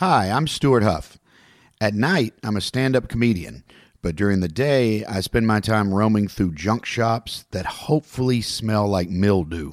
Hi, 0.00 0.28
I'm 0.28 0.46
Stuart 0.46 0.82
Huff. 0.82 1.18
At 1.80 1.94
night, 1.94 2.34
I'm 2.42 2.54
a 2.54 2.60
stand 2.60 2.94
up 2.94 3.08
comedian, 3.08 3.64
but 4.02 4.14
during 4.14 4.40
the 4.40 4.46
day, 4.46 5.02
I 5.06 5.20
spend 5.20 5.46
my 5.46 5.58
time 5.58 5.94
roaming 5.94 6.28
through 6.28 6.52
junk 6.52 6.84
shops 6.84 7.46
that 7.52 7.64
hopefully 7.64 8.42
smell 8.42 8.86
like 8.86 9.08
mildew. 9.08 9.72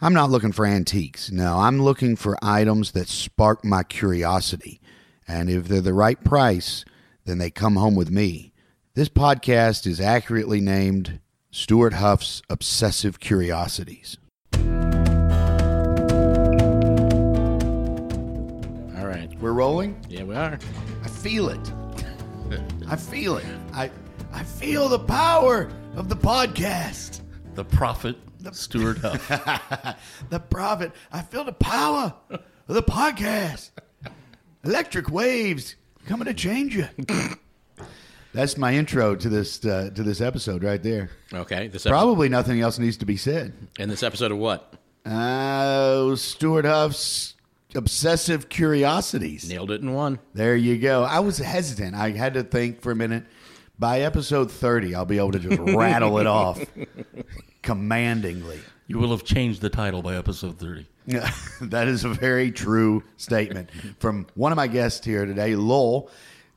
I'm 0.00 0.14
not 0.14 0.32
looking 0.32 0.50
for 0.50 0.66
antiques. 0.66 1.30
No, 1.30 1.58
I'm 1.58 1.80
looking 1.80 2.16
for 2.16 2.36
items 2.42 2.90
that 2.90 3.06
spark 3.06 3.64
my 3.64 3.84
curiosity. 3.84 4.80
And 5.28 5.48
if 5.48 5.68
they're 5.68 5.80
the 5.80 5.94
right 5.94 6.20
price, 6.24 6.84
then 7.24 7.38
they 7.38 7.50
come 7.50 7.76
home 7.76 7.94
with 7.94 8.10
me. 8.10 8.52
This 8.94 9.08
podcast 9.08 9.86
is 9.86 10.00
accurately 10.00 10.60
named 10.60 11.20
Stuart 11.52 11.92
Huff's 11.92 12.42
Obsessive 12.50 13.20
Curiosities. 13.20 14.16
Right. 19.10 19.30
We're 19.40 19.52
rolling? 19.52 20.00
Yeah, 20.08 20.22
we 20.24 20.34
are. 20.36 20.58
I 21.02 21.08
feel 21.08 21.48
it. 21.48 21.72
I 22.88 22.96
feel 22.96 23.36
it. 23.36 23.44
I 23.72 23.90
I 24.32 24.42
feel 24.44 24.88
the 24.88 24.98
power 24.98 25.68
of 25.96 26.08
the 26.08 26.16
podcast. 26.16 27.20
The 27.54 27.64
prophet, 27.64 28.16
the, 28.38 28.52
Stuart 28.52 28.98
Huff. 29.02 29.98
The 30.30 30.38
prophet. 30.40 30.92
I 31.12 31.22
feel 31.22 31.44
the 31.44 31.52
power 31.52 32.14
of 32.30 32.40
the 32.74 32.82
podcast. 32.82 33.70
Electric 34.64 35.10
waves 35.10 35.74
coming 36.06 36.26
to 36.26 36.34
change 36.34 36.76
you. 36.76 36.86
That's 38.32 38.56
my 38.56 38.74
intro 38.74 39.16
to 39.16 39.28
this 39.28 39.64
uh, 39.64 39.90
to 39.94 40.02
this 40.04 40.20
episode 40.20 40.62
right 40.62 40.82
there. 40.82 41.10
Okay. 41.32 41.66
This 41.66 41.82
episode, 41.86 41.90
Probably 41.90 42.28
nothing 42.28 42.60
else 42.60 42.78
needs 42.78 42.96
to 42.98 43.06
be 43.06 43.16
said. 43.16 43.52
in 43.78 43.88
this 43.88 44.02
episode 44.04 44.30
of 44.30 44.38
what? 44.38 44.72
Oh, 45.04 46.14
Stuart 46.14 46.64
Huff's 46.64 47.34
obsessive 47.74 48.48
curiosities. 48.48 49.48
Nailed 49.48 49.70
it 49.70 49.80
in 49.80 49.92
one. 49.92 50.18
There 50.34 50.56
you 50.56 50.78
go. 50.78 51.04
I 51.04 51.20
was 51.20 51.38
hesitant. 51.38 51.94
I 51.94 52.10
had 52.10 52.34
to 52.34 52.42
think 52.42 52.80
for 52.82 52.92
a 52.92 52.96
minute. 52.96 53.24
By 53.78 54.00
episode 54.02 54.50
30, 54.50 54.94
I'll 54.94 55.06
be 55.06 55.16
able 55.16 55.32
to 55.32 55.38
just 55.38 55.58
rattle 55.74 56.18
it 56.18 56.26
off 56.26 56.62
commandingly. 57.62 58.60
You 58.86 58.98
will 58.98 59.10
have 59.10 59.24
changed 59.24 59.62
the 59.62 59.70
title 59.70 60.02
by 60.02 60.16
episode 60.16 60.58
30. 60.58 60.86
that 61.62 61.88
is 61.88 62.04
a 62.04 62.08
very 62.08 62.52
true 62.52 63.02
statement 63.16 63.70
from 63.98 64.26
one 64.34 64.52
of 64.52 64.56
my 64.56 64.66
guests 64.66 65.04
here 65.04 65.24
today, 65.24 65.56
Lowell. 65.56 66.10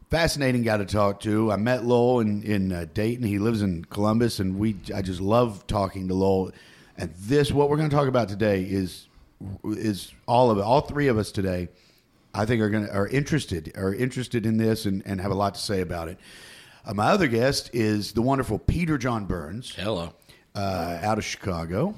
Fascinating 0.10 0.64
guy 0.64 0.78
to 0.78 0.86
talk 0.86 1.22
to. 1.22 1.52
I 1.52 1.56
met 1.56 1.86
Lowell 1.86 2.20
in, 2.20 2.44
in 2.44 2.72
uh, 2.72 2.86
Dayton. 2.94 3.26
He 3.26 3.40
lives 3.40 3.62
in 3.62 3.86
Columbus, 3.86 4.40
and 4.40 4.60
we 4.60 4.76
I 4.94 5.02
just 5.02 5.22
love 5.22 5.66
talking 5.66 6.08
to 6.10 6.14
Lowell. 6.14 6.52
And 6.98 7.12
this, 7.18 7.52
what 7.52 7.70
we're 7.70 7.78
going 7.78 7.90
to 7.90 7.96
talk 7.96 8.08
about 8.08 8.30
today, 8.30 8.64
is 8.64 9.08
is 9.64 10.14
all 10.28 10.52
of. 10.52 10.60
All 10.60 10.82
three 10.82 11.08
of 11.08 11.18
us 11.18 11.32
today, 11.32 11.70
I 12.34 12.46
think, 12.46 12.62
are 12.62 12.70
going 12.70 12.88
to 12.88 12.94
are 12.94 13.08
interested 13.08 13.72
are 13.76 13.94
interested 13.94 14.46
in 14.46 14.58
this 14.58 14.86
and, 14.86 15.02
and 15.06 15.20
have 15.22 15.32
a 15.32 15.36
lot 15.36 15.56
to 15.56 15.62
say 15.62 15.82
about 15.82 16.08
it. 16.10 16.18
Uh, 16.86 16.94
my 16.94 17.08
other 17.08 17.28
guest 17.28 17.70
is 17.74 18.12
the 18.14 18.22
wonderful 18.22 18.60
Peter 18.60 18.98
John 18.98 19.26
Burns 19.26 19.74
Hello. 19.76 20.14
uh, 20.56 21.00
out 21.02 21.18
of 21.18 21.24
Chicago. 21.24 21.96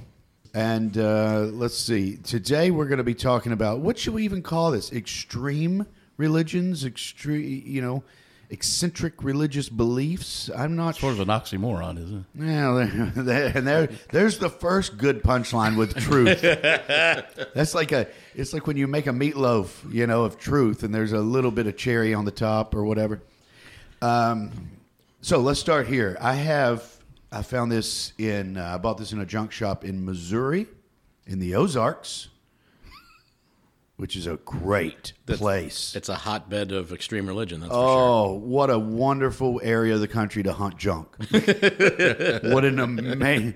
And 0.53 0.97
uh, 0.97 1.50
let's 1.52 1.77
see. 1.77 2.16
Today 2.17 2.72
we're 2.72 2.86
going 2.86 3.00
to 3.00 3.03
be 3.03 3.14
talking 3.16 3.52
about 3.52 3.80
what 3.80 3.97
should 3.97 4.14
we 4.14 4.23
even 4.23 4.42
call 4.42 4.72
this? 4.72 4.94
Extreme 4.94 5.86
religions, 6.17 6.86
extreme, 6.86 7.64
you 7.66 7.81
know, 7.81 8.03
eccentric 8.50 9.24
religious 9.24 9.70
beliefs. 9.70 10.50
I'm 10.56 10.76
not 10.76 10.96
Sort 10.96 11.14
of 11.14 11.20
an 11.22 11.28
oxymoron, 11.28 11.98
isn't 12.04 12.26
it? 12.36 13.26
there, 13.26 13.52
and 13.56 13.68
there, 13.68 13.90
there's 14.12 14.38
the 14.38 14.50
first 14.50 14.98
good 14.98 15.24
punchline 15.24 15.78
with 15.78 15.96
truth. 15.96 16.42
That's 17.54 17.76
like 17.76 17.92
a, 17.92 18.08
it's 18.36 18.54
like 18.54 18.68
when 18.68 18.78
you 18.78 18.88
make 18.88 19.08
a 19.08 19.12
meatloaf, 19.12 19.92
you 19.92 20.08
know, 20.08 20.23
of 20.23 20.38
truth, 20.38 20.84
and 20.84 20.94
there's 20.94 21.14
a 21.14 21.20
little 21.20 21.52
bit 21.52 21.68
of 21.68 21.78
cherry 21.78 22.14
on 22.14 22.26
the 22.26 22.32
top 22.32 22.76
or 22.76 22.84
whatever. 22.86 23.22
Um, 24.02 24.52
so 25.22 25.40
let's 25.40 25.60
start 25.60 25.88
here. 25.88 26.18
I 26.22 26.36
have, 26.36 26.84
I 27.32 27.42
found 27.42 27.72
this 27.72 28.14
in, 28.18 28.58
uh, 28.58 28.76
I 28.76 28.78
bought 28.78 28.98
this 28.98 29.11
in 29.11 29.20
a 29.20 29.26
junk 29.26 29.52
shop 29.52 29.84
in 29.84 30.05
Missouri, 30.05 30.67
in 31.26 31.39
the 31.39 31.55
Ozarks, 31.55 32.28
which 33.98 34.16
is 34.16 34.28
a 34.28 34.36
great 34.38 35.14
place. 35.26 35.95
It's 35.95 36.10
a 36.10 36.16
hotbed 36.16 36.72
of 36.72 36.92
extreme 36.92 37.28
religion. 37.28 37.61
That's 37.61 37.72
for 37.72 37.78
Oh, 37.78 38.33
what 38.33 38.70
a 38.70 38.78
wonderful 38.78 39.61
area 39.64 39.94
of 39.95 40.02
the 40.02 40.08
country 40.08 40.44
to 40.44 40.54
hunt 40.54 40.78
junk. 40.78 41.08
what 41.32 42.66
an 42.66 42.80
amazing. 42.80 43.55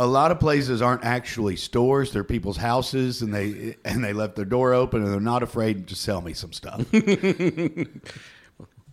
A 0.00 0.06
lot 0.06 0.30
of 0.30 0.38
places 0.38 0.80
aren't 0.82 1.04
actually 1.04 1.56
stores; 1.56 2.12
they're 2.12 2.22
people's 2.24 2.56
houses, 2.56 3.22
and 3.22 3.34
they 3.34 3.76
and 3.84 4.02
they 4.04 4.12
left 4.12 4.36
their 4.36 4.44
door 4.44 4.72
open, 4.72 5.02
and 5.02 5.12
they're 5.12 5.20
not 5.20 5.42
afraid 5.42 5.88
to 5.88 5.94
sell 5.96 6.20
me 6.20 6.32
some 6.34 6.52
stuff. 6.52 6.84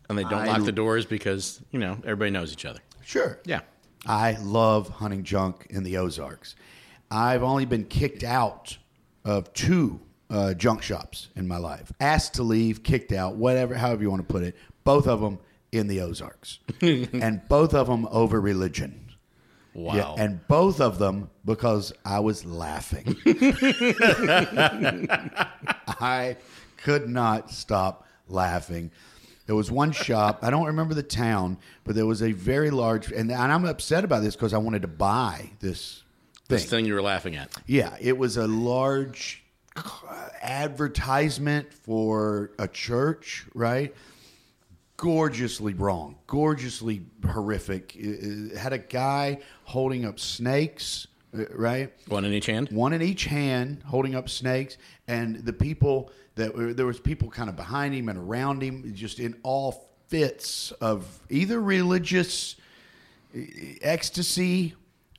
And 0.07 0.16
they 0.19 0.24
don't 0.24 0.34
I- 0.34 0.45
lock 0.45 0.66
the 0.66 0.72
doors 0.72 1.06
because, 1.06 1.59
you 1.72 1.79
know, 1.79 1.94
everybody 2.03 2.29
knows 2.29 2.53
each 2.53 2.63
other. 2.66 2.79
sure. 3.03 3.40
Yeah. 3.45 3.62
I 4.06 4.38
love 4.40 4.88
hunting 4.88 5.24
junk 5.24 5.66
in 5.72 5.81
the 5.81 5.97
Ozarks. 5.97 6.56
I've 7.09 7.41
only 7.41 7.66
been 7.66 7.85
kicked 7.85 8.24
out 8.24 8.78
of 9.24 9.51
two 9.53 10.00
uh, 10.30 10.53
junk 10.53 10.81
shops 10.81 11.30
in 11.36 11.47
my 11.47 11.58
life. 11.58 11.91
Asked 12.00 12.36
to 12.36 12.44
leave, 12.44 12.84
kicked 12.84 13.12
out, 13.12 13.36
whatever, 13.36 13.75
however 13.75 14.02
you 14.02 14.09
want 14.09 14.28
to 14.28 14.34
put 14.34 14.44
it. 14.44 14.56
Both 14.84 15.08
of 15.08 15.22
them 15.22 15.40
in 15.72 15.88
the 15.88 16.02
Ozarks, 16.02 16.59
and 16.81 17.41
both 17.50 17.74
of 17.74 17.88
them 17.88 18.08
over 18.12 18.40
religion. 18.40 19.02
Wow. 19.74 19.96
Yeah, 19.96 20.24
and 20.24 20.47
both 20.47 20.80
of 20.80 21.00
them 21.00 21.30
because 21.44 21.91
I 22.06 22.19
was 22.22 22.46
laughing. 22.46 23.18
I 26.00 26.38
could 26.78 27.09
not 27.09 27.52
stop 27.52 28.07
laughing. 28.30 28.92
There 29.47 29.56
was 29.56 29.69
one 29.69 29.92
shop, 29.92 30.40
I 30.42 30.50
don't 30.50 30.66
remember 30.66 30.94
the 30.96 31.03
town, 31.03 31.57
but 31.84 31.94
there 31.94 32.06
was 32.06 32.24
a 32.24 32.31
very 32.31 32.72
large, 32.72 33.12
and, 33.12 33.31
and 33.31 33.52
I'm 33.52 33.66
upset 33.66 34.03
about 34.03 34.24
this 34.24 34.36
because 34.36 34.53
I 34.53 34.57
wanted 34.57 34.81
to 34.84 34.88
buy 34.88 35.52
this 35.59 36.03
thing. 36.47 36.57
this 36.57 36.66
thing 36.66 36.86
you 36.86 36.96
were 36.96 37.02
laughing 37.02 37.36
at. 37.36 37.52
Yeah, 37.68 37.96
it 38.00 38.18
was 38.18 38.38
a 38.38 38.47
large 38.47 39.44
advertisement 40.41 41.74
for 41.74 42.52
a 42.59 42.68
church, 42.68 43.46
right? 43.53 43.94
Gorgeously 44.97 45.74
wrong, 45.74 46.16
gorgeously 46.28 47.02
horrific. 47.25 47.96
It, 47.96 48.52
it 48.53 48.58
had 48.58 48.72
a 48.72 48.78
guy 48.78 49.40
holding 49.63 50.06
up 50.06 50.19
snakes, 50.19 51.08
uh, 51.38 51.46
right? 51.53 51.91
One 52.08 52.24
in 52.24 52.34
each 52.34 52.46
hand? 52.46 52.69
One 52.72 52.94
in 52.94 53.02
each 53.02 53.25
hand, 53.25 53.81
holding 53.86 54.16
up 54.16 54.30
snakes, 54.30 54.78
and 55.08 55.38
the 55.38 55.53
people 55.53 56.12
that 56.36 56.56
were 56.56 56.74
there 56.74 56.86
was 56.86 57.00
people 57.00 57.30
kind 57.30 57.50
of 57.50 57.56
behind 57.56 57.94
him 57.94 58.07
and 58.07 58.18
around 58.18 58.62
him, 58.62 58.94
just 58.96 59.19
in 59.19 59.36
all 59.44 59.90
fits 60.07 60.72
of 60.74 61.19
either 61.30 61.59
religious 61.59 62.56
ecstasy 63.81 64.75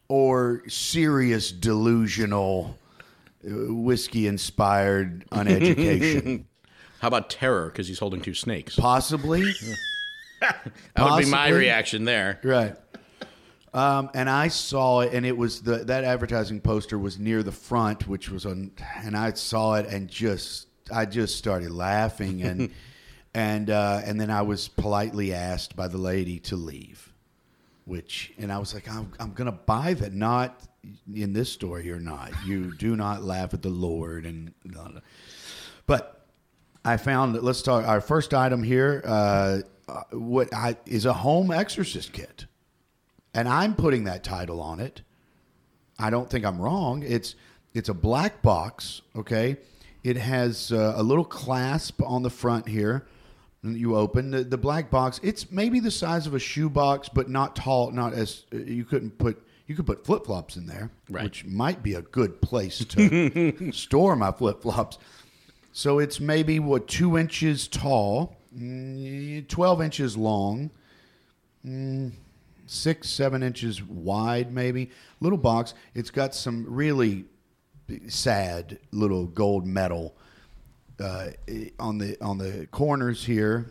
or 0.08 0.62
serious 0.68 1.52
delusional 1.52 2.78
whiskey 3.46 4.26
inspired 4.26 5.24
uneducation 5.30 6.44
How 7.00 7.08
about 7.08 7.28
terror 7.28 7.66
because 7.66 7.86
he's 7.88 7.98
holding 7.98 8.20
two 8.20 8.34
snakes? 8.34 8.76
possibly 8.76 9.52
That 10.40 10.72
would 10.96 11.24
be 11.24 11.30
my 11.30 11.48
reaction 11.48 12.04
there. 12.04 12.40
right 12.42 12.76
um, 13.76 14.08
and 14.14 14.30
I 14.30 14.48
saw 14.48 15.00
it, 15.00 15.12
and 15.12 15.26
it 15.26 15.36
was 15.36 15.60
the 15.60 15.84
that 15.84 16.02
advertising 16.02 16.62
poster 16.62 16.98
was 16.98 17.18
near 17.18 17.42
the 17.42 17.52
front, 17.52 18.08
which 18.08 18.30
was 18.30 18.46
on, 18.46 18.70
and 19.04 19.14
I 19.14 19.34
saw 19.34 19.74
it, 19.74 19.86
and 19.86 20.08
just 20.08 20.68
I 20.90 21.04
just 21.04 21.36
started 21.36 21.70
laughing, 21.70 22.40
and 22.40 22.70
and 23.34 23.68
uh, 23.68 24.00
and 24.02 24.18
then 24.18 24.30
I 24.30 24.40
was 24.40 24.66
politely 24.68 25.34
asked 25.34 25.76
by 25.76 25.88
the 25.88 25.98
lady 25.98 26.38
to 26.40 26.56
leave, 26.56 27.12
which, 27.84 28.32
and 28.38 28.50
I 28.50 28.56
was 28.56 28.72
like, 28.72 28.88
I'm 28.88 29.12
I'm 29.20 29.34
gonna 29.34 29.52
buy 29.52 29.92
that, 29.92 30.14
not 30.14 30.58
in 31.14 31.32
this 31.32 31.52
story 31.52 31.86
You're 31.86 31.98
not. 31.98 32.32
You 32.44 32.74
do 32.76 32.96
not 32.96 33.22
laugh 33.22 33.54
at 33.54 33.62
the 33.62 33.68
Lord, 33.68 34.26
and 34.26 34.52
but 35.86 36.26
I 36.84 36.96
found 36.96 37.34
that 37.34 37.42
let's 37.42 37.62
talk. 37.62 37.86
Our 37.86 38.00
first 38.00 38.32
item 38.32 38.62
here, 38.62 39.02
uh, 39.04 39.60
uh, 39.88 40.02
what 40.12 40.52
I, 40.54 40.76
is 40.86 41.04
a 41.04 41.12
home 41.12 41.50
exorcist 41.50 42.12
kit, 42.12 42.46
and 43.34 43.48
I'm 43.48 43.74
putting 43.74 44.04
that 44.04 44.22
title 44.22 44.60
on 44.60 44.80
it. 44.80 45.02
I 45.98 46.10
don't 46.10 46.28
think 46.28 46.44
I'm 46.44 46.60
wrong. 46.60 47.02
It's 47.02 47.34
it's 47.74 47.88
a 47.88 47.94
black 47.94 48.42
box. 48.42 49.02
Okay, 49.14 49.56
it 50.04 50.16
has 50.16 50.72
uh, 50.72 50.94
a 50.96 51.02
little 51.02 51.24
clasp 51.24 52.00
on 52.02 52.22
the 52.22 52.30
front 52.30 52.68
here. 52.68 53.06
You 53.62 53.96
open 53.96 54.30
the, 54.30 54.44
the 54.44 54.58
black 54.58 54.90
box. 54.90 55.18
It's 55.24 55.50
maybe 55.50 55.80
the 55.80 55.90
size 55.90 56.28
of 56.28 56.34
a 56.34 56.38
shoebox, 56.38 57.08
but 57.08 57.28
not 57.28 57.56
tall. 57.56 57.90
Not 57.90 58.12
as 58.12 58.44
uh, 58.54 58.58
you 58.58 58.84
couldn't 58.84 59.18
put. 59.18 59.42
You 59.66 59.74
could 59.74 59.86
put 59.86 60.04
flip 60.06 60.26
flops 60.26 60.56
in 60.56 60.66
there, 60.66 60.90
Right. 61.10 61.24
which 61.24 61.44
might 61.44 61.82
be 61.82 61.94
a 61.94 62.02
good 62.02 62.40
place 62.40 62.84
to 62.84 63.70
store 63.72 64.14
my 64.16 64.30
flip 64.32 64.62
flops. 64.62 64.98
So 65.72 65.98
it's 65.98 66.20
maybe 66.20 66.58
what 66.60 66.86
two 66.88 67.18
inches 67.18 67.66
tall, 67.68 68.36
mm, 68.56 69.46
twelve 69.48 69.82
inches 69.82 70.16
long, 70.16 70.70
mm, 71.66 72.12
six 72.66 73.10
seven 73.10 73.42
inches 73.42 73.82
wide, 73.82 74.52
maybe. 74.52 74.90
Little 75.20 75.38
box. 75.38 75.74
It's 75.94 76.10
got 76.10 76.34
some 76.34 76.64
really 76.68 77.24
sad 78.08 78.78
little 78.92 79.26
gold 79.26 79.66
metal 79.66 80.16
uh, 81.00 81.28
on 81.78 81.98
the 81.98 82.16
on 82.22 82.38
the 82.38 82.66
corners 82.70 83.24
here, 83.24 83.66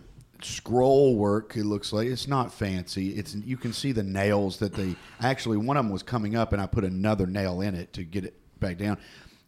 scroll 0.45 1.15
work. 1.15 1.56
It 1.56 1.65
looks 1.65 1.92
like 1.92 2.07
it's 2.07 2.27
not 2.27 2.53
fancy. 2.53 3.12
It's 3.12 3.36
you 3.36 3.57
can 3.57 3.74
see 3.74 3.92
the 3.92 4.03
nails 4.03 4.57
that 4.59 4.74
they 4.74 4.95
actually 5.21 5.57
one 5.57 5.77
of 5.77 5.86
them 5.86 5.92
was 5.92 6.03
coming 6.03 6.36
up, 6.36 6.53
and 6.53 6.62
I 6.62 6.65
put 6.65 6.83
another 6.83 7.25
nail 7.25 7.62
in 7.62 7.75
it 7.75 7.94
to 7.94 8.03
get 8.03 8.25
it 8.25 8.36
back 8.59 8.77
down. 8.77 8.97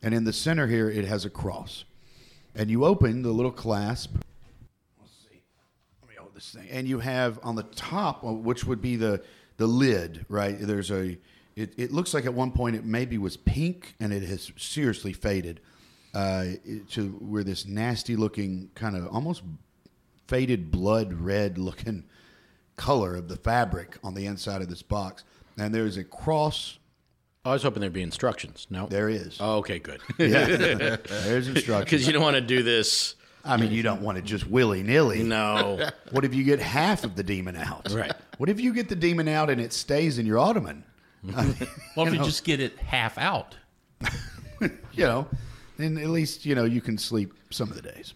And 0.01 0.13
in 0.13 0.23
the 0.23 0.33
center 0.33 0.67
here, 0.67 0.89
it 0.89 1.05
has 1.05 1.25
a 1.25 1.29
cross, 1.29 1.85
and 2.55 2.69
you 2.69 2.85
open 2.85 3.21
the 3.21 3.31
little 3.31 3.51
clasp. 3.51 4.15
Let's 4.99 5.13
see. 5.13 5.41
Let 6.01 6.09
me 6.09 6.15
hold 6.17 6.35
this 6.35 6.51
thing. 6.51 6.67
And 6.69 6.87
you 6.87 6.99
have 6.99 7.39
on 7.43 7.55
the 7.55 7.63
top, 7.63 8.23
uh, 8.23 8.33
which 8.33 8.65
would 8.65 8.81
be 8.81 8.95
the 8.95 9.23
the 9.57 9.67
lid, 9.67 10.25
right? 10.29 10.57
There's 10.59 10.91
a. 10.91 11.17
It, 11.55 11.73
it 11.75 11.91
looks 11.91 12.13
like 12.13 12.25
at 12.25 12.33
one 12.35 12.51
point 12.51 12.75
it 12.75 12.85
maybe 12.85 13.17
was 13.17 13.35
pink, 13.35 13.95
and 13.99 14.13
it 14.13 14.21
has 14.23 14.51
seriously 14.57 15.11
faded 15.13 15.59
uh, 16.13 16.45
to 16.91 17.09
where 17.19 17.43
this 17.43 17.65
nasty 17.65 18.15
looking 18.15 18.69
kind 18.75 18.95
of 18.95 19.07
almost 19.07 19.43
faded 20.27 20.71
blood 20.71 21.13
red 21.13 21.57
looking 21.57 22.03
color 22.75 23.15
of 23.15 23.27
the 23.27 23.37
fabric 23.37 23.97
on 24.03 24.13
the 24.13 24.25
inside 24.25 24.61
of 24.61 24.69
this 24.69 24.81
box. 24.83 25.23
And 25.57 25.73
there's 25.73 25.97
a 25.97 26.03
cross. 26.03 26.77
Oh, 27.45 27.51
I 27.51 27.53
was 27.53 27.63
hoping 27.63 27.81
there'd 27.81 27.93
be 27.93 28.01
instructions. 28.01 28.67
No, 28.69 28.87
There 28.87 29.09
is. 29.09 29.37
Oh, 29.39 29.57
okay, 29.57 29.79
good. 29.79 30.01
Yeah. 30.19 30.45
there's 30.97 31.47
instructions. 31.47 31.85
Because 31.85 32.05
you 32.07 32.13
don't 32.13 32.21
want 32.21 32.35
to 32.35 32.41
do 32.41 32.61
this. 32.63 33.15
I 33.45 33.55
mean, 33.55 33.71
you 33.71 33.81
don't 33.81 34.01
want 34.01 34.17
to 34.17 34.21
just 34.21 34.45
willy 34.47 34.83
nilly. 34.83 35.23
No. 35.23 35.89
What 36.11 36.25
if 36.25 36.33
you 36.35 36.43
get 36.43 36.59
half 36.59 37.03
of 37.05 37.15
the 37.15 37.23
demon 37.23 37.55
out? 37.55 37.89
Right. 37.91 38.11
What 38.37 38.49
if 38.49 38.59
you 38.59 38.73
get 38.73 38.89
the 38.89 38.95
demon 38.95 39.27
out 39.27 39.49
and 39.49 39.59
it 39.61 39.71
stays 39.73 40.19
in 40.19 40.25
your 40.25 40.37
ottoman? 40.37 40.83
Mm-hmm. 41.25 41.39
I 41.39 41.43
mean, 41.45 41.55
Well, 41.95 42.07
if 42.07 42.13
you 42.13 42.19
know. 42.19 42.25
just 42.25 42.43
get 42.43 42.59
it 42.59 42.77
half 42.77 43.17
out, 43.17 43.55
you 44.61 44.69
know, 45.05 45.27
then 45.77 45.97
at 45.97 46.07
least 46.09 46.45
you 46.45 46.53
know 46.55 46.65
you 46.65 46.81
can 46.81 46.97
sleep 46.97 47.33
some 47.49 47.69
of 47.69 47.75
the 47.75 47.81
days. 47.81 48.13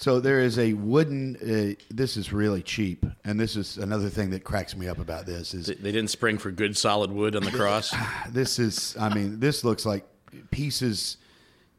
So 0.00 0.20
there 0.20 0.38
is 0.38 0.60
a 0.60 0.74
wooden. 0.74 1.34
Uh, 1.36 1.82
this 1.92 2.16
is 2.16 2.32
really 2.32 2.62
cheap, 2.62 3.04
and 3.24 3.38
this 3.38 3.56
is 3.56 3.78
another 3.78 4.08
thing 4.08 4.30
that 4.30 4.44
cracks 4.44 4.76
me 4.76 4.86
up 4.86 4.98
about 5.00 5.26
this 5.26 5.54
is 5.54 5.66
They 5.66 5.74
didn't 5.90 6.10
spring 6.10 6.38
for 6.38 6.52
good 6.52 6.76
solid 6.76 7.10
wood 7.10 7.34
on 7.34 7.42
the 7.42 7.50
cross. 7.50 7.92
this 8.30 8.60
is. 8.60 8.96
I 8.98 9.12
mean, 9.12 9.40
this 9.40 9.64
looks 9.64 9.84
like 9.84 10.06
pieces 10.52 11.16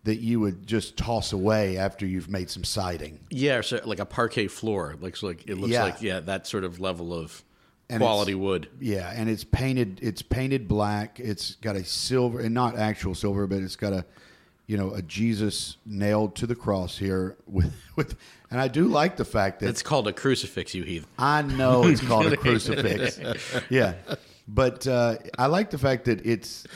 that 0.04 0.18
you 0.18 0.42
would 0.42 0.68
just 0.68 0.98
toss 0.98 1.32
away 1.32 1.78
after 1.78 2.06
you've 2.06 2.30
made 2.30 2.50
some 2.50 2.66
siding. 2.66 3.20
yeah, 3.30 3.62
so 3.62 3.80
like 3.86 4.00
a 4.00 4.06
parquet 4.06 4.48
floor. 4.48 4.92
It 4.92 5.02
looks 5.02 5.24
like 5.24 5.48
it 5.48 5.56
looks 5.56 5.72
Yeah. 5.72 5.84
like 5.86 6.02
yeah, 6.02 6.20
that 6.20 6.46
sort 6.46 6.66
of 6.66 6.82
level 6.82 7.14
of 7.14 7.42
And 7.90 8.02
quality 8.02 8.36
wood. 8.36 8.68
Yeah, 8.82 9.14
and 9.16 9.30
it's 9.30 9.46
painted. 9.46 10.00
It's 10.02 10.22
painted 10.22 10.68
black. 10.68 11.22
It's 11.22 11.56
got 11.56 11.78
a 11.78 11.86
silver, 11.86 12.42
and 12.42 12.54
not 12.54 12.78
actual 12.78 13.16
silver, 13.16 13.48
but 13.48 13.60
it's 13.60 13.78
got 13.78 13.94
a, 13.94 14.04
you 14.70 14.78
know, 14.78 14.94
a 14.94 15.02
Jesus 15.02 15.78
nailed 15.84 16.36
to 16.36 16.46
the 16.46 16.54
cross 16.56 16.96
here 17.00 17.36
with 17.48 17.74
with. 17.96 18.16
And 18.52 18.62
I 18.62 18.68
do 18.68 18.86
like 18.88 19.18
the 19.18 19.26
fact 19.26 19.60
that 19.62 19.70
It's 19.70 19.82
called 19.84 20.08
a 20.08 20.14
crucifix, 20.14 20.74
you 20.76 20.84
heathen. 20.84 21.08
I 21.18 21.42
know 21.42 21.84
it's 21.86 22.02
called 22.02 22.28
a 22.28 22.38
crucifix. 22.46 23.20
Yeah, 23.70 23.94
but 24.48 24.86
uh, 24.88 25.18
I 25.40 25.48
like 25.48 25.72
the 25.72 25.78
fact 25.80 26.06
that 26.06 26.24
it's 26.26 26.68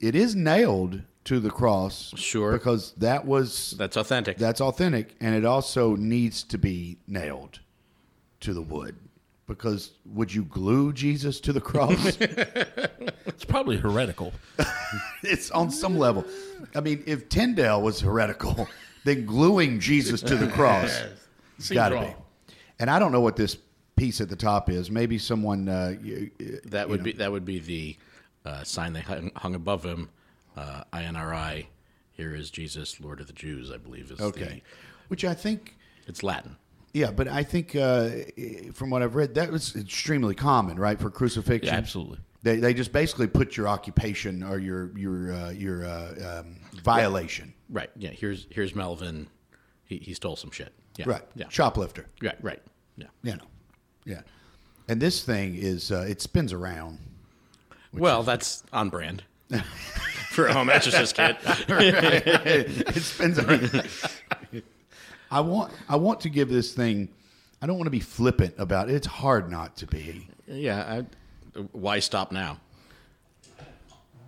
it 0.00 0.14
is 0.16 0.34
nailed 0.34 1.02
to 1.24 1.38
the 1.40 1.50
cross. 1.50 2.12
Sure. 2.16 2.52
because 2.52 2.92
that 2.98 3.24
was 3.26 3.74
That's 3.78 3.96
authentic. 3.96 4.38
that's 4.38 4.60
authentic, 4.60 5.14
and 5.20 5.34
it 5.36 5.44
also 5.44 5.94
needs 5.96 6.42
to 6.44 6.58
be 6.58 6.98
nailed 7.06 7.60
to 8.40 8.52
the 8.54 8.62
wood. 8.62 8.96
Because 9.46 9.92
would 10.04 10.34
you 10.34 10.44
glue 10.44 10.92
Jesus 10.92 11.38
to 11.40 11.52
the 11.52 11.60
cross? 11.60 12.16
it's 12.20 13.44
probably 13.44 13.76
heretical. 13.76 14.32
it's 15.22 15.50
on 15.52 15.70
some 15.70 15.98
level. 15.98 16.24
I 16.74 16.80
mean, 16.80 17.04
if 17.06 17.28
Tyndale 17.28 17.80
was 17.80 18.00
heretical, 18.00 18.68
then 19.04 19.24
gluing 19.24 19.78
Jesus 19.78 20.20
to 20.22 20.36
the 20.36 20.48
cross 20.48 20.90
Seems 21.58 21.76
got 21.76 21.88
to 21.90 22.00
be. 22.00 22.14
And 22.78 22.90
I 22.90 22.98
don't 22.98 23.12
know 23.12 23.20
what 23.20 23.36
this 23.36 23.56
piece 23.96 24.20
at 24.20 24.28
the 24.28 24.36
top 24.36 24.68
is. 24.68 24.90
Maybe 24.90 25.16
someone. 25.18 25.68
Uh, 25.68 25.94
y- 26.02 26.30
y- 26.38 26.46
that 26.64 26.88
would 26.88 27.02
be 27.02 27.12
that 27.12 27.32
would 27.32 27.44
be 27.44 27.58
the 27.60 27.96
uh, 28.44 28.64
sign 28.64 28.92
they 28.92 29.00
hung, 29.00 29.30
hung 29.36 29.54
above 29.54 29.84
him. 29.84 30.10
Uh, 30.56 30.82
INRI. 30.92 31.66
Here 32.12 32.34
is 32.34 32.50
Jesus, 32.50 32.98
Lord 33.00 33.20
of 33.20 33.26
the 33.26 33.32
Jews. 33.32 33.70
I 33.70 33.76
believe 33.76 34.10
is 34.10 34.20
okay, 34.20 34.62
which 35.08 35.24
I 35.24 35.34
think. 35.34 35.76
It's 36.06 36.22
Latin. 36.22 36.56
Yeah, 36.92 37.10
but 37.10 37.28
I 37.28 37.42
think 37.42 37.76
uh, 37.76 38.10
from 38.72 38.90
what 38.90 39.02
I've 39.02 39.14
read, 39.14 39.34
that 39.34 39.52
was 39.52 39.76
extremely 39.76 40.34
common, 40.34 40.78
right, 40.78 40.98
for 40.98 41.10
crucifixion. 41.10 41.72
Yeah, 41.72 41.78
absolutely. 41.78 42.18
They, 42.42 42.56
they 42.56 42.74
just 42.74 42.92
basically 42.92 43.26
put 43.26 43.56
your 43.56 43.68
occupation 43.68 44.42
or 44.42 44.58
your 44.58 44.96
your 44.96 45.32
uh, 45.32 45.50
your 45.50 45.84
uh, 45.84 46.40
um, 46.40 46.56
violation. 46.82 47.52
Right. 47.68 47.90
Yeah. 47.96 48.10
Here's 48.10 48.46
here's 48.50 48.74
Melvin. 48.74 49.26
He, 49.84 49.98
he 49.98 50.14
stole 50.14 50.36
some 50.36 50.50
shit. 50.50 50.72
Yeah. 50.96 51.08
Right. 51.08 51.22
Yeah. 51.34 51.48
Shoplifter. 51.48 52.06
Right. 52.22 52.36
Right. 52.40 52.62
Yeah. 52.96 53.06
You 53.22 53.32
know. 53.32 53.44
Yeah. 54.04 54.20
And 54.88 55.02
this 55.02 55.24
thing 55.24 55.56
is 55.56 55.90
uh, 55.90 56.06
it 56.08 56.22
spins 56.22 56.52
around. 56.52 56.98
Well, 57.92 58.22
that's 58.22 58.62
on 58.72 58.90
brand 58.90 59.24
for 60.30 60.46
a 60.46 60.52
home 60.52 60.70
exorcist 60.70 61.16
kit. 61.16 61.36
it 61.44 63.02
spins 63.02 63.38
around. 63.38 63.88
I 65.30 65.40
want 65.40 65.72
I 65.88 65.96
want 65.96 66.20
to 66.20 66.30
give 66.30 66.48
this 66.48 66.72
thing. 66.72 67.08
I 67.60 67.66
don't 67.66 67.76
want 67.76 67.86
to 67.86 67.90
be 67.90 68.00
flippant 68.00 68.54
about 68.58 68.88
it. 68.90 68.94
It's 68.94 69.06
hard 69.06 69.50
not 69.50 69.76
to 69.78 69.86
be. 69.86 70.28
yeah. 70.46 71.02
I, 71.56 71.60
why 71.72 72.00
stop 72.00 72.30
now? 72.32 72.58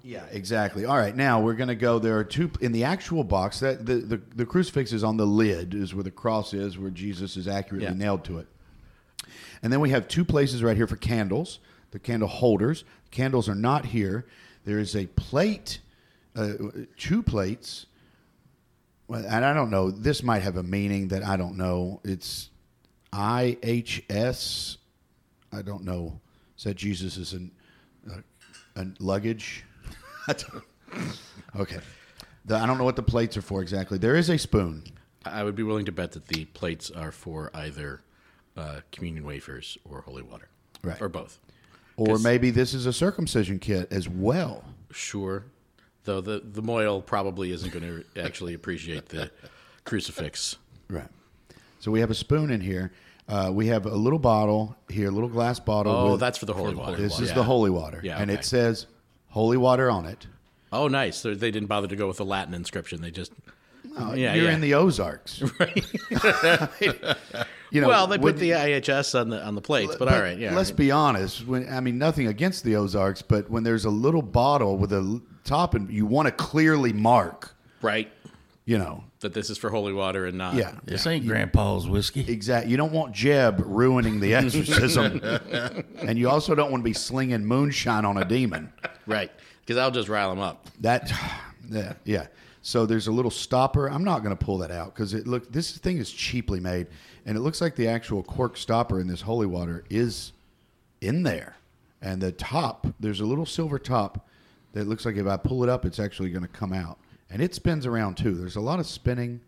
Yeah, 0.03 0.25
exactly. 0.31 0.87
All 0.87 0.97
right, 0.97 1.15
now 1.15 1.41
we're 1.43 1.55
going 1.55 1.69
to 1.69 1.75
go. 1.75 1.99
There 1.99 2.17
are 2.17 2.25
two 2.25 2.51
in 2.63 2.73
the 2.73 2.85
actual 2.85 3.25
box. 3.25 3.61
That 3.61 3.85
the, 3.85 3.97
the 3.97 4.17
the 4.37 4.47
crucifix 4.47 4.93
is 4.93 5.05
on 5.05 5.17
the 5.19 5.27
lid, 5.27 5.75
is 5.75 5.95
where 5.95 6.05
the 6.05 6.11
cross 6.11 6.55
is, 6.55 6.79
where 6.79 6.91
Jesus 6.91 7.37
is 7.37 7.47
accurately 7.47 7.89
Yeah. 7.89 7.95
nailed 7.95 8.25
to 8.25 8.39
it. 8.39 8.47
And 9.63 9.73
then 9.73 9.81
we 9.81 9.91
have 9.91 10.09
two 10.09 10.25
places 10.25 10.63
right 10.63 10.77
here 10.77 10.87
for 10.87 10.97
candles, 10.97 11.59
the 11.91 11.99
candle 11.99 12.29
holders. 12.29 12.85
Candles 13.11 13.49
are 13.49 13.55
not 13.55 13.87
here. 13.87 14.25
There 14.65 14.79
is 14.79 14.95
a 14.97 15.07
plate, 15.09 15.81
uh, 16.37 16.53
two 16.97 17.23
plates. 17.23 17.87
Well, 19.09 19.25
and 19.25 19.45
I 19.45 19.55
don't 19.55 19.71
know. 19.71 19.91
This 19.91 20.23
might 20.23 20.43
have 20.43 20.57
a 20.57 20.63
meaning 20.63 21.09
that 21.09 21.25
I 21.25 21.37
don't 21.37 21.57
know. 21.57 22.01
It's 22.05 22.51
IHS. 23.13 24.77
I 25.53 25.63
don't 25.63 25.85
know. 25.85 26.21
Is 26.57 26.65
that 26.65 26.77
Jesus 26.77 27.17
is 27.17 27.33
an 27.33 27.51
uh, 28.11 28.21
a 28.77 28.87
luggage? 29.01 29.65
Okay. 31.57 31.79
The, 32.45 32.57
I 32.57 32.67
don't 32.67 32.79
know 32.79 32.85
what 32.85 32.97
the 32.97 33.03
plates 33.03 33.37
are 33.37 33.43
for 33.43 33.63
exactly. 33.63 33.99
There 33.99 34.15
is 34.15 34.29
a 34.29 34.39
spoon. 34.39 34.85
I 35.25 35.43
would 35.43 35.55
be 35.57 35.63
willing 35.63 35.87
to 35.87 35.93
bet 35.93 36.13
that 36.13 36.27
the 36.29 36.45
plates 36.47 36.91
are 36.91 37.11
for 37.11 37.51
either 37.55 38.03
uh, 38.57 38.81
communion 38.93 39.25
wafers 39.25 39.77
or 39.85 40.03
holy 40.03 40.23
water, 40.23 40.49
Right. 40.83 41.01
Or 41.01 41.09
both. 41.09 41.39
Or 41.97 42.19
maybe 42.19 42.51
this 42.51 42.75
is 42.75 42.87
a 42.87 42.93
circumcision 42.93 43.59
kit 43.59 43.89
as 43.91 44.09
well. 44.09 44.65
Sure. 44.93 45.47
Though 46.09 46.23
the 46.23 46.41
the 46.43 46.63
mohel 46.63 47.05
probably 47.05 47.53
isn't 47.53 47.71
going 47.71 47.85
to 48.15 48.23
actually 48.25 48.55
appreciate 48.55 49.11
the 49.11 49.31
crucifix. 49.85 50.57
Right. 50.89 51.07
So 51.81 51.91
we 51.91 52.01
have 52.01 52.11
a 52.11 52.15
spoon 52.15 52.51
in 52.51 52.63
here. 52.63 52.93
Uh, 53.29 53.51
we 53.53 53.67
have 53.67 53.85
a 53.85 53.95
little 53.95 54.19
bottle 54.19 54.75
here, 54.89 55.09
a 55.09 55.11
little 55.11 55.29
glass 55.29 55.61
bottle. 55.61 55.93
Oh, 55.95 56.11
with- 56.13 56.21
that's 56.21 56.39
for 56.39 56.47
the 56.47 56.55
holy 56.55 56.75
water. 56.75 56.97
this 56.97 57.21
is 57.21 57.29
Yeah. 57.29 57.35
the 57.35 57.43
holy 57.43 57.69
water, 57.69 58.01
Yeah, 58.03 58.17
and 58.19 58.31
okay. 58.31 58.41
it 58.41 58.45
says 58.47 58.87
holy 59.29 59.59
water 59.59 59.91
on 59.91 60.07
it. 60.07 60.27
Oh, 60.73 60.89
nice. 60.89 61.21
They 61.21 61.35
they 61.35 61.51
didn't 61.51 61.69
bother 61.69 61.89
to 61.89 61.97
go 61.97 62.09
with 62.09 62.17
the 62.17 62.25
Latin 62.25 62.55
inscription. 62.55 63.03
They 63.03 63.11
just 63.11 63.33
Uh, 63.99 64.13
Yeah, 64.15 64.35
you're 64.35 64.45
yeah. 64.47 64.55
in 64.55 64.61
the 64.61 64.75
Ozarks. 64.75 65.41
you 67.71 67.81
know, 67.81 67.89
well, 67.89 68.07
they 68.07 68.17
when- 68.19 68.33
put 68.35 68.39
the 68.39 68.51
IHS 68.53 69.19
on 69.19 69.29
the 69.31 69.45
on 69.45 69.55
the 69.55 69.61
plates, 69.61 69.97
but, 69.99 70.09
all 70.09 70.21
right, 70.21 70.39
yeah. 70.39 70.55
Let's 70.55 70.71
be 70.71 70.91
honest. 70.91 71.47
When 71.47 71.69
I 71.69 71.81
mean 71.81 71.99
nothing 71.99 72.27
against 72.29 72.65
the 72.65 72.77
Ozarks, 72.77 73.23
but 73.23 73.51
when 73.51 73.63
there's 73.65 73.85
a 73.85 73.91
little 73.91 74.23
bottle 74.23 74.77
with 74.79 74.93
a 74.93 75.21
top, 75.45 75.75
and 75.75 75.91
you 75.91 76.07
want 76.07 76.27
to 76.27 76.33
clearly 76.33 76.93
mark, 76.93 77.55
right 77.83 78.11
you 78.65 78.77
know, 78.77 79.03
that 79.21 79.33
this 79.33 79.49
is 79.49 79.57
for 79.57 79.71
holy 79.71 79.95
water 79.95 80.27
and 80.27 80.37
not. 80.37 80.53
yeah, 80.53 80.73
This 80.85 81.07
ain't 81.07 81.27
Grandpa's 81.27 81.89
whiskey. 81.89 82.27
exactly. 82.31 82.71
You 82.71 82.77
don't 82.77 82.93
want 82.93 83.15
Jeb 83.15 83.63
ruining 83.65 84.21
the 84.21 84.35
exorcism, 84.35 85.23
and 86.03 86.19
you 86.19 86.29
also 86.29 86.55
don't 86.55 86.71
want 86.71 86.83
to 86.83 86.85
be 86.85 86.93
slinging 86.93 87.47
moonshine 87.47 88.05
on 88.05 88.19
a 88.19 88.27
demon. 88.27 88.71
right. 89.07 89.33
Because 89.61 89.79
I'll 89.79 89.91
just 89.91 90.11
rile 90.11 90.29
them 90.29 90.41
up. 90.41 90.67
That, 90.81 91.11
yeah, 91.71 91.95
yeah. 92.05 92.27
So 92.69 92.85
there's 92.85 93.07
a 93.07 93.13
little 93.13 93.31
stopper. 93.31 93.89
I'm 93.89 94.05
not 94.05 94.23
going 94.23 94.37
to 94.37 94.45
pull 94.45 94.59
that 94.59 94.71
out 94.71 94.95
because 94.95 95.15
it 95.15 95.27
look. 95.27 95.51
This 95.51 95.79
thing 95.79 95.97
is 95.97 96.13
cheaply 96.13 96.61
made, 96.61 96.89
and 97.25 97.35
it 97.35 97.41
looks 97.41 97.63
like 97.63 97.77
the 97.77 97.89
actual 97.89 98.23
cork 98.23 98.59
stopper 98.59 99.01
in 99.01 99.07
this 99.07 99.23
holy 99.23 99.47
water 99.47 99.85
is 99.89 100.33
in 101.01 101.23
there, 101.23 101.57
and 102.03 102.21
the 102.21 102.31
top 102.31 102.87
there's 103.01 103.21
a 103.21 103.25
little 103.25 103.47
silver 103.47 103.79
top 103.79 104.29
that 104.75 104.87
looks 104.87 105.07
like 105.07 105.17
if 105.17 105.27
I 105.27 105.39
pull 105.39 105.63
it 105.63 105.71
up, 105.71 105.87
it's 105.87 105.99
actually 105.99 106.29
going 106.29 106.43
to 106.43 106.49
come 106.49 106.75
out, 106.75 106.99
and 107.31 107.41
it 107.41 107.55
spins 107.55 107.87
around 107.87 108.19
too. 108.19 108.35
There's 108.35 108.57
a 108.57 108.61
lot 108.61 108.81
of 108.81 108.87
spinning. 108.87 109.41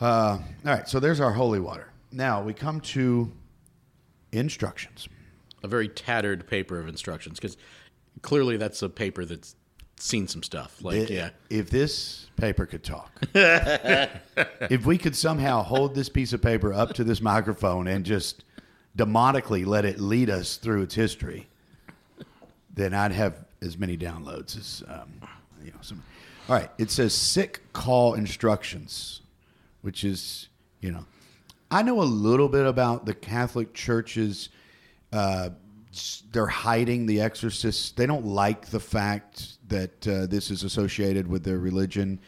Uh, 0.00 0.38
all 0.38 0.42
right, 0.64 0.88
so 0.88 1.00
there's 1.00 1.20
our 1.20 1.32
holy 1.32 1.60
water. 1.60 1.92
Now 2.12 2.42
we 2.42 2.54
come 2.54 2.80
to 2.80 3.30
instructions. 4.32 5.06
A 5.62 5.68
very 5.68 5.90
tattered 5.90 6.46
paper 6.46 6.80
of 6.80 6.88
instructions 6.88 7.38
because 7.38 7.58
clearly 8.22 8.56
that's 8.56 8.80
a 8.80 8.88
paper 8.88 9.26
that's 9.26 9.54
seen 10.02 10.26
some 10.28 10.42
stuff. 10.42 10.82
Like, 10.82 10.96
It- 10.96 11.10
yeah, 11.10 11.30
If 11.48 11.70
this 11.70 12.26
paper 12.36 12.66
could 12.66 12.82
talk, 12.82 13.10
if 13.34 14.86
we 14.86 14.98
could 14.98 15.14
somehow 15.16 15.62
hold 15.62 15.94
this 15.94 16.08
piece 16.08 16.32
of 16.32 16.40
paper 16.42 16.72
up 16.72 16.94
to 16.94 17.04
this 17.04 17.20
microphone 17.20 17.86
and 17.86 18.04
just 18.04 18.44
demonically 18.96 19.64
let 19.66 19.84
it 19.84 20.00
lead 20.00 20.30
us 20.30 20.56
through 20.56 20.82
its 20.82 20.94
history, 20.94 21.48
then 22.74 22.94
I'd 22.94 23.12
have 23.12 23.44
as 23.62 23.76
many 23.78 23.96
downloads 23.96 24.56
as 24.58 24.82
um, 24.88 25.12
you 25.64 25.70
know. 25.70 25.78
Some. 25.82 26.02
All 26.48 26.56
right, 26.56 26.70
it 26.78 26.90
says 26.90 27.12
sick 27.14 27.60
call 27.72 28.14
instructions, 28.14 29.20
which 29.82 30.02
is 30.04 30.48
you 30.80 30.90
know, 30.92 31.04
I 31.70 31.82
know 31.82 32.00
a 32.00 32.04
little 32.04 32.48
bit 32.48 32.64
about 32.66 33.04
the 33.06 33.14
Catholic 33.14 33.74
Church's 33.74 34.48
uh, 35.12 35.50
they're 36.32 36.46
hiding 36.46 37.06
the 37.06 37.20
exorcists. 37.20 37.90
They 37.92 38.06
don't 38.06 38.24
like 38.26 38.66
the 38.66 38.80
fact 38.80 39.58
that 39.70 40.06
uh, 40.08 40.26
this 40.26 40.50
is 40.50 40.62
associated 40.62 41.26
with 41.26 41.42
their 41.44 41.58
religion. 41.58 42.20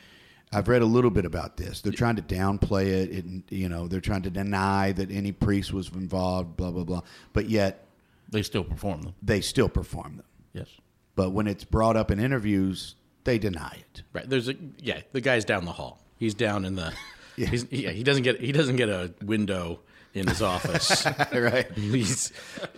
I've 0.54 0.68
read 0.68 0.82
a 0.82 0.86
little 0.86 1.10
bit 1.10 1.24
about 1.24 1.56
this. 1.56 1.80
They're 1.80 1.92
trying 1.92 2.16
to 2.16 2.22
downplay 2.22 2.86
it. 2.86 3.10
it 3.10 3.24
you 3.50 3.68
know, 3.68 3.86
they're 3.88 4.00
trying 4.00 4.22
to 4.22 4.30
deny 4.30 4.92
that 4.92 5.10
any 5.10 5.32
priest 5.32 5.72
was 5.72 5.88
involved. 5.90 6.56
Blah 6.56 6.70
blah 6.72 6.84
blah. 6.84 7.00
But 7.32 7.48
yet 7.48 7.86
They 8.30 8.42
still 8.42 8.64
perform 8.64 9.02
them. 9.02 9.14
they 9.22 9.40
still 9.40 9.68
perform 9.68 10.16
them. 10.18 10.26
Yes. 10.52 10.68
But 11.14 11.30
when 11.30 11.46
it's 11.46 11.64
brought 11.64 11.96
up 11.96 12.10
in 12.10 12.18
interviews, 12.20 12.96
they 13.24 13.38
deny 13.38 13.76
it. 13.78 14.02
right. 14.12 14.28
There's 14.28 14.48
a 14.48 14.54
yeah. 14.78 15.00
The 15.12 15.20
guy's 15.20 15.44
down 15.44 15.64
the 15.64 15.72
hall. 15.72 16.00
He's 16.18 16.34
down 16.34 16.64
in 16.64 16.74
the. 16.76 16.92
Yeah. 17.34 17.48
Yeah. 17.70 17.90
He 17.92 18.02
doesn't 18.02 18.24
get. 18.24 18.42
He 18.42 18.52
doesn't 18.52 18.76
get 18.76 18.90
a 18.90 19.14
window 19.24 19.80
in 20.14 20.26
his 20.26 20.42
office. 20.42 21.06
right? 21.32 21.70
He's. 21.72 22.32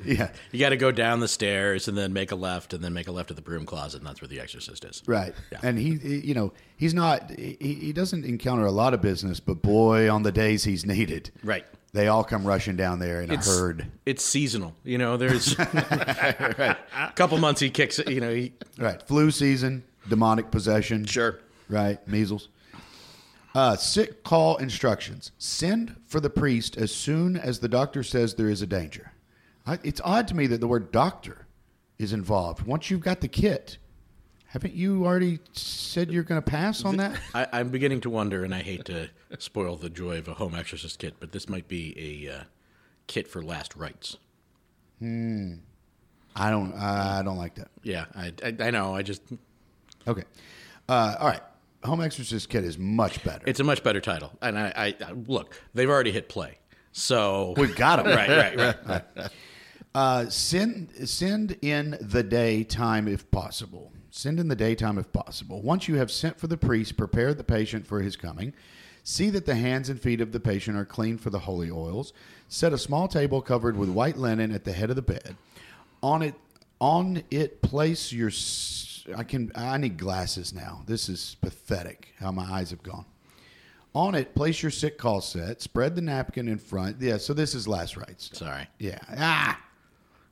Yeah. 0.05 0.31
You 0.53 0.61
got 0.61 0.69
to 0.71 0.77
go 0.77 0.91
down 0.93 1.21
the 1.21 1.29
stairs 1.29 1.89
and 1.89 1.97
then 1.99 2.13
make 2.13 2.31
a 2.31 2.37
left 2.37 2.73
and 2.75 2.83
then 2.83 2.93
make 2.93 3.09
a 3.09 3.13
left 3.13 3.29
to 3.29 3.35
the 3.35 3.43
broom 3.43 3.67
closet, 3.67 3.99
and 3.99 4.07
that's 4.07 4.21
where 4.21 4.29
the 4.29 4.41
exorcist 4.41 4.85
is. 4.85 5.03
Right. 5.07 5.35
Yeah. 5.51 5.59
And 5.63 5.79
he, 5.79 5.95
you 6.19 6.35
know, 6.35 6.53
he's 6.77 6.95
not, 6.95 7.31
he, 7.31 7.57
he 7.61 7.93
doesn't 7.93 8.25
encounter 8.25 8.65
a 8.67 8.71
lot 8.73 8.95
of 8.95 9.01
business, 9.03 9.41
but 9.41 9.63
boy, 9.63 10.11
on 10.11 10.23
the 10.23 10.33
days 10.33 10.65
he's 10.65 10.87
needed, 10.87 11.31
Right. 11.43 11.65
they 11.93 12.09
all 12.09 12.23
come 12.25 12.47
rushing 12.47 12.77
down 12.77 12.99
there 13.01 13.21
in 13.23 13.31
It's 13.33 13.47
a 13.47 13.51
herd. 13.59 13.87
It's 14.07 14.25
seasonal. 14.25 14.75
You 14.85 14.99
know, 14.99 15.17
there's 15.17 15.59
a 15.59 16.77
couple 17.15 17.39
months 17.39 17.61
he 17.61 17.71
kicks 17.71 17.99
it. 17.99 18.11
You 18.11 18.21
know, 18.21 18.33
he 18.35 18.53
Right. 18.79 19.01
Flu 19.03 19.31
season, 19.31 19.83
demonic 20.09 20.51
possession. 20.51 21.05
sure. 21.07 21.41
Right. 21.69 22.07
Measles. 22.07 22.49
Uh, 23.55 23.77
sick 23.77 24.25
call 24.25 24.57
instructions. 24.57 25.31
Send 25.39 25.97
for 26.07 26.21
the 26.21 26.31
priest 26.31 26.77
as 26.77 26.93
soon 26.93 27.37
as 27.37 27.61
the 27.61 27.69
doctor 27.69 28.03
says 28.03 28.35
there 28.35 28.49
is 28.49 28.63
a 28.63 28.67
danger. 28.67 29.13
I, 29.67 29.79
it's 29.85 30.01
odd 30.05 30.27
to 30.29 30.35
me 30.35 30.47
that 30.49 30.61
the 30.61 30.67
word 30.67 30.91
doctor 30.91 31.47
is 31.99 32.13
involved. 32.13 32.67
Once 32.67 32.91
you've 32.91 33.01
got 33.01 33.21
the 33.21 33.29
kit, 33.29 33.79
haven't 34.47 34.75
you 34.75 35.05
already 35.05 35.39
said 35.53 36.11
you're 36.11 36.25
going 36.25 36.43
to 36.43 36.51
pass 36.51 36.85
on 36.85 36.97
that? 36.97 37.19
I, 37.35 37.47
I'm 37.53 37.69
beginning 37.69 38.01
to 38.03 38.11
wonder, 38.11 38.45
and 38.45 38.55
I 38.55 38.63
hate 38.63 38.85
to 38.87 39.09
spoil 39.39 39.77
the 39.77 39.91
joy 39.91 40.19
of 40.19 40.29
a 40.29 40.35
home 40.35 40.55
exorcist 40.55 40.99
kit, 40.99 41.15
but 41.21 41.33
this 41.33 41.49
might 41.49 41.69
be 41.69 42.27
a 42.29 42.35
uh, 42.35 42.43
kit 43.07 43.29
for 43.29 43.43
last 43.43 43.77
rites. 43.77 44.17
Hmm. 44.99 45.55
I 46.37 46.51
don't. 46.51 46.75
I 46.75 47.23
don't 47.23 47.37
like 47.37 47.55
that. 47.55 47.69
Yeah, 47.85 48.07
I, 48.17 48.33
I, 48.45 48.57
I 48.59 48.71
know. 48.71 48.95
I 48.95 49.03
just 49.03 49.23
Okay. 50.07 50.25
Uh, 50.89 51.15
all 51.19 51.29
right. 51.29 51.43
Home 51.85 52.01
Exorcist 52.01 52.49
Kit 52.49 52.65
is 52.65 52.79
much 52.79 53.23
better. 53.25 53.43
it's 53.47 53.61
a 53.61 53.65
much 53.65 53.83
better 53.83 54.01
title, 54.01 54.33
and 54.43 54.59
I, 54.59 54.73
I, 54.77 54.87
I 55.07 55.13
look. 55.27 55.55
They've 55.75 55.89
already 55.91 56.13
hit 56.13 56.29
play, 56.29 56.59
so 56.93 57.55
We've 57.57 57.77
got 57.77 57.99
'em. 58.01 58.07
right, 58.17 58.57
right, 58.57 58.87
right. 58.87 59.03
Uh, 59.95 60.29
send 60.29 60.91
send 61.09 61.57
in 61.63 61.97
the 62.01 62.25
daytime 62.25 63.07
if 63.07 63.31
possible. 63.31 63.93
Send 64.11 64.41
in 64.41 64.49
the 64.49 64.57
daytime 64.57 64.99
if 64.99 65.13
possible. 65.13 65.63
Once 65.63 65.87
you 65.87 65.95
have 65.95 66.11
sent 66.11 66.37
for 66.37 66.49
the 66.49 66.57
priest, 66.57 66.97
prepare 66.97 67.33
the 67.33 67.45
patient 67.45 67.87
for 67.87 68.01
his 68.03 68.17
coming. 68.17 68.53
See 69.05 69.31
that 69.31 69.47
the 69.47 69.55
hands 69.55 69.89
and 69.91 70.01
feet 70.01 70.21
of 70.21 70.33
the 70.33 70.41
patient 70.41 70.77
are 70.77 70.85
clean 70.85 71.17
for 71.17 71.31
the 71.31 71.39
holy 71.39 71.71
oils. 71.71 72.13
Set 72.49 72.73
a 72.73 72.79
small 72.79 73.07
table 73.07 73.41
covered 73.41 73.77
with 73.77 73.89
white 73.89 74.17
linen 74.17 74.51
at 74.51 74.65
the 74.65 74.73
head 74.73 74.91
of 74.91 74.97
the 74.97 75.03
bed. 75.03 75.37
On 76.03 76.23
it 76.23 76.35
on 76.81 77.23
it 77.31 77.63
place 77.63 78.13
your 78.13 78.31
I 79.17 79.25
can 79.25 79.53
I 79.55 79.77
need 79.79 79.99
glasses 79.99 80.53
now. 80.53 80.83
This 80.87 81.09
is 81.09 81.37
pathetic 81.41 82.09
how 82.19 82.33
my 82.33 82.45
eyes 82.45 82.71
have 82.71 82.83
gone. 82.83 83.07
On 83.95 84.15
it, 84.15 84.35
place 84.35 84.61
your 84.63 84.73
sick 84.73 84.99
call 84.99 85.21
set. 85.21 85.63
Spread 85.63 85.95
the 85.95 86.03
napkin 86.03 86.49
in 86.49 86.59
front. 86.59 87.01
Yeah, 87.01 87.17
so 87.17 87.33
this 87.33 87.55
is 87.55 87.69
last 87.69 87.97
rites. 87.97 88.31
Sorry. 88.33 88.67
Yeah. 88.79 88.99
Ah. 89.17 89.61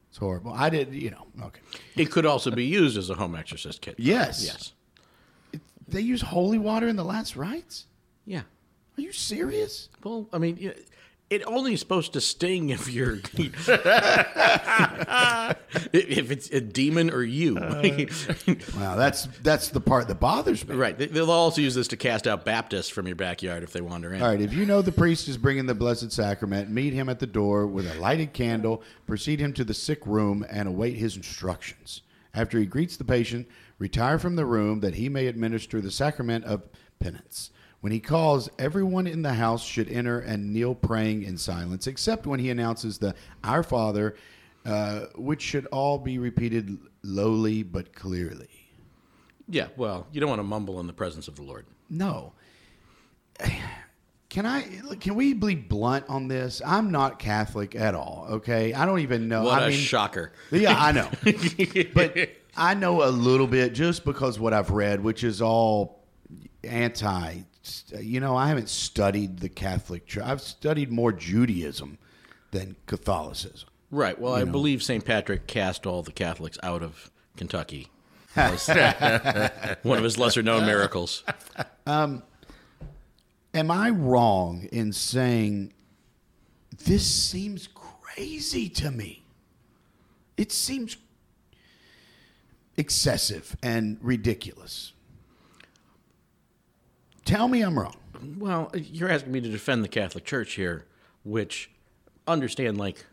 It's 0.09 0.19
horrible. 0.19 0.53
I 0.53 0.69
did, 0.69 0.93
you 0.93 1.11
know, 1.11 1.27
okay. 1.45 1.61
It 1.97 2.11
could 2.11 2.27
also 2.27 2.51
be 2.51 2.65
used 2.65 2.99
as 2.99 3.09
a 3.09 3.15
home 3.15 3.35
exorcist 3.35 3.81
kit. 3.81 3.95
Yes. 3.99 4.45
Yes. 4.45 5.61
They 5.89 6.01
use 6.01 6.21
holy 6.21 6.59
water 6.59 6.89
in 6.89 6.97
the 6.97 7.05
last 7.05 7.37
rites? 7.37 7.87
Yeah. 8.27 8.43
Are 8.99 9.01
you 9.01 9.13
serious? 9.13 9.89
Well, 10.05 10.29
I 10.33 10.39
mean, 10.39 10.59
yeah, 10.61 10.73
it 11.33 11.43
only 11.47 11.73
is 11.75 11.81
supposed 11.81 12.13
to 12.13 12.21
sting 12.21 12.71
if 12.71 12.89
you're 12.93 13.15
if 15.93 16.31
it's 16.31 16.51
a 16.51 16.61
demon 16.61 17.11
or 17.11 17.23
you. 17.23 17.57
Uh, 17.59 17.83
wow, 18.77 18.97
that's 18.97 19.27
that's 19.43 19.69
the 19.69 19.81
part 19.81 20.09
that 20.09 20.21
bothers 20.21 20.67
me. 20.67 20.75
right. 20.77 20.97
They- 20.99 21.07
They'll 21.07 21.31
also 21.31 21.61
use 21.61 21.75
this 21.75 21.89
to 21.89 21.97
cast 21.97 22.27
out 22.27 22.45
Baptists 22.45 22.89
from 22.89 23.07
your 23.07 23.17
backyard 23.17 23.63
if 23.63 23.73
they 23.73 23.81
wander 23.81 24.13
in. 24.13 24.23
All 24.23 24.29
right, 24.29 24.41
if 24.41 24.53
you 24.53 24.65
know 24.67 24.83
the 24.83 24.93
priest 24.93 25.29
is 25.29 25.37
bringing 25.37 25.67
the 25.67 25.75
blessed 25.75 26.11
sacrament, 26.13 26.71
meet 26.71 26.93
him 26.93 27.09
at 27.09 27.19
the 27.19 27.27
door 27.27 27.67
with 27.67 27.91
a 27.91 27.95
lighted 28.01 28.33
candle, 28.33 28.83
proceed 29.07 29.41
him 29.41 29.53
to 29.55 29.65
the 29.65 29.75
sick 29.75 30.07
room, 30.07 30.45
and 30.51 30.69
await 30.69 30.97
his 30.97 31.17
instructions. 31.17 32.03
After 32.35 32.59
he 32.59 32.65
greets 32.67 32.97
the 32.97 33.05
patient, 33.05 33.47
retire 33.79 34.19
from 34.19 34.37
the 34.37 34.47
room 34.47 34.81
that 34.81 34.95
he 34.95 35.09
may 35.09 35.27
administer 35.27 35.81
the 35.81 35.91
sacrament 35.91 36.45
of 36.45 36.63
penance. 36.99 37.51
When 37.83 37.91
he 37.93 37.99
calls, 37.99 38.49
everyone 38.61 39.09
in 39.09 39.23
the 39.23 39.35
house 39.35 39.65
should 39.65 39.91
enter 39.91 40.21
and 40.21 40.53
kneel 40.53 40.73
praying 40.73 41.25
in 41.25 41.37
silence, 41.37 41.89
except 41.89 42.29
when 42.29 42.39
he 42.39 42.49
announces 42.49 42.99
the 42.99 43.13
Our 43.43 43.65
Father, 43.65 44.15
uh, 44.65 45.07
which 45.17 45.43
should 45.43 45.67
all 45.67 45.99
be 45.99 46.19
repeated 46.19 46.79
lowly 47.03 47.65
but 47.65 47.93
clearly. 47.93 48.49
Yeah. 49.49 49.67
Well, 49.77 50.07
you 50.13 50.21
don't 50.21 50.29
want 50.31 50.39
to 50.39 50.45
mumble 50.45 50.79
in 50.79 50.87
the 50.87 50.93
presence 50.93 51.27
of 51.27 51.35
the 51.35 51.43
Lord. 51.43 51.67
No. 51.91 52.35
Can 54.29 54.47
I? 54.47 54.63
Can 55.01 55.17
we 55.17 55.35
be 55.35 55.57
blunt 55.57 56.05
on 56.09 56.29
this? 56.29 56.63
I'm 56.65 56.93
not 56.93 57.19
Catholic 57.19 57.75
at 57.75 57.97
all. 57.97 58.29
Okay, 58.31 58.73
I 58.73 58.87
don't 58.87 59.01
even 59.01 59.27
know. 59.27 59.43
What 59.43 59.61
I 59.61 59.67
a 59.67 59.71
mean, 59.71 59.79
shocker. 59.79 60.33
yeah, 60.53 60.77
I 60.79 60.93
know, 60.93 61.11
but 61.95 62.17
I 62.57 62.75
know 62.75 63.03
a 63.03 63.11
little 63.11 63.49
bit 63.49 63.75
just 63.75 64.05
because 64.05 64.39
what 64.39 64.55
I've 64.55 64.71
read, 64.71 65.03
which 65.03 65.25
is 65.25 65.43
all 65.43 66.05
anti. 66.65 67.41
You 67.99 68.21
know, 68.21 68.37
I 68.37 68.49
haven't 68.49 68.69
studied 68.69 69.41
the 69.41 69.49
Catholic 69.49 70.07
Church. 70.07 70.25
I've 70.25 70.41
studied 70.41 70.91
more 70.91 71.13
Judaism 71.13 71.99
than 72.51 72.77
Catholicism. 72.87 73.69
Right. 73.91 74.19
Well, 74.19 74.35
I 74.35 74.45
believe 74.45 74.83
St. 74.83 75.05
Patrick 75.05 75.47
cast 75.47 75.87
all 75.87 76.03
the 76.03 76.13
Catholics 76.13 76.59
out 76.63 76.83
of 76.83 77.11
Kentucky. 77.37 77.89
One 78.35 79.99
of 79.99 80.05
his 80.05 80.17
lesser 80.17 80.43
known 80.43 80.65
miracles. 80.65 81.23
Um, 81.87 82.23
am 83.53 83.71
I 83.71 83.91
wrong 83.91 84.67
in 84.73 84.93
saying 84.93 85.75
this 86.85 87.07
seems 87.07 87.69
crazy 87.69 88.71
to 88.71 88.91
me? 88.91 89.23
It 90.39 90.51
seems 90.51 90.97
excessive 92.77 93.57
and 93.63 93.99
ridiculous. 94.01 94.92
Tell 97.25 97.49
me 97.49 97.63
I'm 97.63 97.79
wrong. 97.79 97.97
Well, 98.39 98.71
you're 98.75 99.11
asking 99.11 99.33
me 99.33 99.41
to 99.41 99.49
defend 99.49 99.85
the 99.85 99.89
Catholic 99.89 100.25
Church 100.25 100.55
here, 100.55 100.87
which 101.25 101.71
understand 102.27 102.79
like 102.79 103.05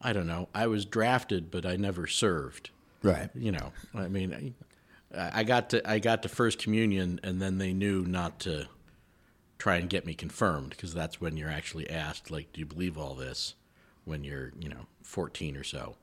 I 0.00 0.12
don't 0.12 0.26
know. 0.26 0.48
I 0.54 0.68
was 0.68 0.84
drafted, 0.84 1.50
but 1.50 1.66
I 1.66 1.76
never 1.76 2.06
served. 2.06 2.70
Right. 3.02 3.30
You 3.34 3.52
know, 3.52 3.72
I 3.94 4.08
mean, 4.08 4.54
I, 5.16 5.40
I 5.40 5.44
got 5.44 5.70
to 5.70 5.88
I 5.88 5.98
got 5.98 6.22
to 6.22 6.28
first 6.28 6.58
communion, 6.58 7.20
and 7.22 7.40
then 7.40 7.58
they 7.58 7.72
knew 7.72 8.04
not 8.04 8.40
to 8.40 8.68
try 9.58 9.76
and 9.76 9.90
get 9.90 10.06
me 10.06 10.14
confirmed 10.14 10.70
because 10.70 10.94
that's 10.94 11.20
when 11.20 11.36
you're 11.36 11.50
actually 11.50 11.90
asked, 11.90 12.30
like, 12.30 12.52
do 12.52 12.60
you 12.60 12.66
believe 12.66 12.96
all 12.96 13.14
this? 13.14 13.54
When 14.04 14.24
you're, 14.24 14.52
you 14.58 14.70
know, 14.70 14.86
14 15.02 15.54
or 15.56 15.64
so, 15.64 15.96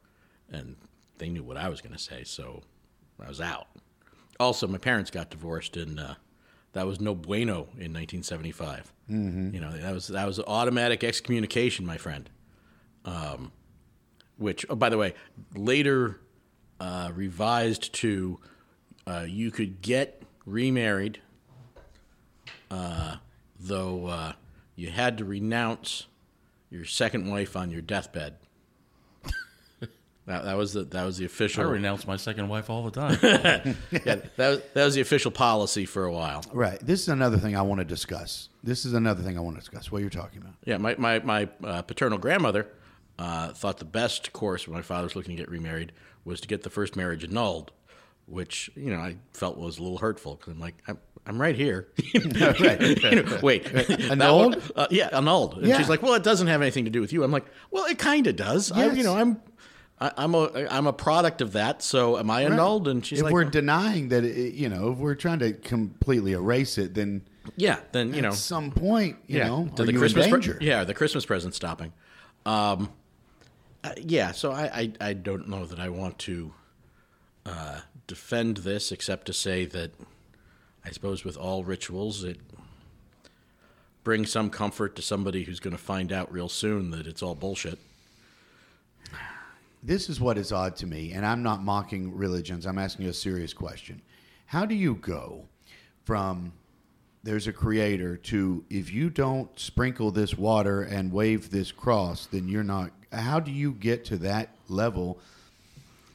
and 0.51 0.75
they 1.17 1.29
knew 1.29 1.41
what 1.41 1.57
I 1.57 1.69
was 1.69 1.81
going 1.81 1.95
to 1.95 2.01
say, 2.01 2.23
so 2.23 2.61
I 3.19 3.27
was 3.27 3.41
out. 3.41 3.67
Also, 4.39 4.67
my 4.67 4.77
parents 4.77 5.09
got 5.09 5.31
divorced, 5.31 5.75
and 5.75 5.99
uh, 5.99 6.15
that 6.75 6.85
was 6.85 6.99
no 6.99 7.15
bueno 7.15 7.69
in 7.77 7.93
1975. 7.93 8.91
Mm-hmm. 9.09 9.55
You 9.55 9.61
know, 9.61 9.71
that 9.71 9.93
was 9.93 10.09
that 10.09 10.27
was 10.27 10.41
automatic 10.41 11.05
excommunication, 11.05 11.85
my 11.85 11.97
friend. 11.97 12.29
Um, 13.05 13.53
which, 14.37 14.65
oh, 14.69 14.75
by 14.75 14.89
the 14.89 14.97
way, 14.97 15.13
later 15.55 16.19
uh, 16.81 17.11
revised 17.15 17.93
to 17.93 18.39
uh, 19.07 19.25
you 19.25 19.51
could 19.51 19.81
get 19.81 20.23
remarried, 20.45 21.21
uh, 22.69 23.17
though 23.57 24.07
uh, 24.07 24.33
you 24.75 24.89
had 24.89 25.17
to 25.19 25.25
renounce 25.25 26.07
your 26.69 26.83
second 26.83 27.31
wife 27.31 27.55
on 27.55 27.71
your 27.71 27.81
deathbed. 27.81 28.35
That, 30.27 30.43
that 30.45 30.57
was 30.57 30.73
the 30.73 30.83
that 30.85 31.05
was 31.05 31.17
the 31.17 31.25
official. 31.25 31.63
I 31.63 31.67
renounce 31.67 32.07
my 32.07 32.17
second 32.17 32.47
wife 32.47 32.69
all 32.69 32.89
the 32.89 32.91
time. 32.91 33.17
yeah, 33.91 34.15
that 34.37 34.49
was, 34.49 34.61
that 34.73 34.85
was 34.85 34.95
the 34.95 35.01
official 35.01 35.29
policy 35.29 35.85
for 35.85 36.03
a 36.05 36.11
while. 36.11 36.43
Right. 36.51 36.79
This 36.79 37.01
is 37.01 37.09
another 37.09 37.37
thing 37.37 37.55
I 37.55 37.61
want 37.61 37.79
to 37.79 37.85
discuss. 37.85 38.49
This 38.63 38.85
is 38.85 38.93
another 38.93 39.21
thing 39.21 39.37
I 39.37 39.41
want 39.41 39.55
to 39.57 39.59
discuss. 39.61 39.91
What 39.91 40.01
you're 40.01 40.09
talking 40.09 40.41
about. 40.41 40.53
Yeah, 40.65 40.77
my 40.77 40.95
my 40.97 41.19
my 41.19 41.47
uh, 41.63 41.83
paternal 41.83 42.17
grandmother 42.17 42.67
uh, 43.19 43.49
thought 43.53 43.77
the 43.77 43.85
best 43.85 44.33
course 44.33 44.67
when 44.67 44.75
my 44.75 44.81
father 44.81 45.03
was 45.03 45.15
looking 45.15 45.35
to 45.37 45.41
get 45.43 45.49
remarried 45.51 45.91
was 46.23 46.41
to 46.41 46.47
get 46.47 46.63
the 46.63 46.71
first 46.71 46.95
marriage 46.95 47.23
annulled, 47.23 47.71
which 48.25 48.71
you 48.75 48.89
know 48.89 48.97
I 48.99 49.17
felt 49.33 49.57
was 49.59 49.77
a 49.77 49.83
little 49.83 49.99
hurtful 49.99 50.35
because 50.37 50.53
I'm 50.53 50.59
like 50.59 50.73
I'm, 50.87 50.97
I'm 51.27 51.39
right 51.39 51.55
here. 51.55 51.87
You 52.15 53.21
know, 53.23 53.39
wait, 53.43 53.67
Annulled? 54.09 54.55
one- 54.55 54.61
uh, 54.75 54.87
yeah, 54.89 55.09
annulled. 55.11 55.57
And 55.59 55.67
Yeah. 55.67 55.77
she's 55.77 55.89
like, 55.89 56.01
well, 56.01 56.13
it 56.15 56.23
doesn't 56.23 56.47
have 56.47 56.61
anything 56.61 56.85
to 56.85 56.91
do 56.91 57.01
with 57.01 57.13
you. 57.13 57.23
I'm 57.23 57.31
like, 57.31 57.45
well, 57.71 57.85
it 57.85 57.99
kind 57.99 58.25
of 58.27 58.35
does. 58.35 58.71
I, 58.71 58.87
you 58.91 59.03
know, 59.03 59.15
I'm. 59.15 59.39
I, 59.99 60.11
I'm 60.17 60.35
a 60.35 60.67
I'm 60.69 60.87
a 60.87 60.93
product 60.93 61.41
of 61.41 61.53
that, 61.53 61.81
so 61.81 62.17
am 62.17 62.29
I 62.29 62.43
annulled? 62.43 62.87
And 62.87 63.05
she's 63.05 63.21
like. 63.21 63.31
if 63.31 63.33
like, 63.33 63.33
we're 63.33 63.49
denying 63.49 64.09
that, 64.09 64.25
it, 64.25 64.53
you 64.53 64.67
know, 64.67 64.91
if 64.91 64.97
we're 64.97 65.15
trying 65.15 65.39
to 65.39 65.53
completely 65.53 66.33
erase 66.33 66.77
it, 66.77 66.93
then 66.93 67.21
yeah. 67.55 67.79
Then 67.91 68.13
you 68.13 68.21
know, 68.21 68.29
at 68.29 68.35
some 68.35 68.71
point, 68.71 69.17
you 69.27 69.39
know, 69.39 69.69
to 69.75 69.85
the 69.85 69.93
Christmas 69.93 70.27
pre- 70.27 70.65
yeah, 70.65 70.83
the 70.83 70.93
Christmas 70.93 71.25
present 71.25 71.53
stopping. 71.53 71.93
Um, 72.45 72.91
uh, 73.83 73.91
yeah, 73.97 74.31
so 74.31 74.51
I, 74.51 74.91
I 74.99 75.09
I 75.09 75.13
don't 75.13 75.47
know 75.47 75.65
that 75.65 75.79
I 75.79 75.89
want 75.89 76.19
to 76.19 76.53
uh, 77.45 77.79
defend 78.07 78.57
this, 78.57 78.91
except 78.91 79.27
to 79.27 79.33
say 79.33 79.65
that 79.65 79.91
I 80.83 80.91
suppose 80.91 81.23
with 81.23 81.37
all 81.37 81.63
rituals, 81.63 82.23
it 82.23 82.39
brings 84.03 84.29
some 84.31 84.49
comfort 84.49 84.95
to 84.97 85.01
somebody 85.01 85.43
who's 85.43 85.59
going 85.59 85.75
to 85.75 85.81
find 85.81 86.11
out 86.11 86.31
real 86.31 86.49
soon 86.49 86.91
that 86.91 87.07
it's 87.07 87.23
all 87.23 87.33
bullshit. 87.33 87.79
This 89.85 90.09
is 90.09 90.19
what 90.19 90.39
is 90.39 90.51
odd 90.51 90.75
to 90.77 90.87
me, 90.87 91.11
and 91.11 91.23
I'm 91.23 91.43
not 91.43 91.63
mocking 91.63 92.15
religions. 92.15 92.65
I'm 92.65 92.79
asking 92.79 93.05
you 93.05 93.11
a 93.11 93.13
serious 93.13 93.53
question. 93.53 94.01
How 94.47 94.65
do 94.65 94.73
you 94.73 94.95
go 94.95 95.45
from 96.05 96.53
there's 97.21 97.45
a 97.45 97.53
creator 97.53 98.17
to 98.17 98.65
if 98.71 98.91
you 98.91 99.11
don't 99.11 99.47
sprinkle 99.59 100.09
this 100.09 100.35
water 100.35 100.81
and 100.81 101.11
wave 101.11 101.51
this 101.51 101.71
cross, 101.71 102.25
then 102.25 102.47
you're 102.47 102.63
not. 102.63 102.89
How 103.11 103.39
do 103.39 103.51
you 103.51 103.73
get 103.73 104.05
to 104.05 104.17
that 104.17 104.55
level 104.67 105.19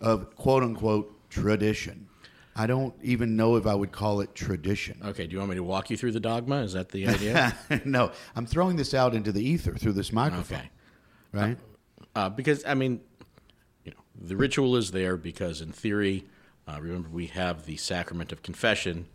of 0.00 0.34
quote 0.34 0.64
unquote 0.64 1.30
tradition? 1.30 2.08
I 2.56 2.66
don't 2.66 2.94
even 3.04 3.36
know 3.36 3.54
if 3.54 3.68
I 3.68 3.74
would 3.76 3.92
call 3.92 4.20
it 4.20 4.34
tradition. 4.34 5.00
Okay, 5.04 5.28
do 5.28 5.32
you 5.32 5.38
want 5.38 5.50
me 5.50 5.56
to 5.56 5.62
walk 5.62 5.90
you 5.90 5.96
through 5.96 6.12
the 6.12 6.20
dogma? 6.20 6.56
Is 6.62 6.72
that 6.72 6.88
the 6.88 7.06
idea? 7.06 7.56
no, 7.84 8.10
I'm 8.34 8.46
throwing 8.46 8.74
this 8.74 8.94
out 8.94 9.14
into 9.14 9.30
the 9.30 9.48
ether 9.48 9.76
through 9.76 9.92
this 9.92 10.12
microphone. 10.12 10.58
okay. 10.58 10.70
Right? 11.32 11.56
uh, 12.14 12.28
because 12.28 12.64
I 12.64 12.74
mean, 12.74 13.00
the 14.20 14.36
ritual 14.36 14.76
is 14.76 14.90
there 14.90 15.16
because 15.16 15.60
in 15.60 15.72
theory, 15.72 16.26
uh, 16.68 16.78
remember 16.80 17.08
we 17.08 17.26
have 17.28 17.66
the 17.66 17.76
sacrament 17.76 18.32
of 18.32 18.42
confession 18.42 19.06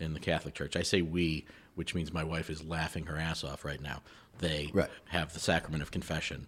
in 0.00 0.14
the 0.14 0.20
Catholic 0.20 0.54
Church. 0.54 0.76
I 0.76 0.82
say 0.82 1.02
we, 1.02 1.44
which 1.74 1.94
means 1.94 2.12
my 2.12 2.24
wife 2.24 2.50
is 2.50 2.64
laughing 2.64 3.06
her 3.06 3.16
ass 3.16 3.44
off 3.44 3.64
right 3.64 3.80
now. 3.80 4.02
They 4.38 4.70
Right. 4.72 4.88
have 5.06 5.32
the 5.32 5.40
sacrament 5.40 5.82
of 5.82 5.90
confession, 5.90 6.46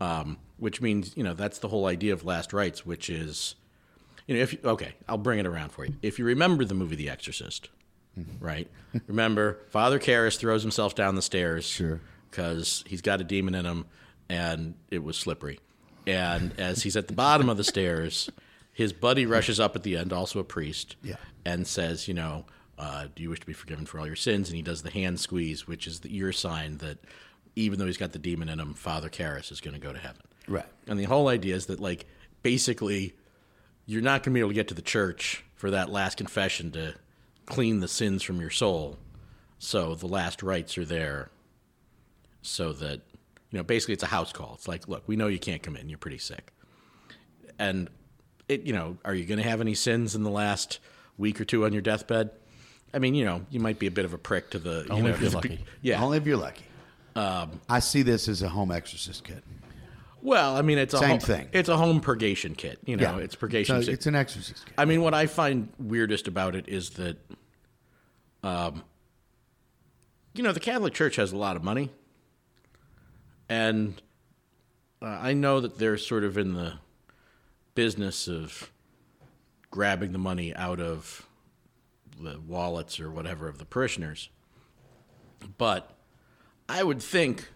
um, 0.00 0.38
which 0.58 0.80
means 0.80 1.16
you 1.16 1.24
know 1.24 1.34
that's 1.34 1.58
the 1.58 1.68
whole 1.68 1.86
idea 1.86 2.12
of 2.12 2.24
last 2.24 2.52
rites, 2.52 2.86
which 2.86 3.10
is, 3.10 3.56
you 4.28 4.36
know, 4.36 4.42
if 4.42 4.52
you, 4.52 4.58
okay, 4.64 4.92
I'll 5.08 5.18
bring 5.18 5.40
it 5.40 5.46
around 5.46 5.70
for 5.72 5.84
you. 5.84 5.94
If 6.02 6.18
you 6.20 6.24
remember 6.24 6.64
the 6.64 6.74
movie 6.74 6.94
The 6.94 7.10
Exorcist, 7.10 7.68
right? 8.38 8.68
remember 9.08 9.58
Father 9.70 9.98
Karras 9.98 10.36
throws 10.38 10.62
himself 10.62 10.94
down 10.94 11.16
the 11.16 11.22
stairs, 11.22 11.64
Sure. 11.64 12.00
because 12.30 12.84
he's 12.86 13.02
got 13.02 13.20
a 13.20 13.24
demon 13.24 13.54
in 13.56 13.64
him 13.64 13.86
and 14.28 14.74
it 14.92 15.02
was 15.02 15.16
slippery. 15.16 15.58
And 16.06 16.58
as 16.58 16.82
he's 16.82 16.96
at 16.96 17.06
the 17.08 17.14
bottom 17.14 17.48
of 17.48 17.56
the 17.56 17.64
stairs, 17.64 18.30
his 18.72 18.92
buddy 18.92 19.26
rushes 19.26 19.60
up 19.60 19.76
at 19.76 19.82
the 19.82 19.96
end, 19.96 20.12
also 20.12 20.38
a 20.40 20.44
priest, 20.44 20.96
Yeah. 21.02 21.16
and 21.44 21.66
says, 21.66 22.08
you 22.08 22.14
know, 22.14 22.46
uh, 22.78 23.06
do 23.14 23.22
you 23.22 23.30
wish 23.30 23.40
to 23.40 23.46
be 23.46 23.52
forgiven 23.52 23.86
for 23.86 23.98
all 24.00 24.06
your 24.06 24.16
sins? 24.16 24.48
And 24.48 24.56
he 24.56 24.62
does 24.62 24.82
the 24.82 24.90
hand 24.90 25.20
squeeze, 25.20 25.66
which 25.66 25.86
is 25.86 26.00
the 26.00 26.16
ear 26.16 26.32
sign 26.32 26.78
that 26.78 26.98
even 27.54 27.78
though 27.78 27.86
he's 27.86 27.98
got 27.98 28.12
the 28.12 28.18
demon 28.18 28.48
in 28.48 28.58
him, 28.58 28.74
Father 28.74 29.08
Karras 29.10 29.52
is 29.52 29.60
going 29.60 29.74
to 29.74 29.80
go 29.80 29.92
to 29.92 29.98
heaven. 29.98 30.22
Right. 30.48 30.66
And 30.88 30.98
the 30.98 31.04
whole 31.04 31.28
idea 31.28 31.54
is 31.54 31.66
that, 31.66 31.78
like, 31.80 32.06
basically, 32.42 33.14
you're 33.86 34.02
not 34.02 34.22
going 34.22 34.32
to 34.32 34.34
be 34.34 34.40
able 34.40 34.50
to 34.50 34.54
get 34.54 34.68
to 34.68 34.74
the 34.74 34.82
church 34.82 35.44
for 35.54 35.70
that 35.70 35.90
last 35.90 36.16
confession 36.16 36.72
to 36.72 36.94
clean 37.46 37.80
the 37.80 37.88
sins 37.88 38.22
from 38.22 38.40
your 38.40 38.50
soul. 38.50 38.96
So 39.58 39.94
the 39.94 40.08
last 40.08 40.42
rites 40.42 40.76
are 40.78 40.84
there 40.84 41.30
so 42.40 42.72
that, 42.72 43.00
you 43.52 43.58
know, 43.58 43.62
basically 43.62 43.94
it's 43.94 44.02
a 44.02 44.06
house 44.08 44.32
call. 44.32 44.54
It's 44.54 44.66
like, 44.66 44.88
look, 44.88 45.04
we 45.06 45.14
know 45.14 45.28
you 45.28 45.38
can't 45.38 45.62
come 45.62 45.76
in. 45.76 45.88
You're 45.88 45.98
pretty 45.98 46.18
sick. 46.18 46.52
And, 47.58 47.88
it, 48.48 48.62
you 48.62 48.72
know, 48.72 48.96
are 49.04 49.14
you 49.14 49.24
going 49.26 49.40
to 49.40 49.48
have 49.48 49.60
any 49.60 49.74
sins 49.74 50.14
in 50.16 50.24
the 50.24 50.30
last 50.30 50.80
week 51.18 51.40
or 51.40 51.44
two 51.44 51.64
on 51.64 51.72
your 51.72 51.82
deathbed? 51.82 52.30
I 52.94 52.98
mean, 52.98 53.14
you 53.14 53.24
know, 53.24 53.46
you 53.50 53.60
might 53.60 53.78
be 53.78 53.86
a 53.86 53.90
bit 53.90 54.04
of 54.04 54.12
a 54.14 54.18
prick 54.18 54.50
to 54.50 54.58
the. 54.58 54.84
You 54.86 54.90
Only 54.90 55.02
know, 55.02 55.08
if 55.10 55.20
you're 55.20 55.30
the- 55.30 55.36
lucky. 55.36 55.64
Yeah. 55.82 56.02
Only 56.02 56.18
if 56.18 56.26
you're 56.26 56.36
lucky. 56.36 56.64
I 57.14 57.78
see 57.80 58.02
this 58.02 58.26
as 58.26 58.40
a 58.42 58.48
home 58.48 58.72
exorcist 58.72 59.24
kit. 59.24 59.44
Well, 60.22 60.56
I 60.56 60.62
mean, 60.62 60.78
it's 60.78 60.94
a 60.94 60.98
Same 60.98 61.10
home, 61.10 61.18
thing. 61.20 61.48
It's 61.52 61.68
a 61.68 61.76
home 61.76 62.00
purgation 62.00 62.54
kit. 62.54 62.78
You 62.86 62.96
know, 62.96 63.18
it's 63.18 63.34
purgation. 63.34 63.82
So 63.82 63.90
it's 63.90 64.06
an 64.06 64.14
exorcist 64.14 64.64
kit. 64.64 64.74
I 64.78 64.84
mean, 64.86 65.02
what 65.02 65.14
I 65.14 65.26
find 65.26 65.68
weirdest 65.78 66.28
about 66.28 66.54
it 66.54 66.68
is 66.68 66.90
that, 66.90 67.16
um, 68.42 68.82
you 70.32 70.42
know, 70.42 70.52
the 70.52 70.60
Catholic 70.60 70.94
Church 70.94 71.16
has 71.16 71.32
a 71.32 71.36
lot 71.36 71.56
of 71.56 71.64
money, 71.64 71.90
and 73.52 74.00
uh, 75.02 75.18
I 75.20 75.34
know 75.34 75.60
that 75.60 75.78
they're 75.78 75.98
sort 75.98 76.24
of 76.24 76.38
in 76.38 76.54
the 76.54 76.78
business 77.74 78.26
of 78.26 78.72
grabbing 79.70 80.12
the 80.12 80.18
money 80.18 80.54
out 80.54 80.80
of 80.80 81.28
the 82.18 82.40
wallets 82.40 82.98
or 82.98 83.10
whatever 83.10 83.48
of 83.48 83.58
the 83.58 83.66
parishioners. 83.66 84.30
But 85.58 85.90
I 86.66 86.82
would 86.82 87.02
think 87.02 87.50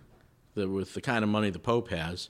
that 0.54 0.68
with 0.68 0.92
the 0.92 1.00
kind 1.00 1.24
of 1.24 1.30
money 1.30 1.48
the 1.48 1.58
Pope 1.58 1.88
has, 1.88 2.28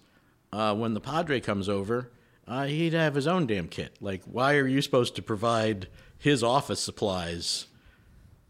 uh, 0.52 0.72
when 0.76 0.94
the 0.94 1.00
Padre 1.00 1.40
comes 1.40 1.68
over, 1.68 2.12
uh, 2.46 2.66
he'd 2.66 2.92
have 2.92 3.16
his 3.16 3.26
own 3.26 3.48
damn 3.48 3.66
kit. 3.66 3.96
Like, 4.00 4.22
why 4.26 4.54
are 4.54 4.68
you 4.68 4.80
supposed 4.80 5.16
to 5.16 5.22
provide 5.22 5.88
his 6.16 6.44
office 6.44 6.78
supplies 6.78 7.66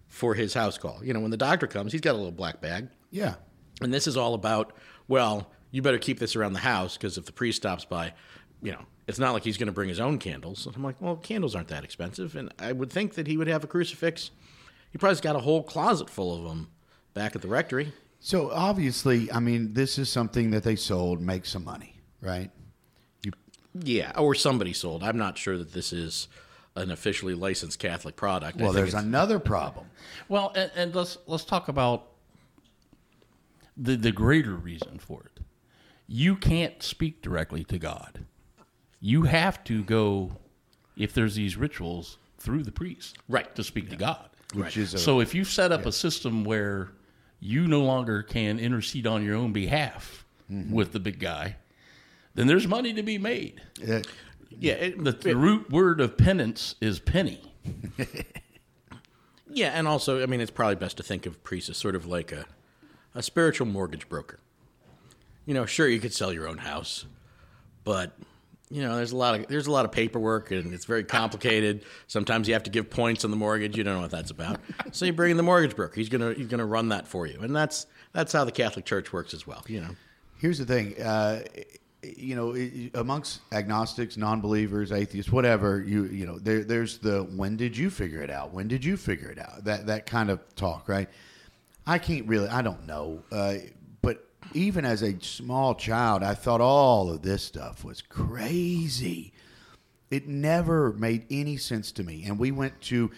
for 0.09 0.35
his 0.35 0.53
house 0.53 0.77
call? 0.77 1.03
You 1.03 1.15
know, 1.15 1.21
when 1.21 1.31
the 1.31 1.39
doctor 1.39 1.67
comes, 1.67 1.93
he's 1.93 2.03
got 2.03 2.13
a 2.13 2.19
little 2.19 2.33
black 2.33 2.61
bag. 2.61 2.89
Yeah. 3.11 3.37
And 3.81 3.93
this 3.93 4.07
is 4.07 4.17
all 4.17 4.35
about, 4.35 4.73
well, 5.09 5.51
you 5.71 5.83
better 5.83 5.99
keep 5.99 6.19
this 6.19 6.37
around 6.37 6.55
the 6.55 6.61
house 6.61 6.97
because 6.97 7.19
if 7.19 7.27
the 7.27 7.33
priest 7.33 7.59
stops 7.59 7.85
by, 7.85 8.13
you 8.63 8.73
know, 8.73 8.81
it's 9.07 9.19
not 9.19 9.33
like 9.33 9.45
he's 9.45 9.57
going 9.59 9.67
to 9.67 9.73
bring 9.73 9.89
his 9.89 10.01
own 10.01 10.19
candles. 10.19 10.67
And 10.67 10.75
I'm 10.75 10.83
like, 10.83 11.01
well, 11.01 11.17
candles 11.17 11.55
aren't 11.55 11.69
that 11.69 11.85
expensive. 11.85 12.35
And 12.37 12.53
I 12.59 12.73
would 12.73 12.91
think 12.91 13.15
that 13.15 13.27
he 13.27 13.37
would 13.37 13.47
have 13.49 13.63
a 13.63 13.67
crucifix. 13.67 14.31
He 14.91 14.99
probably's 14.99 15.21
got 15.21 15.37
a 15.37 15.41
whole 15.41 15.63
closet 15.63 16.09
full 16.11 16.35
of 16.37 16.45
them 16.45 16.69
back 17.15 17.37
at 17.37 17.43
the 17.43 17.49
rectory. 17.49 17.93
So 18.19 18.51
obviously, 18.51 19.31
I 19.31 19.39
mean, 19.41 19.75
this 19.75 19.99
is 19.99 20.09
something 20.09 20.51
that 20.53 20.63
they 20.65 20.75
sold, 20.77 21.21
make 21.21 21.45
some 21.47 21.65
money, 21.65 22.01
right? 22.21 22.51
You, 23.23 23.33
Yeah, 23.79 24.13
or 24.17 24.35
somebody 24.35 24.73
sold. 24.73 25.03
I'm 25.05 25.19
not 25.19 25.37
sure 25.39 25.59
that 25.59 25.73
this 25.73 25.93
is 25.93 26.27
an 26.75 26.91
officially 26.91 27.35
licensed 27.35 27.79
Catholic 27.79 28.17
product. 28.17 28.59
I 28.59 28.63
well, 28.65 28.73
think 28.73 28.77
there's 28.77 28.89
it's- 28.95 29.05
another 29.05 29.39
problem. 29.39 29.87
well, 30.29 30.53
and, 30.57 30.71
and 30.75 30.95
let's 30.95 31.19
let's 31.27 31.45
talk 31.45 31.69
about 31.69 32.09
the 33.77 33.97
the 33.97 34.13
greater 34.13 34.55
reason 34.55 34.99
for 34.99 35.23
it. 35.35 35.43
You 36.07 36.37
can't 36.37 36.83
speak 36.83 37.21
directly 37.23 37.65
to 37.65 37.79
God. 37.79 38.25
You 39.01 39.23
have 39.23 39.63
to 39.65 39.83
go 39.83 40.37
if 40.97 41.13
there's 41.13 41.35
these 41.35 41.57
rituals 41.57 42.17
through 42.39 42.63
the 42.63 42.73
priest, 42.73 43.19
Right. 43.29 43.55
to 43.57 43.65
speak 43.65 43.91
to 43.91 43.97
God. 43.97 44.31
Which 44.55 44.77
is 44.77 44.95
a, 44.95 44.99
So 44.99 45.21
if 45.21 45.35
you 45.35 45.45
set 45.45 45.73
up 45.73 45.85
a 45.85 45.93
system 45.93 46.45
where 46.45 46.93
you 47.41 47.67
no 47.67 47.83
longer 47.83 48.23
can 48.23 48.59
intercede 48.59 49.07
on 49.07 49.23
your 49.25 49.35
own 49.37 49.53
behalf 49.53 50.25
with 50.49 50.93
the 50.93 51.01
big 51.01 51.19
guy, 51.19 51.57
then 52.35 52.47
there's 52.47 52.67
money 52.69 52.95
to 52.95 53.03
be 53.03 53.19
made. 53.19 53.61
uh, 53.87 54.01
yeah, 54.49 54.75
it, 54.75 55.03
The, 55.05 55.13
the 55.13 55.37
root 55.37 55.71
word 55.71 56.01
of 56.01 56.17
penance 56.17 56.77
is 56.81 57.01
penny. 57.01 57.41
yeah, 59.51 59.69
and 59.75 59.87
also, 59.89 60.23
I 60.23 60.27
mean, 60.27 60.41
it's 60.41 60.51
probably 60.51 60.77
best 60.77 60.97
to 60.99 61.03
think 61.03 61.27
of 61.27 61.43
priests 61.43 61.69
as 61.71 61.77
sort 61.77 61.95
of 61.95 62.07
like 62.07 62.33
a 62.33 62.47
a 63.17 63.23
spiritual 63.23 63.67
mortgage 63.67 64.09
broker. 64.09 64.39
You 65.47 65.55
know, 65.55 65.67
sure, 65.67 65.89
you 65.89 66.01
could 66.01 66.13
sell 66.13 66.33
your 66.33 66.49
own 66.49 66.59
house, 66.59 67.07
but 67.85 68.13
you 68.69 68.83
know, 68.83 68.97
there's 68.97 69.13
a 69.13 69.17
lot 69.17 69.39
of 69.39 69.47
there's 69.47 69.69
a 69.69 69.71
lot 69.71 69.85
of 69.85 69.93
paperwork 69.93 70.51
and 70.51 70.75
it's 70.75 70.85
very 70.85 71.05
complicated. 71.05 71.85
Sometimes 72.09 72.49
you 72.49 72.55
have 72.55 72.65
to 72.65 72.71
give 72.71 72.91
points 72.91 73.25
on 73.25 73.31
the 73.31 73.37
mortgage. 73.37 73.77
You 73.77 73.85
don't 73.85 73.95
know 73.95 74.01
what 74.03 74.11
that's 74.11 74.31
about, 74.31 74.61
so 74.93 75.07
you 75.07 75.13
bring 75.13 75.31
in 75.31 75.37
the 75.37 75.43
mortgage 75.43 75.77
broker. 75.77 75.95
He's 75.95 76.09
gonna 76.09 76.35
he's 76.35 76.49
gonna 76.49 76.67
run 76.67 76.89
that 76.91 77.07
for 77.07 77.27
you, 77.27 77.41
and 77.41 77.55
that's 77.55 77.87
that's 78.13 78.33
how 78.33 78.45
the 78.45 78.53
Catholic 78.53 78.85
Church 78.85 79.13
works 79.13 79.35
as 79.35 79.47
well. 79.47 79.65
You 79.69 79.83
know. 79.83 79.97
here's 80.39 80.59
the 80.59 80.67
thing. 80.67 81.01
Uh, 81.01 81.43
you 82.03 82.37
know, 82.37 82.55
amongst 83.01 83.41
agnostics, 83.53 84.17
non-believers, 84.17 84.93
atheists, 84.93 85.33
whatever, 85.33 85.81
you 85.81 86.05
you 86.07 86.27
know, 86.27 86.39
there 86.39 86.65
there's 86.65 86.99
the 86.99 87.23
when 87.23 87.57
did 87.57 87.77
you 87.77 87.89
figure 87.89 88.21
it 88.21 88.31
out? 88.31 88.53
When 88.53 88.69
did 88.69 88.85
you 88.85 88.97
figure 88.97 89.31
it 89.31 89.39
out? 89.39 89.65
That 89.65 89.87
that 89.87 90.07
kind 90.07 90.31
of 90.31 90.41
talk, 90.57 90.89
right? 90.89 91.09
I 91.87 91.99
can't 91.99 92.27
really. 92.27 92.49
I 92.49 92.63
don't 92.63 92.87
know. 92.87 93.23
Uh, 93.31 93.57
but 94.03 94.27
even 94.53 94.85
as 94.85 95.03
a 95.03 95.19
small 95.21 95.75
child, 95.75 96.23
I 96.23 96.35
thought 96.35 96.61
all 96.61 97.11
of 97.11 97.23
this 97.23 97.43
stuff 97.43 97.85
was 97.85 98.03
crazy. 98.03 99.33
It 100.11 100.29
never 100.29 100.93
made 100.93 101.27
any 101.31 101.57
sense 101.57 101.93
to 101.93 102.05
me. 102.05 102.25
And 102.27 102.39
we 102.39 102.51
went 102.51 102.81
to, 102.83 103.11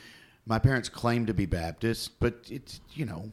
my 0.47 0.59
parents 0.59 0.89
claimed 0.89 1.27
to 1.27 1.35
be 1.35 1.47
Baptist, 1.47 2.19
but 2.19 2.35
it's, 2.49 2.81
you 2.95 3.05
know, 3.05 3.31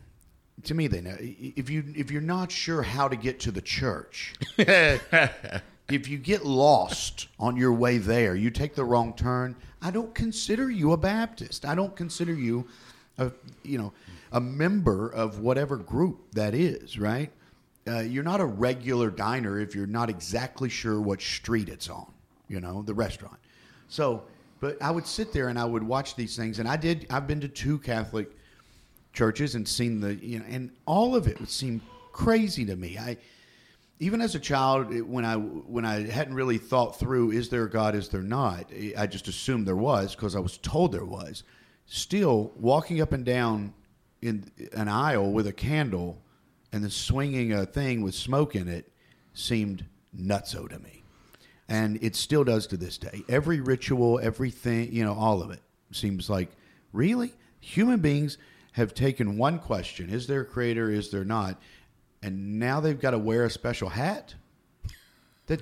to 0.64 0.74
me 0.74 0.88
they 0.88 1.02
know 1.02 1.16
if 1.20 1.70
you 1.70 1.84
if 1.96 2.10
you're 2.12 2.22
not 2.22 2.52
sure 2.52 2.82
how 2.82 3.08
to 3.08 3.16
get 3.16 3.40
to 3.42 3.52
the 3.52 3.62
church 3.62 4.34
if 4.58 6.08
you 6.08 6.18
get 6.18 6.46
lost 6.46 7.28
on 7.40 7.58
your 7.58 7.74
way 7.74 7.98
there 7.98 8.36
you 8.36 8.50
take 8.50 8.74
the 8.74 8.84
wrong 8.84 9.14
turn 9.14 9.56
i 9.82 9.92
don't 9.92 10.16
consider 10.16 10.70
you 10.70 10.94
a 10.94 10.98
baptist 10.98 11.66
i 11.66 11.76
don't 11.76 11.96
consider 11.96 12.34
you 12.34 12.66
a 13.18 13.32
you 13.64 13.78
know 13.78 13.92
a 14.36 14.40
member 14.42 15.10
of 15.10 15.40
whatever 15.40 15.78
group 15.78 16.32
that 16.34 16.54
is 16.54 17.00
right? 17.00 17.32
Uh, 17.88 18.00
you're 18.00 18.24
not 18.24 18.42
a 18.42 18.46
regular 18.46 19.12
diner 19.12 19.60
if 19.60 19.76
you're 19.76 19.86
not 19.86 20.10
exactly 20.10 20.70
sure 20.70 21.00
what 21.00 21.22
street 21.22 21.70
it's 21.70 21.90
on 21.90 22.12
you 22.48 22.60
know 22.60 22.84
the 22.84 22.94
restaurant. 22.94 23.38
So 23.88 24.24
but 24.62 24.82
i 24.82 24.90
would 24.90 25.06
sit 25.06 25.34
there 25.34 25.50
and 25.50 25.60
i 25.60 25.66
would 25.66 25.84
watch 25.84 26.16
these 26.16 26.38
things 26.38 26.60
and 26.60 26.68
i 26.68 26.78
did 26.78 27.06
i've 27.10 27.28
been 27.28 27.42
to 27.42 27.48
two 27.48 27.78
catholic 27.80 28.32
churches 29.16 29.56
and 29.56 29.68
seen 29.68 30.00
the 30.00 30.16
you 30.16 30.40
know 30.40 30.46
and 30.48 30.72
all 30.86 31.16
of 31.16 31.28
it 31.28 31.40
would 31.40 31.50
seem 31.50 31.82
crazy 32.12 32.66
to 32.66 32.76
me. 32.76 32.98
I 32.98 33.18
even 34.00 34.22
as 34.22 34.36
a 34.36 34.40
child 34.40 34.94
when 35.08 35.26
i 35.26 35.36
when 35.36 35.86
i 35.86 36.10
hadn't 36.10 36.34
really 36.34 36.58
thought 36.58 37.00
through 37.00 37.32
is 37.32 37.50
there 37.50 37.64
a 37.64 37.70
god 37.70 37.96
is 37.96 38.10
there 38.10 38.22
not? 38.22 38.72
I 38.98 39.08
just 39.08 39.28
assumed 39.28 39.68
there 39.68 39.76
was 39.76 40.16
because 40.16 40.36
i 40.36 40.40
was 40.40 40.58
told 40.58 40.92
there 40.92 41.06
was. 41.06 41.44
Still 41.88 42.52
walking 42.56 43.00
up 43.02 43.14
and 43.14 43.24
down 43.24 43.74
in 44.26 44.52
an 44.74 44.88
aisle 44.88 45.32
with 45.32 45.48
a 45.48 45.54
candle 45.54 46.22
and 46.72 46.84
then 46.84 46.92
swinging 46.92 47.54
a 47.54 47.66
thing 47.66 48.02
with 48.02 48.16
smoke 48.16 48.56
in 48.56 48.68
it 48.68 48.92
seemed 49.34 49.86
nutso 50.18 50.70
to 50.70 50.80
me 50.80 51.04
and 51.68 51.98
it 52.02 52.16
still 52.16 52.44
does 52.44 52.68
to 52.68 52.78
this 52.78 52.98
day. 52.98 53.24
Every 53.28 53.60
ritual, 53.60 54.20
everything, 54.22 54.92
you 54.94 55.04
know, 55.04 55.14
all 55.14 55.42
of 55.42 55.52
it 55.52 55.62
seems 55.92 56.30
like 56.30 56.50
really 56.94 57.34
human 57.60 58.00
beings 58.00 58.38
have 58.74 58.94
taken 58.94 59.38
one 59.38 59.60
question: 59.60 60.10
Is 60.10 60.28
there 60.28 60.42
a 60.42 60.46
creator? 60.46 60.92
Is 60.92 61.10
there 61.10 61.26
not? 61.26 61.60
And 62.22 62.60
now 62.60 62.80
they've 62.80 63.00
got 63.00 63.12
to 63.12 63.20
wear 63.20 63.46
a 63.46 63.50
special 63.50 63.90
hat. 63.90 64.36
That 65.48 65.62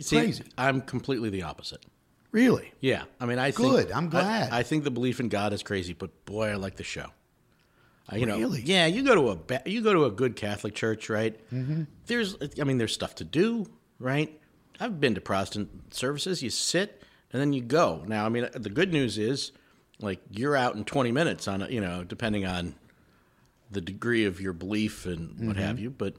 See, 0.00 0.16
crazy, 0.16 0.44
I'm 0.56 0.80
completely 0.80 1.30
the 1.30 1.42
opposite. 1.42 1.84
really. 2.30 2.72
Yeah, 2.80 3.04
I 3.20 3.26
mean, 3.26 3.38
I 3.38 3.50
think, 3.50 3.70
Good, 3.70 3.92
I'm 3.92 4.08
glad. 4.08 4.52
I, 4.52 4.60
I 4.60 4.62
think 4.62 4.84
the 4.84 4.90
belief 4.90 5.18
in 5.18 5.28
God 5.28 5.52
is 5.52 5.62
crazy, 5.62 5.92
but 5.92 6.24
boy, 6.24 6.50
I 6.50 6.54
like 6.54 6.76
the 6.76 6.84
show. 6.84 7.06
Uh, 8.12 8.16
you 8.16 8.26
know, 8.26 8.38
Really? 8.38 8.60
yeah, 8.62 8.86
you 8.86 9.02
go 9.02 9.14
to 9.14 9.28
a 9.30 9.36
ba- 9.36 9.62
you 9.64 9.80
go 9.80 9.92
to 9.92 10.04
a 10.04 10.10
good 10.10 10.36
Catholic 10.36 10.74
church, 10.74 11.08
right? 11.08 11.38
Mm-hmm. 11.52 11.84
There's, 12.06 12.36
I 12.60 12.64
mean, 12.64 12.76
there's 12.78 12.92
stuff 12.92 13.14
to 13.16 13.24
do, 13.24 13.66
right? 13.98 14.38
I've 14.78 15.00
been 15.00 15.14
to 15.14 15.20
Protestant 15.20 15.94
services. 15.94 16.42
You 16.42 16.50
sit 16.50 17.02
and 17.32 17.40
then 17.40 17.52
you 17.52 17.62
go. 17.62 18.02
Now, 18.06 18.26
I 18.26 18.28
mean, 18.28 18.46
the 18.52 18.68
good 18.70 18.92
news 18.92 19.16
is, 19.18 19.52
like, 20.00 20.20
you're 20.30 20.56
out 20.56 20.74
in 20.74 20.84
20 20.84 21.12
minutes 21.12 21.48
on, 21.48 21.62
a, 21.62 21.68
you 21.68 21.80
know, 21.80 22.04
depending 22.04 22.44
on 22.44 22.74
the 23.70 23.80
degree 23.80 24.24
of 24.26 24.40
your 24.40 24.52
belief 24.52 25.06
and 25.06 25.46
what 25.46 25.56
Mm-hmm. 25.56 25.64
have 25.66 25.78
you. 25.78 25.90
But 25.90 26.14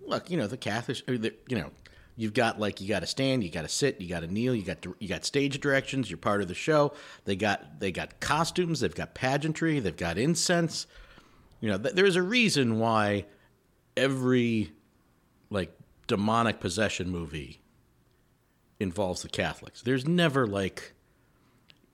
look, 0.00 0.30
you 0.30 0.36
know, 0.38 0.46
the 0.46 0.56
Catholics, 0.56 1.02
the, 1.06 1.34
you 1.48 1.58
know, 1.58 1.70
you've 2.16 2.32
got 2.32 2.58
like 2.58 2.80
you 2.80 2.88
got 2.88 3.00
to 3.00 3.06
stand, 3.06 3.44
you 3.44 3.50
got 3.50 3.62
to 3.62 3.68
sit, 3.68 4.00
you 4.00 4.08
got 4.08 4.20
to 4.20 4.26
kneel, 4.32 4.54
you 4.54 4.62
got 4.62 4.80
to, 4.82 4.96
you 5.00 5.08
got 5.08 5.24
stage 5.26 5.60
directions. 5.60 6.08
You're 6.10 6.16
part 6.16 6.40
of 6.40 6.48
the 6.48 6.54
show. 6.54 6.94
They 7.26 7.36
got 7.36 7.78
they 7.80 7.92
got 7.92 8.20
costumes, 8.20 8.80
they've 8.80 8.94
got 8.94 9.14
pageantry, 9.14 9.80
they've 9.80 9.94
got 9.94 10.16
incense. 10.16 10.86
You 11.60 11.70
know, 11.70 11.78
th- 11.78 11.94
there's 11.94 12.16
a 12.16 12.22
reason 12.22 12.78
why 12.78 13.26
every 13.96 14.72
like 15.50 15.76
demonic 16.06 16.60
possession 16.60 17.10
movie 17.10 17.60
involves 18.78 19.22
the 19.22 19.28
Catholics. 19.28 19.82
There's 19.82 20.06
never 20.06 20.46
like 20.46 20.92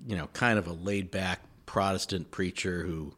you 0.07 0.17
know, 0.17 0.29
kind 0.33 0.59
of 0.59 0.67
a 0.67 0.73
laid 0.73 1.11
back 1.11 1.41
Protestant 1.67 2.31
preacher 2.31 2.83
who, 2.85 3.15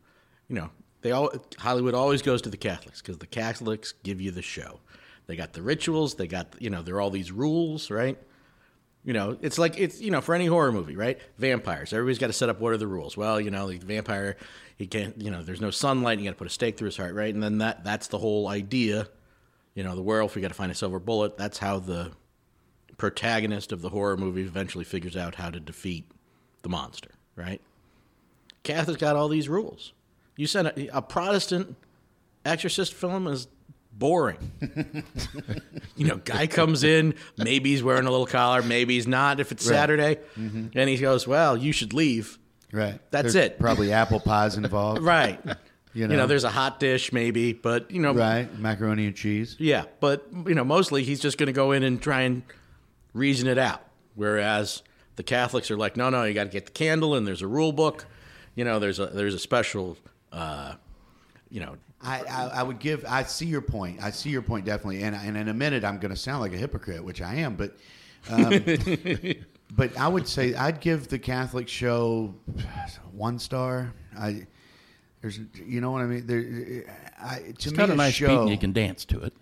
you 0.48 0.56
know, 0.56 0.70
they 1.00 1.12
all 1.12 1.32
Hollywood 1.58 1.94
always 1.94 2.22
goes 2.22 2.42
to 2.42 2.50
the 2.50 2.56
Catholics 2.56 3.00
because 3.00 3.18
the 3.18 3.26
Catholics 3.26 3.92
give 4.02 4.20
you 4.20 4.30
the 4.30 4.42
show. 4.42 4.80
They 5.26 5.36
got 5.36 5.52
the 5.52 5.62
rituals. 5.62 6.14
They 6.14 6.26
got 6.26 6.54
you 6.58 6.70
know, 6.70 6.82
there 6.82 6.96
are 6.96 7.00
all 7.00 7.10
these 7.10 7.32
rules, 7.32 7.90
right? 7.90 8.18
You 9.04 9.12
know, 9.12 9.36
it's 9.42 9.58
like 9.58 9.78
it's 9.78 10.00
you 10.00 10.10
know 10.10 10.20
for 10.20 10.34
any 10.34 10.46
horror 10.46 10.72
movie, 10.72 10.96
right? 10.96 11.18
Vampires. 11.36 11.92
Everybody's 11.92 12.18
got 12.18 12.28
to 12.28 12.32
set 12.32 12.48
up 12.48 12.60
what 12.60 12.72
are 12.72 12.78
the 12.78 12.86
rules. 12.86 13.16
Well, 13.16 13.40
you 13.40 13.50
know, 13.50 13.68
the 13.68 13.78
vampire, 13.78 14.36
he 14.76 14.86
can't. 14.86 15.20
You 15.20 15.30
know, 15.30 15.42
there's 15.42 15.60
no 15.60 15.70
sunlight. 15.70 16.18
You 16.18 16.24
got 16.24 16.32
to 16.32 16.36
put 16.36 16.46
a 16.46 16.50
stake 16.50 16.76
through 16.76 16.86
his 16.86 16.96
heart, 16.96 17.14
right? 17.14 17.32
And 17.32 17.42
then 17.42 17.58
that 17.58 17.84
that's 17.84 18.08
the 18.08 18.18
whole 18.18 18.48
idea. 18.48 19.08
You 19.74 19.84
know, 19.84 19.94
the 19.94 20.02
werewolf. 20.02 20.34
We 20.34 20.42
got 20.42 20.48
to 20.48 20.54
find 20.54 20.70
a 20.70 20.74
silver 20.74 20.98
bullet. 20.98 21.36
That's 21.36 21.58
how 21.58 21.78
the 21.78 22.12
protagonist 22.96 23.72
of 23.72 23.82
the 23.82 23.88
horror 23.88 24.16
movie 24.16 24.42
eventually 24.42 24.84
figures 24.84 25.16
out 25.16 25.34
how 25.34 25.50
to 25.50 25.60
defeat 25.60 26.10
the 26.62 26.68
monster, 26.68 27.10
right? 27.36 27.60
Catholics 28.62 29.00
got 29.00 29.16
all 29.16 29.28
these 29.28 29.48
rules. 29.48 29.92
You 30.36 30.46
said 30.46 30.66
a, 30.66 30.98
a 30.98 31.02
Protestant 31.02 31.76
exorcist 32.44 32.94
film 32.94 33.26
is 33.26 33.48
boring. 33.92 34.38
you 35.96 36.06
know, 36.06 36.16
guy 36.16 36.46
comes 36.46 36.84
in, 36.84 37.14
maybe 37.36 37.70
he's 37.70 37.82
wearing 37.82 38.06
a 38.06 38.10
little 38.10 38.26
collar, 38.26 38.62
maybe 38.62 38.94
he's 38.94 39.06
not 39.06 39.40
if 39.40 39.52
it's 39.52 39.64
Saturday, 39.64 40.16
mm-hmm. 40.38 40.68
and 40.74 40.88
he 40.88 40.96
goes, 40.96 41.26
"Well, 41.26 41.56
you 41.56 41.72
should 41.72 41.92
leave." 41.92 42.38
Right. 42.74 43.00
That's 43.10 43.32
There's 43.32 43.34
it. 43.36 43.58
Probably 43.60 43.92
apple 43.92 44.20
pies 44.20 44.56
involved. 44.56 45.02
Right. 45.02 45.40
You 45.96 46.00
you, 46.02 46.08
know. 46.08 46.16
know. 46.16 46.26
there's 46.26 46.42
a 46.42 46.50
hot 46.50 46.80
dish 46.80 47.12
maybe, 47.12 47.52
but 47.52 47.88
you 47.92 48.00
know, 48.00 48.12
Right. 48.12 48.52
Macaroni 48.58 49.06
and 49.06 49.14
cheese. 49.14 49.54
yeah, 49.60 49.84
but 50.00 50.26
you 50.44 50.52
know, 50.56 50.64
mostly 50.64 51.04
he's 51.04 51.20
just 51.20 51.38
going 51.38 51.46
to 51.46 51.52
go 51.52 51.70
in 51.70 51.84
and 51.84 52.02
try 52.02 52.22
and 52.22 52.42
reason 53.12 53.46
it 53.46 53.58
out. 53.58 53.80
Whereas 54.16 54.82
the 55.14 55.22
Catholics 55.22 55.70
are 55.70 55.76
like, 55.76 55.96
no, 55.96 56.10
no, 56.10 56.24
you 56.24 56.34
got 56.34 56.44
to 56.44 56.50
get 56.50 56.66
the 56.66 56.72
candle, 56.72 57.14
and 57.14 57.24
there's 57.24 57.42
a 57.42 57.46
rule 57.46 57.70
book. 57.70 58.06
You 58.56 58.64
know, 58.64 58.80
there's 58.80 58.98
a 58.98 59.06
there's 59.06 59.34
a 59.34 59.38
special, 59.38 59.96
uh, 60.32 60.74
you 61.48 61.60
know, 61.60 61.76
I, 62.02 62.22
I, 62.28 62.46
I 62.54 62.62
would 62.64 62.80
give. 62.80 63.04
I 63.08 63.22
see 63.22 63.46
your 63.46 63.62
point. 63.62 64.02
I 64.02 64.10
see 64.10 64.30
your 64.30 64.42
point 64.42 64.64
definitely. 64.64 65.04
And, 65.04 65.14
and 65.14 65.36
in 65.36 65.46
a 65.48 65.54
minute, 65.54 65.84
I'm 65.84 65.98
going 65.98 66.10
to 66.12 66.20
sound 66.20 66.40
like 66.40 66.52
a 66.52 66.58
hypocrite, 66.58 67.04
which 67.04 67.22
I 67.22 67.36
am. 67.36 67.54
But, 67.54 67.76
um, 68.30 68.50
but 69.72 69.96
I 69.98 70.08
would 70.08 70.28
say 70.28 70.54
I'd 70.54 70.80
give 70.80 71.08
the 71.08 71.18
Catholic 71.18 71.68
show 71.68 72.34
one 73.12 73.38
star. 73.38 73.92
I 74.18 74.46
there's, 75.20 75.40
you 75.66 75.80
know 75.80 75.90
what 75.90 76.02
I 76.02 76.04
mean. 76.04 76.26
There, 76.26 76.84
I, 77.18 77.38
to 77.38 77.48
It's 77.48 77.70
me, 77.70 77.76
got 77.76 77.88
a 77.88 77.92
a 77.92 77.96
nice 77.96 78.12
beat 78.18 78.26
show. 78.26 78.42
and 78.42 78.50
you 78.50 78.58
can 78.58 78.72
dance 78.74 79.06
to 79.06 79.20
it. 79.20 79.32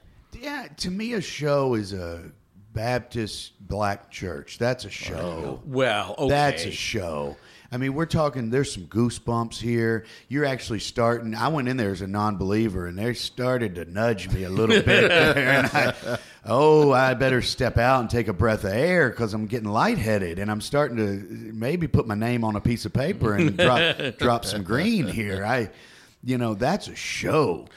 yeah, 0.40 0.68
to 0.76 0.90
me, 0.92 1.14
a 1.14 1.20
show 1.20 1.74
is 1.74 1.92
a 1.92 2.30
Baptist 2.72 3.52
black 3.66 4.10
church. 4.10 4.58
That's 4.58 4.84
a 4.84 4.90
show. 4.90 5.60
Oh. 5.60 5.62
well, 5.66 6.14
okay, 6.18 6.28
That's 6.28 6.64
a 6.66 6.70
show. 6.70 7.36
I 7.72 7.78
mean, 7.78 7.94
we're 7.94 8.04
talking. 8.04 8.50
There's 8.50 8.70
some 8.70 8.84
goosebumps 8.84 9.58
here. 9.58 10.04
You're 10.28 10.44
actually 10.44 10.80
starting. 10.80 11.34
I 11.34 11.48
went 11.48 11.68
in 11.68 11.78
there 11.78 11.90
as 11.90 12.02
a 12.02 12.06
non-believer, 12.06 12.86
and 12.86 12.98
they 12.98 13.14
started 13.14 13.76
to 13.76 13.86
nudge 13.86 14.28
me 14.30 14.44
a 14.44 14.50
little 14.50 14.82
bit. 14.82 15.08
There, 15.08 15.70
I, 15.72 16.18
oh, 16.44 16.92
I 16.92 17.14
better 17.14 17.40
step 17.40 17.78
out 17.78 18.00
and 18.00 18.10
take 18.10 18.28
a 18.28 18.34
breath 18.34 18.64
of 18.64 18.72
air 18.72 19.08
because 19.08 19.32
I'm 19.32 19.46
getting 19.46 19.70
lightheaded, 19.70 20.38
and 20.38 20.50
I'm 20.50 20.60
starting 20.60 20.98
to 20.98 21.02
maybe 21.54 21.88
put 21.88 22.06
my 22.06 22.14
name 22.14 22.44
on 22.44 22.56
a 22.56 22.60
piece 22.60 22.84
of 22.84 22.92
paper 22.92 23.34
and 23.36 23.56
drop 23.56 24.18
drop 24.18 24.44
some 24.44 24.64
green 24.64 25.08
here. 25.08 25.42
I, 25.42 25.70
you 26.22 26.36
know, 26.36 26.52
that's 26.52 26.88
a 26.88 26.94
show. 26.94 27.68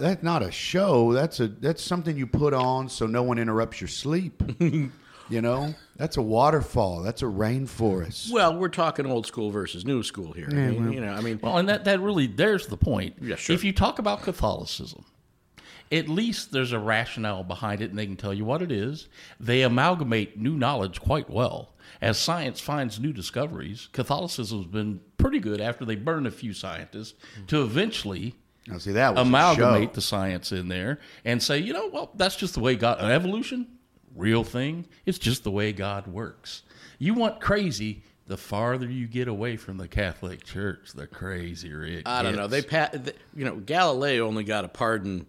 That's 0.00 0.22
not 0.22 0.42
a 0.42 0.50
show. 0.52 1.12
That's 1.12 1.40
a 1.40 1.48
that's 1.48 1.82
something 1.82 2.16
you 2.16 2.28
put 2.28 2.54
on 2.54 2.88
so 2.88 3.08
no 3.08 3.24
one 3.24 3.38
interrupts 3.38 3.80
your 3.80 3.88
sleep. 3.88 4.40
You 5.28 5.40
know, 5.40 5.74
that's 5.96 6.16
a 6.16 6.22
waterfall. 6.22 7.02
That's 7.02 7.22
a 7.22 7.26
rainforest. 7.26 8.32
Well, 8.32 8.56
we're 8.56 8.68
talking 8.68 9.06
old 9.06 9.26
school 9.26 9.50
versus 9.50 9.84
new 9.84 10.02
school 10.02 10.32
here. 10.32 10.48
I 10.50 10.54
mean, 10.54 10.92
you 10.92 11.00
know, 11.00 11.12
I 11.12 11.20
mean, 11.20 11.38
Well, 11.42 11.58
and 11.58 11.68
that, 11.68 11.84
that 11.84 12.00
really, 12.00 12.26
there's 12.26 12.66
the 12.66 12.76
point. 12.76 13.16
Yeah, 13.20 13.36
sure. 13.36 13.54
If 13.54 13.64
you 13.64 13.72
talk 13.72 13.98
about 13.98 14.22
Catholicism, 14.22 15.04
at 15.90 16.08
least 16.08 16.52
there's 16.52 16.72
a 16.72 16.78
rationale 16.78 17.44
behind 17.44 17.82
it 17.82 17.90
and 17.90 17.98
they 17.98 18.06
can 18.06 18.16
tell 18.16 18.32
you 18.32 18.44
what 18.44 18.62
it 18.62 18.72
is. 18.72 19.08
They 19.38 19.62
amalgamate 19.62 20.38
new 20.38 20.54
knowledge 20.56 21.00
quite 21.00 21.28
well. 21.28 21.74
As 22.00 22.18
science 22.18 22.58
finds 22.58 22.98
new 22.98 23.12
discoveries, 23.12 23.88
Catholicism's 23.92 24.66
been 24.66 25.00
pretty 25.18 25.38
good 25.38 25.60
after 25.60 25.84
they 25.84 25.94
burn 25.94 26.26
a 26.26 26.30
few 26.30 26.54
scientists 26.54 27.14
to 27.48 27.62
eventually 27.62 28.34
Now, 28.66 28.78
see 28.78 28.92
that 28.92 29.14
was 29.14 29.26
amalgamate 29.26 29.92
the 29.92 30.00
science 30.00 30.50
in 30.50 30.68
there 30.68 30.98
and 31.24 31.42
say, 31.42 31.58
you 31.58 31.72
know, 31.72 31.88
well, 31.92 32.10
that's 32.16 32.36
just 32.36 32.54
the 32.54 32.60
way 32.60 32.74
God, 32.74 32.98
evolution, 33.02 33.66
real 34.16 34.44
thing. 34.44 34.86
It's 35.06 35.18
just 35.18 35.44
the 35.44 35.50
way 35.50 35.72
God 35.72 36.06
works. 36.06 36.62
You 36.98 37.14
want 37.14 37.40
crazy, 37.40 38.02
the 38.26 38.36
farther 38.36 38.86
you 38.86 39.06
get 39.06 39.28
away 39.28 39.56
from 39.56 39.76
the 39.78 39.88
Catholic 39.88 40.44
Church, 40.44 40.92
the 40.94 41.06
crazier 41.06 41.84
it 41.84 41.90
gets. 41.96 42.02
I 42.06 42.22
don't 42.22 42.36
know. 42.36 42.46
They, 42.46 42.62
gets. 42.62 42.70
pa- 42.70 42.98
th 42.98 43.16
you 43.34 43.44
know, 43.44 43.56
Galileo 43.56 44.26
only 44.26 44.44
got 44.44 44.64
a 44.64 44.68
pardon 44.68 45.26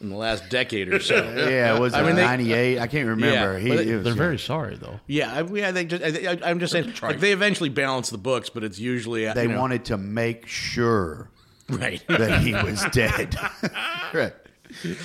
in 0.00 0.10
the 0.10 0.16
last 0.16 0.48
decade 0.50 0.88
or 0.88 1.00
so. 1.00 1.16
Yeah, 1.48 1.74
it 1.76 1.80
was 1.80 1.94
I 1.94 2.00
I 2.00 2.02
mean, 2.06 2.16
they- 2.16 2.22
'98. 2.22 2.78
I 2.78 2.86
can't 2.86 3.08
remember. 3.08 3.52
Yeah, 3.54 3.58
he, 3.58 3.68
but 3.70 3.78
it- 3.80 3.88
it 3.88 3.94
was, 3.96 4.04
They're 4.04 4.12
yeah. 4.14 4.18
very 4.18 4.38
sorry, 4.38 4.76
though. 4.76 5.00
Yeah, 5.06 5.32
I, 5.32 5.42
yeah. 5.42 5.70
They 5.72 5.84
just, 5.84 6.02
I, 6.02 6.32
I, 6.32 6.38
I'm 6.50 6.60
just 6.60 6.72
saying, 6.72 6.94
like 7.02 7.20
they 7.20 7.32
eventually 7.32 7.68
balance 7.70 8.10
the 8.10 8.18
books, 8.18 8.48
but 8.50 8.64
it's 8.64 8.78
usually 8.78 9.26
uh, 9.26 9.34
They 9.34 9.42
you 9.42 9.48
know, 9.48 9.60
wanted 9.60 9.84
to 9.86 9.96
make 9.98 10.46
sure 10.46 11.30
Right. 11.68 12.02
that 12.08 12.40
he 12.42 12.52
was 12.54 12.84
dead. 12.92 13.36
right. 14.14 14.32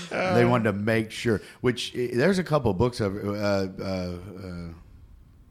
They 0.10 0.46
wanted 0.46 0.66
to 0.66 0.74
make 0.74 1.12
sure. 1.12 1.42
Which 1.62 1.94
eh, 1.96 2.10
there's 2.14 2.40
a 2.40 2.44
couple 2.44 2.72
of 2.72 2.78
books 2.78 3.00
of. 3.00 3.16
Uh, 3.18 3.84
uh, 3.84 4.18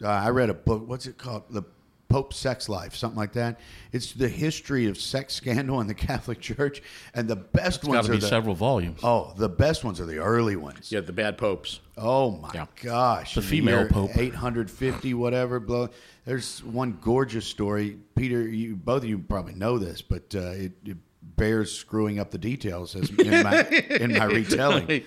uh, 0.03 0.07
I 0.07 0.31
read 0.31 0.51
a 0.51 0.55
book. 0.55 0.89
What's 0.89 1.07
it 1.07 1.19
called? 1.19 1.45
The 1.51 1.63
Pope's 2.09 2.37
Sex 2.37 2.69
Life, 2.69 2.97
something 2.97 3.19
like 3.19 3.35
that. 3.35 3.61
It's 3.93 4.13
the 4.15 4.29
history 4.29 4.87
of 4.87 4.99
sex 4.99 5.35
scandal 5.41 5.81
in 5.81 5.87
the 5.87 5.95
Catholic 5.95 6.41
Church, 6.41 6.83
and 7.15 7.29
the 7.29 7.37
best 7.37 7.83
Got 7.83 7.91
ones 7.91 8.07
to 8.07 8.13
are 8.13 8.15
be 8.17 8.21
the. 8.21 8.27
several 8.27 8.55
volumes. 8.55 9.01
Oh, 9.03 9.33
the 9.37 9.49
best 9.49 9.85
ones 9.85 10.01
are 10.01 10.07
the 10.07 10.19
early 10.19 10.57
ones. 10.57 10.91
Yeah, 10.91 11.01
the 11.01 11.13
bad 11.13 11.39
popes. 11.39 11.81
Oh 11.97 12.31
my 12.33 12.51
Yeah. 12.55 12.67
gosh! 12.83 13.35
The 13.35 13.43
female 13.43 13.81
year 13.81 13.89
pope. 13.89 14.17
850, 14.17 15.15
whatever. 15.15 15.61
Blow. 15.61 15.89
There's 16.25 16.63
one 16.65 16.99
gorgeous 17.01 17.47
story, 17.47 17.99
Peter. 18.17 18.49
You 18.49 18.75
both 18.77 19.03
of 19.03 19.09
you 19.09 19.19
probably 19.19 19.55
know 19.55 19.79
this, 19.79 20.03
but 20.03 20.35
uh, 20.35 20.51
it, 20.53 20.73
it 20.85 20.97
bears 21.41 21.73
screwing 21.73 22.19
up 22.21 22.31
the 22.31 22.39
details 22.39 22.95
as 22.95 23.11
in 23.11 23.43
my 23.43 23.65
in 23.91 24.13
my 24.13 24.25
retelling. 24.25 25.03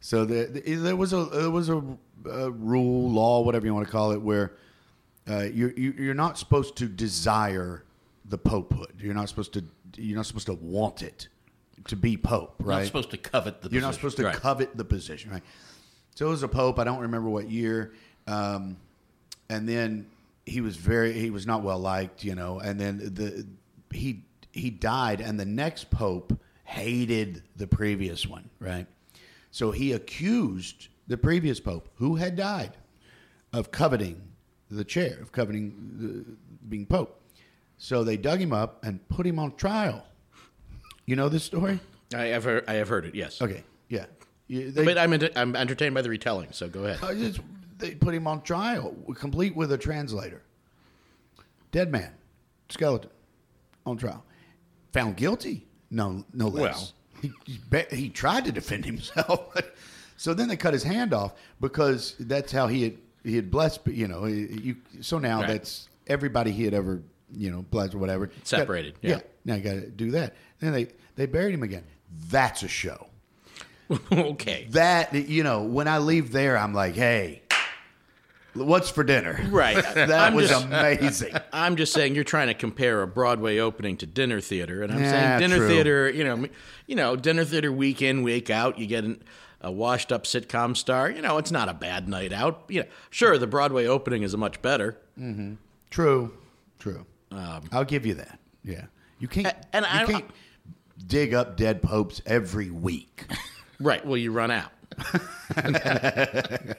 So 0.00 0.24
the, 0.24 0.44
the, 0.46 0.74
there 0.74 0.96
was 0.96 1.12
a 1.12 1.24
there 1.24 1.50
was 1.50 1.68
a, 1.70 1.82
a 2.30 2.50
rule, 2.50 3.10
law, 3.10 3.40
whatever 3.42 3.66
you 3.66 3.74
want 3.74 3.86
to 3.86 3.92
call 3.92 4.12
it, 4.12 4.20
where 4.20 4.52
uh, 5.28 5.44
you're 5.44 5.72
you, 5.72 5.94
you're 5.98 6.14
not 6.14 6.38
supposed 6.38 6.76
to 6.76 6.86
desire 6.86 7.84
the 8.26 8.38
popehood. 8.38 8.92
You're 9.00 9.14
not 9.14 9.28
supposed 9.28 9.52
to 9.54 9.64
you're 9.96 10.16
not 10.16 10.26
supposed 10.26 10.46
to 10.46 10.54
want 10.54 11.02
it 11.02 11.28
to 11.88 11.96
be 11.96 12.16
pope, 12.16 12.54
You're 12.60 12.68
right? 12.68 12.76
not 12.78 12.86
supposed 12.86 13.10
to 13.10 13.16
covet 13.18 13.60
the 13.62 13.68
You're 13.70 13.82
not 13.82 13.88
position. 13.88 14.00
supposed 14.00 14.16
to 14.18 14.24
Right. 14.24 14.36
covet 14.36 14.76
the 14.76 14.84
position, 14.84 15.30
right? 15.30 15.42
So 16.14 16.26
it 16.26 16.30
was 16.30 16.42
a 16.42 16.48
pope. 16.48 16.78
I 16.78 16.84
don't 16.84 17.00
remember 17.00 17.28
what 17.28 17.50
year. 17.50 17.92
Um, 18.26 18.76
and 19.50 19.68
then 19.68 20.06
he 20.46 20.60
was 20.60 20.76
very 20.76 21.12
he 21.12 21.30
was 21.30 21.46
not 21.46 21.62
well 21.62 21.78
liked, 21.78 22.24
you 22.24 22.34
know. 22.34 22.58
And 22.60 22.78
then 22.80 22.98
the 22.98 23.46
he 23.90 24.24
he 24.54 24.70
died, 24.70 25.20
and 25.20 25.38
the 25.38 25.44
next 25.44 25.90
pope 25.90 26.32
hated 26.64 27.42
the 27.56 27.66
previous 27.66 28.26
one, 28.26 28.48
right? 28.60 28.86
So 29.50 29.70
he 29.72 29.92
accused 29.92 30.88
the 31.08 31.16
previous 31.18 31.58
pope, 31.60 31.88
who 31.96 32.14
had 32.14 32.36
died, 32.36 32.72
of 33.52 33.70
coveting 33.70 34.20
the 34.70 34.84
chair, 34.84 35.18
of 35.20 35.32
coveting 35.32 35.74
the, 35.98 36.36
being 36.68 36.86
pope. 36.86 37.20
So 37.78 38.04
they 38.04 38.16
dug 38.16 38.40
him 38.40 38.52
up 38.52 38.84
and 38.84 39.06
put 39.08 39.26
him 39.26 39.38
on 39.38 39.56
trial. 39.56 40.06
You 41.04 41.16
know 41.16 41.28
this 41.28 41.44
story? 41.44 41.80
I 42.14 42.26
have 42.26 42.44
heard, 42.44 42.64
I 42.68 42.74
have 42.74 42.88
heard 42.88 43.04
it. 43.06 43.14
Yes. 43.14 43.42
Okay, 43.42 43.64
yeah. 43.88 44.06
You- 44.46 44.70
they- 44.70 44.84
But 44.84 44.98
I'm 44.98 45.12
I'm 45.36 45.56
entertained 45.56 45.94
by 45.94 46.02
the 46.02 46.10
retelling. 46.10 46.48
So 46.52 46.68
go 46.68 46.84
ahead. 46.84 47.02
Uh, 47.02 47.12
Just, 47.14 47.40
they 47.78 47.94
put 47.96 48.14
him 48.14 48.26
on 48.28 48.42
trial, 48.42 48.94
complete 49.16 49.54
with 49.56 49.72
a 49.72 49.78
translator. 49.78 50.42
Dead 51.72 51.90
man, 51.90 52.12
skeleton, 52.68 53.10
on 53.84 53.96
trial. 53.96 54.24
Found 54.94 55.16
guilty? 55.16 55.66
No, 55.90 56.24
no 56.32 56.48
less. 56.48 56.92
he, 57.20 57.30
he, 57.44 57.60
he 57.92 58.08
tried 58.08 58.44
to 58.46 58.52
defend 58.52 58.84
himself. 58.84 59.54
so 60.16 60.34
then 60.34 60.48
they 60.48 60.56
cut 60.56 60.72
his 60.72 60.82
hand 60.82 61.12
off 61.12 61.34
because 61.60 62.16
that's 62.18 62.50
how 62.50 62.66
he 62.66 62.82
had 62.84 62.96
he 63.22 63.36
had 63.36 63.50
blessed. 63.50 63.80
You 63.86 64.08
know, 64.08 64.24
you. 64.26 64.76
So 65.02 65.18
now 65.18 65.40
Right. 65.40 65.48
that's 65.48 65.88
everybody 66.06 66.50
he 66.52 66.64
had 66.64 66.74
ever 66.74 67.02
you 67.36 67.50
know 67.50 67.62
blessed 67.70 67.94
or 67.94 67.98
whatever 67.98 68.30
Separated, 68.44 68.94
Got- 69.02 69.08
yeah. 69.08 69.20
Now 69.44 69.54
you 69.56 69.62
got 69.62 69.72
to 69.74 69.86
do 69.88 70.10
that. 70.12 70.34
Then 70.60 70.72
they 70.72 70.88
they 71.16 71.26
buried 71.26 71.54
him 71.54 71.62
again. 71.62 71.84
That's 72.30 72.62
a 72.62 72.68
show 72.68 73.08
okay. 74.12 74.66
that 74.70 75.12
you 75.14 75.42
know 75.42 75.62
when 75.62 75.86
i 75.88 75.98
leave 75.98 76.30
there 76.32 76.56
i'm 76.56 76.72
like 76.72 76.94
hey 76.94 77.42
what's 78.54 78.90
for 78.90 79.04
dinner 79.04 79.44
Right. 79.50 79.74
that 79.94 80.10
I'm 80.10 80.34
was 80.34 80.48
just- 80.48 80.64
amazing 80.64 81.34
I'm 81.52 81.76
just 81.76 81.92
saying 81.92 82.14
you're 82.14 82.24
trying 82.24 82.48
to 82.48 82.54
compare 82.54 83.02
a 83.02 83.06
Broadway 83.06 83.58
opening 83.58 83.96
to 83.98 84.06
dinner 84.06 84.40
theater, 84.40 84.82
and 84.82 84.92
I'm 84.92 85.00
Yeah, 85.00 85.10
saying 85.38 85.40
dinner 85.40 85.56
true. 85.58 85.68
theater. 85.68 86.10
You 86.10 86.24
know, 86.24 86.46
you 86.86 86.96
know, 86.96 87.16
dinner 87.16 87.44
theater 87.44 87.70
week 87.72 88.02
in 88.02 88.22
week 88.22 88.50
out. 88.50 88.78
You 88.78 88.86
get 88.86 89.04
an, 89.04 89.22
a 89.60 89.70
washed 89.72 90.12
up 90.12 90.24
sitcom 90.24 90.76
star. 90.76 91.10
You 91.10 91.22
know, 91.22 91.38
it's 91.38 91.50
not 91.50 91.68
a 91.68 91.74
bad 91.74 92.08
night 92.08 92.32
out. 92.32 92.64
You 92.68 92.80
know, 92.82 92.88
sure, 93.10 93.38
the 93.38 93.46
Broadway 93.46 93.86
opening 93.86 94.22
is 94.22 94.34
a 94.34 94.36
much 94.38 94.60
better. 94.62 94.98
Mm-hmm. 95.18 95.54
true 95.90 96.32
true 96.80 97.06
um, 97.30 97.62
i'll 97.72 97.84
give 97.84 98.04
you 98.04 98.14
that 98.14 98.38
yeah 98.64 98.86
you 99.20 99.28
can't 99.28 99.54
and 99.72 99.84
you 99.84 99.90
I- 99.92 100.04
can't 100.04 100.24
dig 101.06 101.32
up 101.34 101.56
dead 101.56 101.80
popes 101.82 102.20
every 102.26 102.70
week 102.70 103.26
Right. 103.80 104.04
Well, 104.06 104.16
you 104.16 104.30
run 104.30 104.50
out. 104.52 104.70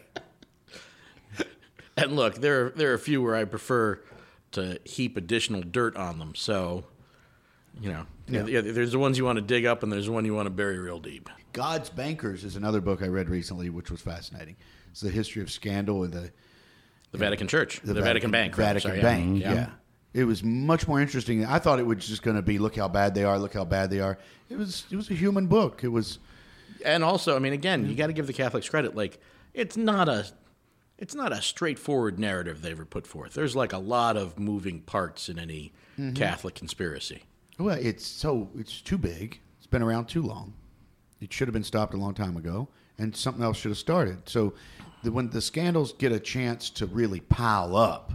and 1.97 2.15
look, 2.15 2.35
there 2.35 2.67
are, 2.67 2.69
there 2.71 2.91
are 2.91 2.95
a 2.95 2.99
few 2.99 3.21
where 3.21 3.35
I 3.35 3.45
prefer 3.45 3.99
to 4.51 4.79
heap 4.83 5.17
additional 5.17 5.61
dirt 5.61 5.95
on 5.95 6.19
them. 6.19 6.33
So, 6.35 6.85
you 7.81 7.91
know, 7.91 8.05
Yeah. 8.27 8.45
yeah. 8.45 8.61
there's 8.61 8.91
the 8.91 8.99
ones 8.99 9.17
you 9.17 9.25
want 9.25 9.37
to 9.37 9.41
dig 9.41 9.65
up, 9.65 9.83
and 9.83 9.91
there's 9.91 10.05
the 10.05 10.11
one 10.11 10.25
you 10.25 10.33
want 10.33 10.45
to 10.45 10.49
bury 10.51 10.79
real 10.79 10.99
deep. 10.99 11.29
god's 11.53 11.89
bankers 11.89 12.43
is 12.43 12.55
another 12.57 12.81
book 12.81 13.01
i 13.01 13.07
read 13.07 13.29
recently 13.29 13.69
which 13.69 13.89
was 13.89 14.01
fascinating 14.01 14.55
it's 14.91 14.99
the 15.01 15.09
history 15.09 15.41
of 15.41 15.49
scandal 15.51 16.03
in 16.03 16.11
the 16.11 16.31
The 17.11 17.17
Vatican 17.17 17.47
Church, 17.47 17.79
the, 17.81 17.93
Vatican, 17.93 18.31
Bank, 18.31 18.55
Vatican 18.55 18.91
sorry, 18.91 19.01
Bank. 19.01 19.25
Mm-hmm. 19.25 19.37
yeah. 19.41 19.53
Yeah. 19.53 19.69
It 20.13 20.23
was 20.23 20.43
much 20.43 20.87
more 20.87 21.01
interesting. 21.01 21.45
I 21.45 21.59
thought 21.59 21.79
it 21.79 21.85
was 21.85 22.05
just 22.07 22.23
going 22.23 22.37
to 22.37 22.41
be 22.41 22.57
look 22.57 22.75
how 22.77 22.87
bad 22.87 23.13
they 23.15 23.25
are, 23.25 23.37
look 23.37 23.53
how 23.53 23.65
bad 23.65 23.89
they 23.89 23.99
are. 23.99 24.17
It 24.49 24.57
was 24.57 24.85
it 24.89 24.95
was 24.95 25.09
a 25.11 25.13
human 25.13 25.47
book. 25.47 25.83
It 25.83 25.89
was 25.89 26.19
and 26.85 27.03
also, 27.03 27.35
I 27.35 27.39
mean, 27.39 27.51
again, 27.53 27.85
you 27.89 27.95
got 27.95 28.07
to 28.07 28.13
give 28.13 28.27
the 28.27 28.33
Catholics 28.33 28.69
credit. 28.69 28.95
Like, 28.95 29.19
it's 29.53 29.75
not 29.75 30.07
a, 30.07 30.25
it's 30.97 31.13
not 31.15 31.31
a 31.33 31.41
straightforward 31.41 32.17
narrative 32.19 32.61
they 32.61 32.71
ever 32.71 32.85
put 32.85 33.05
forth. 33.07 33.33
There's 33.33 33.55
like 33.55 33.73
a 33.73 33.77
lot 33.77 34.17
of 34.17 34.39
moving 34.39 34.81
parts 34.81 35.29
in 35.29 35.37
any 35.39 35.73
Mm-hmm. 35.97 36.13
Catholic 36.15 36.55
conspiracy. 36.55 37.23
well, 37.57 37.77
it's 37.81 38.05
so 38.05 38.49
it's 38.57 38.81
too 38.81 38.97
big. 38.97 39.39
It's 39.59 39.65
been 39.67 39.81
around 39.81 40.07
too 40.07 40.21
long. 40.21 40.53
It 41.21 41.31
should 41.31 41.47
have 41.47 41.53
been 41.53 41.63
stopped 41.63 41.93
a 41.93 41.97
long 41.97 42.13
time 42.13 42.35
ago, 42.35 42.67
and 42.97 43.15
something 43.15 43.41
else 43.41 43.55
should 43.55 43.71
have 43.71 43.77
started. 43.77 44.27
So, 44.27 44.53
the, 45.03 45.11
when 45.13 45.29
the 45.29 45.39
scandals 45.39 45.93
get 45.93 46.11
a 46.11 46.19
chance 46.19 46.69
to 46.71 46.85
really 46.85 47.21
pile 47.21 47.77
up, 47.77 48.11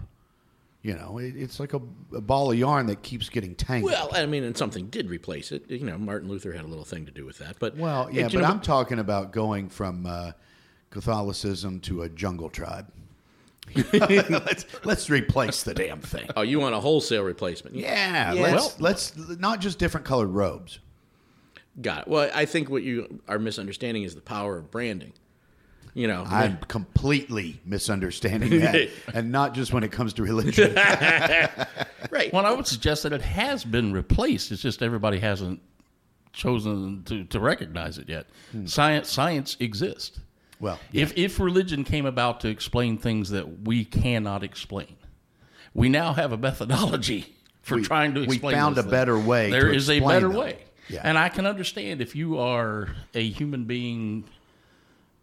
you 0.83 0.93
know, 0.95 1.17
it, 1.17 1.35
it's 1.37 1.59
like 1.59 1.73
a, 1.73 1.81
a 2.15 2.21
ball 2.21 2.53
of 2.53 2.59
yarn 2.59 2.85
that 2.89 3.03
keeps 3.03 3.31
getting 3.31 3.55
tangled. 3.55 3.93
Well, 3.93 4.11
I 4.13 4.27
mean, 4.27 4.45
and 4.45 4.55
something 4.55 4.89
did 4.89 5.09
replace 5.09 5.51
it. 5.51 5.71
You 5.71 5.85
know, 5.87 5.97
Martin 5.97 6.29
Luther 6.29 6.53
had 6.53 6.67
a 6.67 6.69
little 6.69 6.85
thing 6.85 7.07
to 7.07 7.13
do 7.13 7.25
with 7.25 7.39
that. 7.39 7.57
But 7.59 7.79
Well, 7.79 8.11
yeah, 8.13 8.25
you 8.27 8.39
but 8.39 8.43
know, 8.43 8.49
I'm 8.49 8.61
talking 8.61 8.99
about 8.99 9.33
going 9.33 9.71
from 9.71 10.05
uh, 10.05 10.33
Catholicism 10.91 11.81
to 11.81 12.03
a 12.03 12.09
jungle 12.09 12.51
tribe. 12.51 12.87
let's 13.93 14.67
let's 14.85 15.09
replace 15.11 15.63
the 15.63 15.75
damn 15.75 16.01
thing. 16.01 16.29
Oh, 16.37 16.43
you 16.43 16.59
want 16.59 16.75
a 16.75 16.81
wholesale 16.81 17.23
replacement? 17.23 17.77
Yeah, 17.77 18.33
Yeah. 18.33 18.43
let's 18.43 18.55
Well- 18.55 18.75
let's 18.81 19.17
not 19.39 19.61
just 19.61 19.79
different 19.79 20.05
colored 20.07 20.31
robes. 20.31 20.81
Got 21.81 22.03
it. 22.03 22.09
Well, 22.09 22.31
I 22.35 22.47
think 22.47 22.69
what 22.69 22.83
you 22.83 23.21
are 23.29 23.39
misunderstanding 23.39 24.03
is 24.03 24.15
the 24.17 24.21
power 24.21 24.59
of 24.59 24.71
branding. 24.73 25.13
You 25.95 26.07
know, 26.09 26.25
I'm 26.29 26.59
completely 26.69 27.61
misunderstanding 27.65 28.61
that, 28.61 28.91
and 29.15 29.33
not 29.33 29.55
just 29.55 29.73
when 29.73 29.83
it 29.83 29.91
comes 29.91 30.13
to 30.15 30.23
religion. 30.23 30.75
right. 32.11 32.33
Well, 32.33 32.47
I 32.47 32.53
would 32.53 32.67
suggest 32.67 33.03
that 33.05 33.13
it 33.13 33.23
has 33.23 33.65
been 33.65 33.93
replaced. 33.93 34.53
It's 34.53 34.63
just 34.63 34.83
everybody 34.83 35.19
hasn't 35.19 35.61
chosen 36.33 37.03
to, 37.05 37.25
to 37.25 37.41
recognize 37.41 37.99
it 37.99 38.09
yet. 38.09 38.27
Hmm. 38.53 38.67
Science 38.67 39.11
science 39.11 39.57
exists. 39.59 40.21
Well, 40.61 40.79
If 40.93 41.17
if 41.17 41.41
religion 41.41 41.85
came 41.85 42.05
about 42.07 42.41
to 42.41 42.49
explain 42.49 42.99
things 42.99 43.31
that 43.31 43.63
we 43.67 43.85
cannot 43.85 44.43
explain, 44.45 44.97
we 45.75 45.89
now 45.89 46.13
have 46.13 46.33
a 46.33 46.37
methodology 46.37 47.35
for 47.63 47.77
We- 47.77 47.83
trying 47.83 48.15
to 48.15 48.23
explain. 48.23 48.53
we 48.53 48.59
found 48.59 48.79
a 48.79 48.83
better 48.83 49.19
way 49.19 49.51
There 49.51 49.73
is 49.73 49.89
a 49.89 50.01
better 50.01 50.29
them. 50.29 50.37
way. 50.37 50.59
Yeah. 50.89 51.01
And 51.05 51.17
I 51.17 51.29
can 51.29 51.47
understand 51.47 52.01
if 52.03 52.15
you 52.17 52.39
are 52.39 52.89
a 53.15 53.27
human 53.29 53.65
being 53.65 54.25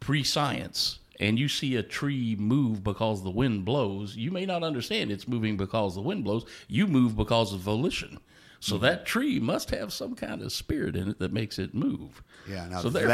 pre-science 0.00 0.98
and 1.20 1.38
you 1.38 1.48
see 1.48 1.76
a 1.76 1.82
tree 1.82 2.36
move 2.38 2.82
because 2.84 3.22
the 3.22 3.30
wind 3.30 3.64
blows, 3.64 4.16
you 4.16 4.30
may 4.30 4.46
not 4.46 4.62
understand 4.62 5.10
it's 5.10 5.26
moving 5.28 5.56
because 5.56 5.94
the 5.94 6.00
wind 6.00 6.24
blows. 6.24 6.44
You 6.68 6.86
move 6.86 7.16
because 7.16 7.52
of 7.52 7.60
volition. 7.60 8.18
So 8.60 8.74
Mm-hmm. 8.76 8.84
that 8.84 9.06
tree 9.06 9.38
must 9.38 9.70
have 9.70 9.92
some 9.92 10.14
kind 10.14 10.42
of 10.42 10.52
spirit 10.52 10.96
in 10.96 11.08
it 11.08 11.18
that 11.18 11.32
makes 11.32 11.58
it 11.58 11.74
move. 11.74 12.22
Yeah, 12.48 12.68
now 12.68 12.80
so 12.80 12.88
that 12.90 13.04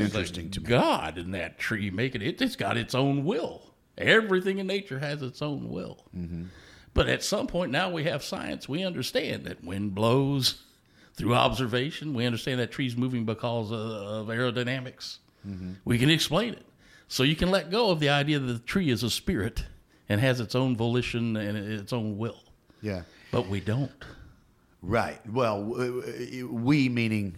a 0.00 0.04
interesting 0.04 0.50
to 0.50 0.60
me. 0.60 0.66
God 0.66 1.18
in 1.18 1.32
that 1.32 1.58
tree 1.58 1.90
making 1.90 2.22
it. 2.22 2.40
It's 2.40 2.56
got 2.56 2.76
its 2.76 2.94
own 2.94 3.24
will. 3.24 3.62
Everything 3.96 4.58
in 4.58 4.66
nature 4.66 4.98
has 4.98 5.22
its 5.22 5.42
own 5.42 5.68
will. 5.68 6.04
Mm-hmm. 6.16 6.44
But 6.94 7.08
at 7.08 7.22
some 7.22 7.46
point 7.46 7.70
now 7.72 7.90
we 7.90 8.04
have 8.04 8.22
science. 8.22 8.68
We 8.68 8.84
understand 8.84 9.44
that 9.44 9.62
wind 9.64 9.94
blows 9.94 10.62
through 11.14 11.34
observation. 11.34 12.14
We 12.14 12.24
understand 12.26 12.60
that 12.60 12.70
tree's 12.70 12.96
moving 12.96 13.24
because 13.24 13.70
of, 13.72 13.78
of 13.78 14.26
aerodynamics. 14.28 15.18
Mm-hmm. 15.46 15.72
We 15.84 15.98
can 15.98 16.10
explain 16.10 16.54
it. 16.54 16.64
So 17.08 17.22
you 17.22 17.36
can 17.36 17.50
let 17.50 17.70
go 17.70 17.90
of 17.90 18.00
the 18.00 18.08
idea 18.10 18.38
that 18.38 18.52
the 18.52 18.58
tree 18.60 18.90
is 18.90 19.02
a 19.02 19.10
spirit 19.10 19.64
and 20.08 20.20
has 20.20 20.40
its 20.40 20.54
own 20.54 20.76
volition 20.76 21.36
and 21.36 21.56
its 21.56 21.92
own 21.92 22.18
will. 22.18 22.42
yeah, 22.82 23.02
But 23.30 23.48
we 23.48 23.60
don't. 23.60 23.90
right. 24.82 25.18
Well, 25.30 25.62
we 26.50 26.88
meaning 26.88 27.36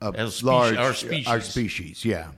a 0.00 0.12
As 0.16 0.42
large 0.42 0.76
our 0.76 0.86
Our 0.86 0.94
species. 0.94 1.44
species. 1.44 2.04
Yeah, 2.04 2.28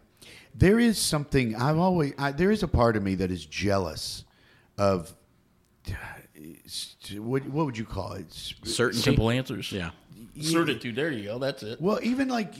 there 0.54 0.78
is 0.78 0.98
something 0.98 1.54
I've 1.56 1.78
always. 1.78 2.12
I, 2.18 2.32
there 2.32 2.50
is 2.50 2.62
a 2.62 2.68
part 2.68 2.96
of 2.96 3.02
me 3.02 3.14
that 3.16 3.30
is 3.30 3.44
jealous 3.44 4.24
of. 4.78 5.12
What, 7.16 7.44
what 7.46 7.66
would 7.66 7.76
you 7.76 7.84
call 7.84 8.12
it? 8.12 8.32
Certain 8.32 8.98
Simple 8.98 9.30
answers. 9.30 9.72
Yeah. 9.72 9.90
Certitude. 10.40 10.94
There 10.94 11.10
you 11.10 11.24
go. 11.24 11.38
That's 11.38 11.62
it. 11.62 11.80
Well, 11.80 11.98
even 12.02 12.28
like 12.28 12.54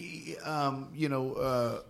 um, 0.45 0.89
you 0.95 1.09
know, 1.09 1.35
uh, 1.35 1.81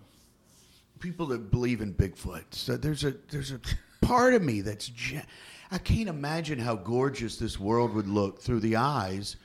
people 1.01 1.27
that 1.27 1.51
believe 1.51 1.81
in 1.81 1.95
Bigfoot. 1.95 2.45
So 2.51 2.77
there's 2.77 3.05
a 3.05 3.15
there's 3.31 3.51
a 3.51 3.61
part 4.03 4.35
of 4.35 4.43
me 4.43 4.61
that's 4.61 4.89
ge- 4.89 5.23
I 5.71 5.79
can't 5.79 6.09
imagine 6.09 6.59
how 6.59 6.77
gorgeous 6.77 7.37
this 7.37 7.59
world 7.59 7.95
would 7.95 8.09
look 8.09 8.41
through 8.41 8.61
the 8.61 8.77
eyes 8.77 9.37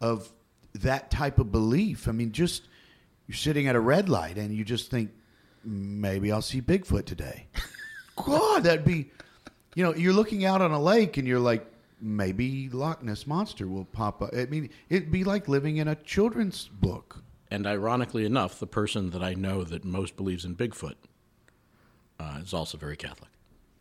of 0.00 0.30
that 0.74 1.10
type 1.10 1.38
of 1.38 1.52
belief. 1.52 2.08
I 2.08 2.12
mean, 2.12 2.32
just 2.32 2.64
you're 3.26 3.36
sitting 3.36 3.66
at 3.66 3.74
a 3.74 3.80
red 3.80 4.08
light 4.08 4.36
and 4.36 4.54
you 4.54 4.64
just 4.64 4.90
think 4.90 5.10
maybe 5.64 6.30
I'll 6.30 6.42
see 6.42 6.60
Bigfoot 6.60 7.04
today. 7.06 7.46
God, 8.16 8.64
that'd 8.64 8.84
be 8.84 9.10
you 9.74 9.82
know, 9.82 9.94
you're 9.94 10.12
looking 10.12 10.44
out 10.44 10.62
on 10.62 10.70
a 10.70 10.80
lake 10.80 11.16
and 11.16 11.26
you're 11.26 11.40
like 11.40 11.66
maybe 12.00 12.68
Loch 12.68 13.02
Ness 13.02 13.26
monster 13.26 13.66
will 13.66 13.84
pop 13.86 14.22
up. 14.22 14.30
I 14.36 14.46
mean, 14.46 14.70
it'd 14.88 15.10
be 15.10 15.24
like 15.24 15.48
living 15.48 15.78
in 15.78 15.88
a 15.88 15.94
children's 15.96 16.68
book. 16.68 17.22
And 17.50 17.66
ironically 17.66 18.24
enough, 18.24 18.58
the 18.58 18.66
person 18.66 19.10
that 19.10 19.22
I 19.22 19.34
know 19.34 19.64
that 19.64 19.84
most 19.84 20.16
believes 20.16 20.44
in 20.44 20.56
Bigfoot 20.56 20.94
uh, 22.18 22.40
is 22.42 22.52
also 22.54 22.78
very 22.78 22.96
Catholic. 22.96 23.30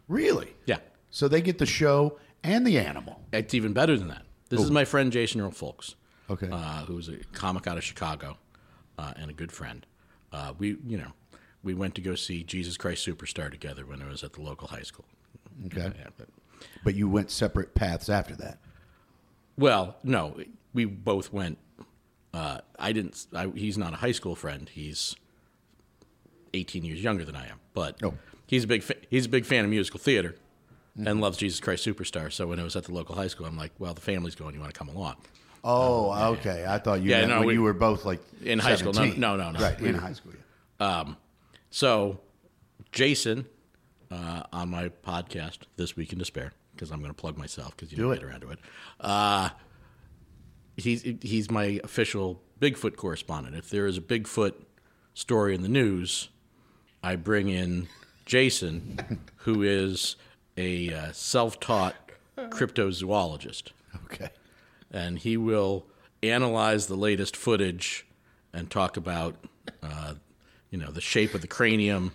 Really? 0.08 0.56
Yeah, 0.66 0.78
So 1.10 1.28
they 1.28 1.42
get 1.42 1.58
the 1.60 1.66
show 1.66 2.20
and 2.44 2.68
the 2.68 2.78
animal. 2.78 3.22
it's 3.32 3.54
even 3.54 3.74
better 3.74 3.98
than 3.98 4.10
that. 4.10 4.24
This 4.50 4.62
is 4.62 4.70
my 4.70 4.86
friend 4.86 5.12
Jason 5.12 5.42
Earl 5.42 5.52
Folks. 5.52 5.96
Okay. 6.30 6.50
uh, 6.52 6.86
who's 6.86 7.10
a 7.10 7.18
comic 7.34 7.68
out 7.68 7.78
of 7.78 7.84
Chicago 7.84 8.38
uh, 8.98 9.14
and 9.18 9.30
a 9.30 9.34
good 9.34 9.52
friend. 9.52 9.86
Uh, 10.32 10.54
we, 10.58 10.78
you 10.88 10.98
know, 10.98 11.12
we 11.64 11.74
went 11.74 11.96
to 11.96 12.02
go 12.02 12.16
see 12.16 12.44
Jesus 12.44 12.78
Christ 12.78 13.06
Superstar 13.08 13.50
together 13.52 13.86
when 13.86 14.02
I 14.02 14.08
was 14.10 14.24
at 14.24 14.34
the 14.34 14.42
local 14.42 14.68
high 14.68 14.82
school. 14.84 15.06
Okay. 15.68 15.92
Yeah, 15.98 16.08
but- 16.18 16.30
But 16.84 16.96
you 16.96 17.08
went 17.10 17.30
separate 17.32 17.76
paths 17.76 18.10
after 18.10 18.36
that. 18.38 18.58
well, 19.58 19.96
no, 20.04 20.38
we 20.74 20.86
both 20.86 21.32
went. 21.34 21.58
Uh, 22.34 22.60
I 22.80 22.92
didn't. 22.94 23.28
I, 23.36 23.48
he's 23.48 23.78
not 23.78 23.94
a 23.94 23.98
high 23.98 24.12
school 24.14 24.36
friend. 24.36 24.68
He's 24.70 25.16
18 26.54 26.84
years 26.84 27.04
younger 27.04 27.26
than 27.26 27.36
I 27.36 27.48
am, 27.48 27.60
but 27.74 28.02
Oh. 28.04 28.14
he's 28.48 28.64
a 28.64 28.68
big 28.68 28.82
fa- 28.84 28.96
he's 29.10 29.26
a 29.26 29.30
big 29.30 29.46
fan 29.46 29.64
of 29.66 29.70
musical 29.70 30.00
theater 30.00 30.36
and 30.98 31.20
loves 31.22 31.38
Jesus 31.38 31.60
Christ 31.60 31.86
Superstar. 31.86 32.32
So 32.32 32.48
when 32.48 32.60
I 32.60 32.64
was 32.64 32.76
at 32.76 32.84
the 32.86 32.94
local 32.94 33.16
high 33.16 33.28
school, 33.28 33.46
I'm 33.48 33.58
like, 33.58 33.72
well, 33.80 33.94
the 33.94 34.02
family's 34.02 34.36
going. 34.36 34.54
You 34.54 34.60
want 34.62 34.74
to 34.74 34.78
come 34.78 34.90
along? 34.90 35.16
Oh, 35.64 36.34
okay. 36.34 36.66
I 36.68 36.78
thought 36.78 37.02
you 37.02 37.10
Yeah, 37.12 37.20
meant 37.20 37.30
no, 37.30 37.38
when 37.40 37.48
we- 37.48 37.54
you 37.54 37.62
were 37.64 37.74
both 37.74 38.04
like 38.06 38.22
In 38.44 38.60
high 38.60 38.76
school. 38.76 38.94
No, 38.94 39.06
no, 39.06 39.36
no, 39.38 39.52
no. 39.52 39.60
Right, 39.60 39.80
in 39.80 39.96
high 39.96 40.14
school. 40.14 40.34
Yeah. 40.80 41.00
Um, 41.00 41.18
So, 41.70 42.20
Jason, 42.92 43.46
uh, 44.12 44.44
on 44.52 44.70
my 44.70 44.90
podcast, 44.90 45.60
This 45.78 45.96
Week 45.96 46.12
in 46.14 46.20
Despair, 46.20 46.52
because 46.76 46.92
I'm 46.92 47.00
going 47.00 47.10
to 47.12 47.16
plug 47.20 47.38
myself 47.38 47.76
because 47.76 47.92
you 47.92 47.98
Do 47.98 48.04
didn't 48.04 48.18
it. 48.18 48.20
get 48.22 48.30
around 48.30 48.42
to 48.42 48.50
it. 48.52 48.60
Uh, 49.00 49.50
he's 50.78 51.02
he's 51.22 51.50
my 51.50 51.80
official 51.84 52.42
Bigfoot 52.60 52.96
correspondent. 52.96 53.56
If 53.56 53.70
there 53.70 53.86
is 53.88 53.98
a 53.98 54.02
Bigfoot 54.02 54.54
story 55.14 55.56
in 55.56 55.62
the 55.64 55.70
news, 55.70 56.30
I 57.02 57.16
bring 57.16 57.50
in 57.50 57.88
Jason, 58.26 59.20
who 59.38 59.62
is 59.64 60.16
a 60.58 60.94
uh, 60.94 61.12
self-taught 61.14 61.96
cryptozoologist 62.38 63.72
Okay. 64.06 64.30
And 64.94 65.20
he 65.20 65.36
will 65.36 65.86
analyze 66.22 66.88
the 66.88 66.96
latest 66.96 67.36
footage 67.36 68.06
and 68.54 68.70
talk 68.70 68.96
about, 68.96 69.36
uh, 69.82 70.14
you 70.70 70.78
know, 70.78 70.92
the 70.92 71.02
shape 71.02 71.34
of 71.34 71.42
the 71.42 71.48
cranium. 71.48 72.14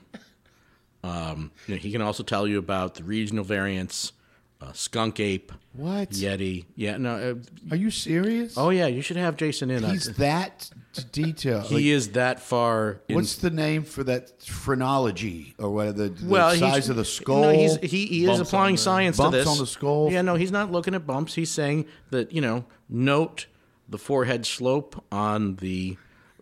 Um, 1.02 1.52
you 1.66 1.74
know, 1.74 1.80
he 1.80 1.92
can 1.92 2.00
also 2.00 2.22
tell 2.22 2.46
you 2.46 2.58
about 2.58 2.94
the 2.94 3.04
regional 3.04 3.44
variants, 3.44 4.12
uh, 4.60 4.72
skunk 4.72 5.20
ape, 5.20 5.52
What? 5.72 6.10
yeti. 6.10 6.64
Yeah, 6.74 6.96
no. 6.96 7.14
Uh, 7.14 7.34
Are 7.72 7.76
you 7.76 7.90
serious? 7.90 8.58
oh 8.58 8.70
yeah, 8.70 8.86
you 8.88 9.02
should 9.02 9.16
have 9.16 9.36
Jason 9.36 9.70
in. 9.70 9.84
on- 9.84 9.90
He's 9.92 10.12
that 10.14 10.68
d- 10.94 11.02
detailed. 11.12 11.66
he 11.66 11.74
Like, 11.76 11.84
is 11.84 12.08
that 12.12 12.40
far. 12.40 13.00
In, 13.08 13.14
what's 13.14 13.36
the 13.36 13.50
name 13.50 13.84
for 13.84 14.02
that 14.04 14.42
phrenology 14.42 15.54
or 15.58 15.70
what? 15.70 15.96
The, 15.96 16.08
the 16.08 16.26
well, 16.26 16.50
size 16.56 16.74
he's, 16.74 16.88
of 16.88 16.96
the 16.96 17.04
skull. 17.04 17.42
No, 17.42 17.50
he's, 17.50 17.76
he, 17.76 18.06
he 18.06 18.22
is 18.24 18.26
Bumps 18.30 18.40
on 18.40 18.46
applying 18.46 18.74
the- 18.74 18.82
science 18.82 19.16
Bumps 19.16 19.32
to 19.32 19.38
this. 19.38 19.48
on 19.48 19.58
the 19.58 19.66
skull? 19.66 20.10
Yeah, 20.10 20.22
no, 20.22 20.34
he's 20.34 20.50
not 20.52 20.72
looking 20.72 20.94
at 20.94 21.06
bumps. 21.06 21.34
He's 21.34 21.50
saying 21.52 21.86
that 22.10 22.32
you 22.32 22.40
know, 22.40 22.64
note 22.88 23.46
the 23.88 23.98
forehead 23.98 24.44
slope 24.44 25.04
on 25.12 25.54
the 25.56 25.96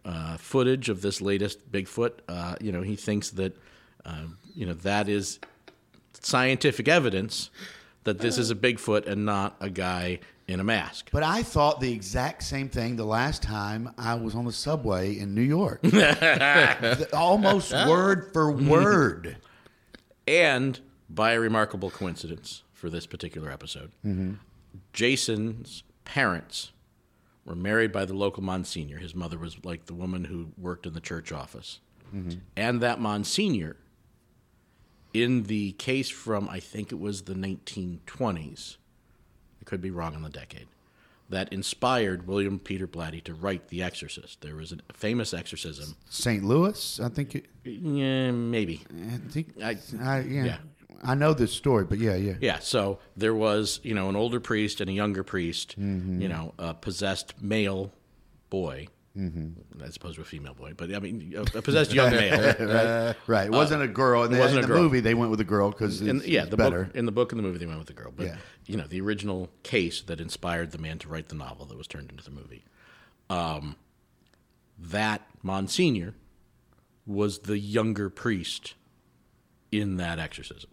uh, 0.06 0.36
footage 0.38 0.88
of 0.88 1.02
this 1.02 1.20
latest 1.20 1.70
Bigfoot. 1.70 2.12
Uh, 2.28 2.56
you 2.62 2.72
know, 2.72 2.80
he 2.80 2.96
thinks 2.96 3.28
that 3.32 3.56
uh, 4.06 4.22
you 4.54 4.64
know 4.64 4.72
that 4.72 5.06
is 5.08 5.38
scientific 6.22 6.88
evidence 6.88 7.50
that 8.06 8.18
this 8.18 8.38
is 8.38 8.50
a 8.50 8.54
Bigfoot 8.54 9.06
and 9.06 9.24
not 9.26 9.56
a 9.60 9.68
guy 9.68 10.20
in 10.48 10.60
a 10.60 10.64
mask. 10.64 11.10
But 11.12 11.22
I 11.24 11.42
thought 11.42 11.80
the 11.80 11.92
exact 11.92 12.42
same 12.44 12.68
thing 12.68 12.96
the 12.96 13.04
last 13.04 13.42
time 13.42 13.90
I 13.98 14.14
was 14.14 14.34
on 14.34 14.44
the 14.44 14.52
subway 14.52 15.18
in 15.18 15.34
New 15.34 15.42
York. 15.42 15.80
Almost 17.12 17.72
word 17.72 18.30
for 18.32 18.50
word. 18.50 19.36
And 20.26 20.80
by 21.10 21.32
a 21.32 21.40
remarkable 21.40 21.90
coincidence 21.90 22.62
for 22.72 22.88
this 22.90 23.06
particular 23.06 23.50
episode, 23.50 23.92
Jason's 24.92 25.82
parents 26.04 26.72
were 27.44 27.54
married 27.56 27.92
by 27.92 28.04
the 28.04 28.14
local 28.14 28.42
Monsignor. 28.42 28.98
His 28.98 29.14
mother 29.14 29.38
was 29.38 29.56
like 29.64 29.86
the 29.86 29.94
woman 29.94 30.24
who 30.24 30.48
worked 30.58 30.86
in 30.86 30.94
the 30.94 31.00
church 31.00 31.32
office. 31.32 31.80
And 32.56 32.80
that 32.80 33.00
Monsignor, 33.00 33.76
in 35.12 35.44
the 35.44 35.72
case 35.72 36.08
from, 36.08 36.48
I 36.48 36.60
think 36.60 36.92
it 36.92 37.00
was 37.00 37.22
the 37.22 37.34
1920s, 37.34 38.76
I 39.60 39.64
could 39.64 39.80
be 39.80 39.90
wrong 39.90 40.14
on 40.14 40.22
the 40.22 40.28
decade, 40.30 40.66
that 41.28 41.52
inspired 41.52 42.26
William 42.26 42.58
Peter 42.58 42.86
Blatty 42.86 43.22
to 43.24 43.34
write 43.34 43.68
The 43.68 43.82
Exorcist. 43.82 44.40
There 44.42 44.54
was 44.54 44.72
a 44.72 44.92
famous 44.92 45.34
exorcism. 45.34 45.96
St. 46.08 46.44
Louis, 46.44 47.00
I 47.00 47.08
think. 47.08 47.34
It, 47.34 47.46
Yeah, 47.64 48.30
maybe. 48.30 48.82
I 48.90 49.30
think. 49.30 49.54
I- 49.62 49.78
I, 50.00 50.20
yeah. 50.20 50.44
yeah. 50.44 50.58
I 51.02 51.14
know 51.14 51.34
this 51.34 51.52
story, 51.52 51.84
but 51.84 51.98
yeah, 51.98 52.14
yeah. 52.14 52.34
Yeah, 52.40 52.58
so 52.58 53.00
there 53.16 53.34
was, 53.34 53.80
you 53.82 53.94
know, 53.94 54.08
an 54.08 54.16
older 54.16 54.40
priest 54.40 54.80
and 54.80 54.88
a 54.88 54.92
younger 54.92 55.22
priest, 55.22 55.78
mm-hmm. 55.78 56.22
you 56.22 56.28
know, 56.28 56.54
a 56.58 56.72
possessed 56.74 57.34
male 57.42 57.92
boy, 58.48 58.88
as 59.82 59.96
opposed 59.96 60.16
to 60.16 60.20
a 60.22 60.24
female 60.24 60.52
boy, 60.54 60.74
but 60.76 60.94
I 60.94 60.98
mean, 60.98 61.34
a, 61.36 61.62
possessed 61.62 61.92
young 61.92 62.10
male. 62.12 63.14
Right. 63.26 63.46
It 63.46 63.50
wasn't 63.52 63.82
a 63.82 63.88
girl. 63.88 64.24
In 64.24 64.30
the, 64.30 64.36
Uh, 64.38 64.40
wasn't 64.40 64.58
in 64.58 64.64
a 64.64 64.66
the 64.68 64.74
girl. 64.74 64.82
movie, 64.82 65.00
they 65.00 65.14
went 65.14 65.30
with 65.30 65.40
a 65.40 65.44
girl 65.44 65.70
because 65.70 66.02
In, 66.02 66.22
yeah, 66.24 66.42
it's 66.42 66.50
the 66.50 66.56
better. 66.56 66.84
book 66.84 66.94
in 66.96 67.06
the 67.06 67.12
book 67.12 67.32
and 67.32 67.38
the 67.38 67.42
movie 67.42 67.58
they 67.58 67.66
went 67.66 67.78
with 67.78 67.88
a 67.90 67.94
girl, 67.94 68.12
but 68.14 68.26
Yeah. 68.26 68.36
you 68.66 68.76
know, 68.76 68.86
the 68.86 69.00
original 69.00 69.48
case 69.62 70.02
that 70.02 70.20
inspired 70.20 70.72
the 70.72 70.78
man 70.78 70.98
to 70.98 71.08
write 71.08 71.28
the 71.28 71.34
novel 71.34 71.64
that 71.66 71.78
was 71.78 71.86
turned 71.86 72.10
into 72.10 72.22
the 72.24 72.30
movie. 72.30 72.64
Um, 73.30 73.76
that 74.78 75.22
Monsignor 75.42 76.14
was 77.06 77.40
the 77.40 77.58
younger 77.58 78.10
priest 78.10 78.74
in 79.72 79.96
that 79.96 80.18
exorcism. 80.18 80.70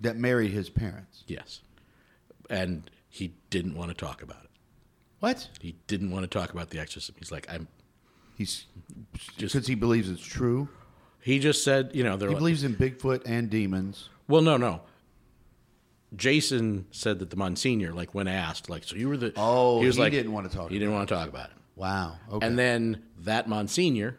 that 0.00 0.16
married 0.16 0.50
his 0.50 0.68
parents. 0.70 1.22
Yes, 1.26 1.60
and 2.50 2.90
he 3.08 3.34
didn't 3.50 3.74
want 3.74 3.90
to 3.90 3.94
talk 3.94 4.22
about 4.22 4.43
it. 4.43 4.43
What? 5.24 5.48
He 5.58 5.74
didn't 5.86 6.10
want 6.10 6.30
to 6.30 6.38
talk 6.38 6.52
about 6.52 6.68
the 6.68 6.78
exorcism. 6.78 7.14
He's 7.18 7.32
like, 7.32 7.46
I'm. 7.50 7.66
He's 8.36 8.66
Just- 9.38 9.54
because 9.54 9.66
he 9.66 9.74
believes 9.74 10.10
it's 10.10 10.20
true. 10.20 10.68
He 11.22 11.38
just 11.38 11.64
said, 11.64 11.92
you 11.94 12.04
know, 12.04 12.18
they're 12.18 12.28
He 12.28 12.34
like, 12.34 12.40
believes 12.40 12.62
in 12.62 12.74
Bigfoot 12.76 13.22
and 13.24 13.48
demons. 13.48 14.10
well, 14.28 14.42
no, 14.42 14.58
no. 14.58 14.82
Jason 16.14 16.84
said 16.90 17.20
that 17.20 17.30
the 17.30 17.36
Monsignor, 17.36 17.94
like, 17.94 18.14
when 18.14 18.28
asked, 18.28 18.68
like, 18.68 18.84
so 18.84 18.96
you 18.96 19.08
were 19.08 19.16
the. 19.16 19.32
Oh, 19.34 19.80
he, 19.80 19.86
was 19.86 19.96
he 19.96 20.02
like, 20.02 20.12
didn't 20.12 20.32
want 20.32 20.50
to 20.50 20.54
talk 20.54 20.70
He 20.70 20.78
didn't 20.78 20.92
want 20.92 21.08
to 21.08 21.14
talk 21.14 21.30
about 21.30 21.48
it. 21.48 21.56
Wow. 21.74 22.18
Okay. 22.30 22.46
And 22.46 22.58
then 22.58 23.02
that 23.20 23.48
Monsignor 23.48 24.18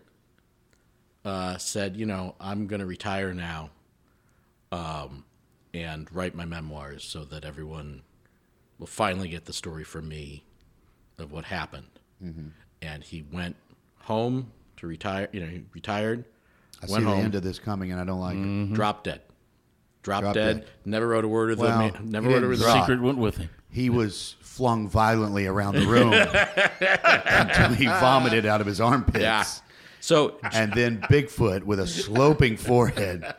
uh, 1.24 1.58
said, 1.58 1.96
you 1.98 2.08
know, 2.08 2.34
I'm 2.40 2.66
going 2.66 2.80
to 2.80 2.88
retire 2.88 3.32
now 3.32 3.70
um, 4.72 5.24
and 5.72 6.12
write 6.12 6.34
my 6.34 6.46
memoirs 6.46 7.04
so 7.04 7.24
that 7.26 7.46
everyone 7.46 8.02
will 8.80 8.88
finally 8.88 9.30
get 9.30 9.46
the 9.46 9.54
story 9.54 9.84
from 9.84 10.10
me 10.10 10.44
of 11.18 11.32
what 11.32 11.46
happened. 11.46 11.88
Mm-hmm. 12.24 12.48
And 12.82 13.04
he 13.04 13.24
went 13.32 13.56
home 14.00 14.52
to 14.78 14.88
retire. 14.88 15.28
You 15.32 15.42
know, 15.42 15.48
he 15.48 15.64
retired, 15.74 16.26
I 16.84 16.88
see 16.88 16.94
went 16.94 17.06
the 17.06 17.12
end 17.12 17.36
of 17.36 17.44
this 17.44 17.60
coming, 17.60 17.92
and 17.92 18.00
I 18.00 18.04
don't 18.06 18.20
like 18.20 18.38
it. 18.38 18.74
dropped 18.74 19.06
dead. 19.06 19.22
Dropped, 20.04 20.22
Dropped 20.24 20.36
dead, 20.36 20.58
dead. 20.62 20.70
Never 20.86 21.08
wrote 21.08 21.26
a 21.26 21.28
word 21.28 21.52
of 21.52 21.60
Well, 21.60 21.90
the. 21.92 22.00
Never 22.04 22.30
wrote 22.30 22.44
a 22.44 22.48
word 22.48 22.54
of 22.54 22.60
The 22.60 22.66
the. 22.66 22.80
secret 22.82 23.02
went 23.02 23.18
with 23.18 23.38
him. 23.38 23.50
He 23.72 23.90
was 23.90 24.36
flung 24.40 24.88
violently 24.88 25.48
around 25.48 25.76
the 25.76 25.86
room 25.88 26.14
until 26.14 27.70
he 27.76 27.86
vomited 27.88 28.46
out 28.46 28.62
of 28.62 28.68
his 28.68 28.80
armpits. 28.80 29.20
Yeah. 29.20 29.44
So 30.00 30.38
And 30.54 30.72
then 30.74 31.02
Bigfoot 31.02 31.64
with 31.64 31.80
a 31.80 31.88
sloping 31.88 32.56
forehead. 32.58 33.34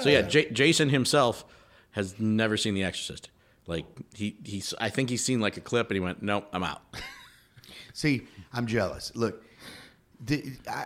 So 0.00 0.08
yeah, 0.08 0.22
J- 0.22 0.50
Jason 0.50 0.88
himself 0.88 1.44
has 1.92 2.18
never 2.18 2.56
seen 2.56 2.74
The 2.74 2.82
Exorcist. 2.82 3.30
Like 3.66 3.86
he 4.14 4.36
he's 4.44 4.74
I 4.80 4.90
think 4.90 5.10
he's 5.10 5.24
seen 5.24 5.40
like 5.40 5.56
a 5.56 5.60
clip 5.60 5.90
and 5.90 5.96
he 5.96 6.00
went, 6.00 6.22
"Nope, 6.22 6.46
I'm 6.52 6.62
out." 6.62 6.82
See, 7.92 8.26
I'm 8.52 8.66
jealous. 8.66 9.10
Look, 9.14 9.42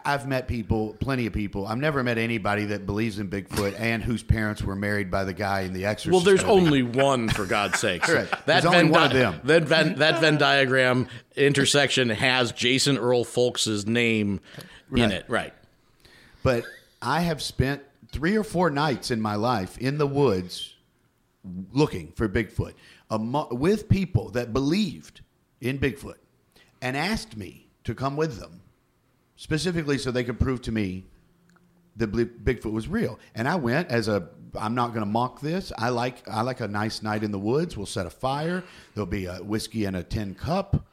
I've 0.05 0.27
met 0.27 0.49
people, 0.49 0.97
plenty 1.01 1.27
of 1.27 1.33
people. 1.33 1.67
I've 1.67 1.79
never 1.79 2.03
met 2.03 2.19
anybody 2.19 2.67
that 2.67 2.85
believes 2.85 3.19
in 3.19 3.29
Bigfoot 3.29 3.75
and 3.79 4.03
whose 4.03 4.23
parents 4.23 4.63
were 4.63 4.75
married 4.75 5.11
by 5.11 5.25
the 5.25 5.33
guy 5.33 5.61
in 5.63 5.73
The 5.73 5.87
Exorcist. 5.87 6.13
Well, 6.13 6.21
there's 6.21 6.45
movie. 6.45 6.67
only 6.67 6.83
one 6.83 7.29
for 7.29 7.47
God's 7.47 7.79
sakes. 7.81 8.09
Right. 8.09 8.29
That 8.31 8.47
There's 8.47 8.65
only 8.65 8.79
Venn 8.83 8.91
one 8.91 9.03
of 9.05 9.13
them. 9.13 9.41
That 9.45 9.63
Venn, 9.65 9.97
that 9.97 10.21
Venn 10.21 10.39
diagram 10.39 11.09
intersection 11.37 12.11
has 12.11 12.53
Jason 12.53 12.99
Earl 12.99 13.25
Folks' 13.25 13.87
name 13.87 14.41
in 14.95 15.13
it. 15.13 15.25
Right. 15.29 15.55
But 16.43 16.65
I 17.01 17.21
have 17.21 17.41
spent 17.41 17.83
three 18.11 18.37
or 18.37 18.45
four 18.45 18.71
nights 18.71 19.11
in 19.11 19.21
my 19.21 19.37
life 19.37 19.79
in 19.79 19.99
the 19.99 20.07
woods 20.07 20.75
looking 21.73 22.13
for 22.13 22.29
Bigfoot 22.29 22.75
with 23.51 23.89
people 23.89 24.31
that 24.31 24.53
believed 24.53 25.23
in 25.61 25.79
Bigfoot 25.79 26.17
and 26.83 26.97
asked 26.97 27.37
me 27.37 27.67
to 27.85 27.95
come 27.95 28.17
with 28.17 28.39
them 28.39 28.61
specifically 29.37 29.99
so 29.99 30.11
they 30.11 30.25
could 30.25 30.39
prove 30.39 30.61
to 30.63 30.73
me 30.73 31.05
that 31.97 32.13
Bigfoot 32.13 32.73
was 32.73 32.89
real. 32.89 33.19
And 33.35 33.49
I 33.49 33.57
went 33.57 33.89
as 33.89 34.09
a 34.09 34.29
I'm 34.59 34.75
not 34.75 34.89
going 34.89 35.01
to 35.05 35.11
mock 35.11 35.41
this. 35.41 35.73
I 35.79 35.91
like 35.91 36.29
I 36.29 36.43
like 36.43 36.61
a 36.61 36.69
nice 36.69 37.03
night 37.03 37.23
in 37.23 37.31
the 37.31 37.39
woods. 37.39 37.77
We'll 37.77 37.87
set 37.87 38.07
a 38.07 38.11
fire. 38.11 38.65
There'll 38.95 39.07
be 39.07 39.27
a 39.27 39.37
whiskey 39.37 39.85
and 39.85 39.97
a 39.97 40.03
tin 40.03 40.35
cup. 40.35 40.85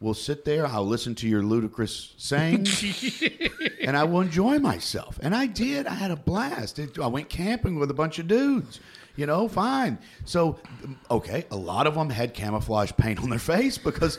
We'll 0.00 0.14
sit 0.14 0.44
there. 0.44 0.66
I'll 0.66 0.86
listen 0.86 1.14
to 1.16 1.28
your 1.28 1.42
ludicrous 1.44 2.14
sayings, 2.16 2.82
and 3.82 3.96
I 3.96 4.02
will 4.02 4.20
enjoy 4.22 4.58
myself. 4.58 5.16
And 5.22 5.32
I 5.32 5.46
did. 5.46 5.86
I 5.86 5.94
had 5.94 6.10
a 6.10 6.16
blast. 6.16 6.80
It- 6.80 6.98
I 6.98 7.06
went 7.06 7.28
camping 7.28 7.78
with 7.78 7.88
a 7.90 7.94
bunch 7.94 8.18
of 8.18 8.26
dudes. 8.26 8.80
You 9.16 9.26
know, 9.26 9.46
fine. 9.48 9.98
So, 10.24 10.58
okay, 11.10 11.44
a 11.50 11.56
lot 11.56 11.86
of 11.86 11.94
them 11.94 12.08
had 12.08 12.32
camouflage 12.34 12.92
paint 12.96 13.20
on 13.22 13.28
their 13.30 13.38
face 13.38 13.76
because 13.78 14.18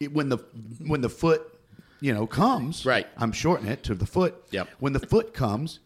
it, 0.00 0.12
when 0.12 0.28
the 0.28 0.38
when 0.86 1.00
the 1.00 1.08
foot, 1.08 1.58
you 2.00 2.12
know, 2.12 2.26
comes, 2.26 2.84
Right. 2.84 3.06
I'm 3.16 3.32
shortening 3.32 3.72
it 3.72 3.82
to 3.84 3.94
the 3.94 4.06
foot. 4.06 4.34
Yep. 4.50 4.68
When 4.80 4.92
the 4.92 5.00
foot 5.00 5.32
comes, 5.32 5.80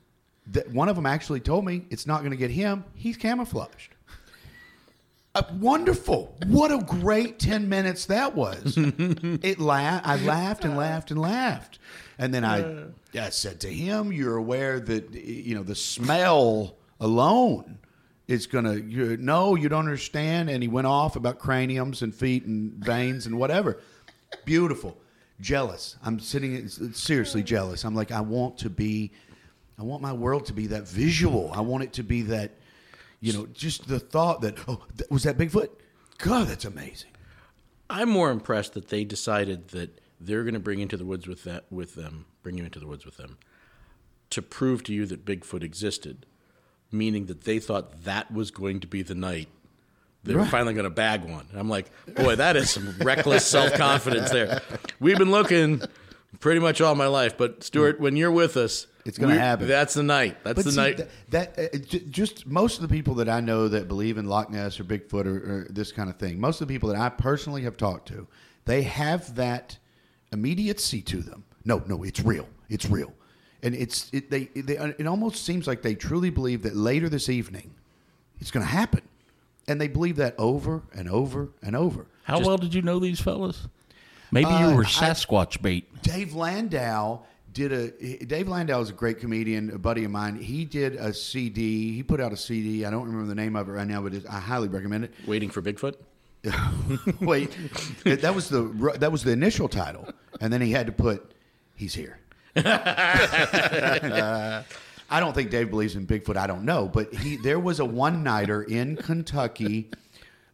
that 0.48 0.70
one 0.72 0.88
of 0.88 0.96
them 0.96 1.06
actually 1.06 1.40
told 1.40 1.64
me 1.64 1.84
it's 1.90 2.06
not 2.06 2.20
going 2.20 2.32
to 2.32 2.36
get 2.36 2.50
him. 2.50 2.84
He's 2.94 3.16
camouflaged. 3.16 3.94
Uh, 5.34 5.42
wonderful! 5.60 6.34
What 6.46 6.72
a 6.72 6.78
great 6.78 7.38
ten 7.38 7.68
minutes 7.68 8.06
that 8.06 8.34
was. 8.34 8.74
it 8.76 9.60
la- 9.60 10.00
I 10.02 10.16
laughed 10.24 10.64
and 10.64 10.76
laughed 10.76 11.10
and 11.12 11.20
laughed, 11.20 11.78
and 12.18 12.32
then 12.34 12.44
I, 12.44 12.86
I 13.14 13.28
said 13.28 13.60
to 13.60 13.68
him, 13.68 14.10
"You're 14.10 14.36
aware 14.36 14.80
that 14.80 15.12
you 15.12 15.54
know 15.54 15.62
the 15.62 15.76
smell 15.76 16.74
alone 16.98 17.78
going 18.46 18.64
to. 18.64 18.80
You, 18.80 19.16
no, 19.16 19.54
you 19.54 19.68
don't 19.68 19.80
understand." 19.80 20.50
And 20.50 20.62
he 20.62 20.68
went 20.68 20.86
off 20.86 21.16
about 21.16 21.38
craniums 21.38 22.02
and 22.02 22.14
feet 22.14 22.44
and 22.44 22.72
veins 22.72 23.26
and 23.26 23.38
whatever. 23.38 23.78
Beautiful, 24.44 24.96
jealous. 25.40 25.96
I'm 26.04 26.20
sitting 26.20 26.68
seriously 26.68 27.42
jealous. 27.42 27.84
I'm 27.84 27.94
like, 27.94 28.12
I 28.12 28.20
want 28.20 28.58
to 28.58 28.70
be. 28.70 29.12
I 29.78 29.82
want 29.82 30.02
my 30.02 30.12
world 30.12 30.46
to 30.46 30.52
be 30.52 30.66
that 30.68 30.88
visual. 30.88 31.50
I 31.54 31.60
want 31.60 31.84
it 31.84 31.92
to 31.94 32.02
be 32.02 32.22
that, 32.22 32.56
you 33.20 33.32
know, 33.32 33.46
just 33.46 33.86
the 33.86 34.00
thought 34.00 34.40
that, 34.40 34.58
oh, 34.66 34.84
th- 34.96 35.08
was 35.08 35.22
that 35.22 35.38
Bigfoot? 35.38 35.68
God, 36.18 36.48
that's 36.48 36.64
amazing. 36.64 37.10
I'm 37.88 38.08
more 38.08 38.30
impressed 38.32 38.74
that 38.74 38.88
they 38.88 39.04
decided 39.04 39.68
that 39.68 40.00
they're 40.20 40.42
going 40.42 40.54
to 40.54 40.60
bring 40.60 40.80
into 40.80 40.96
the 40.96 41.04
woods 41.04 41.28
with 41.28 41.44
that 41.44 41.66
with 41.70 41.94
them, 41.94 42.26
bring 42.42 42.58
you 42.58 42.64
into 42.64 42.80
the 42.80 42.88
woods 42.88 43.06
with 43.06 43.18
them, 43.18 43.38
to 44.30 44.42
prove 44.42 44.82
to 44.84 44.92
you 44.92 45.06
that 45.06 45.24
Bigfoot 45.24 45.62
existed, 45.62 46.26
meaning 46.90 47.26
that 47.26 47.42
they 47.44 47.58
thought 47.58 48.04
that 48.04 48.32
was 48.32 48.50
going 48.50 48.80
to 48.80 48.86
be 48.86 49.02
the 49.02 49.14
night 49.14 49.48
they 50.24 50.34
were 50.34 50.40
Right. 50.42 50.50
finally 50.50 50.74
going 50.74 50.84
to 50.84 50.90
bag 50.90 51.22
one. 51.24 51.46
And 51.52 51.58
I'm 51.60 51.68
like, 51.70 51.90
boy, 52.16 52.34
that 52.36 52.56
is 52.56 52.68
some 52.70 52.92
reckless 52.98 53.46
self 53.46 53.72
confidence 53.74 54.30
there. 54.30 54.60
We've 55.00 55.16
been 55.16 55.30
looking 55.30 55.80
pretty 56.40 56.60
much 56.60 56.80
all 56.80 56.94
my 56.96 57.06
life, 57.06 57.38
but 57.38 57.62
Stuart, 57.62 57.98
when 58.00 58.16
you're 58.16 58.32
with 58.32 58.56
us, 58.56 58.88
It's 59.06 59.16
gonna 59.16 59.38
happen. 59.38 59.68
That's 59.68 59.94
the 59.94 60.02
night. 60.02 60.36
That's 60.44 60.56
But 60.56 60.64
the 60.66 60.72
see, 60.72 60.76
night. 60.76 60.96
th- 60.98 61.08
that 61.30 61.58
uh, 61.58 61.78
j- 61.78 62.04
just 62.10 62.46
most 62.46 62.76
of 62.76 62.82
the 62.82 62.88
people 62.94 63.14
that 63.14 63.28
I 63.28 63.40
know 63.40 63.68
that 63.68 63.88
believe 63.88 64.18
in 64.18 64.26
Loch 64.26 64.50
Ness 64.50 64.78
or 64.78 64.84
Bigfoot 64.84 65.24
or, 65.24 65.36
or 65.36 65.66
this 65.70 65.92
kind 65.92 66.10
of 66.10 66.16
thing, 66.16 66.38
most 66.40 66.60
of 66.60 66.68
the 66.68 66.74
people 66.74 66.90
that 66.90 66.98
I 67.00 67.08
personally 67.08 67.62
have 67.62 67.76
talked 67.78 68.08
to, 68.08 68.26
they 68.66 68.82
have 68.82 69.36
that 69.36 69.78
immediacy 70.32 71.00
to 71.02 71.22
them. 71.22 71.44
No, 71.64 71.82
no, 71.86 72.02
it's 72.02 72.20
real. 72.20 72.48
It's 72.68 72.86
real, 72.90 73.14
and 73.62 73.74
it's 73.74 74.08
it, 74.12 74.30
they, 74.30 74.44
they 74.54 74.76
it 74.98 75.06
almost 75.06 75.44
seems 75.44 75.66
like 75.66 75.82
they 75.82 75.94
truly 75.94 76.30
believe 76.30 76.62
that 76.62 76.76
later 76.76 77.08
this 77.08 77.28
evening, 77.28 77.74
it's 78.40 78.50
going 78.50 78.64
to 78.64 78.70
happen, 78.72 79.02
and 79.66 79.80
they 79.80 79.88
believe 79.88 80.16
that 80.16 80.34
over 80.38 80.82
and 80.92 81.08
over 81.08 81.50
and 81.62 81.74
over. 81.76 82.06
How 82.24 82.40
well 82.40 82.58
did 82.58 82.74
you 82.74 82.82
know 82.82 82.98
these 82.98 83.20
fellas? 83.20 83.66
Maybe 84.30 84.46
Uh, 84.46 84.70
you 84.70 84.76
were 84.76 84.84
I- 84.84 84.88
Sasquatch 84.88 85.60
bait. 85.62 86.02
Dave 86.02 86.34
Landau 86.34 87.20
did 87.52 87.72
a 87.72 88.24
Dave 88.24 88.46
Landau 88.48 88.80
is 88.80 88.90
a 88.90 88.92
great 88.92 89.18
comedian, 89.18 89.70
a 89.70 89.78
buddy 89.78 90.04
of 90.04 90.10
mine. 90.10 90.36
He 90.36 90.64
did 90.64 90.94
a 90.96 91.12
CD. 91.14 91.92
He 91.94 92.02
put 92.02 92.20
out 92.20 92.32
a 92.32 92.36
CD. 92.36 92.84
I 92.84 92.90
don't 92.90 93.06
remember 93.06 93.26
the 93.26 93.34
name 93.34 93.56
of 93.56 93.68
it 93.68 93.72
right 93.72 93.86
now, 93.86 94.02
but 94.02 94.14
it, 94.14 94.24
I 94.28 94.38
highly 94.38 94.68
recommend 94.68 95.04
it. 95.04 95.14
Waiting 95.26 95.48
for 95.50 95.62
Bigfoot? 95.62 95.94
Wait, 97.20 97.50
that 98.04 98.32
was 98.34 98.48
the 98.48 98.62
that 99.00 99.10
was 99.10 99.24
the 99.24 99.32
initial 99.32 99.68
title, 99.68 100.08
and 100.40 100.52
then 100.52 100.60
he 100.60 100.70
had 100.70 100.86
to 100.86 100.92
put 100.92 101.32
"He's 101.74 101.94
here." 101.94 102.18
I 105.10 105.20
don't 105.20 105.34
think 105.34 105.50
Dave 105.50 105.70
believes 105.70 105.96
in 105.96 106.06
Bigfoot. 106.06 106.36
I 106.36 106.46
don't 106.46 106.64
know, 106.64 106.88
but 106.88 107.14
he 107.14 107.36
there 107.36 107.58
was 107.58 107.80
a 107.80 107.84
one 107.84 108.22
nighter 108.22 108.62
in 108.62 108.96
Kentucky. 108.96 109.90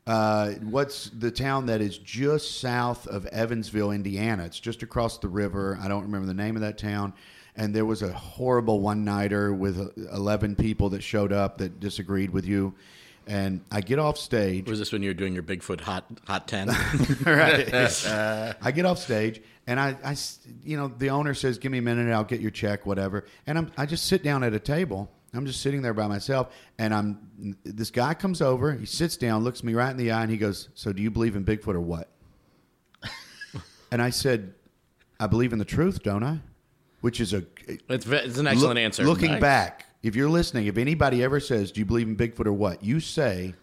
Uh, 0.06 0.50
what's 0.62 1.10
the 1.10 1.30
town 1.30 1.66
that 1.66 1.80
is 1.80 1.98
just 1.98 2.60
south 2.60 3.06
of 3.06 3.26
Evansville, 3.26 3.90
Indiana? 3.90 4.44
It's 4.44 4.60
just 4.60 4.82
across 4.82 5.18
the 5.18 5.28
river. 5.28 5.78
I 5.82 5.88
don't 5.88 6.02
remember 6.02 6.26
the 6.26 6.34
name 6.34 6.56
of 6.56 6.62
that 6.62 6.78
town. 6.78 7.14
And 7.56 7.74
there 7.74 7.86
was 7.86 8.02
a 8.02 8.12
horrible 8.12 8.80
one 8.80 9.04
nighter 9.04 9.54
with 9.54 9.80
uh, 9.80 9.88
eleven 10.14 10.56
people 10.56 10.90
that 10.90 11.02
showed 11.02 11.32
up 11.32 11.58
that 11.58 11.80
disagreed 11.80 12.30
with 12.30 12.44
you. 12.44 12.74
And 13.26 13.62
I 13.70 13.80
get 13.80 13.98
off 13.98 14.18
stage. 14.18 14.68
Was 14.68 14.78
this 14.78 14.92
when 14.92 15.02
you 15.02 15.10
were 15.10 15.14
doing 15.14 15.32
your 15.32 15.42
Bigfoot 15.42 15.80
hot 15.80 16.04
hot 16.26 16.46
ten? 16.46 16.68
right. 17.24 17.72
I 18.62 18.70
get 18.72 18.84
off 18.84 18.98
stage 18.98 19.40
and 19.66 19.80
I, 19.80 20.16
you 20.62 20.76
know, 20.76 20.88
the 20.88 21.10
owner 21.10 21.34
says, 21.34 21.58
"Give 21.58 21.72
me 21.72 21.78
a 21.78 21.82
minute, 21.82 22.12
I'll 22.12 22.24
get 22.24 22.40
your 22.40 22.50
check, 22.50 22.84
whatever." 22.84 23.24
And 23.46 23.56
I'm, 23.58 23.72
I 23.76 23.86
just 23.86 24.06
sit 24.06 24.22
down 24.22 24.44
at 24.44 24.52
a 24.52 24.58
table. 24.58 25.10
I'm 25.32 25.46
just 25.46 25.62
sitting 25.62 25.82
there 25.82 25.94
by 25.94 26.06
myself, 26.06 26.54
and 26.78 26.92
I'm. 26.94 27.56
This 27.64 27.90
guy 27.90 28.14
comes 28.14 28.42
over. 28.42 28.72
He 28.72 28.86
sits 28.86 29.16
down, 29.16 29.42
looks 29.42 29.64
me 29.64 29.74
right 29.74 29.90
in 29.90 29.96
the 29.96 30.12
eye, 30.12 30.22
and 30.22 30.30
he 30.30 30.36
goes, 30.36 30.68
"So 30.74 30.92
do 30.92 31.02
you 31.02 31.10
believe 31.10 31.34
in 31.34 31.44
Bigfoot 31.44 31.74
or 31.74 31.80
what?" 31.80 32.10
and 33.90 34.02
I 34.02 34.10
said, 34.10 34.54
"I 35.18 35.26
believe 35.26 35.52
in 35.52 35.58
the 35.58 35.64
truth, 35.64 36.02
don't 36.02 36.22
I?" 36.22 36.40
Which 37.00 37.20
is 37.20 37.32
a 37.32 37.44
it's, 37.66 38.06
it's 38.06 38.38
an 38.38 38.46
excellent 38.46 38.74
Look- 38.74 38.78
answer. 38.78 39.04
Looking 39.04 39.32
Nice. 39.32 39.40
back, 39.40 39.83
if 40.04 40.14
you're 40.14 40.28
listening, 40.30 40.66
if 40.66 40.76
anybody 40.78 41.24
ever 41.24 41.40
says, 41.40 41.72
"Do 41.72 41.80
you 41.80 41.86
believe 41.86 42.06
in 42.06 42.16
Bigfoot 42.16 42.46
or 42.46 42.52
what?" 42.52 42.84
you 42.84 43.00
say, 43.00 43.54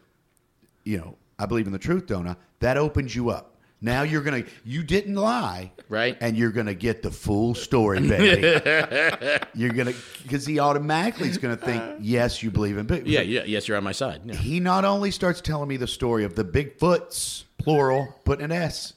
"You 0.83 0.97
know, 0.97 1.15
I 1.39 1.45
believe 1.45 1.67
in 1.67 1.71
the 1.73 1.79
truth, 1.79 2.07
don't 2.07 2.27
I?" 2.27 2.35
That 2.59 2.75
opens 2.77 3.15
you 3.15 3.29
up. 3.29 3.47
Now 3.83 4.03
you're 4.03 4.21
gonna. 4.21 4.43
You 4.63 4.83
didn't 4.83 5.15
lie, 5.15 5.71
Right. 5.89 6.15
And 6.21 6.37
you're 6.37 6.51
gonna 6.51 6.75
get 6.75 7.01
the 7.01 7.09
full 7.09 7.55
story, 7.55 7.99
baby. 8.07 8.41
you're 9.55 9.73
gonna 9.73 9.93
because 10.23 10.45
he 10.45 10.59
automatically 10.59 11.29
is 11.29 11.37
gonna 11.39 11.57
think, 11.57 11.83
"Yes, 11.99 12.43
you 12.43 12.51
believe 12.51 12.77
in 12.77 12.85
Bigfoot." 12.85 13.07
Yeah, 13.07 13.21
yeah, 13.21 13.43
yes, 13.45 13.67
you're 13.67 13.77
on 13.77 13.83
my 13.83 13.91
side. 13.91 14.21
Yeah. 14.25 14.35
He 14.35 14.59
not 14.59 14.85
only 14.85 15.09
starts 15.09 15.41
telling 15.41 15.67
me 15.67 15.77
the 15.77 15.87
story 15.87 16.23
of 16.25 16.35
the 16.35 16.45
Bigfoots, 16.45 17.45
plural, 17.57 18.13
put 18.23 18.39
an 18.41 18.51
S, 18.51 18.93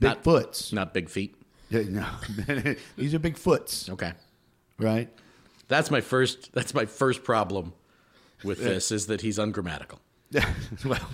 Not- 0.00 0.22
Bigfoots. 0.24 0.72
Not 0.72 0.92
big 0.92 1.08
feet. 1.08 1.36
Yeah, 1.70 1.82
no. 1.88 2.06
These 2.96 3.14
are 3.14 3.18
Bigfoots, 3.20 3.90
Okay. 3.90 4.12
right? 4.78 5.08
That's 5.68 5.90
my 5.90 6.00
first 6.00 6.52
that's 6.52 6.74
my 6.74 6.86
first 6.86 7.24
problem 7.24 7.72
with 8.44 8.58
this 8.58 8.92
is 8.92 9.06
that 9.06 9.20
he's 9.22 9.38
ungrammatical. 9.38 10.00
well, 10.84 11.08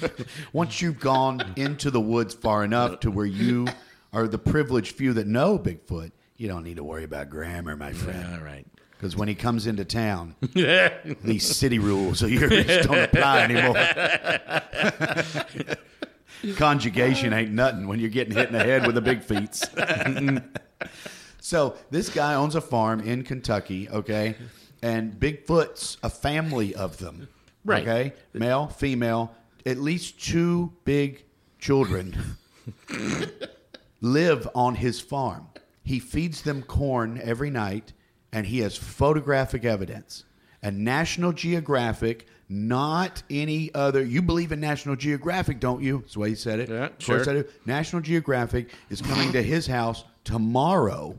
once 0.52 0.80
you've 0.80 0.98
gone 0.98 1.54
into 1.56 1.90
the 1.90 2.00
woods 2.00 2.34
far 2.34 2.64
enough 2.64 3.00
to 3.00 3.10
where 3.10 3.26
you 3.26 3.66
are 4.12 4.26
the 4.26 4.38
privileged 4.38 4.96
few 4.96 5.12
that 5.12 5.26
know 5.26 5.58
Bigfoot, 5.58 6.12
you 6.36 6.48
don't 6.48 6.64
need 6.64 6.76
to 6.76 6.84
worry 6.84 7.04
about 7.04 7.28
grammar, 7.30 7.76
my 7.76 7.92
friend. 7.92 8.34
All 8.34 8.44
right. 8.44 8.66
Because 8.92 9.14
when 9.14 9.28
he 9.28 9.34
comes 9.34 9.66
into 9.66 9.84
town, 9.84 10.36
these 11.22 11.44
city 11.44 11.78
rules 11.78 12.22
of 12.22 12.30
yours 12.30 12.86
don't 12.86 12.98
apply 12.98 13.42
anymore. 13.42 13.76
Conjugation 16.56 17.34
ain't 17.34 17.50
nothing 17.50 17.88
when 17.88 18.00
you're 18.00 18.08
getting 18.08 18.34
hit 18.34 18.46
in 18.46 18.54
the 18.54 18.64
head 18.64 18.86
with 18.86 18.94
the 18.94 19.02
big 19.02 19.22
feet. 19.22 19.62
So 21.46 21.76
this 21.90 22.08
guy 22.08 22.34
owns 22.34 22.56
a 22.56 22.60
farm 22.60 22.98
in 22.98 23.22
Kentucky, 23.22 23.88
okay? 23.88 24.34
And 24.82 25.12
Bigfoot's 25.12 25.96
a 26.02 26.10
family 26.10 26.74
of 26.74 26.98
them. 26.98 27.28
Right. 27.64 27.82
Okay? 27.86 28.12
Male, 28.32 28.66
female, 28.66 29.32
at 29.64 29.78
least 29.78 30.20
two 30.20 30.72
big 30.84 31.24
children 31.60 32.16
live 34.00 34.48
on 34.56 34.74
his 34.74 35.00
farm. 35.00 35.46
He 35.84 36.00
feeds 36.00 36.42
them 36.42 36.64
corn 36.64 37.20
every 37.22 37.50
night, 37.50 37.92
and 38.32 38.44
he 38.44 38.58
has 38.58 38.76
photographic 38.76 39.64
evidence. 39.64 40.24
And 40.62 40.84
National 40.84 41.32
Geographic, 41.32 42.26
not 42.48 43.22
any 43.30 43.72
other. 43.72 44.04
You 44.04 44.20
believe 44.20 44.50
in 44.50 44.58
National 44.58 44.96
Geographic, 44.96 45.60
don't 45.60 45.80
you? 45.80 46.00
That's 46.00 46.14
the 46.14 46.18
way 46.18 46.30
he 46.30 46.34
said 46.34 46.58
it. 46.58 46.68
Yeah, 46.70 46.86
of 46.86 46.98
course 46.98 47.24
sure. 47.24 47.38
I 47.38 47.42
do. 47.42 47.44
National 47.66 48.02
Geographic 48.02 48.70
is 48.90 49.00
coming 49.00 49.30
to 49.30 49.40
his 49.40 49.68
house 49.68 50.02
tomorrow 50.24 51.16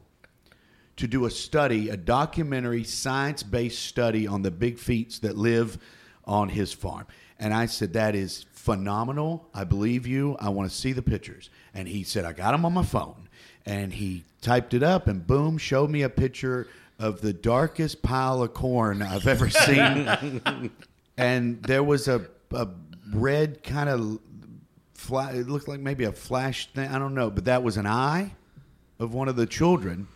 to 0.97 1.07
do 1.07 1.25
a 1.25 1.31
study, 1.31 1.89
a 1.89 1.97
documentary, 1.97 2.83
science 2.83 3.43
based 3.43 3.79
study 3.83 4.27
on 4.27 4.41
the 4.41 4.51
big 4.51 4.77
feats 4.77 5.19
that 5.19 5.37
live 5.37 5.77
on 6.25 6.49
his 6.49 6.73
farm. 6.73 7.05
And 7.39 7.53
I 7.53 7.67
said, 7.67 7.93
That 7.93 8.15
is 8.15 8.45
phenomenal. 8.51 9.47
I 9.53 9.63
believe 9.63 10.05
you. 10.05 10.35
I 10.39 10.49
want 10.49 10.69
to 10.69 10.75
see 10.75 10.91
the 10.91 11.01
pictures. 11.01 11.49
And 11.73 11.87
he 11.87 12.03
said, 12.03 12.25
I 12.25 12.33
got 12.33 12.51
them 12.51 12.65
on 12.65 12.73
my 12.73 12.83
phone. 12.83 13.29
And 13.65 13.93
he 13.93 14.23
typed 14.41 14.73
it 14.73 14.83
up 14.83 15.07
and 15.07 15.25
boom, 15.25 15.57
showed 15.57 15.89
me 15.89 16.01
a 16.01 16.09
picture 16.09 16.67
of 16.99 17.21
the 17.21 17.33
darkest 17.33 18.01
pile 18.01 18.41
of 18.41 18.53
corn 18.53 19.01
I've 19.01 19.27
ever 19.27 19.49
seen. 19.51 20.71
and 21.17 21.61
there 21.63 21.83
was 21.83 22.07
a, 22.07 22.25
a 22.51 22.67
red 23.13 23.63
kind 23.63 23.89
of 23.89 24.19
fla- 24.95 25.33
it 25.33 25.47
looked 25.47 25.67
like 25.67 25.79
maybe 25.79 26.05
a 26.05 26.11
flash 26.11 26.69
thing. 26.73 26.89
I 26.89 26.97
don't 26.97 27.13
know, 27.13 27.29
but 27.29 27.45
that 27.45 27.61
was 27.61 27.77
an 27.77 27.85
eye 27.85 28.31
of 28.99 29.13
one 29.13 29.27
of 29.27 29.35
the 29.35 29.45
children. 29.45 30.07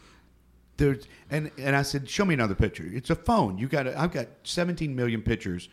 There's 0.82 1.07
and 1.29 1.51
and 1.59 1.75
I 1.75 1.84
said, 1.84 2.09
show 2.09 2.25
me 2.25 2.34
another 2.34 2.55
picture. 2.55 2.89
It's 2.91 3.11
a 3.11 3.15
phone. 3.15 3.59
You 3.59 3.67
got 3.67 3.88
I've 3.88 4.11
got 4.11 4.27
17 4.43 4.95
million 4.95 5.21
pictures 5.21 5.69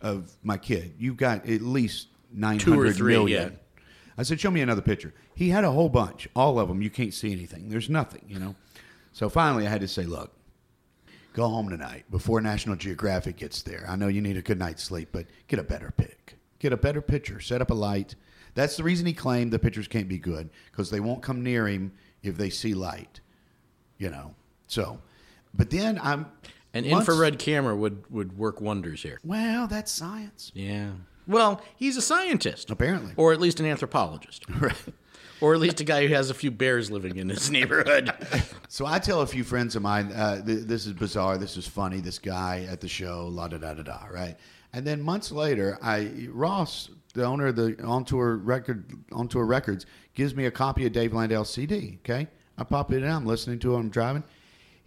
of 0.00 0.30
my 0.44 0.56
kid. 0.56 0.94
You've 0.98 1.16
got 1.16 1.48
at 1.48 1.62
least 1.62 2.08
900 2.32 2.94
three, 2.94 3.12
million. 3.12 3.52
yeah. 3.52 3.82
I 4.16 4.22
said, 4.22 4.38
show 4.38 4.52
me 4.52 4.60
another 4.60 4.82
picture. 4.82 5.14
He 5.34 5.48
had 5.48 5.64
a 5.64 5.70
whole 5.72 5.88
bunch, 5.88 6.28
all 6.36 6.60
of 6.60 6.68
them. 6.68 6.80
You 6.80 6.90
can't 6.90 7.12
see 7.12 7.32
anything. 7.32 7.70
There's 7.70 7.90
nothing, 7.90 8.22
you 8.28 8.38
know. 8.38 8.54
So 9.10 9.28
finally, 9.28 9.66
I 9.66 9.70
had 9.70 9.80
to 9.80 9.88
say, 9.88 10.04
look, 10.04 10.32
go 11.32 11.48
home 11.48 11.68
tonight 11.68 12.04
before 12.10 12.40
National 12.40 12.76
Geographic 12.76 13.38
gets 13.38 13.62
there. 13.62 13.84
I 13.88 13.96
know 13.96 14.06
you 14.06 14.20
need 14.20 14.36
a 14.36 14.42
good 14.42 14.60
night's 14.60 14.84
sleep, 14.84 15.08
but 15.10 15.26
get 15.48 15.58
a 15.58 15.64
better 15.64 15.92
pic. 15.96 16.38
Get 16.60 16.72
a 16.72 16.76
better 16.76 17.02
picture. 17.02 17.40
Set 17.40 17.60
up 17.60 17.70
a 17.70 17.74
light. 17.74 18.14
That's 18.54 18.76
the 18.76 18.84
reason 18.84 19.06
he 19.06 19.12
claimed 19.12 19.52
the 19.52 19.58
pictures 19.58 19.88
can't 19.88 20.08
be 20.08 20.18
good 20.18 20.50
because 20.70 20.90
they 20.90 21.00
won't 21.00 21.22
come 21.22 21.42
near 21.42 21.66
him 21.66 21.92
if 22.22 22.36
they 22.36 22.50
see 22.50 22.74
light. 22.74 23.20
You 23.98 24.10
know. 24.10 24.34
So, 24.72 25.00
but 25.52 25.68
then 25.68 25.98
I'm 26.02 26.26
An 26.72 26.88
months- 26.88 27.06
infrared 27.08 27.38
camera 27.38 27.76
would, 27.76 28.04
would 28.10 28.38
work 28.38 28.60
wonders 28.62 29.02
here. 29.02 29.18
Well, 29.22 29.66
that's 29.66 29.92
science. 29.92 30.50
Yeah. 30.54 30.92
Well, 31.26 31.60
he's 31.76 31.98
a 31.98 32.02
scientist. 32.02 32.70
Apparently. 32.70 33.12
Or 33.18 33.34
at 33.34 33.40
least 33.40 33.60
an 33.60 33.66
anthropologist. 33.66 34.44
Right. 34.60 34.74
Or 35.42 35.54
at 35.54 35.60
least 35.60 35.80
a 35.80 35.84
guy 35.84 36.06
who 36.06 36.14
has 36.14 36.30
a 36.30 36.34
few 36.34 36.52
bears 36.52 36.88
living 36.88 37.16
in 37.16 37.28
his 37.28 37.50
neighborhood. 37.50 38.12
So 38.68 38.86
I 38.86 38.98
tell 39.00 39.20
a 39.20 39.26
few 39.26 39.44
friends 39.44 39.76
of 39.76 39.82
mine, 39.82 40.10
uh, 40.12 40.40
th- 40.42 40.66
this 40.66 40.86
is 40.86 40.92
bizarre, 40.94 41.36
this 41.36 41.56
is 41.58 41.66
funny, 41.66 42.00
this 42.00 42.18
guy 42.18 42.66
at 42.70 42.80
the 42.80 42.88
show, 42.88 43.26
la 43.30 43.48
da 43.48 43.58
da 43.58 43.74
da 43.74 43.82
da, 43.82 44.04
right? 44.10 44.36
And 44.72 44.86
then 44.86 45.02
months 45.02 45.30
later, 45.32 45.78
I 45.82 46.28
Ross, 46.30 46.88
the 47.12 47.24
owner 47.24 47.48
of 47.48 47.56
the 47.56 47.76
On 47.84 48.04
Tour 48.04 48.36
record, 48.36 48.94
On 49.12 49.28
Tour 49.28 49.44
Records, 49.44 49.84
gives 50.14 50.34
me 50.34 50.46
a 50.46 50.50
copy 50.50 50.86
of 50.86 50.92
Dave 50.92 51.12
Landau's 51.12 51.50
CD. 51.50 51.98
Okay, 52.04 52.28
I 52.56 52.64
pop 52.64 52.90
it 52.92 53.02
in, 53.02 53.10
I'm 53.10 53.26
listening 53.26 53.58
to 53.58 53.74
it, 53.74 53.78
I'm 53.78 53.90
driving. 53.90 54.22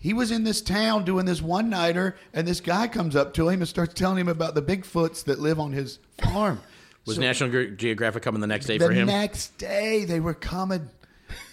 He 0.06 0.14
was 0.14 0.30
in 0.30 0.44
this 0.44 0.62
town 0.62 1.04
doing 1.04 1.26
this 1.26 1.42
one 1.42 1.68
nighter, 1.68 2.16
and 2.32 2.48
this 2.48 2.62
guy 2.62 2.88
comes 2.88 3.16
up 3.16 3.34
to 3.34 3.50
him 3.50 3.62
and 3.62 3.68
starts 3.68 3.96
telling 3.96 4.20
him 4.20 4.28
about 4.28 4.54
the 4.54 4.62
Bigfoots 4.62 5.24
that 5.24 5.40
live 5.40 5.60
on 5.60 5.72
his 5.72 5.98
farm. 6.22 6.62
Was 7.08 7.18
National 7.18 7.50
Ge- 7.50 7.76
Geographic 7.76 8.22
coming 8.22 8.40
the 8.40 8.46
next 8.46 8.68
day 8.68 8.78
the 8.78 8.86
for 8.86 8.92
him? 8.92 9.08
The 9.08 9.12
next 9.12 9.58
day 9.58 10.06
they 10.06 10.20
were 10.20 10.36
coming. 10.36 10.90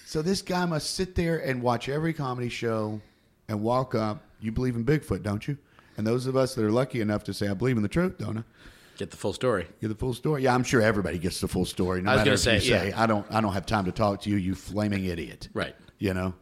So 0.05 0.21
this 0.21 0.43
guy 0.43 0.67
must 0.67 0.91
sit 0.95 1.15
there 1.15 1.39
and 1.39 1.63
watch 1.63 1.89
every 1.89 2.13
comedy 2.13 2.51
show 2.51 3.01
and 3.49 3.63
walk 3.63 3.95
up. 3.95 4.23
You 4.39 4.53
believe 4.53 4.77
in 4.77 4.85
Bigfoot, 4.85 5.23
don't 5.23 5.49
you? 5.49 5.57
And 5.97 6.07
those 6.07 6.27
of 6.27 6.37
us 6.37 6.55
that 6.55 6.63
are 6.63 6.71
lucky 6.71 7.01
enough 7.01 7.25
to 7.25 7.33
say, 7.33 7.49
I 7.49 7.55
believe 7.55 7.79
in 7.79 7.83
the 7.83 7.89
truth, 7.89 8.19
don't 8.19 8.37
I? 8.37 8.43
Get 8.99 9.11
the 9.11 9.17
full 9.17 9.33
story. 9.33 9.67
Get 9.81 9.89
the 9.89 9.95
full 9.95 10.13
story. 10.13 10.43
Yeah, 10.43 10.55
I'm 10.55 10.65
sure 10.65 10.83
everybody 10.83 11.17
gets 11.17 11.41
the 11.41 11.49
full 11.49 11.65
story. 11.65 12.03
No 12.03 12.11
I 12.11 12.17
was 12.17 12.25
gonna 12.25 12.37
say, 12.37 12.57
you 12.57 12.61
say. 12.61 12.93
I 12.93 13.07
don't 13.07 13.25
I 13.31 13.41
don't 13.41 13.55
have 13.55 13.65
time 13.65 13.87
to 13.87 13.93
talk 13.93 14.21
to 14.23 14.31
you, 14.31 14.37
you 14.37 14.55
flaming 14.55 15.07
idiot. 15.07 15.49
Right. 15.55 15.75
You 15.99 16.13
know? 16.13 16.35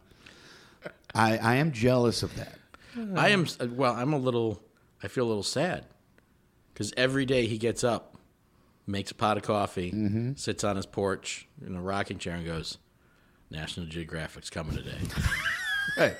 I, 1.13 1.37
I 1.37 1.55
am 1.55 1.71
jealous 1.71 2.23
of 2.23 2.35
that. 2.35 2.53
I 3.15 3.29
am, 3.29 3.45
well, 3.75 3.93
I'm 3.95 4.13
a 4.13 4.17
little, 4.17 4.61
I 5.01 5.07
feel 5.07 5.25
a 5.25 5.29
little 5.29 5.43
sad. 5.43 5.85
Because 6.73 6.93
every 6.97 7.25
day 7.25 7.47
he 7.47 7.57
gets 7.57 7.83
up, 7.83 8.17
makes 8.87 9.11
a 9.11 9.15
pot 9.15 9.37
of 9.37 9.43
coffee, 9.43 9.91
Mm-hmm. 9.91 10.33
sits 10.35 10.63
on 10.63 10.75
his 10.75 10.85
porch 10.85 11.47
in 11.65 11.75
a 11.75 11.81
rocking 11.81 12.17
chair 12.17 12.35
and 12.35 12.45
goes, 12.45 12.77
National 13.49 13.85
Geographic's 13.85 14.49
coming 14.49 14.75
today. 14.75 14.97
Hey. 15.95 16.15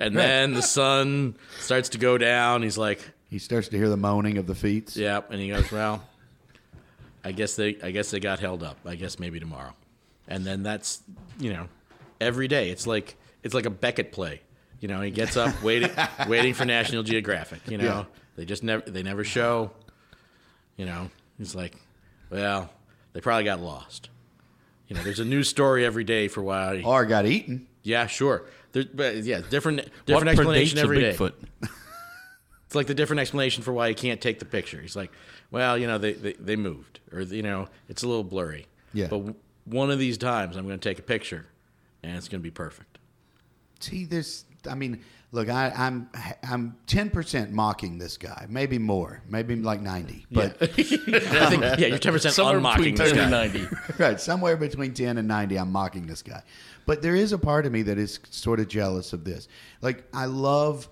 and 0.00 0.16
then 0.16 0.52
the 0.54 0.62
sun 0.62 1.36
starts 1.60 1.90
to 1.90 1.98
go 1.98 2.16
down. 2.18 2.62
He's 2.62 2.78
like, 2.78 2.98
He 3.28 3.38
starts 3.38 3.68
to 3.68 3.76
hear 3.76 3.88
the 3.90 3.96
moaning 3.96 4.38
of 4.38 4.46
the 4.46 4.54
feet. 4.54 4.96
Yeah, 4.96 5.20
and 5.30 5.38
he 5.38 5.50
goes, 5.50 5.70
"Well, 5.70 6.02
I 7.22 7.30
guess 7.30 7.54
they, 7.54 7.76
I 7.82 7.90
guess 7.92 8.10
they 8.10 8.18
got 8.18 8.40
held 8.40 8.62
up. 8.64 8.78
I 8.86 8.94
guess 8.96 9.20
maybe 9.20 9.38
tomorrow." 9.38 9.74
And 10.26 10.44
then 10.44 10.62
that's, 10.62 11.02
you 11.38 11.52
know, 11.52 11.68
every 12.20 12.48
day. 12.48 12.70
It's 12.70 12.86
like 12.86 13.16
it's 13.42 13.54
like 13.54 13.66
a 13.66 13.70
Beckett 13.70 14.12
play. 14.12 14.40
You 14.80 14.88
know, 14.88 15.00
he 15.00 15.10
gets 15.10 15.36
up 15.36 15.62
waiting, 15.64 15.90
waiting 16.28 16.54
for 16.54 16.64
National 16.64 17.02
Geographic. 17.02 17.60
You 17.68 17.78
know, 17.78 17.84
Yeah. 17.84 18.04
they 18.36 18.44
just 18.44 18.62
never, 18.62 18.82
they 18.90 19.02
never 19.02 19.24
show. 19.24 19.70
You 20.76 20.86
know, 20.86 21.10
he's 21.38 21.54
like, 21.54 21.74
"Well, 22.30 22.70
they 23.12 23.20
probably 23.20 23.44
got 23.44 23.60
lost." 23.60 24.08
You 24.88 24.96
know, 24.96 25.02
there's 25.02 25.20
a 25.20 25.24
new 25.24 25.42
story 25.42 25.84
every 25.84 26.04
day 26.04 26.28
for 26.28 26.42
why. 26.42 26.82
Or 26.84 27.04
got 27.06 27.26
eaten. 27.26 27.66
Yeah, 27.82 28.06
sure. 28.06 28.44
There, 28.72 28.84
but 28.92 29.16
yeah, 29.16 29.40
different, 29.48 29.78
What 29.80 30.06
different 30.06 30.28
explanation 30.30 30.78
predates 30.78 30.80
a 30.80 30.84
every 30.84 31.00
day. 31.00 31.68
It's 32.66 32.74
like 32.74 32.86
the 32.86 32.94
different 32.94 33.20
explanation 33.20 33.62
for 33.62 33.72
why 33.74 33.88
he 33.88 33.94
can't 33.94 34.18
take 34.18 34.38
the 34.38 34.46
picture. 34.46 34.80
He's 34.80 34.96
like, 34.96 35.12
well, 35.50 35.76
you 35.76 35.86
know, 35.86 35.98
they, 35.98 36.14
they, 36.14 36.32
they 36.32 36.56
moved, 36.56 37.00
or, 37.12 37.20
you 37.20 37.42
know, 37.42 37.68
it's 37.90 38.02
a 38.02 38.08
little 38.08 38.24
blurry. 38.24 38.66
Yeah. 38.94 39.08
But 39.08 39.16
w- 39.18 39.34
one 39.66 39.90
of 39.90 39.98
these 39.98 40.16
times 40.16 40.56
I'm 40.56 40.66
going 40.66 40.78
to 40.78 40.88
take 40.88 40.98
a 40.98 41.02
picture 41.02 41.44
and 42.02 42.16
it's 42.16 42.28
going 42.28 42.40
to 42.40 42.42
be 42.42 42.50
perfect. 42.50 42.91
See, 43.82 44.04
this. 44.04 44.44
I 44.68 44.74
mean, 44.74 45.02
look, 45.32 45.48
I, 45.48 45.72
I'm 45.76 46.08
I'm 46.42 46.76
ten 46.86 47.10
percent 47.10 47.50
mocking 47.52 47.98
this 47.98 48.16
guy, 48.16 48.46
maybe 48.48 48.78
more, 48.78 49.22
maybe 49.28 49.56
like 49.56 49.80
ninety, 49.80 50.24
but 50.30 50.60
And 50.60 50.70
I 50.76 51.46
think, 51.50 51.62
yeah, 51.62 51.86
you're 51.88 51.98
10% 51.98 52.30
Somewhere 52.30 52.56
unmocking 52.58 52.94
between 52.94 52.94
this 52.94 53.12
guy. 53.12 53.22
and 53.22 53.30
90. 53.30 53.68
right 53.98 54.20
somewhere 54.20 54.56
between 54.56 54.94
ten 54.94 55.18
and 55.18 55.26
ninety, 55.26 55.56
I'm 55.58 55.72
mocking 55.72 56.06
this 56.06 56.22
guy. 56.22 56.42
But 56.86 57.02
there 57.02 57.16
is 57.16 57.32
a 57.32 57.38
part 57.38 57.66
of 57.66 57.72
me 57.72 57.82
that 57.82 57.98
is 57.98 58.20
sort 58.30 58.60
of 58.60 58.68
jealous 58.68 59.12
of 59.12 59.24
this. 59.24 59.48
Like 59.80 60.04
I 60.14 60.26
love 60.26 60.88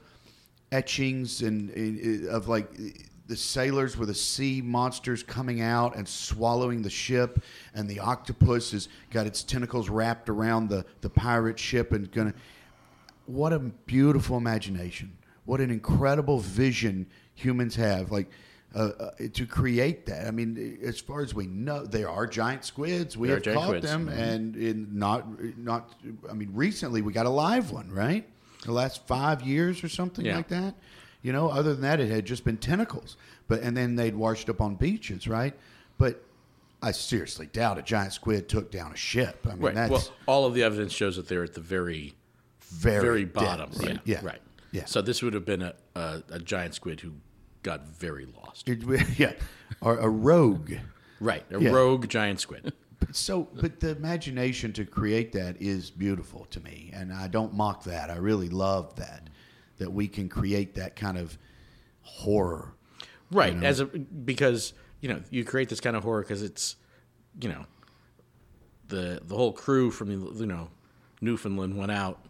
etchings 0.73 1.43
and, 1.43 1.71
and 1.71 2.29
uh, 2.29 2.33
of 2.33 2.49
like 2.49 2.71
the 3.27 3.37
sailors 3.37 3.97
with 3.97 4.09
the 4.09 4.15
sea 4.15 4.61
monsters 4.61 5.23
coming 5.23 5.61
out 5.61 5.95
and 5.95 6.09
swallowing 6.09 6.83
the 6.83 6.91
ship, 6.91 7.41
and 7.75 7.89
the 7.89 8.01
octopus 8.01 8.73
has 8.73 8.89
got 9.11 9.27
its 9.27 9.45
tentacles 9.45 9.89
wrapped 9.89 10.29
around 10.29 10.69
the 10.69 10.85
the 11.03 11.11
pirate 11.11 11.59
ship 11.59 11.93
and 11.93 12.11
gonna. 12.11 12.35
What 13.31 13.53
a 13.53 13.59
beautiful 13.59 14.37
imagination! 14.37 15.17
What 15.45 15.61
an 15.61 15.71
incredible 15.71 16.39
vision 16.41 17.07
humans 17.35 17.77
have. 17.77 18.11
Like. 18.11 18.31
Uh, 18.73 18.91
uh, 19.01 19.11
to 19.33 19.47
create 19.47 20.07
that, 20.07 20.29
I 20.29 20.31
mean, 20.31 20.79
as 20.85 21.01
far 21.01 21.23
as 21.23 21.35
we 21.35 21.49
know, 21.49 21.85
there 21.85 22.09
are 22.09 22.25
giant 22.25 22.65
squids. 22.65 23.17
We 23.17 23.27
There 23.27 23.41
have 23.45 23.53
caught 23.53 23.67
squids. 23.67 23.85
them, 23.85 24.09
and 24.09 24.55
in 24.55 24.97
not 24.97 25.27
not. 25.59 25.93
I 26.31 26.35
mean, 26.35 26.51
recently 26.55 27.03
we 27.03 27.13
got 27.13 27.27
a 27.27 27.31
live 27.31 27.73
one, 27.73 27.91
right? 27.91 28.29
The 28.65 28.71
last 28.71 29.05
five 29.09 29.43
years 29.43 29.83
or 29.83 29.89
something 29.89 30.25
Yeah. 30.25 30.37
like 30.37 30.47
that. 30.51 30.77
You 31.21 31.33
know, 31.33 31.49
other 31.49 31.73
than 31.73 31.83
that, 31.83 31.99
it 31.99 32.13
had 32.13 32.25
just 32.25 32.45
been 32.45 32.59
tentacles. 32.59 33.17
But 33.49 33.61
and 33.63 33.77
then 33.77 33.97
they'd 33.97 34.15
washed 34.15 34.49
up 34.49 34.61
on 34.61 34.77
beaches, 34.77 35.27
right? 35.27 35.59
But 35.99 36.23
I 36.81 36.93
seriously 36.93 37.47
doubt 37.53 37.77
a 37.77 37.83
giant 37.83 38.13
squid 38.13 38.49
took 38.49 38.71
down 38.71 38.93
a 38.93 38.97
ship. 38.97 39.45
I 39.51 39.55
mean, 39.55 39.63
Right. 39.63 39.75
that's 39.75 39.91
Well, 39.91 40.09
all 40.27 40.45
of 40.47 40.55
the 40.55 40.63
evidence 40.63 40.93
shows 40.93 41.17
that 41.17 41.27
they're 41.27 41.43
at 41.43 41.55
the 41.55 41.61
very, 41.61 42.15
very 42.71 43.03
very 43.03 43.25
bottom. 43.25 43.71
right? 43.79 43.91
Yeah. 43.91 43.99
yeah, 44.05 44.21
Right. 44.23 44.41
yeah. 44.73 44.85
So 44.87 45.03
this 45.03 45.23
would 45.23 45.35
have 45.35 45.45
been 45.45 45.63
a, 45.63 45.75
a, 45.95 46.23
a 46.31 46.39
giant 46.39 46.75
squid 46.75 47.01
who 47.01 47.13
got 47.63 47.87
very 47.87 48.27
lost. 48.27 48.69
Yeah, 49.19 49.33
or 49.81 49.99
a 49.99 50.09
rogue. 50.09 50.73
Right. 51.21 51.45
A 51.51 51.61
Yeah. 51.61 51.71
rogue 51.71 52.09
giant 52.09 52.41
squid. 52.41 52.73
So, 53.13 53.49
but 53.55 53.81
the 53.81 53.91
imagination 53.91 54.73
to 54.75 54.85
create 54.85 55.33
that 55.33 55.61
is 55.61 55.91
beautiful 55.91 56.47
to 56.51 56.61
me, 56.61 56.91
and 56.95 57.13
I 57.13 57.29
don't 57.29 57.55
mock 57.55 57.85
that. 57.85 58.11
I 58.11 58.17
really 58.17 58.49
love 58.51 58.95
that 58.97 59.29
that 59.79 59.91
we 59.93 60.07
can 60.09 60.29
create 60.29 60.75
that 60.75 60.97
kind 60.97 61.17
of 61.19 61.37
horror. 62.03 62.75
Right, 63.33 63.63
as 63.65 63.81
a 63.81 63.87
because 63.87 64.75
you 65.01 65.09
know 65.09 65.23
you 65.31 65.45
create 65.45 65.69
this 65.71 65.81
kind 65.81 65.97
of 65.97 66.03
horror 66.05 66.21
because 66.23 66.43
it's 66.43 66.77
you 67.41 67.49
know 67.49 67.65
the 68.89 69.21
the 69.25 69.35
whole 69.37 69.53
crew 69.53 69.91
from 69.91 70.11
you 70.11 70.47
know 70.47 70.69
Newfoundland 71.21 71.77
went 71.77 71.93
out 71.93 72.25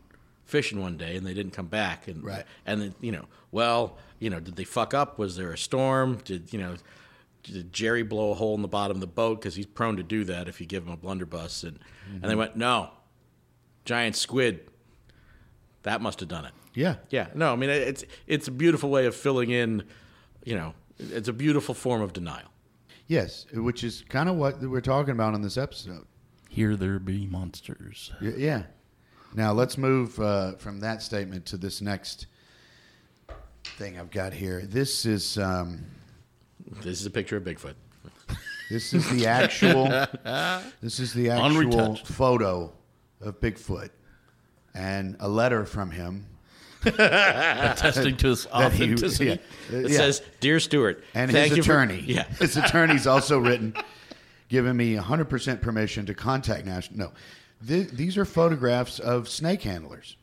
fishing 0.50 0.80
one 0.80 0.96
day 0.96 1.16
and 1.16 1.26
they 1.26 1.34
didn't 1.34 1.52
come 1.52 1.66
back. 1.68 2.08
And 2.08 2.22
Right. 2.24 2.44
and 2.66 2.80
then, 2.82 2.94
you 3.00 3.12
know 3.12 3.26
well 3.52 3.96
you 4.18 4.28
know 4.30 4.40
did 4.40 4.56
they 4.56 4.64
fuck 4.64 4.92
up? 4.94 5.18
Was 5.18 5.36
there 5.36 5.52
a 5.52 5.58
storm? 5.58 6.18
Did 6.24 6.52
you 6.52 6.58
know 6.58 6.76
did 7.42 7.72
Jerry 7.72 8.02
blow 8.02 8.32
a 8.32 8.34
hole 8.34 8.54
in 8.54 8.62
the 8.62 8.68
bottom 8.68 8.98
of 8.98 9.00
the 9.00 9.06
boat? 9.06 9.40
Because 9.40 9.54
he's 9.54 9.66
prone 9.66 9.96
to 9.96 10.02
do 10.02 10.24
that 10.24 10.46
if 10.48 10.60
you 10.60 10.66
give 10.66 10.84
him 10.86 10.92
a 10.92 10.96
blunderbuss. 10.96 11.62
And 11.64 11.78
and 12.12 12.22
they 12.22 12.28
mm-hmm. 12.28 12.38
went 12.38 12.56
no. 12.56 12.90
Giant 13.84 14.14
squid. 14.16 14.60
That 15.84 16.00
must 16.02 16.20
have 16.20 16.28
done 16.28 16.44
it. 16.44 16.52
Yeah, 16.74 16.96
yeah, 17.08 17.28
no, 17.34 17.52
I 17.52 17.56
mean 17.56 17.70
it's 17.70 18.04
it's 18.26 18.46
a 18.46 18.50
beautiful 18.52 18.90
way 18.90 19.06
of 19.06 19.16
filling 19.16 19.50
in, 19.50 19.82
you 20.44 20.54
know, 20.54 20.74
it's 20.98 21.28
a 21.28 21.32
beautiful 21.32 21.74
form 21.74 22.00
of 22.02 22.12
denial. 22.12 22.48
yes, 23.08 23.46
which 23.52 23.82
is 23.82 24.04
kind 24.08 24.28
of 24.28 24.36
what 24.36 24.60
we're 24.60 24.80
talking 24.80 25.10
about 25.12 25.34
in 25.34 25.42
this 25.42 25.56
episode. 25.56 26.06
Here 26.48 26.76
there 26.76 26.98
be 27.00 27.26
monsters. 27.26 28.12
Y- 28.22 28.34
Yeah, 28.36 28.62
Now 29.34 29.52
let's 29.52 29.78
move 29.78 30.18
uh, 30.20 30.52
from 30.56 30.80
that 30.80 31.02
statement 31.02 31.46
to 31.46 31.56
this 31.56 31.80
next 31.80 32.26
thing 33.64 33.98
I've 33.98 34.10
got 34.10 34.32
here. 34.32 34.62
This 34.62 35.06
is 35.06 35.38
um, 35.38 35.84
This 36.82 37.00
is 37.00 37.06
a 37.06 37.10
picture 37.10 37.36
of 37.36 37.44
Bigfoot. 37.44 37.74
this 38.70 38.92
is 38.92 39.08
the 39.10 39.26
actual 39.26 39.84
this 40.80 40.98
is 41.00 41.12
the 41.14 41.30
actual 41.30 41.96
photo 41.96 42.72
of 43.20 43.40
Bigfoot 43.40 43.90
and 44.74 45.16
a 45.20 45.28
letter 45.28 45.64
from 45.64 45.90
him 45.90 46.26
Attesting 46.84 48.16
to 48.18 48.28
his 48.28 48.44
that 48.52 48.72
he 48.72 48.84
authenticity. 48.94 49.26
yeah, 49.70 49.78
It 49.78 49.90
yeah. 49.90 49.96
says, 49.98 50.22
"Dear 50.40 50.58
Stuart, 50.60 51.04
and 51.14 51.30
thank 51.30 51.48
his 51.50 51.58
you 51.58 51.62
for-" 51.62 51.72
attorney. 51.72 52.00
yeah, 52.06 52.24
his 52.38 52.56
attorney's 52.56 53.06
also 53.06 53.38
written, 53.38 53.74
giving 54.48 54.76
me 54.78 54.96
100% 54.96 55.60
permission 55.60 56.06
to 56.06 56.14
contact 56.14 56.64
National. 56.64 56.98
No, 57.08 57.12
Th- 57.66 57.88
these 57.90 58.16
are 58.16 58.24
photographs 58.24 58.98
of 58.98 59.28
snake 59.28 59.62
handlers 59.62 60.16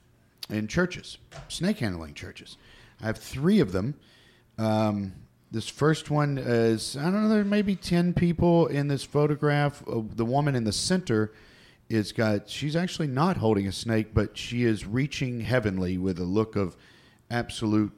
in 0.50 0.68
churches, 0.68 1.18
snake 1.48 1.80
handling 1.80 2.14
churches. 2.14 2.58
I 3.02 3.06
have 3.06 3.18
three 3.18 3.60
of 3.60 3.72
them. 3.72 3.96
Um, 4.58 5.14
this 5.52 5.70
first 5.70 6.10
one 6.10 6.38
is 6.38 6.98
I 6.98 7.04
don't 7.04 7.24
know. 7.24 7.30
There 7.30 7.44
may 7.44 7.62
be 7.62 7.76
ten 7.76 8.14
people 8.14 8.68
in 8.68 8.88
this 8.88 9.04
photograph. 9.04 9.84
Uh, 9.88 10.02
the 10.16 10.26
woman 10.26 10.56
in 10.56 10.64
the 10.64 10.74
center 10.74 11.34
is 11.90 12.12
got. 12.12 12.50
She's 12.50 12.76
actually 12.76 13.08
not 13.08 13.38
holding 13.38 13.68
a 13.68 13.72
snake, 13.72 14.14
but 14.14 14.38
she 14.38 14.64
is 14.64 14.86
reaching 14.86 15.42
heavenly 15.42 15.98
with 15.98 16.20
a 16.20 16.24
look 16.26 16.56
of 16.56 16.76
absolute 17.30 17.92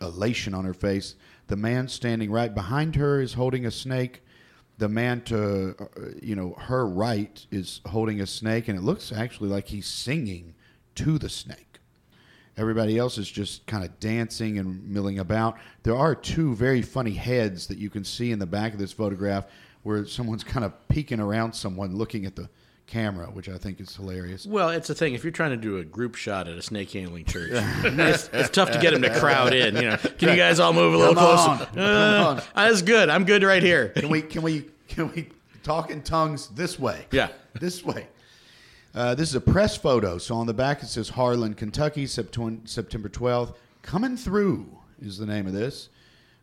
elation 0.00 0.54
on 0.54 0.64
her 0.64 0.74
face. 0.74 1.14
The 1.48 1.56
man 1.56 1.88
standing 1.88 2.30
right 2.30 2.54
behind 2.54 2.96
her 2.96 3.20
is 3.20 3.34
holding 3.34 3.66
a 3.66 3.70
snake. 3.70 4.22
The 4.78 4.88
man 4.88 5.22
to 5.22 5.76
uh, 5.78 5.84
you 6.20 6.34
know 6.34 6.54
her 6.58 6.86
right 6.86 7.44
is 7.50 7.80
holding 7.86 8.20
a 8.20 8.26
snake, 8.26 8.68
and 8.68 8.78
it 8.78 8.82
looks 8.82 9.12
actually 9.12 9.48
like 9.48 9.68
he's 9.68 9.86
singing 9.86 10.54
to 10.96 11.18
the 11.18 11.28
snake. 11.28 11.78
Everybody 12.56 12.98
else 12.98 13.18
is 13.18 13.28
just 13.28 13.66
kind 13.66 13.84
of 13.84 13.98
dancing 13.98 14.58
and 14.58 14.88
milling 14.88 15.18
about. 15.18 15.58
There 15.82 15.96
are 15.96 16.14
two 16.14 16.54
very 16.54 16.82
funny 16.82 17.12
heads 17.12 17.66
that 17.66 17.78
you 17.78 17.90
can 17.90 18.04
see 18.04 18.30
in 18.30 18.38
the 18.38 18.46
back 18.46 18.72
of 18.72 18.78
this 18.78 18.92
photograph 18.92 19.46
where 19.82 20.06
someone's 20.06 20.44
kind 20.44 20.64
of 20.64 20.72
peeking 20.88 21.20
around 21.20 21.52
someone 21.52 21.96
looking 21.96 22.26
at 22.26 22.36
the 22.36 22.48
camera, 22.86 23.26
which 23.26 23.48
I 23.48 23.56
think 23.58 23.80
is 23.80 23.94
hilarious. 23.96 24.46
Well, 24.46 24.68
it's 24.70 24.88
the 24.88 24.94
thing. 24.94 25.14
If 25.14 25.24
you're 25.24 25.30
trying 25.32 25.50
to 25.50 25.56
do 25.56 25.78
a 25.78 25.84
group 25.84 26.14
shot 26.14 26.46
at 26.48 26.56
a 26.58 26.62
snake 26.62 26.90
handling 26.92 27.24
church, 27.24 27.50
it's, 27.54 28.28
it's 28.32 28.50
tough 28.50 28.70
to 28.72 28.78
get 28.78 28.92
them 28.92 29.02
to 29.02 29.18
crowd 29.18 29.52
in. 29.54 29.76
You 29.76 29.82
know, 29.90 29.96
can 29.96 30.28
you 30.30 30.36
guys 30.36 30.60
all 30.60 30.72
move 30.72 30.94
a 30.94 30.96
little 30.98 31.14
Come 31.14 31.24
closer? 31.24 31.50
on, 31.50 31.60
Uh, 31.78 32.24
come 32.24 32.36
on. 32.38 32.42
That's 32.68 32.82
good. 32.82 33.08
I'm 33.08 33.24
good 33.24 33.42
right 33.42 33.62
here. 33.62 33.88
Can 33.90 34.08
we 34.08 34.22
can 34.22 34.42
we 34.42 34.66
can 34.88 35.10
we 35.12 35.28
talk 35.62 35.90
in 35.90 36.02
tongues 36.02 36.48
this 36.48 36.78
way? 36.78 37.06
Yeah. 37.10 37.28
this 37.58 37.84
way. 37.84 38.06
Uh, 38.94 39.14
this 39.14 39.28
is 39.28 39.34
a 39.34 39.40
press 39.40 39.76
photo. 39.76 40.18
So 40.18 40.36
on 40.36 40.46
the 40.46 40.54
back 40.54 40.82
it 40.82 40.86
says 40.86 41.08
Harlan, 41.08 41.54
Kentucky, 41.54 42.06
September 42.06 43.08
12th. 43.08 43.54
Coming 43.82 44.16
through 44.16 44.66
is 45.00 45.18
the 45.18 45.26
name 45.26 45.46
of 45.46 45.52
this. 45.52 45.88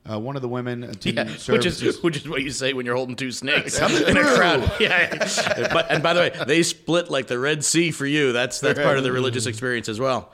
Uh, 0.10 0.20
one 0.20 0.36
of 0.36 0.42
the 0.42 0.50
women 0.50 0.92
Yeah, 1.04 1.30
which 1.48 1.66
is 1.66 2.02
which 2.02 2.18
is 2.18 2.28
what 2.28 2.42
you 2.42 2.50
say 2.50 2.74
when 2.74 2.88
you're 2.88 2.96
holding 2.96 3.16
two 3.16 3.32
snakes 3.32 3.78
in 3.80 4.18
a 4.18 4.36
crowd. 4.36 4.72
Yeah. 4.80 5.28
But, 5.72 5.92
and 5.92 6.02
by 6.02 6.14
the 6.14 6.20
way, 6.22 6.32
they 6.48 6.64
split 6.64 7.12
like 7.12 7.28
the 7.28 7.38
Red 7.38 7.64
Sea 7.64 7.92
for 7.92 8.08
you. 8.08 8.32
That's 8.32 8.60
that's 8.60 8.80
part 8.80 8.98
of 8.98 9.04
the 9.04 9.12
religious 9.12 9.46
experience 9.46 9.88
as 9.90 10.00
well. 10.00 10.34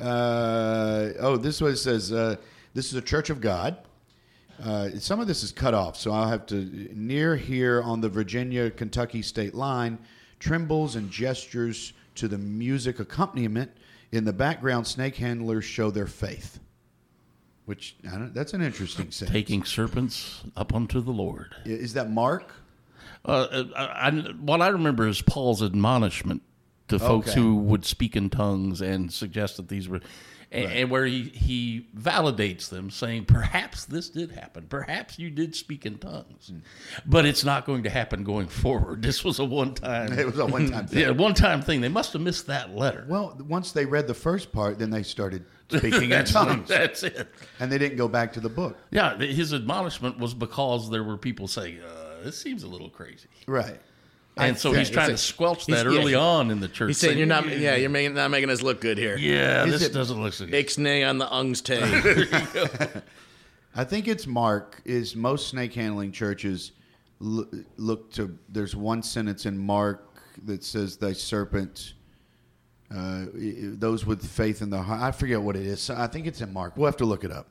Uh, 0.00 1.10
oh, 1.20 1.36
this 1.36 1.60
one 1.60 1.76
says 1.76 2.12
uh, 2.12 2.36
this 2.74 2.86
is 2.88 2.94
a 2.94 3.02
Church 3.02 3.30
of 3.30 3.40
God. 3.40 3.78
Uh, 4.62 4.90
some 4.98 5.20
of 5.20 5.28
this 5.28 5.44
is 5.44 5.52
cut 5.52 5.74
off, 5.74 5.96
so 5.96 6.10
I'll 6.10 6.28
have 6.28 6.46
to 6.46 6.56
near 6.92 7.36
here 7.36 7.80
on 7.82 8.00
the 8.00 8.08
Virginia 8.08 8.70
Kentucky 8.70 9.22
state 9.22 9.54
line. 9.54 9.98
Trembles 10.40 10.96
and 10.96 11.10
gestures 11.10 11.92
to 12.16 12.26
the 12.26 12.38
music 12.38 12.98
accompaniment 12.98 13.70
in 14.12 14.24
the 14.24 14.32
background. 14.32 14.86
Snake 14.86 15.16
handlers 15.16 15.64
show 15.64 15.90
their 15.90 16.06
faith, 16.06 16.58
which 17.68 17.94
I 18.06 18.12
don't, 18.16 18.32
that's 18.34 18.54
an 18.54 18.62
interesting 18.62 19.10
sentence. 19.10 19.30
Taking 19.30 19.62
serpents 19.62 20.40
up 20.56 20.74
unto 20.74 21.00
the 21.02 21.10
Lord. 21.10 21.54
Is 21.66 21.92
that 21.94 22.10
Mark? 22.10 22.50
Uh, 23.24 23.64
I, 23.76 24.08
I, 24.08 24.10
what 24.40 24.62
I 24.62 24.68
remember 24.68 25.06
is 25.06 25.20
Paul's 25.20 25.62
admonishment 25.62 26.40
to 26.88 26.98
folks 26.98 27.28
Okay. 27.30 27.40
who 27.40 27.56
would 27.56 27.84
speak 27.84 28.16
in 28.16 28.30
tongues 28.30 28.80
and 28.80 29.12
suggest 29.12 29.58
that 29.58 29.68
these 29.68 29.86
were, 29.88 30.00
and, 30.50 30.72
and 30.72 30.90
where 30.90 31.04
he, 31.04 31.24
he 31.24 31.88
validates 31.96 32.68
them, 32.70 32.90
saying, 32.90 33.26
perhaps 33.26 33.84
this 33.84 34.08
did 34.08 34.30
happen. 34.32 34.66
Perhaps 34.68 35.18
you 35.18 35.30
did 35.30 35.54
speak 35.54 35.84
in 35.84 35.98
tongues, 35.98 36.52
but 37.04 37.26
it's 37.26 37.44
not 37.44 37.66
going 37.66 37.82
to 37.82 37.90
happen 37.90 38.24
going 38.24 38.48
forward. 38.48 39.02
This 39.08 39.24
was 39.24 39.38
a 39.38 39.44
one 39.44 39.74
time. 39.74 40.12
It 40.12 40.26
was 40.26 40.38
a 40.38 40.46
one-time 40.46 40.86
thing. 40.88 41.00
Yeah, 41.00 41.10
one 41.10 41.34
time 41.34 41.62
thing. 41.62 41.80
They 41.80 41.88
must 41.88 42.12
have 42.12 42.22
missed 42.22 42.46
that 42.48 42.74
letter. 42.74 43.06
Well, 43.08 43.36
once 43.48 43.72
they 43.72 43.84
read 43.86 44.06
the 44.06 44.14
first 44.14 44.52
part, 44.52 44.78
then 44.78 44.90
they 44.90 45.02
started 45.02 45.44
speaking 45.70 46.10
in 46.12 46.24
tongues, 46.24 46.68
that's 46.68 47.02
it. 47.02 47.28
and 47.60 47.70
they 47.70 47.78
didn't 47.78 47.96
go 47.98 48.08
back 48.08 48.32
to 48.34 48.40
the 48.40 48.48
book. 48.48 48.76
Yeah, 48.90 49.16
his 49.18 49.52
admonishment 49.54 50.18
was 50.18 50.34
because 50.34 50.90
there 50.90 51.04
were 51.04 51.16
people 51.16 51.48
saying, 51.48 51.80
uh, 51.80 52.22
"This 52.24 52.38
seems 52.38 52.62
a 52.62 52.68
little 52.68 52.90
crazy," 52.90 53.28
Right. 53.46 53.80
And 54.38 54.58
so 54.58 54.72
yeah, 54.72 54.78
he's 54.80 54.90
trying 54.90 55.08
to 55.08 55.12
it's 55.14 55.22
a- 55.22 55.26
squelch 55.26 55.66
he's- 55.66 55.82
that 55.82 55.90
yeah, 55.92 55.98
early 56.00 56.12
he- 56.12 56.16
on 56.16 56.50
in 56.50 56.60
the 56.60 56.68
church. 56.68 56.88
He's 56.88 56.98
saying 56.98 57.18
you're 57.18 57.26
not. 57.26 57.46
Yeah, 57.48 57.76
you're 57.76 57.90
making 57.90 58.14
not 58.14 58.30
making 58.30 58.50
us 58.50 58.62
look 58.62 58.80
good 58.80 58.98
here. 58.98 59.16
Yeah, 59.16 59.64
Is 59.64 59.72
this 59.72 59.82
it- 59.82 59.92
doesn't 59.92 60.20
look 60.22 60.32
so 60.32 60.46
good. 60.46 60.54
Ixnay 60.66 61.08
on 61.08 61.18
the 61.18 61.26
ungs 61.26 61.62
tay. 62.92 63.00
I 63.74 63.84
think 63.84 64.08
it's 64.08 64.26
Mark. 64.26 64.80
Is 64.84 65.14
most 65.14 65.48
snake 65.48 65.74
handling 65.74 66.12
churches 66.12 66.72
l- 67.22 67.46
look 67.76 68.10
to? 68.12 68.36
There's 68.48 68.74
one 68.74 69.02
sentence 69.02 69.46
in 69.46 69.56
Mark 69.58 70.04
that 70.44 70.64
says, 70.64 70.96
"Thy 70.96 71.12
serpent." 71.12 71.94
Uh, 72.94 73.26
those 73.34 74.06
with 74.06 74.26
faith 74.26 74.62
in 74.62 74.70
the 74.70 74.80
heart. 74.80 75.02
I 75.02 75.10
forget 75.12 75.40
what 75.42 75.56
it 75.56 75.66
is. 75.66 75.90
I 75.90 76.06
think 76.06 76.26
it's 76.26 76.40
in 76.40 76.52
Mark. 76.52 76.76
We'll 76.76 76.86
have 76.86 76.96
to 76.96 77.04
look 77.04 77.22
it 77.22 77.30
up. 77.30 77.48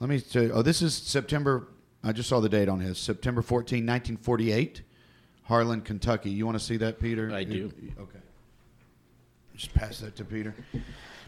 Let 0.00 0.10
me 0.10 0.20
tell 0.20 0.42
you. 0.42 0.50
Oh, 0.52 0.62
this 0.62 0.82
is 0.82 0.94
September. 0.94 1.68
I 2.02 2.10
just 2.12 2.28
saw 2.28 2.40
the 2.40 2.48
date 2.48 2.68
on 2.68 2.80
his 2.80 2.98
September 2.98 3.40
14, 3.40 3.78
1948, 3.86 4.82
Harlan, 5.44 5.80
Kentucky. 5.82 6.30
You 6.30 6.46
want 6.46 6.58
to 6.58 6.64
see 6.64 6.76
that, 6.78 6.98
Peter? 7.00 7.30
I 7.32 7.44
do. 7.44 7.70
Okay. 8.00 8.18
Just 9.54 9.72
pass 9.74 9.98
that 10.00 10.16
to 10.16 10.24
Peter. 10.24 10.54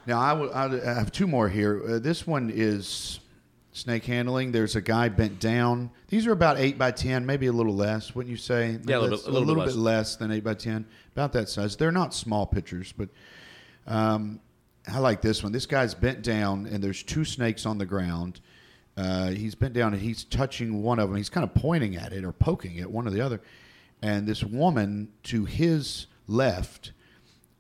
Now 0.07 0.21
I 0.21 0.33
will- 0.33 0.53
I 0.53 0.69
have 0.95 1.12
two 1.12 1.27
more 1.27 1.49
here. 1.49 1.81
Uh, 1.87 1.99
this 1.99 2.27
one 2.27 2.51
is 2.53 3.21
snake 3.73 4.05
handling. 4.05 4.53
There's 4.53 4.75
a 4.75 4.81
guy 4.81 5.09
bent 5.09 5.39
down. 5.39 5.91
These 6.09 6.27
are 6.27 6.33
about 6.33 6.59
eight 6.59 6.79
by 6.79 6.91
ten, 6.93 7.27
maybe 7.27 7.47
a 7.47 7.53
little 7.53 7.75
less. 7.75 8.14
Wouldn't 8.14 8.31
you 8.31 8.37
say? 8.37 8.79
Yeah, 8.85 8.99
a 8.99 9.01
little 9.01 9.11
That's 9.11 9.23
bit- 9.25 9.35
a 9.35 9.39
little 9.39 9.55
bit 9.55 9.67
bit 9.67 9.77
less 9.77 10.17
than 10.17 10.31
eight 10.33 10.43
by 10.45 10.55
ten. 10.55 10.87
About 11.12 11.33
that 11.35 11.49
size. 11.49 11.77
They're 11.77 11.93
not 11.93 12.14
small 12.14 12.47
pictures, 12.47 12.93
but 12.97 13.09
um, 13.87 14.41
I 14.91 14.99
like 14.99 15.21
this 15.23 15.43
one. 15.43 15.53
This 15.53 15.67
guy's 15.67 15.95
bent 15.95 16.23
down, 16.23 16.67
and 16.67 16.83
there's 16.83 17.03
two 17.03 17.25
snakes 17.25 17.67
on 17.67 17.79
the 17.79 17.87
ground. 17.87 18.41
Uh, 18.97 19.31
he's 19.31 19.55
bent 19.55 19.75
down, 19.75 19.93
and 19.93 20.01
he's 20.03 20.25
touching 20.25 20.83
one 20.83 20.99
of 20.99 21.09
them. 21.09 21.17
He's 21.17 21.29
kind 21.29 21.45
of 21.45 21.53
pointing 21.55 21.97
at 21.97 22.12
it 22.12 22.25
or 22.25 22.33
poking 22.33 22.81
at 22.81 22.91
one 22.91 23.07
or 23.07 23.11
the 23.11 23.21
other. 23.21 23.41
And 24.07 24.25
this 24.25 24.45
woman 24.45 25.09
to 25.25 25.47
his 25.47 26.07
left 26.29 26.93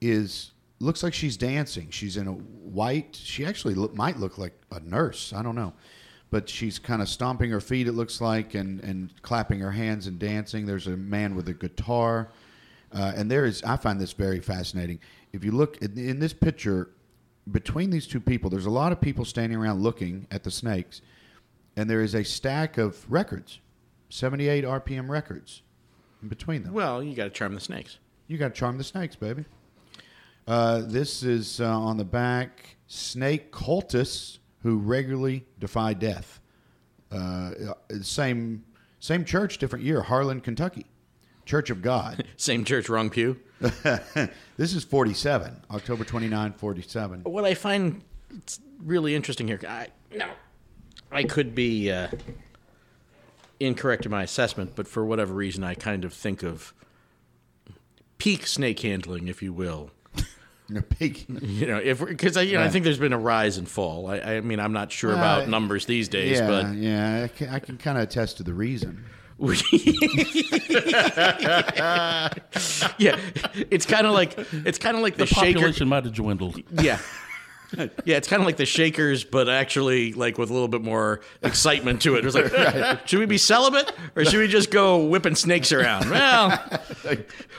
is 0.00 0.52
looks 0.78 1.02
like 1.02 1.12
she's 1.12 1.36
dancing. 1.36 1.90
She's 1.90 2.16
in 2.16 2.28
a 2.28 2.34
white. 2.34 3.18
She 3.20 3.44
actually 3.44 3.74
might 3.94 4.18
look 4.18 4.38
like 4.38 4.52
a 4.70 4.78
nurse. 4.78 5.32
I 5.32 5.42
don't 5.42 5.56
know, 5.56 5.72
but 6.30 6.48
she's 6.48 6.78
kind 6.78 7.02
of 7.02 7.08
stomping 7.08 7.50
her 7.50 7.60
feet. 7.60 7.88
It 7.88 7.94
looks 7.94 8.20
like 8.20 8.54
and 8.54 8.78
and 8.84 9.10
clapping 9.22 9.58
her 9.58 9.72
hands 9.72 10.06
and 10.06 10.20
dancing. 10.20 10.66
There's 10.66 10.86
a 10.86 10.96
man 10.96 11.34
with 11.34 11.48
a 11.48 11.52
guitar, 11.52 12.30
uh, 12.92 13.12
and 13.16 13.28
there 13.28 13.44
is. 13.44 13.64
I 13.64 13.76
find 13.76 14.00
this 14.00 14.12
very 14.12 14.38
fascinating. 14.38 15.00
If 15.32 15.42
you 15.42 15.50
look 15.50 15.78
in, 15.78 15.98
in 15.98 16.20
this 16.20 16.32
picture, 16.32 16.90
between 17.50 17.90
these 17.90 18.06
two 18.06 18.20
people, 18.20 18.50
there's 18.50 18.66
a 18.66 18.70
lot 18.70 18.92
of 18.92 19.00
people 19.00 19.24
standing 19.24 19.58
around 19.58 19.82
looking 19.82 20.28
at 20.30 20.44
the 20.44 20.52
snakes, 20.52 21.02
and 21.74 21.90
there 21.90 22.02
is 22.02 22.14
a 22.14 22.22
stack 22.22 22.78
of 22.78 23.04
records, 23.10 23.58
78 24.10 24.62
RPM 24.62 25.08
records, 25.08 25.62
between 26.26 26.62
them. 26.62 26.72
well, 26.72 27.02
you 27.02 27.14
got 27.14 27.24
to 27.24 27.30
charm 27.30 27.54
the 27.54 27.60
snakes. 27.60 27.98
You 28.26 28.38
got 28.38 28.54
to 28.54 28.54
charm 28.54 28.78
the 28.78 28.84
snakes, 28.84 29.16
baby. 29.16 29.44
Uh, 30.46 30.82
this 30.82 31.22
is 31.22 31.60
uh, 31.60 31.66
on 31.66 31.96
the 31.96 32.04
back 32.04 32.76
snake 32.86 33.52
cultists 33.52 34.38
who 34.62 34.78
regularly 34.78 35.44
defy 35.58 35.92
death. 35.94 36.40
Uh, 37.10 37.52
same 38.02 38.64
same 38.98 39.24
church, 39.24 39.58
different 39.58 39.84
year. 39.84 40.02
Harlan, 40.02 40.40
Kentucky, 40.40 40.86
Church 41.46 41.70
of 41.70 41.80
God. 41.80 42.24
Same 42.36 42.64
church, 42.64 42.88
wrong 42.88 43.08
pew. 43.08 43.38
this 43.60 44.74
is 44.74 44.82
47, 44.82 45.62
October 45.70 46.04
29, 46.04 46.52
47. 46.54 47.20
What 47.22 47.44
I 47.44 47.54
find 47.54 48.02
it's 48.36 48.60
really 48.82 49.14
interesting 49.14 49.46
here, 49.46 49.60
I 49.66 49.86
no, 50.12 50.28
I 51.12 51.22
could 51.22 51.54
be 51.54 51.90
uh, 51.90 52.08
incorrect 53.60 54.04
in 54.04 54.10
my 54.10 54.22
assessment, 54.22 54.72
but 54.76 54.86
for 54.88 55.04
whatever 55.04 55.34
reason, 55.34 55.64
I 55.64 55.74
kind 55.74 56.04
of 56.04 56.12
think 56.12 56.42
of 56.42 56.72
peak 58.18 58.46
snake 58.46 58.80
handling, 58.80 59.28
if 59.28 59.42
you 59.42 59.52
will. 59.52 59.90
A 60.76 60.82
pig. 60.82 61.24
You 61.28 61.66
know, 61.66 61.78
if 61.78 62.04
because 62.04 62.36
I, 62.36 62.42
you 62.42 62.54
know, 62.58 62.62
I 62.64 62.68
think 62.68 62.84
there's 62.84 62.98
been 62.98 63.12
a 63.12 63.18
rise 63.18 63.56
and 63.56 63.68
fall. 63.68 64.08
I, 64.10 64.16
I 64.18 64.40
mean, 64.40 64.58
I'm 64.58 64.72
not 64.72 64.90
sure 64.90 65.12
Uh, 65.12 65.16
about 65.16 65.48
numbers 65.48 65.86
these 65.86 66.08
days, 66.08 66.38
yeah, 66.40 66.46
but 66.48 66.74
yeah, 66.74 67.22
I 67.24 67.28
can, 67.28 67.48
I 67.50 67.58
can 67.60 67.78
kind 67.78 67.96
of 67.98 68.02
attest 68.04 68.38
to 68.38 68.42
the 68.42 68.52
reason. 68.54 69.04
yeah, 72.98 73.18
it's 73.70 73.86
kind 73.86 74.06
of 74.06 74.14
like 74.14 74.34
it's 74.64 74.78
kind 74.78 74.96
of 74.96 75.02
like 75.02 75.14
the, 75.16 75.24
The 75.24 75.26
shaker. 75.26 75.54
population 75.58 75.88
might 75.88 76.04
have 76.04 76.14
dwindled. 76.14 76.60
Yeah. 76.82 76.98
Yeah, 78.04 78.16
it's 78.16 78.28
kind 78.28 78.40
of 78.40 78.46
like 78.46 78.58
the 78.58 78.66
Shakers, 78.66 79.24
but 79.24 79.48
actually 79.48 80.12
like 80.12 80.38
with 80.38 80.50
a 80.50 80.52
little 80.52 80.68
bit 80.68 80.82
more 80.82 81.20
excitement 81.42 82.00
to 82.02 82.14
it. 82.14 82.18
It 82.18 82.24
was 82.24 82.34
like, 82.36 83.08
should 83.08 83.18
we 83.18 83.26
be 83.26 83.38
celibate 83.38 83.90
or 84.14 84.24
should 84.24 84.38
we 84.38 84.46
just 84.46 84.70
go 84.70 85.04
whipping 85.04 85.34
snakes 85.34 85.72
around? 85.72 86.08
Well, 86.10 86.62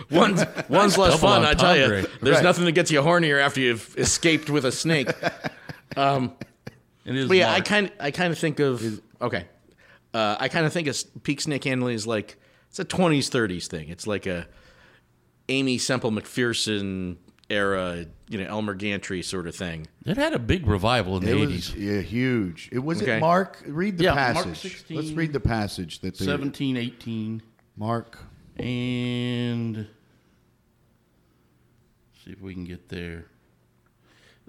one's 0.10 0.44
one's 0.70 0.98
less 0.98 1.20
fun, 1.20 1.44
I 1.44 1.54
tell 1.56 1.76
you. 1.76 2.08
There's 2.22 2.36
Right. 2.38 2.44
nothing 2.44 2.64
that 2.66 2.72
gets 2.72 2.90
you 2.90 3.02
hornier 3.02 3.42
after 3.42 3.60
you've 3.60 3.94
escaped 3.98 4.50
with 4.50 4.64
a 4.66 4.72
snake. 4.72 5.10
It 5.10 7.16
is 7.16 7.28
But 7.28 7.38
yeah, 7.38 7.52
I 7.54 7.62
kind 7.62 7.92
I 8.00 8.12
kind 8.12 8.32
of 8.32 8.40
think 8.40 8.60
of 8.60 9.02
okay. 9.22 9.46
Uh, 10.14 10.36
I 10.40 10.48
kind 10.48 10.66
of 10.66 10.74
think 10.74 10.88
of 10.88 10.98
peak 11.24 11.42
snake 11.42 11.64
handling 11.64 11.96
is 11.96 12.08
like 12.08 12.38
it's 12.70 12.80
a 12.80 12.86
20s 12.86 13.30
30s 13.30 13.68
thing. 13.68 13.90
It's 13.90 14.08
like 14.08 14.26
a 14.26 14.48
Aimee 15.50 15.78
Semple 15.78 16.12
McPherson 16.12 17.18
era, 17.50 18.06
you 18.28 18.38
know, 18.38 18.46
Elmer 18.46 18.74
Gantry 18.74 19.22
sort 19.24 19.48
of 19.48 19.56
thing. 19.56 19.88
It 20.06 20.18
had 20.18 20.34
a 20.34 20.40
big 20.40 20.68
revival 20.68 21.18
in 21.18 21.24
the 21.26 21.32
80s. 21.32 21.76
yeah, 21.78 22.02
huge. 22.02 22.70
It 22.72 22.80
was 22.80 23.02
Okay. 23.02 23.18
it 23.18 23.20
Mark. 23.22 23.64
Read 23.66 23.98
the 23.98 24.06
Yeah, 24.06 24.16
Mark 24.34 24.46
passage. 24.48 24.58
16, 24.60 24.98
Let's 24.98 25.12
read 25.12 25.34
the 25.34 25.40
passage 25.40 26.00
that 26.00 26.18
the 26.18 26.24
17, 26.26 26.76
18, 26.78 27.42
Mark. 27.78 28.18
and 28.58 29.88
see 32.24 32.32
if 32.32 32.42
we 32.42 32.54
can 32.54 32.66
get 32.66 32.90
there. 32.90 33.26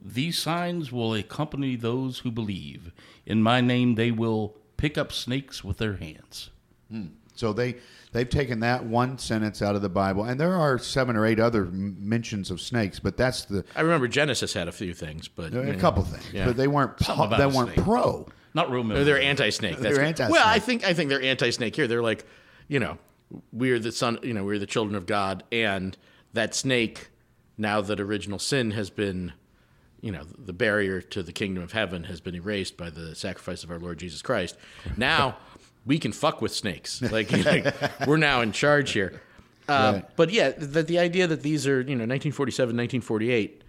These 0.00 0.38
signs 0.38 0.92
will 0.92 1.14
accompany 1.14 1.76
those 1.76 2.20
who 2.20 2.30
believe. 2.30 2.92
In 3.26 3.42
my 3.42 3.60
name, 3.60 3.94
they 3.96 4.10
will 4.10 4.56
pick 4.76 4.96
up 4.96 5.12
snakes 5.12 5.62
with 5.64 5.78
their 5.78 5.94
hands. 5.96 6.50
Hmm. 6.90 7.06
So 7.34 7.52
they 7.52 7.76
they've 8.12 8.28
taken 8.28 8.60
that 8.60 8.84
one 8.84 9.18
sentence 9.18 9.62
out 9.62 9.74
of 9.74 9.82
the 9.82 9.88
Bible, 9.88 10.24
and 10.24 10.38
there 10.40 10.54
are 10.54 10.78
seven 10.78 11.16
or 11.16 11.26
eight 11.26 11.40
other 11.40 11.66
mentions 11.66 12.50
of 12.50 12.60
snakes, 12.60 12.98
but 12.98 13.16
that's 13.16 13.44
the 13.44 13.64
I 13.76 13.82
remember 13.82 14.08
Genesis 14.08 14.52
had 14.52 14.68
a 14.68 14.72
few 14.72 14.94
things, 14.94 15.28
but 15.28 15.54
a 15.54 15.74
couple 15.76 16.02
things. 16.04 16.32
Yeah. 16.32 16.46
But 16.46 16.56
they 16.56 16.68
weren't 16.68 16.98
Something 17.00 17.30
po- 17.30 17.36
they 17.36 17.46
weren't 17.46 17.74
snake. 17.74 17.84
pro. 17.84 18.26
Not 18.54 18.70
real 18.70 18.90
Or 18.92 19.04
they're 19.04 19.20
anti-snake. 19.20 19.78
That's 19.78 19.94
They're 19.96 20.04
anti-snake. 20.04 20.32
Well, 20.32 20.46
I 20.46 20.58
think 20.58 20.84
I 20.84 20.94
think 20.94 21.10
they're 21.10 21.22
anti-snake 21.22 21.76
here. 21.76 21.86
They're 21.86 22.02
like, 22.02 22.24
you 22.66 22.80
know, 22.80 22.98
we're 23.52 23.78
the 23.78 23.92
son, 23.92 24.18
you 24.22 24.32
know, 24.32 24.42
we're 24.44 24.58
the 24.58 24.66
children 24.66 24.96
of 24.96 25.06
God, 25.06 25.44
and 25.52 25.96
that 26.32 26.54
snake, 26.54 27.08
now 27.56 27.80
that 27.82 28.00
original 28.00 28.38
sin 28.38 28.70
has 28.72 28.90
been, 28.90 29.32
you 30.00 30.12
know, 30.12 30.24
the 30.38 30.52
barrier 30.52 31.00
to 31.02 31.22
the 31.22 31.32
kingdom 31.32 31.62
of 31.62 31.72
heaven 31.72 32.04
has 32.04 32.20
been 32.20 32.34
erased 32.34 32.76
by 32.76 32.88
the 32.88 33.14
sacrifice 33.14 33.64
of 33.64 33.70
our 33.70 33.78
Lord 33.78 33.98
Jesus 33.98 34.22
Christ. 34.22 34.56
Now 34.96 35.36
we 35.88 35.98
can 35.98 36.12
fuck 36.12 36.40
with 36.40 36.54
snakes. 36.54 37.00
Like, 37.10 37.32
like, 37.32 38.06
we're 38.06 38.18
now 38.18 38.42
in 38.42 38.52
charge 38.52 38.92
here. 38.92 39.20
Uh, 39.68 39.92
Right. 39.94 40.16
But 40.16 40.30
yeah, 40.30 40.50
the, 40.50 40.82
the 40.82 40.98
idea 40.98 41.26
that 41.26 41.42
these 41.42 41.66
are, 41.66 41.80
you 41.80 41.96
know, 41.96 42.04
1947, 42.06 42.76
1948. 42.76 43.64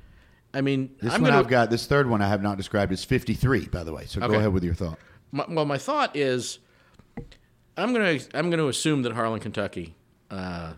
I 0.54 0.62
mean, 0.62 0.96
This 1.02 1.14
I'm 1.14 1.22
one 1.22 1.32
gonna 1.32 1.42
I've 1.42 1.48
got. 1.48 1.70
This 1.70 1.86
third 1.88 2.10
one 2.10 2.22
I 2.22 2.28
have 2.28 2.42
not 2.42 2.58
described 2.58 2.92
is 2.92 3.04
fifty 3.04 3.36
three. 3.36 3.68
By 3.68 3.84
the 3.84 3.94
way, 3.94 4.06
so 4.06 4.20
Okay. 4.20 4.34
go 4.34 4.40
ahead 4.40 4.52
with 4.52 4.64
your 4.64 4.74
thought. 4.74 4.98
my, 5.32 5.46
well, 5.48 5.66
my 5.66 5.78
thought 5.78 6.16
is, 6.16 6.58
I'm 7.78 7.94
gonna 7.94 8.20
I'm 8.34 8.50
gonna 8.50 8.68
assume 8.68 9.04
that 9.04 9.14
Harlan, 9.14 9.40
Kentucky, 9.42 9.94
uh, 10.32 10.74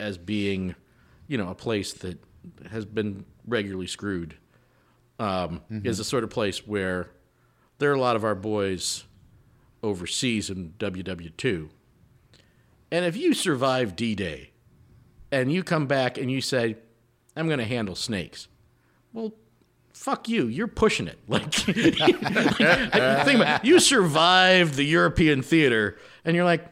as 0.00 0.18
being, 0.18 0.74
you 1.28 1.38
know, 1.38 1.48
a 1.48 1.54
place 1.54 1.92
that 1.94 2.18
has 2.70 2.84
been 2.84 3.24
regularly 3.46 3.86
screwed, 3.86 4.34
um, 5.20 5.60
is 5.70 6.00
a 6.00 6.04
sort 6.04 6.24
of 6.24 6.30
place 6.30 6.66
where 6.66 7.08
there 7.78 7.90
are 7.92 7.94
a 7.94 8.00
lot 8.00 8.16
of 8.16 8.24
our 8.24 8.34
boys 8.34 9.04
overseas 9.82 10.50
in 10.50 10.74
WW 10.78 11.36
two, 11.36 11.70
and 12.90 13.04
if 13.04 13.16
you 13.16 13.34
survive 13.34 13.96
D 13.96 14.14
Day, 14.14 14.50
and 15.30 15.52
you 15.52 15.62
come 15.62 15.86
back 15.86 16.18
and 16.18 16.30
you 16.30 16.40
say, 16.40 16.76
I'm 17.36 17.48
gonna 17.48 17.64
handle 17.64 17.94
snakes, 17.94 18.48
well. 19.12 19.32
Fuck 19.94 20.28
you! 20.28 20.46
You're 20.46 20.68
pushing 20.68 21.08
it. 21.08 21.18
Like, 21.28 21.52
think 21.52 21.80
about 21.98 23.64
it. 23.64 23.64
You 23.64 23.80
survived 23.80 24.74
the 24.74 24.84
European 24.84 25.42
theater, 25.42 25.98
and 26.24 26.36
you're 26.36 26.44
like, 26.44 26.64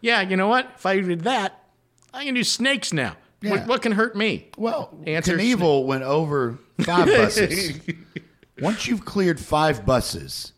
yeah, 0.00 0.22
you 0.22 0.36
know 0.36 0.48
what? 0.48 0.72
If 0.74 0.84
I 0.84 0.98
did 1.00 1.20
that, 1.20 1.64
I 2.12 2.24
can 2.24 2.34
do 2.34 2.42
snakes 2.42 2.92
now. 2.92 3.16
Yeah. 3.40 3.50
What, 3.50 3.66
what 3.66 3.82
can 3.82 3.92
hurt 3.92 4.16
me? 4.16 4.48
Well, 4.58 4.92
Answer 5.06 5.38
Knievel 5.38 5.86
went 5.86 6.02
over 6.02 6.58
five 6.80 7.06
buses. 7.06 7.78
Once 8.60 8.86
you've 8.88 9.04
cleared 9.04 9.38
five 9.38 9.86
buses, 9.86 10.52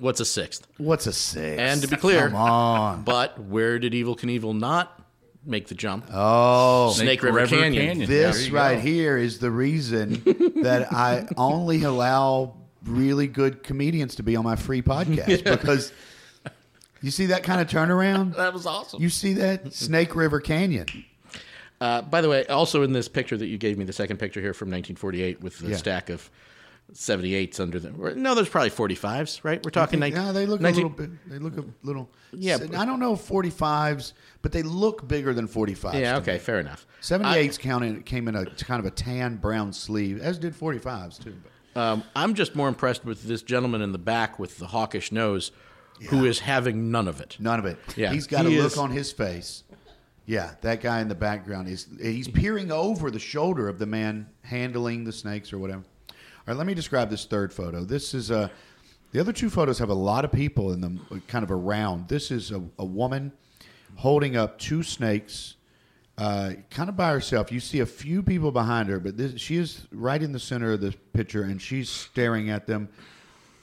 What's 0.00 0.20
a 0.20 0.24
sixth? 0.24 0.66
what's 0.78 1.06
a 1.06 1.12
six? 1.12 1.60
And 1.60 1.82
to 1.82 1.88
be 1.88 1.96
clear, 1.96 2.28
come 2.28 2.36
on. 2.36 3.02
But 3.02 3.38
where 3.40 3.78
did 3.78 3.92
Evel 3.92 4.18
Knievel 4.18 4.58
not 4.58 5.00
make 5.44 5.68
the 5.68 5.74
jump? 5.74 6.06
Oh, 6.12 6.92
Snake 6.92 7.22
River, 7.22 7.46
Canyon. 7.46 7.98
There 7.98 8.06
this 8.32 8.50
right 8.50 8.76
go. 8.76 8.80
here 8.80 9.16
is 9.18 9.38
the 9.38 9.50
reason 9.50 10.22
that 10.62 10.92
I 10.92 11.26
only 11.36 11.82
allow 11.82 12.54
really 12.84 13.26
good 13.26 13.62
comedians 13.62 14.14
to 14.16 14.22
be 14.22 14.36
on 14.36 14.44
my 14.44 14.56
free 14.56 14.82
podcast 14.82 15.44
because 15.60 15.92
you 17.02 17.10
see 17.10 17.26
that 17.26 17.42
kind 17.42 17.60
of 17.60 17.66
turnaround. 17.68 18.36
That 18.36 18.52
was 18.52 18.66
awesome. 18.66 19.02
You 19.02 19.08
see 19.10 19.34
that 19.34 19.72
Snake 19.72 20.14
River 20.14 20.40
Canyon. 20.40 20.86
Uh, 21.80 22.00
by 22.02 22.20
the 22.20 22.28
way, 22.28 22.46
also 22.46 22.82
in 22.82 22.92
this 22.92 23.08
picture 23.08 23.36
that 23.36 23.46
you 23.46 23.58
gave 23.58 23.76
me, 23.76 23.84
the 23.84 23.92
second 23.92 24.18
picture 24.18 24.40
here 24.40 24.54
from 24.54 24.68
1948 24.68 25.42
with 25.42 25.58
the 25.58 25.70
Yeah. 25.70 25.76
stack 25.76 26.08
of 26.08 26.30
78s 26.92 27.58
under 27.60 27.80
them. 27.80 27.96
No, 28.22 28.34
there's 28.34 28.48
probably 28.48 28.70
45s, 28.70 29.42
right? 29.42 29.64
We're 29.64 29.70
talking 29.70 29.98
19, 29.98 30.22
Yeah, 30.22 30.32
they 30.32 30.46
look 30.46 30.60
19 30.60 30.84
a 30.84 30.88
little 30.88 31.06
bit. 31.06 31.28
They 31.30 31.38
look 31.38 31.56
a 31.58 31.64
little. 31.82 32.10
Yeah, 32.32 32.58
but- 32.58 32.74
I 32.76 32.84
don't 32.84 33.00
know 33.00 33.16
forty 33.16 33.50
fives, 33.50 34.12
but 34.42 34.52
they 34.52 34.62
look 34.62 35.06
bigger 35.08 35.32
than 35.34 35.46
forty 35.46 35.74
fives. 35.74 35.98
Yeah, 35.98 36.16
okay, 36.18 36.38
fair 36.38 36.60
enough. 36.60 36.86
Seventy 37.00 37.36
eights 37.38 37.58
counted 37.58 38.04
came 38.04 38.28
in 38.28 38.34
a 38.36 38.46
kind 38.46 38.80
of 38.80 38.86
a 38.86 38.90
tan 38.90 39.36
brown 39.36 39.72
sleeve, 39.72 40.20
as 40.20 40.38
did 40.38 40.54
forty 40.54 40.78
fives 40.78 41.18
too. 41.18 41.34
Um, 41.76 42.04
I'm 42.14 42.34
just 42.34 42.54
more 42.54 42.68
impressed 42.68 43.04
with 43.04 43.24
this 43.24 43.42
gentleman 43.42 43.82
in 43.82 43.90
the 43.92 43.98
back 43.98 44.38
with 44.38 44.58
the 44.58 44.66
hawkish 44.66 45.10
nose, 45.10 45.50
who 46.10 46.24
is 46.24 46.40
having 46.40 46.90
none 46.92 47.08
of 47.08 47.20
it. 47.20 47.36
none 47.40 47.58
of 47.58 47.66
it. 47.66 47.78
Yeah, 47.96 48.12
he's 48.12 48.26
got 48.26 48.46
he 48.46 48.58
a 48.58 48.62
look 48.62 48.76
on 48.78 48.90
his 48.90 49.10
face. 49.10 49.64
Yeah, 50.26 50.52
that 50.62 50.80
guy 50.80 51.00
in 51.00 51.08
the 51.08 51.14
background 51.14 51.68
is 51.68 51.86
he's 52.00 52.28
peering 52.28 52.70
over 52.72 53.10
the 53.10 53.18
shoulder 53.18 53.68
of 53.68 53.78
the 53.78 53.86
man 53.86 54.28
handling 54.42 55.04
the 55.04 55.12
snakes 55.12 55.52
or 55.52 55.58
whatever. 55.58 55.82
All 56.46 56.52
right, 56.52 56.58
let 56.58 56.66
me 56.66 56.74
describe 56.74 57.08
this 57.08 57.24
third 57.24 57.54
photo. 57.54 57.84
This 57.84 58.12
is 58.12 58.30
a. 58.30 58.50
The 59.12 59.20
other 59.20 59.32
two 59.32 59.48
photos 59.48 59.78
have 59.78 59.88
a 59.88 59.94
lot 59.94 60.26
of 60.26 60.32
people 60.32 60.72
in 60.72 60.82
them, 60.82 61.22
kind 61.26 61.42
of 61.42 61.50
around. 61.50 62.08
This 62.08 62.30
is 62.30 62.50
a, 62.50 62.62
a 62.78 62.84
woman 62.84 63.32
holding 63.94 64.36
up 64.36 64.58
two 64.58 64.82
snakes, 64.82 65.54
uh, 66.18 66.52
kind 66.68 66.90
of 66.90 66.98
by 66.98 67.12
herself. 67.12 67.50
You 67.50 67.60
see 67.60 67.80
a 67.80 67.86
few 67.86 68.22
people 68.22 68.52
behind 68.52 68.90
her, 68.90 69.00
but 69.00 69.16
this, 69.16 69.40
she 69.40 69.56
is 69.56 69.86
right 69.90 70.22
in 70.22 70.32
the 70.32 70.38
center 70.38 70.72
of 70.72 70.82
the 70.82 70.94
picture, 71.14 71.44
and 71.44 71.62
she's 71.62 71.88
staring 71.88 72.50
at 72.50 72.66
them. 72.66 72.90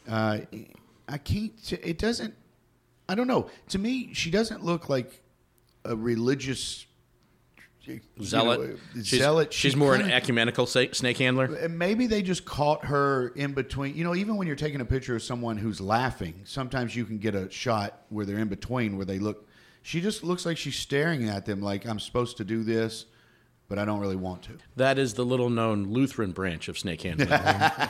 Uh, 0.10 0.40
I 1.08 1.20
can't. 1.20 1.54
It 1.84 2.00
doesn't. 2.00 2.34
I 3.08 3.14
don't 3.14 3.28
know. 3.28 3.48
To 3.70 3.78
me, 3.78 4.12
she 4.16 4.32
doesn't 4.32 4.66
look 4.66 4.90
like 4.90 5.22
a 5.86 5.96
religious 5.96 6.88
Zealot. 8.22 8.60
know, 8.62 8.76
she's, 8.96 9.20
zealot. 9.20 9.54
She's 9.54 9.72
She 9.74 9.78
more 9.78 9.94
an 9.96 10.02
kinda- 10.02 10.16
ecumenical 10.16 10.66
snake 10.66 11.18
handler. 11.18 11.46
and 11.46 11.78
maybe 11.78 12.08
they 12.08 12.22
just 12.22 12.46
caught 12.46 12.86
her 12.86 13.30
in 13.36 13.54
between. 13.54 13.96
You 13.96 14.04
know, 14.04 14.16
even 14.16 14.38
when 14.38 14.48
you're 14.48 14.56
taking 14.56 14.82
a 14.82 14.86
picture 14.86 15.16
of 15.16 15.24
someone 15.24 15.58
who's 15.58 15.82
laughing, 15.82 16.42
sometimes 16.44 16.96
you 16.96 17.06
can 17.06 17.18
get 17.18 17.36
a 17.36 17.50
shot 17.52 18.04
where 18.10 18.26
they're 18.26 18.40
in 18.40 18.48
between, 18.50 18.98
where 18.98 19.06
they 19.06 19.20
look. 19.20 19.48
She 19.84 20.00
just 20.02 20.24
looks 20.24 20.46
like 20.46 20.58
she's 20.58 20.76
staring 20.76 21.28
at 21.30 21.46
them, 21.46 21.62
like 21.62 21.86
I'm 21.88 22.00
supposed 22.00 22.38
to 22.38 22.44
do 22.44 22.64
this, 22.64 23.06
but 23.68 23.80
I 23.80 23.86
don't 23.86 24.00
really 24.00 24.16
want 24.16 24.44
to. 24.44 24.58
That 24.76 25.00
is 25.00 25.14
the 25.16 25.26
little 25.26 25.50
known 25.50 25.86
Lutheran 25.86 26.32
branch 26.34 26.68
of 26.68 26.78
snake 26.78 27.02
handling. 27.02 27.30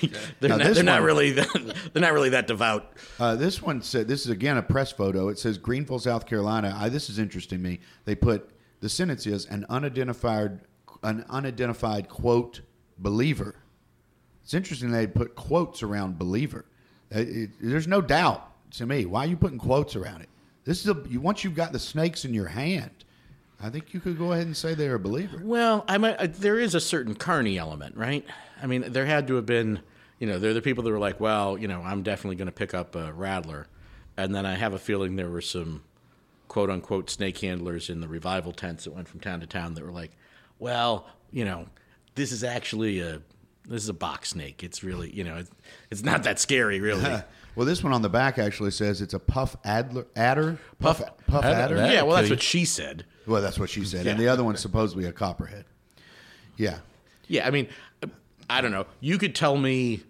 they're 0.40 0.48
Now, 0.50 0.56
not, 0.58 0.74
they're 0.74 0.84
not 0.84 1.02
really 1.02 1.32
that, 1.32 1.76
they're 1.92 2.02
not 2.02 2.12
really 2.12 2.28
that 2.30 2.46
devout. 2.46 2.92
Uh, 3.18 3.34
this 3.34 3.60
one 3.60 3.82
said, 3.82 4.06
"This 4.08 4.24
is 4.24 4.30
again 4.30 4.56
a 4.56 4.62
press 4.62 4.92
photo. 4.92 5.28
It 5.28 5.38
says 5.38 5.58
Greenville, 5.58 5.98
South 5.98 6.26
Carolina. 6.26 6.76
I, 6.78 6.88
this 6.88 7.10
is 7.10 7.18
interesting 7.18 7.58
to 7.58 7.64
me. 7.64 7.80
They 8.04 8.14
put 8.14 8.50
the 8.82 8.88
sentence 8.88 9.26
is 9.26 9.46
an 9.46 9.64
unidentified, 9.70 10.60
an 11.02 11.24
unidentified 11.30 12.08
quote 12.08 12.60
believer. 12.98 13.54
It's 14.42 14.54
interesting 14.54 14.90
they 14.90 15.06
put 15.06 15.34
quotes 15.36 15.82
around 15.82 16.18
believer. 16.18 16.64
Uh, 17.14 17.20
it- 17.20 17.50
there's 17.60 17.86
no 17.88 18.00
doubt 18.00 18.50
to 18.72 18.84
me. 18.86 19.06
Why 19.06 19.24
are 19.24 19.28
you 19.28 19.36
putting 19.36 19.58
quotes 19.58 19.96
around 19.96 20.22
it? 20.22 20.28
This 20.64 20.80
is 20.84 20.88
a 20.88 20.94
once 21.18 21.42
you've 21.44 21.54
got 21.54 21.72
the 21.72 21.78
snakes 21.78 22.24
in 22.24 22.34
your 22.34 22.48
hand. 22.48 22.90
I 23.60 23.70
think 23.70 23.94
you 23.94 24.00
could 24.00 24.18
go 24.18 24.32
ahead 24.32 24.46
and 24.46 24.56
say 24.56 24.74
they're 24.74 24.96
a 24.96 24.98
believer. 25.00 25.40
Well, 25.42 25.84
I 25.86 25.96
uh, 25.96 26.26
there 26.28 26.58
is 26.58 26.74
a 26.74 26.80
certain 26.80 27.14
carny 27.14 27.58
element, 27.58 27.96
right? 27.96 28.24
I 28.60 28.66
mean, 28.66 28.84
there 28.88 29.06
had 29.06 29.28
to 29.28 29.36
have 29.36 29.46
been, 29.46 29.80
you 30.18 30.26
know, 30.26 30.40
they're 30.40 30.54
the 30.54 30.62
people 30.62 30.82
that 30.82 30.90
were 30.90 30.98
like, 30.98 31.20
well, 31.20 31.56
you 31.56 31.68
know, 31.68 31.80
I'm 31.82 32.02
definitely 32.02 32.36
going 32.36 32.46
to 32.46 32.52
pick 32.52 32.74
up 32.74 32.96
a 32.96 33.12
rattler, 33.12 33.68
and 34.16 34.34
then 34.34 34.44
I 34.46 34.54
have 34.56 34.74
a 34.74 34.78
feeling 34.80 35.14
there 35.14 35.30
were 35.30 35.40
some 35.40 35.82
quote 36.52 36.68
unquote 36.68 37.08
snake 37.08 37.38
handlers 37.38 37.88
in 37.88 38.00
the 38.02 38.06
revival 38.08 38.52
tents 38.52 38.84
that 38.84 38.90
went 38.92 39.08
from 39.08 39.20
town 39.20 39.40
to 39.40 39.46
town 39.46 39.72
that 39.72 39.82
were 39.82 39.90
like, 39.90 40.10
well, 40.58 41.06
you 41.30 41.46
know, 41.46 41.64
this 42.14 42.30
is 42.30 42.44
actually 42.44 43.00
a 43.00 43.22
this 43.66 43.82
is 43.82 43.88
a 43.88 43.94
box 43.94 44.28
snake. 44.30 44.62
It's 44.62 44.84
really, 44.84 45.10
you 45.10 45.24
know, 45.24 45.36
it's, 45.38 45.50
it's 45.90 46.02
not 46.02 46.24
that 46.24 46.38
scary, 46.38 46.78
really. 46.80 47.22
Well, 47.54 47.66
this 47.66 47.82
one 47.84 47.92
on 47.92 48.00
the 48.00 48.08
back 48.08 48.38
actually 48.38 48.70
says 48.70 49.02
it's 49.02 49.12
a 49.12 49.18
puff 49.18 49.56
adler, 49.62 50.06
adder. 50.16 50.58
Puff, 50.78 51.00
Puff- 51.00 51.26
puff 51.26 51.44
Adder- 51.44 51.76
adder. 51.76 51.92
yeah, 51.92 52.00
well, 52.00 52.16
that's 52.16 52.30
what 52.30 52.40
she 52.40 52.64
said. 52.64 53.04
Well, 53.26 53.42
that's 53.42 53.58
what 53.58 53.68
she 53.68 53.84
said. 53.84 54.06
And 54.06 54.18
the 54.18 54.28
other 54.28 54.42
one's 54.42 54.60
supposedly 54.60 55.04
a 55.04 55.12
copperhead. 55.12 55.66
Yeah. 56.56 56.78
Yeah, 57.28 57.46
I 57.46 57.50
mean, 57.50 57.68
I 58.48 58.62
don't 58.62 58.70
know. 58.72 58.86
You 59.00 59.18
could 59.18 59.34
tell 59.34 59.58
me 59.58 60.00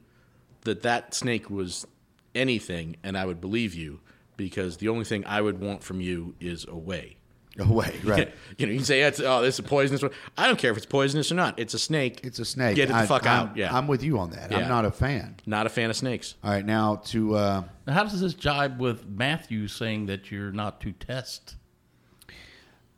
that 0.60 0.82
that 0.82 1.14
snake 1.14 1.50
was 1.50 1.84
anything, 2.32 2.94
and 3.02 3.18
I 3.18 3.26
would 3.26 3.40
believe 3.40 3.74
you 3.74 3.98
because 4.36 4.76
the 4.78 4.88
only 4.88 5.04
thing 5.04 5.24
I 5.26 5.40
would 5.40 5.60
want 5.60 5.82
from 5.82 6.00
you 6.00 6.34
is 6.40 6.66
away. 6.66 7.16
Away. 7.58 7.94
Right. 8.04 8.32
You 8.58 8.66
know, 8.66 8.72
you 8.72 8.78
can 8.78 8.84
say, 8.86 9.02
it's, 9.02 9.20
"Oh, 9.20 9.42
this 9.42 9.54
is 9.56 9.58
a 9.58 9.62
poisonous 9.62 10.02
one." 10.02 10.10
I 10.38 10.46
don't 10.46 10.58
care 10.58 10.70
if 10.70 10.76
it's 10.76 10.86
poisonous 10.86 11.30
or 11.32 11.34
not. 11.34 11.58
It's 11.58 11.74
a 11.74 11.78
snake. 11.78 12.20
It's 12.22 12.38
a 12.38 12.44
snake. 12.44 12.76
Get 12.76 12.88
it 12.90 12.92
the 12.92 12.98
I- 12.98 13.06
fuck 13.06 13.26
I'm- 13.26 13.48
out. 13.48 13.56
Yeah, 13.56 13.74
I'm 13.76 13.86
with 13.88 14.02
you 14.02 14.18
on 14.18 14.30
that. 14.30 14.54
I'm 14.54 14.68
not 14.68 14.84
a 14.84 14.90
fan. 14.90 15.36
not 15.46 15.66
a 15.66 15.68
fan 15.68 15.90
of 15.90 15.96
snakes. 15.96 16.34
All 16.44 16.50
right, 16.50 16.64
now 16.64 16.96
to 17.06 17.34
uh, 17.36 17.62
Now, 17.86 17.92
How 17.92 18.04
does 18.04 18.20
this 18.20 18.34
jibe 18.34 18.80
with 18.80 19.06
Matthew 19.06 19.68
saying 19.68 20.06
that 20.06 20.30
you're 20.30 20.52
not 20.52 20.80
to 20.82 20.92
test? 20.92 21.56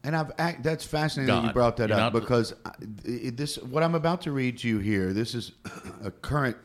and 0.04 0.14
I've 0.14 0.32
act, 0.38 0.62
that's 0.62 0.84
fascinating 0.84 1.34
that 1.34 1.46
you 1.48 1.52
brought 1.52 1.78
that 1.78 1.88
You're 1.88 1.98
up 1.98 2.12
because 2.12 2.52
I, 2.66 2.72
this 3.04 3.56
what 3.58 3.82
I'm 3.82 3.94
about 3.94 4.20
to 4.22 4.32
read 4.32 4.58
to 4.58 4.68
you 4.68 4.78
here. 4.78 5.12
This 5.14 5.34
is 5.34 5.52
a 6.04 6.10
current, 6.10 6.56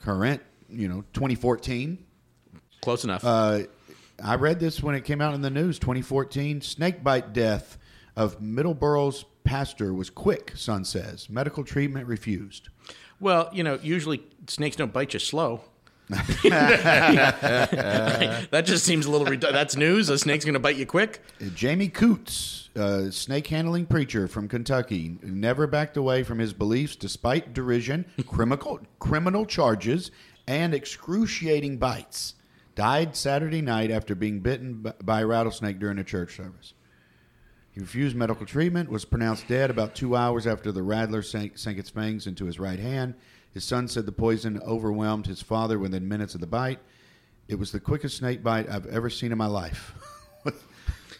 current, 0.00 0.42
you 0.70 0.88
know, 0.88 1.02
2014. 1.12 1.98
Close 2.80 3.04
enough. 3.04 3.24
Uh, 3.24 3.60
I 4.22 4.34
read 4.36 4.60
this 4.60 4.82
when 4.82 4.94
it 4.94 5.04
came 5.04 5.20
out 5.20 5.34
in 5.34 5.42
the 5.42 5.50
news. 5.50 5.78
2014 5.78 6.60
snakebite 6.60 7.32
death 7.32 7.78
of 8.16 8.40
Middlesboro 8.40 9.24
pastor 9.44 9.94
was 9.94 10.10
quick. 10.10 10.52
Son 10.56 10.84
says 10.84 11.30
medical 11.30 11.64
treatment 11.64 12.06
refused. 12.06 12.68
well, 13.20 13.48
you 13.52 13.62
know, 13.62 13.78
usually 13.82 14.22
snakes 14.46 14.76
don't 14.76 14.92
bite 14.92 15.14
you 15.14 15.20
slow. 15.20 15.62
that 18.48 18.62
just 18.64 18.84
seems 18.84 19.04
a 19.06 19.10
little. 19.10 19.26
Redu- 19.26 19.52
that's 19.52 19.76
news. 19.76 20.08
A 20.08 20.18
snake's 20.18 20.44
going 20.44 20.54
to 20.54 20.58
bite 20.60 20.76
you 20.76 20.86
quick. 20.86 21.22
Jamie 21.54 21.88
Coots, 21.88 22.70
a 22.74 23.12
snake 23.12 23.46
handling 23.48 23.84
preacher 23.84 24.26
from 24.26 24.48
Kentucky, 24.48 25.18
never 25.22 25.66
backed 25.66 25.98
away 25.98 26.22
from 26.22 26.38
his 26.38 26.54
beliefs 26.54 26.96
despite 26.96 27.52
derision, 27.52 28.06
criminal, 28.26 28.80
criminal 28.98 29.44
charges, 29.44 30.10
and 30.46 30.72
excruciating 30.74 31.76
bites. 31.76 32.34
Died 32.78 33.16
Saturday 33.16 33.60
night 33.60 33.90
after 33.90 34.14
being 34.14 34.38
bitten 34.38 34.92
by 35.02 35.22
a 35.22 35.26
rattlesnake 35.26 35.80
during 35.80 35.98
a 35.98 36.04
church 36.04 36.36
service. 36.36 36.74
He 37.72 37.80
refused 37.80 38.14
medical 38.14 38.46
treatment, 38.46 38.88
was 38.88 39.04
pronounced 39.04 39.48
dead 39.48 39.68
about 39.68 39.96
two 39.96 40.14
hours 40.14 40.46
after 40.46 40.70
the 40.70 40.84
rattler 40.84 41.22
sank, 41.22 41.58
sank 41.58 41.76
its 41.76 41.90
fangs 41.90 42.28
into 42.28 42.44
his 42.44 42.60
right 42.60 42.78
hand. 42.78 43.14
His 43.52 43.64
son 43.64 43.88
said 43.88 44.06
the 44.06 44.12
poison 44.12 44.60
overwhelmed 44.64 45.26
his 45.26 45.42
father 45.42 45.76
within 45.76 46.06
minutes 46.06 46.36
of 46.36 46.40
the 46.40 46.46
bite. 46.46 46.78
It 47.48 47.56
was 47.58 47.72
the 47.72 47.80
quickest 47.80 48.18
snake 48.18 48.44
bite 48.44 48.70
I've 48.70 48.86
ever 48.86 49.10
seen 49.10 49.32
in 49.32 49.38
my 49.38 49.46
life. 49.46 49.92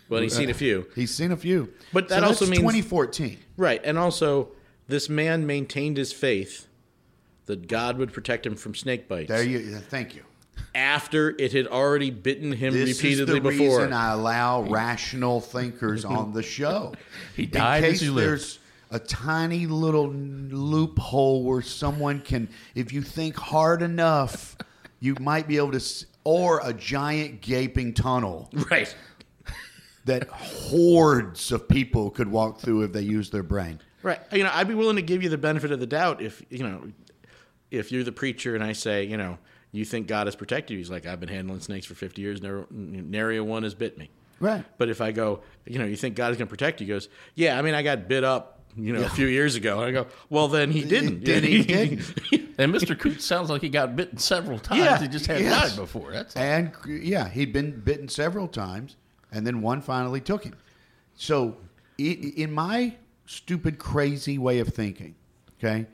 Well, 0.09 0.23
he's 0.23 0.35
seen 0.35 0.49
a 0.49 0.55
few. 0.55 0.87
He's 0.95 1.15
seen 1.15 1.33
a 1.33 1.37
few. 1.37 1.71
But 1.93 2.09
that 2.09 2.21
So 2.21 2.29
also 2.29 2.47
means- 2.47 2.61
2014. 2.61 3.39
Right. 3.59 3.79
And 3.85 3.99
also, 3.99 4.53
this 4.87 5.11
man 5.11 5.47
maintained 5.47 5.99
his 5.99 6.15
faith 6.15 6.67
that 7.45 7.69
God 7.69 7.99
would 7.99 8.15
protect 8.15 8.47
him 8.47 8.57
from 8.57 8.75
snake 8.75 9.07
bites 9.07 9.29
There 9.29 9.43
you. 9.43 9.77
Thank 9.77 10.15
you. 10.15 10.23
After 10.75 11.31
it 11.39 11.53
had 11.53 11.67
already 11.67 12.11
bitten 12.11 12.53
him 12.53 12.73
This 12.75 13.03
repeatedly 13.03 13.39
is 13.39 13.43
the 13.43 13.49
before. 13.51 13.79
reason 13.79 13.93
I 13.93 14.13
allow 14.13 14.63
rational 14.63 15.41
thinkers 15.41 16.05
on 16.05 16.33
the 16.33 16.43
show. 16.43 16.95
He 17.37 17.47
died 17.47 17.85
in 17.85 17.91
as 17.91 17.93
case 17.93 18.01
he 18.01 18.11
lived. 18.11 18.29
there's 18.29 18.59
a 18.91 18.99
tiny 18.99 19.67
little 19.67 20.09
loophole 20.09 21.45
where 21.45 21.63
someone 21.63 22.21
can, 22.21 22.49
if 22.75 22.93
you 22.93 23.03
think 23.03 23.37
hard 23.37 23.83
enough, 23.83 24.57
you 25.01 25.15
might 25.21 25.47
be 25.47 25.57
able 25.57 25.73
to, 25.73 26.07
or 26.25 26.61
a 26.65 26.73
giant 26.73 27.41
gaping 27.41 27.95
tunnel 27.95 28.51
right. 28.71 28.95
that 30.05 30.29
hordes 30.29 31.53
of 31.53 31.69
people 31.69 32.11
could 32.11 32.29
walk 32.29 32.61
through 32.61 32.83
if 32.83 32.93
they 32.93 33.03
use 33.03 33.31
their 33.31 33.43
brain. 33.43 33.81
Right. 34.03 34.21
You 34.33 34.45
know, 34.45 34.51
I'd 34.53 34.69
be 34.69 34.75
willing 34.75 34.97
to 34.97 35.03
give 35.03 35.23
you 35.23 35.29
the 35.29 35.39
benefit 35.39 35.71
of 35.71 35.81
the 35.81 35.87
doubt 35.87 36.23
if, 36.23 36.43
you 36.51 36.63
know, 36.63 36.91
if 37.71 37.93
you're 37.93 38.05
the 38.05 38.13
preacher 38.13 38.55
and 38.55 38.65
I 38.65 38.73
say, 38.73 39.05
you 39.05 39.17
know, 39.17 39.39
you 39.73 39.85
think 39.85 40.07
God 40.07 40.27
has 40.27 40.37
protected 40.37 40.73
you. 40.73 40.79
He's 40.79 40.91
like, 40.91 41.07
I've 41.07 41.21
been 41.21 41.29
handling 41.29 41.61
snakes 41.61 41.87
for 41.87 41.95
50 41.95 42.23
years. 42.23 42.43
Never, 42.43 42.67
nary 42.71 43.37
a 43.37 43.45
one 43.45 43.63
has 43.63 43.75
bit 43.75 43.99
me. 43.99 44.11
Right. 44.41 44.65
But 44.79 44.89
if 44.89 45.01
I 45.01 45.13
go, 45.13 45.41
you 45.67 45.79
know, 45.79 45.85
you 45.85 45.97
think 45.97 46.15
God 46.15 46.31
is 46.31 46.37
going 46.37 46.47
to 46.47 46.51
protect 46.51 46.81
you? 46.81 46.87
He 46.87 46.93
goes, 46.93 47.09
yeah, 47.35 47.59
I 47.59 47.63
mean, 47.63 47.75
I 47.75 47.83
got 47.83 48.09
bit 48.09 48.25
up, 48.25 48.61
you 48.77 48.93
know, 48.93 49.03
a 49.03 49.09
few 49.09 49.27
years 49.27 49.57
ago. 49.57 49.81
And 49.81 49.89
I 49.89 50.03
go, 50.03 50.07
well, 50.31 50.49
then 50.49 50.71
he 50.71 50.85
didn't. 50.85 51.25
Did 51.25 51.45
he? 51.45 51.63
Didn't. 51.65 52.55
And 52.59 52.75
Mr. 52.75 52.99
Coots 52.99 53.25
sounds 53.25 53.51
like 53.51 53.63
he 53.63 53.69
got 53.69 53.95
bitten 53.97 54.19
several 54.19 54.59
times. 54.59 54.81
Yeah, 54.81 54.99
he 55.01 55.09
just 55.09 55.27
hadn't 55.27 55.45
yes. 55.45 55.71
died 55.71 55.81
before. 55.81 56.13
That's 56.13 56.35
And 56.37 56.73
yeah, 56.87 57.29
he'd 57.29 57.53
been 57.53 57.81
bitten 57.81 58.09
several 58.09 58.49
times, 58.49 58.97
and 59.31 59.47
then 59.47 59.61
one 59.61 59.81
finally 59.81 60.21
took 60.21 60.45
him. 60.45 60.57
So, 61.15 61.57
in 61.99 62.53
my 62.53 62.97
stupid, 63.27 63.79
crazy 63.79 64.39
way 64.39 64.59
of 64.59 64.69
thinking, 64.69 65.15
okay, 65.59 65.87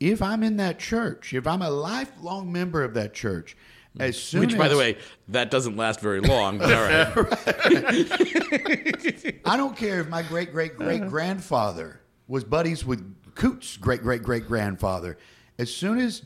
if 0.00 0.22
I'm 0.22 0.42
in 0.42 0.56
that 0.56 0.78
church, 0.78 1.34
if 1.34 1.46
I'm 1.46 1.62
a 1.62 1.70
lifelong 1.70 2.50
member 2.50 2.82
of 2.82 2.94
that 2.94 3.14
church, 3.14 3.56
hmm. 3.94 4.02
as 4.02 4.20
soon 4.20 4.40
Which, 4.40 4.58
by 4.58 4.68
the 4.68 4.76
way, 4.76 4.96
that 5.28 5.50
doesn't 5.50 5.76
last 5.76 6.00
very 6.00 6.20
long. 6.20 6.60
All 6.60 6.68
right. 6.68 7.12
I 9.44 9.56
don't 9.56 9.76
care 9.76 10.00
if 10.00 10.08
my 10.08 10.22
great 10.22 10.52
great 10.52 10.76
great 10.76 11.02
uh-huh. 11.02 11.10
grandfather 11.10 12.00
was 12.26 12.44
buddies 12.44 12.84
with 12.84 13.14
Coots' 13.34 13.76
great 13.76 14.02
great 14.02 14.22
great 14.22 14.46
grandfather. 14.46 15.18
As 15.58 15.72
soon 15.72 15.98
as 15.98 16.22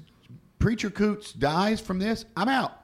preacher 0.60 0.90
Coots 0.90 1.32
dies 1.32 1.80
from 1.80 1.98
this, 1.98 2.24
I'm 2.36 2.48
out. 2.48 2.80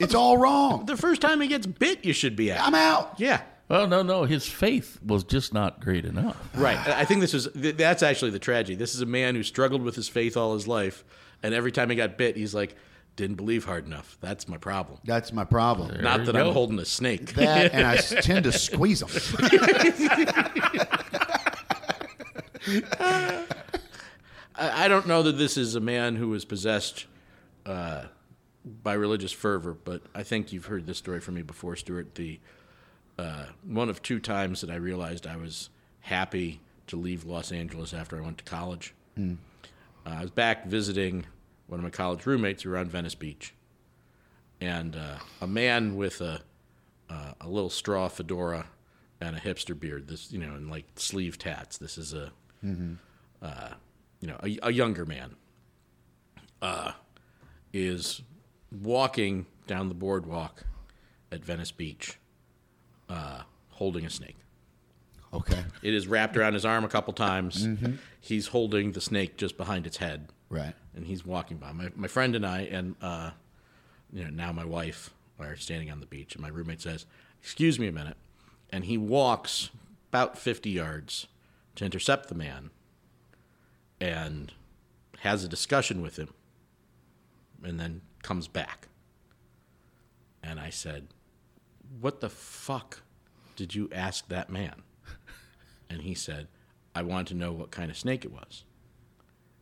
It's 0.00 0.14
all 0.14 0.38
wrong. 0.38 0.86
the 0.86 0.96
first 0.96 1.20
time 1.20 1.40
he 1.40 1.48
gets 1.48 1.66
bit, 1.66 2.04
you 2.04 2.12
should 2.12 2.36
be 2.36 2.52
out. 2.52 2.64
I'm 2.64 2.76
out. 2.76 3.18
Yeah. 3.18 3.40
Well, 3.68 3.86
no, 3.86 4.02
no. 4.02 4.24
His 4.24 4.46
faith 4.46 4.98
was 5.04 5.24
just 5.24 5.52
not 5.52 5.80
great 5.80 6.04
enough. 6.04 6.36
Right. 6.54 6.78
I 6.78 7.04
think 7.04 7.20
this 7.20 7.34
is 7.34 7.48
that's 7.54 8.02
actually 8.02 8.30
the 8.30 8.38
tragedy. 8.38 8.74
This 8.74 8.94
is 8.94 9.02
a 9.02 9.06
man 9.06 9.34
who 9.34 9.42
struggled 9.42 9.82
with 9.82 9.94
his 9.94 10.08
faith 10.08 10.36
all 10.36 10.54
his 10.54 10.66
life, 10.66 11.04
and 11.42 11.54
every 11.54 11.72
time 11.72 11.90
he 11.90 11.96
got 11.96 12.16
bit, 12.16 12.36
he's 12.36 12.54
like, 12.54 12.76
"Didn't 13.16 13.36
believe 13.36 13.66
hard 13.66 13.86
enough." 13.86 14.16
That's 14.20 14.48
my 14.48 14.56
problem. 14.56 14.98
That's 15.04 15.32
my 15.32 15.44
problem. 15.44 16.00
Not 16.00 16.24
that 16.24 16.32
go. 16.32 16.48
I'm 16.48 16.52
holding 16.52 16.78
a 16.78 16.84
snake. 16.84 17.34
that 17.34 17.74
and 17.74 17.86
I 17.86 17.96
tend 17.96 18.44
to 18.44 18.52
squeeze 18.52 19.00
them. 19.00 19.10
I, 24.58 24.84
I 24.84 24.88
don't 24.88 25.06
know 25.06 25.22
that 25.22 25.32
this 25.32 25.56
is 25.56 25.74
a 25.74 25.80
man 25.80 26.16
who 26.16 26.28
was 26.28 26.44
possessed 26.44 27.06
uh, 27.66 28.04
by 28.82 28.94
religious 28.94 29.32
fervor, 29.32 29.74
but 29.74 30.02
I 30.14 30.22
think 30.22 30.52
you've 30.52 30.66
heard 30.66 30.86
this 30.86 30.98
story 30.98 31.20
from 31.20 31.34
me 31.34 31.42
before, 31.42 31.76
Stuart. 31.76 32.14
The 32.14 32.40
uh, 33.18 33.46
one 33.64 33.88
of 33.88 34.02
two 34.02 34.20
times 34.20 34.60
that 34.60 34.70
I 34.70 34.76
realized 34.76 35.26
I 35.26 35.36
was 35.36 35.70
happy 36.00 36.60
to 36.86 36.96
leave 36.96 37.24
Los 37.24 37.52
Angeles 37.52 37.92
after 37.92 38.16
I 38.16 38.20
went 38.20 38.38
to 38.38 38.44
college. 38.44 38.94
Uh, 40.06 40.10
I 40.10 40.22
was 40.22 40.30
back 40.30 40.66
visiting 40.66 41.26
one 41.66 41.80
of 41.80 41.84
my 41.84 41.90
college 41.90 42.24
roommates 42.24 42.62
who 42.62 42.70
were 42.70 42.78
on 42.78 42.88
Venice 42.88 43.14
Beach, 43.16 43.52
and 44.60 44.96
uh, 44.96 45.16
a 45.40 45.46
man 45.46 45.96
with 45.96 46.20
a 46.20 46.40
uh, 47.10 47.32
a 47.40 47.48
little 47.48 47.70
straw 47.70 48.08
fedora 48.08 48.66
and 49.20 49.36
a 49.36 49.40
hipster 49.40 49.78
beard. 49.78 50.08
This, 50.08 50.30
you 50.32 50.38
know, 50.38 50.54
and 50.54 50.70
like 50.70 50.84
sleeve 50.96 51.38
tats. 51.38 51.78
This 51.78 51.98
is 51.98 52.14
a 52.14 52.30
uh, 53.42 53.70
you 54.20 54.28
know, 54.28 54.38
a, 54.42 54.58
a 54.64 54.72
younger 54.72 55.04
man, 55.04 55.36
uh, 56.62 56.92
is 57.72 58.22
walking 58.82 59.46
down 59.66 59.88
the 59.88 59.94
boardwalk 59.94 60.64
at 61.30 61.44
Venice 61.44 61.70
Beach, 61.70 62.18
uh, 63.08 63.42
holding 63.70 64.04
a 64.04 64.10
snake. 64.10 64.36
Okay. 65.32 65.62
It 65.82 65.92
is 65.94 66.06
wrapped 66.06 66.36
around 66.36 66.54
his 66.54 66.64
arm 66.64 66.84
a 66.84 66.88
couple 66.88 67.12
times. 67.12 67.66
He's 68.20 68.48
holding 68.48 68.92
the 68.92 69.00
snake 69.00 69.36
just 69.36 69.56
behind 69.56 69.86
its 69.86 69.98
head, 69.98 70.28
Right. 70.48 70.74
and 70.96 71.04
he's 71.06 71.24
walking 71.26 71.58
by. 71.58 71.72
My, 71.72 71.90
my 71.94 72.08
friend 72.08 72.34
and 72.34 72.46
I, 72.46 72.60
and 72.62 72.96
uh, 73.02 73.30
you 74.12 74.24
know, 74.24 74.30
now 74.30 74.52
my 74.52 74.64
wife 74.64 75.10
are 75.38 75.54
standing 75.56 75.90
on 75.90 76.00
the 76.00 76.06
beach, 76.06 76.34
and 76.34 76.42
my 76.42 76.48
roommate 76.48 76.80
says, 76.80 77.04
"Excuse 77.42 77.78
me 77.78 77.86
a 77.88 77.92
minute," 77.92 78.16
and 78.70 78.84
he 78.86 78.96
walks 78.96 79.68
about 80.10 80.38
fifty 80.38 80.70
yards 80.70 81.26
to 81.76 81.84
intercept 81.84 82.28
the 82.28 82.34
man, 82.34 82.70
and 84.00 84.52
has 85.20 85.44
a 85.44 85.48
discussion 85.48 86.00
with 86.00 86.16
him, 86.18 86.32
and 87.62 87.78
then 87.78 88.00
comes 88.22 88.48
back. 88.48 88.88
And 90.42 90.58
I 90.58 90.70
said, 90.70 91.08
"What 92.00 92.20
the 92.20 92.28
fuck 92.28 93.02
did 93.56 93.74
you 93.74 93.88
ask 93.92 94.28
that 94.28 94.50
man?" 94.50 94.82
And 95.90 96.02
he 96.02 96.14
said, 96.14 96.48
"I 96.94 97.02
wanted 97.02 97.28
to 97.28 97.34
know 97.34 97.52
what 97.52 97.70
kind 97.70 97.90
of 97.90 97.96
snake 97.96 98.24
it 98.24 98.32
was." 98.32 98.64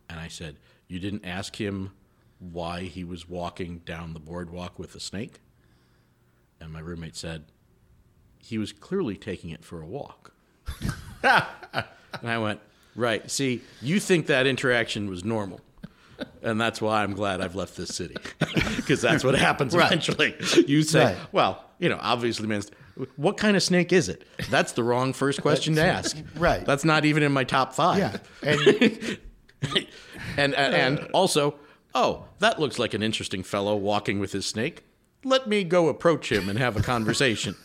And 0.09 0.19
I 0.19 0.27
said, 0.29 0.55
You 0.87 0.99
didn't 0.99 1.25
ask 1.25 1.59
him 1.59 1.91
why 2.39 2.83
he 2.83 3.03
was 3.03 3.27
walking 3.27 3.79
down 3.79 4.13
the 4.13 4.19
boardwalk 4.21 4.79
with 4.79 4.95
a 4.95 5.01
snake? 5.01 5.39
And 6.61 6.71
my 6.71 6.79
roommate 6.79 7.15
said, 7.17 7.43
He 8.39 8.57
was 8.57 8.71
clearly 8.71 9.17
taking 9.17 9.49
it 9.49 9.65
for 9.65 9.81
a 9.81 9.85
walk. 9.85 10.31
and 11.23 11.43
I 12.23 12.37
went, 12.37 12.61
Right. 12.95 13.29
See, 13.29 13.61
you 13.81 13.99
think 13.99 14.27
that 14.27 14.47
interaction 14.47 15.09
was 15.09 15.23
normal. 15.25 15.59
And 16.41 16.59
that's 16.59 16.81
why 16.81 17.03
I'm 17.03 17.13
glad 17.13 17.41
I've 17.41 17.55
left 17.55 17.75
this 17.77 17.93
city. 17.95 18.15
Because 18.77 19.01
that's 19.01 19.23
what 19.25 19.35
happens 19.35 19.75
Right. 19.75 19.87
eventually. 19.87 20.33
You 20.65 20.81
say, 20.83 21.03
Right. 21.03 21.17
well, 21.33 21.65
you 21.79 21.89
know, 21.89 21.99
obviously, 22.01 22.47
man, 22.47 22.61
what 23.15 23.37
kind 23.37 23.55
of 23.55 23.63
snake 23.63 23.93
is 23.93 24.09
it? 24.09 24.23
That's 24.49 24.71
the 24.73 24.83
wrong 24.83 25.13
first 25.13 25.41
question 25.41 25.75
to 25.75 25.83
ask. 25.83 26.17
Right. 26.35 26.65
That's 26.65 26.85
not 26.85 27.05
even 27.05 27.23
in 27.23 27.31
my 27.31 27.43
top 27.43 27.73
five. 27.73 27.97
Yeah, 27.97 28.17
and 28.43 29.17
And, 30.37 30.53
and, 30.53 30.75
and 30.75 30.99
also, 31.13 31.55
oh, 31.95 32.25
that 32.39 32.59
looks 32.59 32.77
like 32.77 32.93
an 32.93 33.01
interesting 33.01 33.43
fellow 33.43 33.75
walking 33.75 34.19
with 34.19 34.31
his 34.31 34.45
snake. 34.45 34.83
Let 35.23 35.47
me 35.47 35.63
go 35.63 35.89
approach 35.89 36.31
him 36.31 36.47
and 36.47 36.59
have 36.59 36.77
a 36.77 36.81
conversation. 36.81 37.55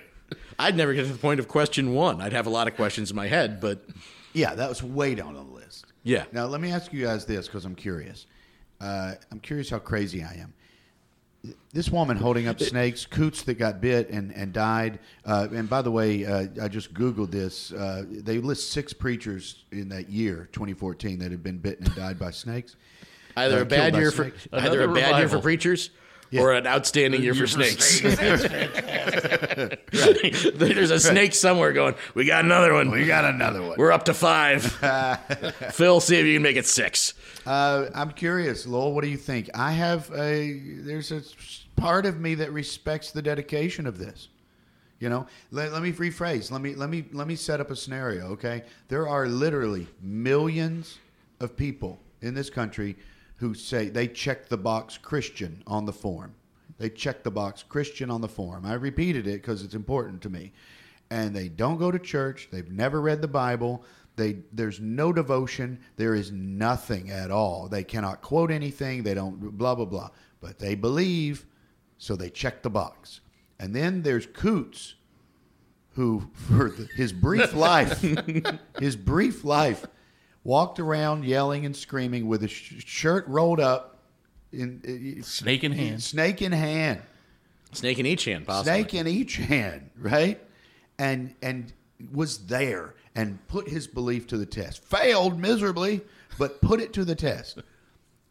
I'd 0.58 0.76
never 0.76 0.92
get 0.94 1.06
to 1.06 1.12
the 1.12 1.18
point 1.18 1.38
of 1.38 1.48
question 1.48 1.94
one. 1.94 2.20
I'd 2.20 2.32
have 2.32 2.46
a 2.46 2.50
lot 2.50 2.66
of 2.66 2.74
questions 2.74 3.10
in 3.10 3.16
my 3.16 3.28
head, 3.28 3.60
but 3.60 3.84
yeah, 4.32 4.54
that 4.54 4.68
was 4.68 4.82
way 4.82 5.14
down 5.14 5.36
on 5.36 5.48
the 5.48 5.54
list. 5.54 5.86
Yeah. 6.02 6.24
Now 6.32 6.46
let 6.46 6.60
me 6.60 6.72
ask 6.72 6.92
you 6.92 7.04
guys 7.04 7.26
this 7.26 7.46
because 7.46 7.64
I'm 7.64 7.74
curious. 7.74 8.26
Uh, 8.80 9.14
I'm 9.30 9.40
curious 9.40 9.70
how 9.70 9.78
crazy 9.78 10.22
I 10.22 10.34
am. 10.34 10.52
This 11.72 11.90
woman 11.90 12.16
holding 12.16 12.48
up 12.48 12.60
snakes, 12.60 13.04
coots 13.06 13.42
that 13.42 13.54
got 13.54 13.80
bit 13.80 14.08
and, 14.10 14.32
and 14.32 14.52
died. 14.52 14.98
Uh, 15.24 15.48
and 15.52 15.68
by 15.68 15.82
the 15.82 15.90
way, 15.90 16.24
uh, 16.24 16.46
I 16.62 16.68
just 16.68 16.94
Googled 16.94 17.30
this. 17.30 17.72
Uh, 17.72 18.04
they 18.08 18.38
list 18.38 18.72
six 18.72 18.92
preachers 18.92 19.64
in 19.72 19.88
that 19.90 20.08
year, 20.08 20.48
2014, 20.52 21.18
that 21.18 21.30
had 21.30 21.42
been 21.42 21.58
bitten 21.58 21.86
and 21.86 21.94
died 21.94 22.18
by 22.18 22.30
snakes. 22.30 22.76
either 23.36 23.58
Uh, 23.58 23.62
a 23.62 23.64
bad 23.64 23.94
year 23.94 24.10
for 24.10 24.24
snakes. 24.24 24.48
either 24.52 24.80
a 24.80 24.84
Another 24.84 25.00
bad 25.00 25.18
year 25.18 25.28
for 25.28 25.36
revival. 25.36 25.42
Preachers 26.30 26.44
or 26.44 26.52
an 26.52 26.66
outstanding 26.66 27.22
year, 27.22 27.34
for 27.34 27.46
snakes. 27.46 28.00
There's 30.54 30.90
a 30.90 31.00
snake 31.00 31.34
somewhere 31.34 31.72
going. 31.72 31.94
We 32.14 32.24
got 32.24 32.44
another 32.44 32.74
one. 32.74 32.90
We 32.90 33.06
got 33.06 33.24
another 33.24 33.62
one. 33.62 33.76
We're 33.78 33.92
up 33.92 34.04
to 34.06 34.14
five. 34.14 34.62
Phil, 35.72 36.00
see 36.00 36.16
if 36.16 36.26
you 36.26 36.34
can 36.34 36.42
make 36.42 36.56
it 36.56 36.66
six. 36.66 37.14
Uh, 37.44 37.86
I'm 37.94 38.10
curious, 38.10 38.66
Lowell. 38.66 38.94
What 38.94 39.04
do 39.04 39.10
you 39.10 39.16
think? 39.16 39.50
I 39.54 39.72
have 39.72 40.10
a 40.12 40.58
there's 40.58 41.12
a 41.12 41.22
part 41.80 42.06
of 42.06 42.20
me 42.20 42.34
that 42.36 42.52
respects 42.52 43.12
the 43.12 43.22
dedication 43.22 43.86
of 43.86 43.98
this. 43.98 44.28
You 44.98 45.10
know, 45.10 45.26
let, 45.50 45.72
let 45.72 45.82
me 45.82 45.92
rephrase. 45.92 46.50
Let 46.50 46.62
me 46.62 46.74
let 46.74 46.88
me 46.88 47.04
let 47.12 47.26
me 47.26 47.36
set 47.36 47.60
up 47.60 47.70
a 47.70 47.76
scenario. 47.76 48.28
Okay, 48.28 48.64
there 48.88 49.06
are 49.06 49.26
literally 49.26 49.86
millions 50.00 50.98
of 51.40 51.56
people 51.56 51.98
in 52.22 52.34
this 52.34 52.48
country 52.48 52.96
who 53.36 53.54
say 53.54 53.88
they 53.88 54.08
check 54.08 54.48
the 54.48 54.56
box 54.56 54.98
Christian 54.98 55.62
on 55.66 55.84
the 55.84 55.92
form. 55.92 56.34
They 56.78 56.90
check 56.90 57.22
the 57.22 57.30
box 57.30 57.62
Christian 57.62 58.10
on 58.10 58.20
the 58.20 58.28
form. 58.28 58.66
I 58.66 58.74
repeated 58.74 59.26
it 59.26 59.42
because 59.42 59.62
it's 59.62 59.74
important 59.74 60.22
to 60.22 60.30
me. 60.30 60.52
And 61.10 61.34
they 61.34 61.48
don't 61.48 61.78
go 61.78 61.90
to 61.90 61.98
church. 61.98 62.48
They've 62.50 62.70
never 62.70 63.00
read 63.00 63.22
the 63.22 63.28
Bible. 63.28 63.84
They 64.16 64.38
there's 64.52 64.80
no 64.80 65.12
devotion. 65.12 65.78
There 65.96 66.14
is 66.14 66.32
nothing 66.32 67.10
at 67.10 67.30
all. 67.30 67.68
They 67.68 67.84
cannot 67.84 68.22
quote 68.22 68.50
anything. 68.50 69.02
They 69.02 69.14
don't 69.14 69.56
blah 69.56 69.74
blah 69.74 69.84
blah. 69.84 70.10
But 70.40 70.58
they 70.58 70.74
believe, 70.74 71.46
so 71.98 72.16
they 72.16 72.30
check 72.30 72.62
the 72.62 72.70
box. 72.70 73.20
And 73.58 73.74
then 73.74 74.02
there's 74.02 74.26
Coots, 74.26 74.94
who 75.94 76.30
for 76.32 76.70
the, 76.70 76.88
his 76.96 77.12
brief 77.12 77.54
life, 77.54 78.04
his 78.78 78.96
brief 78.96 79.44
life, 79.44 79.86
walked 80.46 80.78
around 80.78 81.24
yelling 81.24 81.66
and 81.66 81.76
screaming 81.76 82.28
with 82.28 82.40
his 82.40 82.52
sh- 82.52 82.74
shirt 82.78 83.26
rolled 83.26 83.58
up, 83.58 83.98
in 84.52 85.18
uh, 85.18 85.22
Snake 85.22 85.64
in 85.64 85.72
hand. 85.72 86.02
snake 86.02 86.40
in 86.40 86.52
hand, 86.52 87.02
Snake 87.72 87.98
in 87.98 88.06
each 88.06 88.24
hand, 88.24 88.46
possibly. 88.46 88.72
snake 88.80 88.94
in 88.94 89.06
each 89.08 89.36
hand, 89.36 89.90
right? 89.98 90.40
And 90.98 91.34
and 91.42 91.72
was 92.12 92.46
there 92.46 92.94
and 93.16 93.44
put 93.48 93.68
his 93.68 93.86
belief 93.86 94.26
to 94.28 94.36
the 94.36 94.46
test. 94.46 94.84
Failed 94.84 95.38
miserably, 95.38 96.00
but 96.38 96.60
put 96.62 96.80
it 96.80 96.92
to 96.92 97.04
the 97.04 97.14
test. 97.16 97.58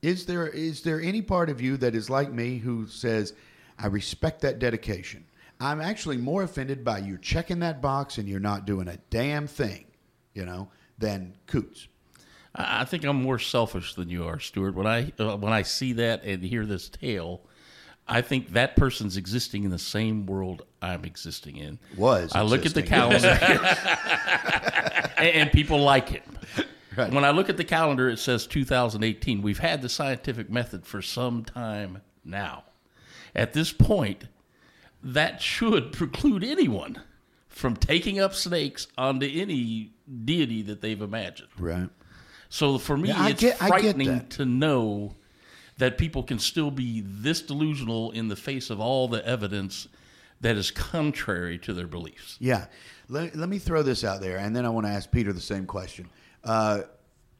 Is 0.01 0.25
there 0.25 0.47
is 0.47 0.81
there 0.83 1.01
any 1.01 1.21
part 1.21 1.49
of 1.49 1.59
you 1.59 1.75
that 1.77 1.95
is 1.95 2.09
like 2.09 2.31
me 2.31 2.59
who 2.59 2.87
says, 2.87 3.33
I 3.77 3.87
respect 3.87 4.41
that 4.41 4.57
dedication? 4.59 5.25
I'm 5.59 5.81
actually 5.81 6.17
more 6.17 6.43
offended 6.43 6.83
by 6.85 6.99
you 6.99 7.17
checking 7.17 7.59
that 7.59 7.81
box 7.81 8.17
and 8.17 8.27
you're 8.27 8.39
not 8.39 8.65
doing 8.65 8.87
a 8.87 8.97
damn 9.09 9.47
thing, 9.47 9.85
you 10.33 10.45
know, 10.45 10.69
than 10.97 11.33
Coots. 11.47 11.87
I 12.55 12.85
think 12.85 13.03
I'm 13.03 13.21
more 13.21 13.39
selfish 13.39 13.95
than 13.95 14.09
you 14.09 14.25
are, 14.25 14.39
Stuart. 14.39 14.75
When 14.75 14.87
I 14.87 15.11
uh, 15.19 15.35
when 15.37 15.51
I 15.51 15.63
see 15.63 15.93
that 15.93 16.23
and 16.23 16.41
hear 16.41 16.65
this 16.65 16.87
tale, 16.87 17.41
I 18.07 18.21
think 18.21 18.53
that 18.53 18.75
person's 18.75 19.17
existing 19.17 19.65
in 19.65 19.71
the 19.71 19.79
same 19.79 20.25
world 20.25 20.63
I'm 20.81 21.03
existing 21.03 21.57
in. 21.57 21.79
Was 21.97 22.31
I 22.33 22.43
look 22.43 22.65
at 22.65 22.73
the 22.73 22.83
calendar, 22.83 23.27
and, 25.17 25.27
and 25.27 25.51
people 25.51 25.79
like 25.79 26.13
it. 26.13 26.23
When 26.95 27.25
I 27.25 27.31
look 27.31 27.49
at 27.49 27.57
the 27.57 27.65
calendar, 27.65 28.09
it 28.09 28.19
says 28.19 28.47
2018. 28.47 29.41
We've 29.41 29.59
had 29.59 29.81
the 29.81 29.89
scientific 29.89 30.49
method 30.49 30.85
for 30.85 31.01
some 31.01 31.43
time 31.43 32.01
now. 32.23 32.63
At 33.35 33.51
this 33.51 33.73
point, 33.73 34.29
that 35.03 35.41
should 35.41 35.91
preclude 35.91 36.43
anyone 36.43 37.01
from 37.49 37.75
taking 37.75 38.19
up 38.19 38.33
snakes 38.33 38.87
onto 38.97 39.25
any 39.25 39.91
deity 40.23 40.61
that 40.61 40.79
they've 40.79 41.01
imagined. 41.01 41.49
Right. 41.59 41.89
So 42.49 42.77
for 42.77 42.95
me, 42.97 43.09
Yeah, 43.09 43.29
it's 43.29 43.41
get- 43.41 43.57
frightening 43.57 44.27
to 44.29 44.45
know 44.45 45.15
that 45.77 45.97
people 45.97 46.23
can 46.23 46.39
still 46.39 46.71
be 46.71 47.01
this 47.05 47.41
delusional 47.41 48.11
in 48.11 48.27
the 48.29 48.35
face 48.35 48.69
of 48.69 48.79
all 48.79 49.07
the 49.07 49.25
evidence 49.27 49.87
that 50.41 50.55
is 50.55 50.71
contrary 50.71 51.57
to 51.59 51.73
their 51.73 51.87
beliefs. 51.87 52.37
Yeah. 52.39 52.65
Let, 53.09 53.35
let 53.35 53.49
me 53.49 53.59
throw 53.59 53.83
this 53.83 54.03
out 54.03 54.21
there, 54.21 54.37
and 54.37 54.55
then 54.55 54.65
I 54.65 54.69
want 54.69 54.85
to 54.87 54.91
ask 54.91 55.11
Peter 55.11 55.31
the 55.33 55.41
same 55.41 55.65
question. 55.65 56.09
Uh, 56.43 56.81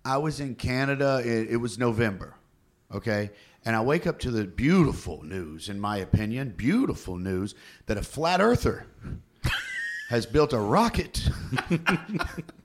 I 0.04 0.18
was 0.18 0.40
in 0.40 0.56
Canada, 0.56 1.22
it, 1.24 1.50
it 1.52 1.58
was 1.58 1.78
November, 1.80 2.36
okay? 2.94 3.32
And 3.64 3.76
I 3.76 3.82
wake 3.82 4.06
up 4.06 4.20
to 4.20 4.32
the 4.32 4.44
beautiful 4.46 5.24
news, 5.24 5.70
in 5.70 5.80
my 5.80 5.98
opinion, 5.98 6.54
beautiful 6.56 7.18
news 7.18 7.56
that 7.88 7.98
a 7.98 8.04
flat 8.04 8.42
earther 8.42 8.86
has 10.10 10.26
built 10.28 10.54
a 10.54 10.60
rocket. 10.60 11.28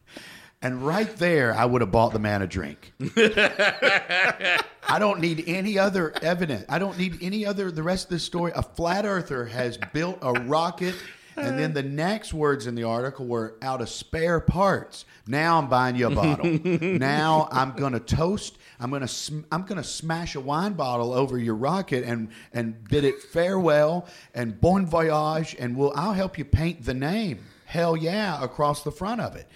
and 0.63 0.85
right 0.87 1.15
there, 1.17 1.55
I 1.55 1.65
would 1.65 1.81
have 1.81 1.91
bought 1.91 2.13
the 2.13 2.19
man 2.19 2.43
a 2.43 2.47
drink. 2.47 2.93
I 3.17 4.99
don't 4.99 5.21
need 5.21 5.45
any 5.47 5.79
other 5.79 6.13
evidence. 6.21 6.67
I 6.69 6.79
don't 6.79 6.99
need 6.99 7.19
any 7.23 7.47
other. 7.47 7.71
The 7.71 7.83
rest 7.83 8.07
of 8.07 8.11
the 8.11 8.19
story. 8.19 8.53
A 8.55 8.63
flat 8.63 9.07
earther 9.07 9.47
has 9.47 9.79
built 9.95 10.19
a 10.21 10.33
rocket, 10.33 10.95
and 11.37 11.59
then 11.59 11.73
the 11.73 11.83
next 11.83 12.35
words 12.35 12.67
in 12.67 12.75
the 12.75 12.85
article 12.85 13.27
were 13.27 13.55
out 13.63 13.81
of 13.81 13.89
spare 13.89 14.39
parts. 14.39 15.07
Now 15.27 15.59
I'm 15.59 15.69
buying 15.69 15.97
you 15.97 16.09
a 16.09 16.15
bottle. 16.15 16.47
now 16.81 17.49
I'm 17.51 17.73
gonna 17.73 18.01
toast. 18.01 18.59
I'm 18.79 18.91
gonna 18.91 19.09
sm- 19.09 19.43
I'm 19.51 19.63
gonna 19.63 19.85
smash 19.85 20.35
a 20.35 20.41
wine 20.41 20.75
bottle 20.75 21.15
over 21.15 21.39
your 21.39 21.55
rocket 21.55 22.05
and 22.05 22.29
and 22.53 22.83
bid 22.89 23.05
it 23.05 23.23
farewell 23.23 24.07
and 24.35 24.61
bon 24.61 24.85
voyage, 24.85 25.57
and 25.59 25.75
we'll 25.75 25.93
I'll 25.95 26.13
help 26.13 26.37
you 26.37 26.45
paint 26.45 26.85
the 26.85 26.95
name. 26.95 27.39
Hell 27.65 27.97
yeah, 27.97 28.43
across 28.43 28.83
the 28.83 28.91
front 28.91 29.21
of 29.21 29.37
it. 29.37 29.47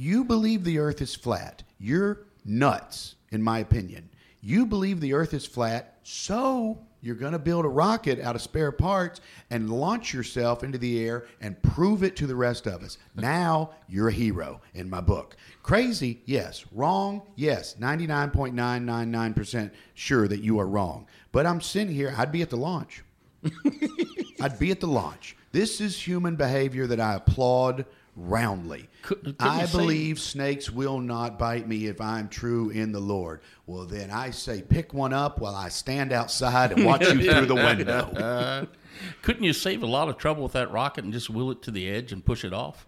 You 0.00 0.24
believe 0.24 0.64
the 0.64 0.78
earth 0.78 1.02
is 1.02 1.14
flat. 1.14 1.62
You're 1.78 2.20
nuts, 2.46 3.16
in 3.32 3.42
my 3.42 3.58
opinion. 3.58 4.08
You 4.40 4.64
believe 4.64 4.98
the 4.98 5.12
earth 5.12 5.34
is 5.34 5.44
flat, 5.44 5.98
so 6.04 6.78
you're 7.02 7.14
going 7.14 7.34
to 7.34 7.38
build 7.38 7.66
a 7.66 7.68
rocket 7.68 8.18
out 8.18 8.34
of 8.34 8.40
spare 8.40 8.72
parts 8.72 9.20
and 9.50 9.68
launch 9.68 10.14
yourself 10.14 10.64
into 10.64 10.78
the 10.78 11.04
air 11.04 11.26
and 11.42 11.62
prove 11.62 12.02
it 12.02 12.16
to 12.16 12.26
the 12.26 12.34
rest 12.34 12.66
of 12.66 12.82
us. 12.82 12.96
Now 13.14 13.72
you're 13.90 14.08
a 14.08 14.12
hero 14.12 14.62
in 14.72 14.88
my 14.88 15.02
book. 15.02 15.36
Crazy, 15.62 16.22
yes. 16.24 16.64
Wrong, 16.72 17.20
yes. 17.36 17.76
99.999% 17.78 19.70
sure 19.92 20.26
that 20.28 20.42
you 20.42 20.58
are 20.60 20.66
wrong. 20.66 21.08
But 21.30 21.44
I'm 21.44 21.60
sitting 21.60 21.94
here, 21.94 22.14
I'd 22.16 22.32
be 22.32 22.40
at 22.40 22.48
the 22.48 22.56
launch. 22.56 23.04
I'd 24.40 24.58
be 24.58 24.70
at 24.70 24.80
the 24.80 24.86
launch. 24.86 25.36
This 25.52 25.78
is 25.82 26.00
human 26.00 26.36
behavior 26.36 26.86
that 26.86 27.00
I 27.00 27.16
applaud 27.16 27.84
roundly. 28.20 28.88
Could- 29.02 29.18
couldn't 29.24 29.42
I 29.42 29.62
you 29.62 29.66
say- 29.66 29.78
believe 29.78 30.20
snakes 30.20 30.70
will 30.70 31.00
not 31.00 31.38
bite 31.38 31.66
me 31.66 31.86
if 31.86 32.00
I'm 32.00 32.28
true 32.28 32.70
in 32.70 32.92
the 32.92 33.00
Lord. 33.00 33.40
Well, 33.66 33.84
then 33.86 34.10
I 34.10 34.30
say, 34.30 34.62
pick 34.62 34.92
one 34.92 35.12
up 35.12 35.40
while 35.40 35.54
I 35.54 35.68
stand 35.68 36.12
outside 36.12 36.72
and 36.72 36.84
watch 36.84 37.02
you 37.02 37.22
through 37.30 37.46
the 37.46 37.54
window. 37.54 38.66
Couldn't 39.22 39.44
you 39.44 39.52
save 39.52 39.82
a 39.82 39.86
lot 39.86 40.08
of 40.08 40.18
trouble 40.18 40.42
with 40.42 40.52
that 40.52 40.70
rocket 40.70 41.04
and 41.04 41.12
just 41.12 41.30
wheel 41.30 41.50
it 41.50 41.62
to 41.62 41.70
the 41.70 41.88
edge 41.88 42.12
and 42.12 42.24
push 42.24 42.44
it 42.44 42.52
off? 42.52 42.86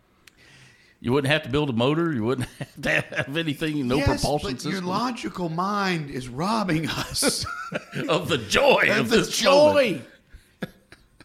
You 1.01 1.13
wouldn't 1.13 1.33
have 1.33 1.43
to 1.43 1.49
build 1.49 1.69
a 1.69 1.73
motor. 1.73 2.13
You 2.13 2.23
wouldn't 2.25 2.49
have 2.59 2.83
to 2.83 2.91
have 2.91 3.37
anything, 3.37 3.89
no 3.89 3.97
yes, 3.97 4.07
propulsion 4.07 4.55
but 4.55 4.65
your 4.65 4.83
logical 4.83 5.49
mind 5.49 6.11
is 6.11 6.29
robbing 6.29 6.89
us 6.89 7.45
of 8.09 8.29
the 8.29 8.39
joy 8.39 8.87
of, 8.91 8.99
of 8.99 9.11
the 9.11 9.17
this 9.19 9.43
moment. 9.45 10.05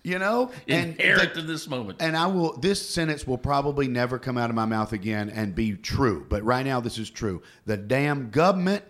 You 0.07 0.19
know, 0.19 0.51
and 0.69 0.91
Inherent 0.91 1.33
the- 1.33 1.41
this 1.41 1.67
moment. 1.67 2.01
and 2.01 2.15
I 2.15 2.27
will. 2.27 2.57
This 2.57 2.81
sentence 2.87 3.27
will 3.27 3.37
probably 3.37 3.89
never 3.89 4.17
come 4.17 4.37
out 4.37 4.49
of 4.49 4.55
my 4.55 4.63
mouth 4.65 4.93
again 4.93 5.29
and 5.29 5.53
be 5.53 5.73
true. 5.75 6.25
But 6.29 6.43
right 6.45 6.65
now, 6.65 6.79
this 6.79 6.97
is 6.97 7.09
true. 7.09 7.41
The 7.65 7.75
damn 7.75 8.29
government 8.29 8.85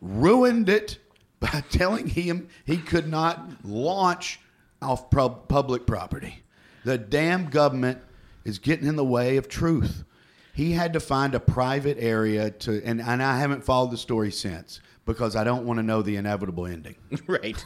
ruined 0.00 0.70
it 0.70 0.96
by 1.38 1.62
telling 1.70 2.06
him 2.06 2.48
he 2.64 2.78
could 2.78 3.06
not 3.08 3.62
launch 3.62 4.40
off 4.80 5.10
pub- 5.10 5.48
public 5.48 5.86
property. 5.86 6.42
The 6.84 6.96
damn 6.96 7.50
government 7.50 7.98
is 8.46 8.58
getting 8.58 8.86
in 8.86 8.96
the 8.96 9.04
way 9.04 9.36
of 9.36 9.48
truth. 9.48 10.04
He 10.54 10.72
had 10.72 10.94
to 10.94 11.00
find 11.00 11.34
a 11.34 11.40
private 11.40 11.98
area 12.00 12.50
to, 12.50 12.82
and, 12.84 13.02
and 13.02 13.22
I 13.22 13.38
haven't 13.38 13.64
followed 13.64 13.90
the 13.90 13.98
story 13.98 14.30
since 14.30 14.80
because 15.04 15.36
I 15.36 15.44
don't 15.44 15.66
want 15.66 15.78
to 15.78 15.82
know 15.82 16.00
the 16.00 16.16
inevitable 16.16 16.64
ending. 16.66 16.94
right. 17.26 17.62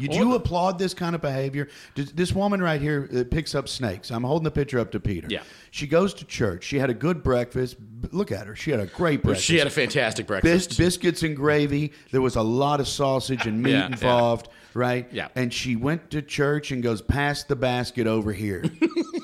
Would 0.00 0.14
you 0.14 0.34
applaud 0.34 0.78
this 0.78 0.94
kind 0.94 1.14
of 1.14 1.20
behavior? 1.20 1.68
This 1.94 2.32
woman 2.32 2.62
right 2.62 2.80
here 2.80 3.08
uh, 3.14 3.24
picks 3.30 3.54
up 3.54 3.68
snakes. 3.68 4.10
I'm 4.10 4.24
holding 4.24 4.44
the 4.44 4.50
picture 4.50 4.78
up 4.78 4.90
to 4.92 5.00
Peter. 5.00 5.28
Yeah. 5.30 5.42
She 5.70 5.86
goes 5.86 6.14
to 6.14 6.24
church. 6.24 6.64
She 6.64 6.78
had 6.78 6.90
a 6.90 6.94
good 6.94 7.22
breakfast. 7.22 7.76
Look 8.10 8.32
at 8.32 8.46
her. 8.46 8.56
She 8.56 8.70
had 8.70 8.80
a 8.80 8.86
great 8.86 9.22
breakfast. 9.22 9.46
She 9.46 9.58
had 9.58 9.66
a 9.66 9.70
fantastic 9.70 10.26
Bis- 10.26 10.40
breakfast. 10.42 10.78
biscuits 10.78 11.22
and 11.22 11.36
gravy. 11.36 11.92
There 12.10 12.22
was 12.22 12.36
a 12.36 12.42
lot 12.42 12.80
of 12.80 12.88
sausage 12.88 13.46
and 13.46 13.62
meat 13.62 13.72
Yeah, 13.72 13.78
yeah. 13.80 13.86
involved, 13.86 14.48
right? 14.74 15.06
Yeah. 15.12 15.28
And 15.34 15.52
she 15.52 15.76
went 15.76 16.10
to 16.10 16.22
church 16.22 16.70
and 16.70 16.82
goes, 16.82 17.02
pass 17.02 17.44
the 17.44 17.56
basket 17.56 18.06
over 18.06 18.32
here. 18.32 18.64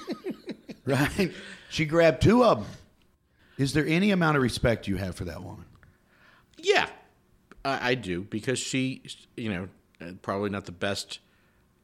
right? 0.84 1.32
She 1.68 1.84
grabbed 1.84 2.22
two 2.22 2.44
of 2.44 2.58
them. 2.60 2.68
Is 3.58 3.72
there 3.72 3.86
any 3.86 4.10
amount 4.10 4.36
of 4.36 4.42
respect 4.42 4.86
you 4.86 4.96
have 4.96 5.14
for 5.16 5.24
that 5.24 5.42
woman? 5.42 5.64
Yeah, 6.58 6.88
I, 7.64 7.90
I 7.90 7.94
do 7.94 8.22
because 8.22 8.58
she, 8.58 9.02
you 9.36 9.48
know, 9.50 9.68
probably 10.22 10.50
not 10.50 10.64
the 10.66 10.72
best 10.72 11.18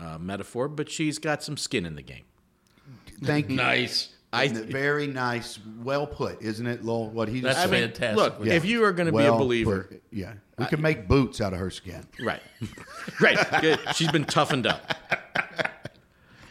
uh, 0.01 0.19
metaphor, 0.19 0.69
but 0.69 0.91
she's 0.91 1.19
got 1.19 1.43
some 1.43 1.57
skin 1.57 1.87
in 1.87 1.95
the 1.97 2.03
game. 2.03 2.25
Thank 3.23 3.51
you. 3.51 3.57
Nice. 3.57 4.11
I 4.35 4.49
Very 4.49 5.07
nice. 5.09 5.59
Well 5.83 6.07
put, 6.07 6.41
isn't 6.41 6.67
it, 6.67 6.83
Lowell? 6.85 7.11
What 7.11 7.29
he 7.29 7.41
That's 7.41 7.57
just 7.57 7.69
I 7.69 7.71
mean, 7.71 7.83
fantastic. 7.91 8.17
look, 8.17 8.47
Yeah. 8.47 8.55
if 8.55 8.65
you 8.65 8.83
are 8.85 8.93
going 8.93 9.07
to 9.07 9.13
be 9.13 9.25
a 9.25 9.33
believer, 9.33 9.83
put. 9.91 10.03
Yeah. 10.11 10.33
We 10.59 10.65
can 10.67 10.81
make 10.81 11.07
boots 11.07 11.41
out 11.43 11.53
of 11.53 11.59
her 11.59 11.71
skin. 11.71 12.07
right, 12.19 12.41
right, 13.21 13.61
good. 13.61 13.79
she's 13.95 14.11
been 14.11 14.25
toughened 14.25 14.67
up. 14.67 14.95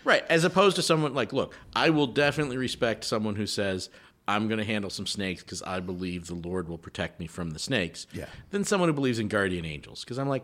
Right, 0.03 0.23
as 0.29 0.43
opposed 0.43 0.75
to 0.77 0.81
someone 0.81 1.13
like, 1.13 1.31
look, 1.31 1.55
I 1.75 1.91
will 1.91 2.07
definitely 2.07 2.57
respect 2.57 3.03
someone 3.03 3.35
who 3.35 3.45
says, 3.45 3.89
I'm 4.27 4.47
going 4.47 4.57
to 4.57 4.63
handle 4.65 4.89
some 4.89 5.05
snakes 5.05 5.43
because 5.43 5.61
I 5.61 5.79
believe 5.79 6.27
the 6.27 6.33
Lord 6.35 6.67
will 6.67 6.77
protect 6.79 7.19
me 7.19 7.27
from 7.27 7.51
the 7.51 7.59
snakes. 7.59 8.07
Yeah. 8.13 8.25
Than 8.49 8.63
someone 8.63 8.89
who 8.89 8.93
believes 8.93 9.19
in 9.19 9.27
guardian 9.27 9.63
angels 9.65 10.03
because 10.03 10.17
I'm 10.17 10.27
like, 10.29 10.43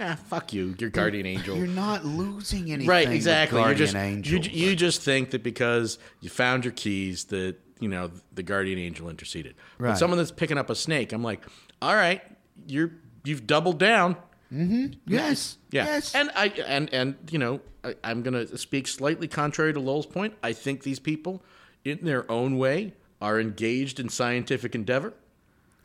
ah, 0.00 0.16
fuck 0.28 0.52
you, 0.52 0.74
your 0.78 0.90
guardian 0.90 1.26
angel. 1.26 1.56
You're 1.56 1.66
not 1.66 2.04
losing 2.04 2.70
anything. 2.72 2.88
right 2.88 3.06
with 3.06 3.14
exactly 3.16 3.60
you're 3.60 3.74
just 3.74 3.94
angels. 3.94 4.46
You, 4.48 4.68
you 4.68 4.76
just 4.76 5.02
think 5.02 5.30
that 5.30 5.42
because 5.42 5.98
you 6.20 6.30
found 6.30 6.64
your 6.64 6.72
keys 6.72 7.24
that 7.26 7.56
you 7.80 7.88
know 7.88 8.10
the 8.32 8.42
guardian 8.42 8.78
angel 8.78 9.10
interceded 9.10 9.54
but 9.78 9.96
someone 9.96 10.16
that's 10.16 10.30
picking 10.30 10.56
up 10.56 10.70
a 10.70 10.74
snake 10.76 11.12
i'm 11.12 11.24
like 11.24 11.42
all 11.82 11.94
right 11.94 12.22
you're 12.68 12.92
you've 13.24 13.46
doubled 13.48 13.78
down 13.80 14.16
yes. 14.50 15.58
yeah 15.72 15.84
Yes. 15.84 16.14
and 16.14 16.30
i 16.36 16.46
and 16.66 16.88
and 16.94 17.16
you 17.30 17.38
know 17.38 17.60
I, 17.82 17.94
i'm 18.04 18.22
gonna 18.22 18.56
speak 18.56 18.86
slightly 18.86 19.26
contrary 19.26 19.72
to 19.72 19.80
lowell's 19.80 20.06
point 20.06 20.34
i 20.42 20.52
think 20.52 20.84
these 20.84 21.00
people 21.00 21.42
in 21.84 21.98
their 22.02 22.30
own 22.30 22.56
way 22.58 22.94
are 23.20 23.40
engaged 23.40 23.98
in 23.98 24.08
scientific 24.08 24.74
endeavor 24.76 25.12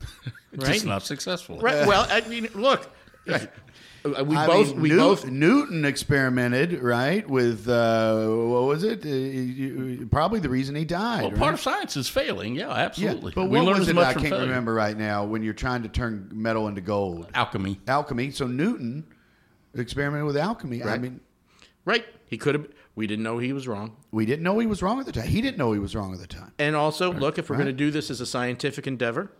right 0.54 0.72
Just 0.74 0.86
not 0.86 1.02
successful. 1.02 1.58
right 1.58 1.86
well 1.88 2.06
i 2.08 2.20
mean 2.28 2.48
look 2.54 2.88
we 4.04 4.36
I 4.36 4.46
both 4.46 4.68
mean, 4.72 4.80
we 4.80 4.88
Newt- 4.90 4.98
both 4.98 5.26
Newton 5.26 5.84
experimented 5.84 6.82
right 6.82 7.28
with 7.28 7.68
uh, 7.68 8.26
what 8.26 8.62
was 8.62 8.82
it? 8.84 9.04
Uh, 9.04 9.08
you- 9.08 10.08
probably 10.10 10.40
the 10.40 10.48
reason 10.48 10.74
he 10.74 10.84
died. 10.84 11.22
Well, 11.22 11.30
right? 11.32 11.38
part 11.38 11.54
of 11.54 11.60
science 11.60 11.96
is 11.96 12.08
failing. 12.08 12.54
Yeah, 12.54 12.68
yeah, 12.68 12.74
absolutely. 12.74 13.32
but 13.34 13.50
we 13.50 13.58
what 13.60 13.66
was 13.74 13.80
as 13.80 13.88
it? 13.88 13.94
much 13.94 14.06
I 14.08 14.12
can't 14.14 14.28
failure. 14.28 14.46
remember 14.46 14.72
right 14.74 14.96
now. 14.96 15.24
When 15.24 15.42
you're 15.42 15.52
trying 15.54 15.82
to 15.82 15.88
turn 15.88 16.28
metal 16.32 16.66
into 16.68 16.80
gold, 16.80 17.28
Alchemy. 17.34 17.80
alchemy. 17.86 18.30
So 18.30 18.46
Newton 18.46 19.04
experimented 19.74 20.26
with 20.26 20.36
alchemy. 20.36 20.82
I 20.82 20.86
Right. 20.86 21.00
mean, 21.00 21.20
right 21.84 22.04
he 22.26 22.36
could 22.38 22.54
have 22.54 22.68
we 22.96 23.06
didn't 23.06 23.22
know 23.22 23.38
he 23.38 23.52
was 23.52 23.66
wrong 23.68 23.96
we 24.10 24.26
didn't 24.26 24.42
know 24.42 24.58
he 24.58 24.66
was 24.66 24.82
wrong 24.82 24.98
at 25.00 25.06
the 25.06 25.12
time. 25.12 25.26
He 25.28 25.40
didn't 25.40 25.56
know 25.58 25.72
he 25.72 25.78
was 25.78 25.94
wrong 25.94 26.12
at 26.12 26.18
the 26.20 26.26
time. 26.26 26.52
And 26.58 26.74
also, 26.76 27.12
look, 27.12 27.38
if 27.38 27.48
we're 27.48 27.56
Right. 27.56 27.62
going 27.64 27.74
to 27.76 27.84
do 27.84 27.90
this 27.90 28.10
as 28.10 28.20
a 28.20 28.26
scientific 28.26 28.86
endeavor, 28.86 29.30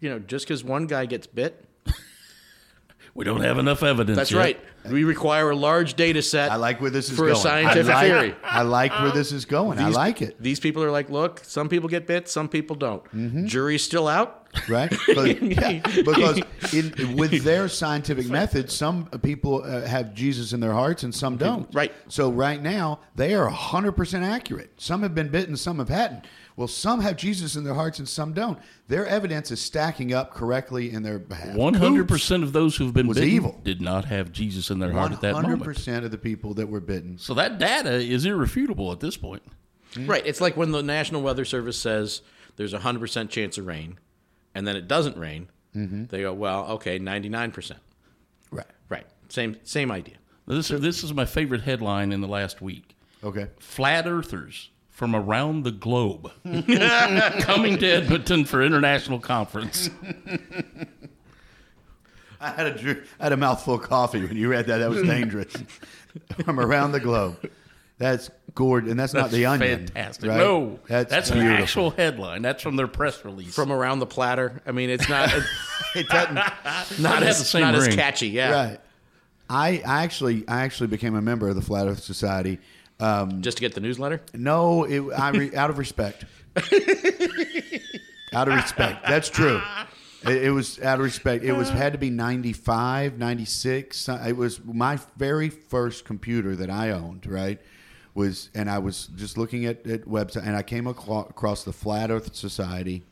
you 0.00 0.10
know, 0.10 0.18
just 0.18 0.46
because 0.46 0.62
one 0.62 0.86
guy 0.86 1.06
gets 1.06 1.26
bit, 1.26 1.64
We 3.14 3.24
don't 3.24 3.42
have 3.42 3.58
enough 3.58 3.82
evidence. 3.82 4.16
that's 4.16 4.32
yet. 4.32 4.38
right. 4.38 4.60
We 4.90 5.04
require 5.04 5.50
a 5.50 5.56
large 5.56 5.94
data 5.94 6.20
set. 6.20 6.50
I 6.50 6.56
like 6.56 6.80
where 6.80 6.90
this 6.90 7.08
is 7.10 7.16
for 7.16 7.26
a 7.26 7.32
going. 7.32 7.40
scientific 7.42 7.94
I 7.94 7.94
like, 7.94 8.06
theory. 8.06 8.36
I 8.42 8.62
like 8.62 8.92
where 9.00 9.12
this 9.12 9.32
is 9.32 9.44
going. 9.44 9.78
I 9.78 9.88
like 9.88 10.20
it. 10.20 10.36
These 10.42 10.60
people 10.60 10.82
are 10.82 10.90
like, 10.90 11.08
look, 11.08 11.40
some 11.44 11.68
people 11.68 11.88
get 11.88 12.06
bit, 12.06 12.28
some 12.28 12.48
people 12.48 12.76
don't. 12.76 13.02
Mm-hmm. 13.04 13.46
Jury's 13.46 13.82
still 13.82 14.08
out. 14.08 14.48
right? 14.68 14.92
Because, 15.06 15.28
yeah, 15.42 15.80
because 16.04 16.40
in, 16.72 17.16
with 17.16 17.42
their 17.44 17.68
scientific 17.68 18.28
methods, 18.28 18.74
some 18.74 19.06
people 19.22 19.62
uh, 19.64 19.82
have 19.82 20.12
Jesus 20.14 20.52
in 20.52 20.60
their 20.60 20.72
hearts 20.72 21.02
and 21.02 21.14
some 21.14 21.36
don't. 21.36 21.72
Right. 21.74 21.92
So 22.08 22.30
right 22.30 22.60
now 22.60 23.00
they 23.14 23.34
are 23.34 23.48
hundred 23.48 23.92
percent 23.92 24.24
accurate. 24.24 24.72
Some 24.76 25.02
have 25.02 25.14
been 25.14 25.28
bitten, 25.28 25.56
some 25.56 25.78
have 25.78 25.88
hadn't. 25.88 26.26
Well, 26.56 26.68
some 26.68 27.00
have 27.00 27.16
Jesus 27.16 27.56
in 27.56 27.64
their 27.64 27.74
hearts 27.74 27.98
and 27.98 28.08
some 28.08 28.32
don't. 28.32 28.58
Their 28.86 29.06
evidence 29.06 29.50
is 29.50 29.60
stacking 29.60 30.12
up 30.12 30.32
correctly 30.32 30.92
in 30.92 31.02
their 31.02 31.18
behalf. 31.18 31.56
One 31.56 31.74
hundred 31.74 32.06
percent 32.06 32.44
of 32.44 32.52
those 32.52 32.76
who've 32.76 32.94
been 32.94 33.08
bitten 33.08 33.24
evil. 33.24 33.60
did 33.64 33.80
not 33.80 34.04
have 34.04 34.30
Jesus 34.30 34.70
in 34.70 34.78
their 34.78 34.92
heart 34.92 35.12
at 35.12 35.20
that 35.22 35.32
moment. 35.32 35.48
One 35.48 35.58
hundred 35.58 35.64
percent 35.64 36.04
of 36.04 36.12
the 36.12 36.18
people 36.18 36.54
that 36.54 36.68
were 36.68 36.80
bitten. 36.80 37.18
So 37.18 37.34
that 37.34 37.58
data 37.58 37.94
is 37.94 38.24
irrefutable 38.24 38.92
at 38.92 39.00
this 39.00 39.16
point. 39.16 39.42
Right. 39.98 40.24
It's 40.26 40.40
like 40.40 40.56
when 40.56 40.70
the 40.70 40.82
National 40.82 41.22
Weather 41.22 41.44
Service 41.44 41.78
says 41.78 42.22
there's 42.56 42.74
a 42.74 42.78
100% 42.78 43.30
chance 43.30 43.58
of 43.58 43.66
rain, 43.66 43.98
and 44.54 44.66
then 44.66 44.76
it 44.76 44.88
doesn't 44.88 45.16
rain. 45.16 45.48
Mm-hmm. 45.74 46.06
They 46.06 46.22
go, 46.22 46.32
well, 46.32 46.66
okay, 46.72 46.98
99%. 46.98 47.72
Right. 48.50 48.66
Right. 48.88 49.06
Same, 49.28 49.56
same 49.64 49.90
idea. 49.90 50.16
This, 50.46 50.68
this 50.68 51.02
is 51.02 51.12
my 51.12 51.24
favorite 51.24 51.62
headline 51.62 52.12
in 52.12 52.20
the 52.20 52.28
last 52.28 52.60
week. 52.60 52.96
Okay. 53.22 53.48
Flat 53.58 54.06
Earthers 54.06 54.70
from 54.94 55.14
around 55.14 55.64
the 55.64 55.72
globe 55.72 56.30
coming 56.44 57.76
to 57.78 57.86
Edmonton 57.86 58.44
for 58.44 58.62
international 58.62 59.18
conference. 59.18 59.90
I 62.40 62.50
had 62.50 62.66
a 62.66 62.78
dr- 62.78 63.06
I 63.18 63.24
had 63.24 63.32
a 63.32 63.36
mouthful 63.36 63.74
of 63.74 63.82
coffee 63.82 64.24
when 64.24 64.36
you 64.36 64.48
read 64.48 64.66
that. 64.68 64.78
That 64.78 64.90
was 64.90 65.02
dangerous. 65.02 65.52
From 66.44 66.60
around 66.60 66.92
the 66.92 67.00
globe. 67.00 67.50
That's 67.98 68.30
gorgeous, 68.54 68.90
and 68.90 69.00
that's, 69.00 69.14
not 69.14 69.32
the 69.32 69.46
onion. 69.46 69.88
Fantastic. 69.88 70.28
right? 70.28 70.36
No, 70.36 70.78
that's, 70.86 71.10
that's, 71.10 71.30
an 71.30 71.38
actual 71.40 71.90
headline. 71.90 72.42
That's 72.42 72.62
from 72.62 72.76
their 72.76 72.86
press 72.86 73.24
release. 73.24 73.54
From 73.54 73.72
around 73.72 73.98
the 73.98 74.06
platter. 74.06 74.62
I 74.64 74.72
mean, 74.72 74.90
it's 74.90 75.08
not, 75.08 75.32
It 75.96 76.08
doesn't. 76.08 76.34
not, 76.34 76.64
Doesn't 76.64 77.04
have 77.04 77.22
as, 77.22 77.38
the 77.38 77.44
same 77.44 77.62
not 77.62 77.74
as 77.74 77.88
catchy. 77.88 78.28
Yeah. 78.28 78.52
Right. 78.52 78.80
I, 79.50 79.82
I 79.86 80.04
actually 80.04 80.46
I 80.48 80.62
actually 80.62 80.86
became 80.86 81.14
a 81.14 81.22
member 81.22 81.48
of 81.48 81.56
the 81.56 81.62
Flat 81.62 81.86
Earth 81.86 82.02
Society. 82.02 82.58
Um, 83.00 83.42
Just 83.42 83.56
to 83.56 83.60
get 83.60 83.74
the 83.74 83.80
newsletter? 83.80 84.20
no, 84.34 84.84
it, 84.84 85.02
I 85.18 85.30
re, 85.30 85.54
out 85.56 85.70
of 85.70 85.78
respect. 85.78 86.24
out 88.32 88.48
of 88.48 88.54
respect. 88.54 89.04
That's 89.06 89.28
true. 89.28 89.60
It, 90.24 90.44
it 90.44 90.50
was 90.50 90.80
out 90.80 90.98
of 90.98 91.04
respect. 91.04 91.44
It 91.44 91.52
was 91.52 91.68
had 91.70 91.92
to 91.92 91.98
be 91.98 92.10
95, 92.10 93.18
96. 93.18 94.08
It 94.08 94.36
was 94.36 94.64
my 94.64 94.98
very 95.16 95.48
first 95.48 96.04
computer 96.04 96.56
that 96.56 96.70
I 96.70 96.90
owned, 96.90 97.26
right? 97.26 97.60
Was 98.14 98.48
and 98.54 98.70
I 98.70 98.78
was 98.78 99.08
just 99.16 99.36
looking 99.36 99.66
at, 99.66 99.84
at 99.88 100.02
website 100.02 100.46
and 100.46 100.54
I 100.56 100.62
came 100.62 100.86
across 100.86 101.64
the 101.64 101.72
Flat 101.72 102.10
Earth 102.12 102.34
Society 102.34 103.02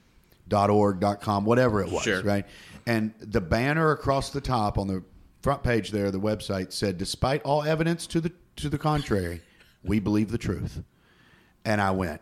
dot 0.49 0.71
org 0.71 1.01
dot 1.01 1.21
com 1.21 1.45
whatever 1.45 1.81
it 1.83 1.91
was 1.91 2.03
Sure. 2.03 2.21
right 2.23 2.45
and 2.87 3.13
the 3.21 3.41
banner 3.41 3.93
across 3.93 4.31
the 4.31 4.41
top 4.41 4.77
on 4.77 4.87
the 4.89 5.03
front 5.41 5.63
page 5.63 5.93
there 5.93 6.11
the 6.11 6.19
website 6.21 6.73
said 6.73 6.99
despite 6.99 7.41
all 7.43 7.63
evidence 7.63 8.07
to 8.09 8.21
the 8.21 8.31
to 8.57 8.69
the 8.69 8.77
contrary 8.77 9.41
we 9.85 9.99
believe 10.01 10.31
the 10.31 10.39
truth. 10.39 10.83
And 11.65 11.81
i 11.81 11.91
went 11.91 12.21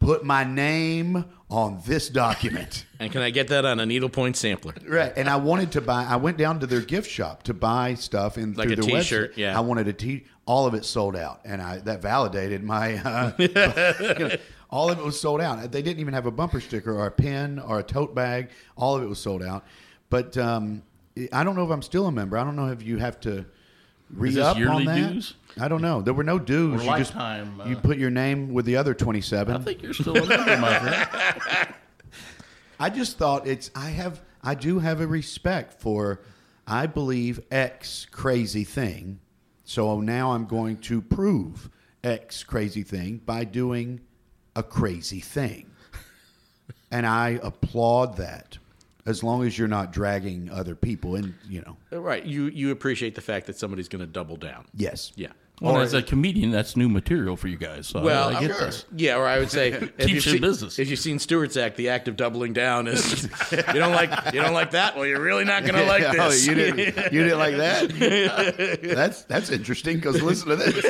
put 0.00 0.24
my 0.24 0.44
name 0.44 1.24
on 1.48 1.80
this 1.86 2.08
document. 2.08 2.84
And 2.98 3.12
can 3.12 3.20
I 3.22 3.28
get 3.30 3.48
that 3.48 3.64
on 3.66 3.78
a 3.78 3.84
needlepoint 3.86 4.36
sampler? 4.36 4.74
right. 4.88 5.12
And 5.16 5.28
i 5.28 5.36
wanted 5.36 5.72
to 5.72 5.80
buy 5.80 6.04
i 6.04 6.16
went 6.16 6.36
down 6.38 6.60
to 6.60 6.66
their 6.66 6.80
gift 6.80 7.10
shop 7.10 7.42
to 7.44 7.54
buy 7.54 7.94
stuff 7.94 8.36
and 8.36 8.56
Like 8.56 8.68
through 8.68 8.72
a 8.72 8.76
their 8.86 9.00
t-shirt, 9.00 9.32
website. 9.34 9.36
yeah. 9.36 9.56
i 9.56 9.60
wanted 9.60 9.86
a 9.88 9.92
t 9.92 10.24
all 10.46 10.66
of 10.66 10.74
it 10.74 10.84
sold 10.84 11.16
out. 11.16 11.40
And 11.44 11.60
i 11.60 11.78
that 11.80 12.00
validated 12.02 12.62
my 12.62 12.94
uh, 12.96 14.36
all 14.70 14.90
of 14.90 14.98
it 14.98 15.04
was 15.04 15.20
sold 15.20 15.40
out. 15.40 15.70
They 15.72 15.82
didn't 15.82 16.00
even 16.00 16.14
have 16.14 16.26
a 16.26 16.30
bumper 16.30 16.60
sticker 16.60 16.92
or 16.92 17.06
a 17.06 17.10
pin 17.10 17.58
or 17.58 17.78
a 17.78 17.82
tote 17.82 18.14
bag. 18.14 18.50
All 18.76 18.96
of 18.96 19.02
it 19.02 19.06
was 19.08 19.18
sold 19.18 19.42
out. 19.42 19.64
But 20.10 20.36
um, 20.36 20.82
i 21.32 21.42
don't 21.44 21.56
know 21.56 21.64
if 21.64 21.70
i'm 21.70 21.82
still 21.82 22.06
a 22.06 22.12
member. 22.12 22.36
I 22.38 22.44
don't 22.44 22.56
know 22.56 22.68
if 22.70 22.82
you 22.82 22.98
have 22.98 23.18
to 23.20 23.44
re 24.10 24.30
this 24.30 24.44
up 24.44 24.56
on 24.56 24.84
that. 24.84 25.12
dues? 25.14 25.34
I 25.60 25.68
don't 25.68 25.82
know 25.82 26.02
there 26.02 26.14
were 26.14 26.24
no 26.24 26.38
dues 26.38 26.82
Or 26.82 26.84
you 26.84 26.98
just 26.98 27.14
lifetime, 27.14 27.60
uh, 27.60 27.64
you 27.66 27.76
put 27.76 27.98
your 27.98 28.10
name 28.10 28.52
with 28.52 28.64
the 28.66 28.76
other 28.76 28.94
27 28.94 29.56
I 29.56 29.58
think 29.60 29.82
you're 29.82 29.94
still 29.94 30.16
a 30.16 30.26
member, 30.26 30.56
my 30.58 30.78
friend. 30.78 31.74
I 32.80 32.90
just 32.90 33.16
thought 33.18 33.46
it's 33.46 33.70
I 33.74 33.90
have 33.90 34.20
I 34.42 34.54
do 34.54 34.78
have 34.78 35.00
a 35.00 35.06
respect 35.06 35.80
for 35.80 36.20
I 36.66 36.86
believe 36.86 37.40
X 37.50 38.06
crazy 38.10 38.64
thing. 38.64 39.20
So 39.64 40.00
now 40.00 40.32
I'm 40.32 40.46
going 40.46 40.76
to 40.78 41.00
prove 41.00 41.70
X 42.04 42.44
crazy 42.44 42.82
thing 42.82 43.20
by 43.24 43.44
doing 43.44 44.00
a 44.54 44.62
crazy 44.62 45.20
thing. 45.20 45.70
And 46.90 47.06
I 47.06 47.40
applaud 47.42 48.16
that. 48.18 48.58
as 49.06 49.22
long 49.22 49.44
as 49.46 49.56
you're 49.58 49.68
not 49.68 49.92
dragging 49.92 50.50
other 50.50 50.74
people 50.74 51.14
and 51.16 51.34
you 51.48 51.62
know 51.62 51.76
Right. 51.98 52.24
You 52.24 52.44
you 52.46 52.70
appreciate 52.72 53.14
the 53.14 53.20
fact 53.22 53.46
that 53.46 53.56
somebody's 53.56 53.88
going 53.88 54.00
to 54.00 54.06
double 54.06 54.36
down. 54.36 54.66
yes 54.74 55.12
Yeah. 55.16 55.32
Well, 55.60 55.80
as 55.80 55.94
a 55.94 56.02
comedian, 56.02 56.50
that's 56.50 56.76
new 56.76 56.88
material 56.88 57.34
for 57.34 57.48
you 57.48 57.56
guys. 57.56 57.86
So 57.86 58.02
Well, 58.02 58.28
I, 58.28 58.34
I 58.36 58.40
get 58.42 58.50
I'm- 58.50 58.60
this. 58.60 58.84
Yeah, 58.94 59.16
or 59.16 59.26
I 59.26 59.38
would 59.38 59.50
say 59.50 59.68
if 59.72 59.96
Keeps 59.96 60.08
you've 60.08 60.10
you 60.10 60.20
seen, 60.32 60.40
business. 60.42 60.78
If 60.78 60.90
you've 60.90 60.98
seen 60.98 61.18
Stewart's 61.18 61.56
act, 61.56 61.76
the 61.76 61.88
act 61.88 62.08
of 62.08 62.16
doubling 62.16 62.52
down 62.52 62.86
is 62.88 63.22
you 63.50 63.62
don't 63.62 63.92
like 63.92 64.34
you 64.34 64.42
don't 64.42 64.52
like 64.52 64.72
that. 64.72 64.96
Well, 64.96 65.06
you're 65.06 65.20
really 65.22 65.44
not 65.44 65.62
going 65.62 65.74
to 65.76 65.84
like 65.86 66.02
oh, 66.02 66.28
this. 66.28 66.46
you 66.46 66.54
didn't 66.54 67.12
you 67.12 67.22
didn't 67.24 67.38
like 67.38 67.56
that 67.56 68.80
that's 68.94 69.22
that's 69.24 69.50
interesting 69.50 69.96
because 69.96 70.20
listen 70.20 70.48
to 70.50 70.56
this 70.56 70.84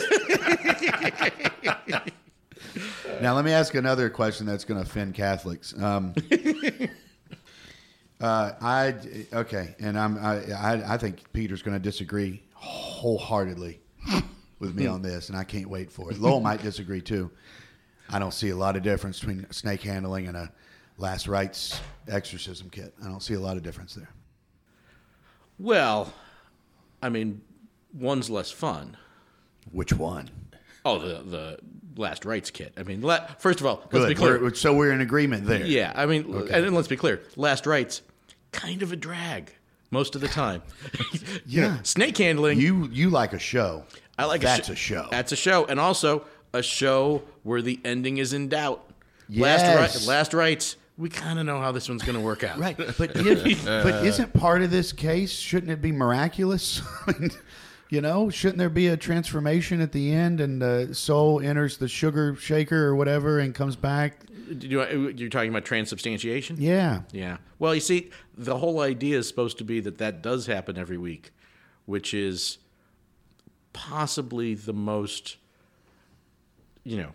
now 3.20 3.34
let 3.34 3.44
me 3.44 3.52
ask 3.52 3.74
another 3.74 4.10
question 4.10 4.46
that's 4.46 4.64
going 4.64 4.80
to 4.82 4.86
offend 4.88 5.14
catholics 5.14 5.74
um, 5.80 6.12
uh, 8.20 8.52
I 8.60 8.94
okay 9.32 9.74
and 9.78 9.98
I'm 9.98 10.18
I, 10.18 10.52
I, 10.52 10.94
I 10.94 10.98
think 10.98 11.32
Peter's 11.32 11.62
going 11.62 11.76
to 11.76 11.82
disagree 11.82 12.42
wholeheartedly 12.54 13.80
with 14.58 14.74
me 14.74 14.86
on 14.86 15.02
this 15.02 15.28
and 15.28 15.36
I 15.38 15.44
can't 15.44 15.68
wait 15.68 15.90
for 15.92 16.10
it 16.10 16.18
Lowell 16.18 16.40
might 16.40 16.62
disagree 16.62 17.00
too 17.00 17.30
I 18.10 18.18
don't 18.18 18.32
see 18.34 18.50
a 18.50 18.56
lot 18.56 18.76
of 18.76 18.82
difference 18.82 19.18
between 19.20 19.46
snake 19.50 19.82
handling 19.82 20.28
and 20.28 20.36
a 20.36 20.52
last 20.98 21.28
rites 21.28 21.80
exorcism 22.08 22.70
kit 22.70 22.94
I 23.04 23.06
don't 23.08 23.22
see 23.22 23.34
a 23.34 23.40
lot 23.40 23.56
of 23.56 23.62
difference 23.62 23.94
there 23.94 24.08
Well, 25.58 26.12
I 27.02 27.08
mean, 27.08 27.40
one's 27.92 28.28
less 28.30 28.50
fun. 28.50 28.96
Which 29.72 29.92
one? 29.92 30.30
Oh, 30.84 30.98
the 30.98 31.22
the 31.22 31.58
last 31.96 32.24
rites 32.24 32.50
kit. 32.50 32.72
I 32.76 32.82
mean, 32.82 33.00
la- 33.02 33.26
first 33.38 33.60
of 33.60 33.66
all, 33.66 33.78
let's 33.92 34.04
Good. 34.04 34.08
be 34.08 34.14
clear. 34.14 34.38
We're- 34.40 34.54
so 34.54 34.74
we're 34.74 34.92
in 34.92 35.00
agreement 35.00 35.46
there. 35.46 35.64
Yeah, 35.64 35.92
I 35.94 36.06
mean, 36.06 36.24
and 36.34 36.48
then 36.64 36.74
let's 36.74 36.88
be 36.88 36.96
clear. 36.96 37.22
Last 37.36 37.66
rites, 37.66 38.02
kind 38.52 38.82
of 38.82 38.92
a 38.92 38.96
drag 38.96 39.52
most 39.90 40.14
of 40.14 40.20
the 40.20 40.28
time. 40.28 40.62
Yeah. 41.48 41.78
snake 41.82 42.18
handling. 42.18 42.58
You 42.58 42.88
you 42.92 43.10
like 43.10 43.32
a 43.32 43.38
show. 43.38 43.84
I 44.18 44.24
like 44.24 44.40
that's 44.40 44.68
a, 44.68 44.72
a, 44.72 44.76
show. 44.76 45.06
That's 45.10 45.30
a 45.32 45.36
show, 45.36 45.64
and 45.66 45.78
also 45.78 46.24
a 46.52 46.62
show 46.62 47.22
where 47.44 47.62
the 47.62 47.78
ending 47.84 48.18
is 48.18 48.32
in 48.32 48.48
doubt. 48.48 48.84
Yes. 49.28 49.62
Last 49.62 50.00
ri- 50.00 50.06
last 50.08 50.34
rites. 50.34 50.76
We 50.98 51.08
kind 51.10 51.38
of 51.38 51.44
know 51.44 51.60
how 51.60 51.72
this 51.72 51.88
one's 51.88 52.02
going 52.02 52.16
to 52.16 52.24
work 52.24 52.42
out. 52.42 52.58
right. 52.58 52.76
But 52.98 53.12
if, 53.14 53.64
but 53.64 54.06
isn't 54.06 54.32
part 54.32 54.62
of 54.62 54.70
this 54.70 54.92
case 54.92 55.30
shouldn't 55.32 55.70
it 55.70 55.82
be 55.82 55.92
miraculous? 55.92 56.80
I 57.90 57.94
mean, 57.94 57.96
you 57.96 58.00
know, 58.00 58.30
shouldn't 58.30 58.58
there 58.58 58.68
be 58.68 58.88
a 58.88 58.96
transformation 58.96 59.80
at 59.80 59.92
the 59.92 60.12
end 60.12 60.40
and 60.40 60.60
the 60.60 60.94
soul 60.94 61.40
enters 61.40 61.78
the 61.78 61.88
sugar 61.88 62.34
shaker 62.36 62.86
or 62.86 62.96
whatever 62.96 63.38
and 63.38 63.54
comes 63.54 63.76
back? 63.76 64.20
You, 64.48 64.82
uh, 64.82 64.86
you're 65.14 65.28
talking 65.28 65.50
about 65.50 65.64
transubstantiation. 65.64 66.56
Yeah. 66.58 67.02
Yeah. 67.12 67.38
Well, 67.58 67.74
you 67.74 67.80
see, 67.80 68.10
the 68.36 68.58
whole 68.58 68.80
idea 68.80 69.18
is 69.18 69.28
supposed 69.28 69.58
to 69.58 69.64
be 69.64 69.80
that 69.80 69.98
that 69.98 70.22
does 70.22 70.46
happen 70.46 70.78
every 70.78 70.98
week, 70.98 71.32
which 71.84 72.14
is 72.14 72.58
possibly 73.72 74.54
the 74.54 74.72
most, 74.72 75.36
you 76.84 76.96
know, 76.96 77.12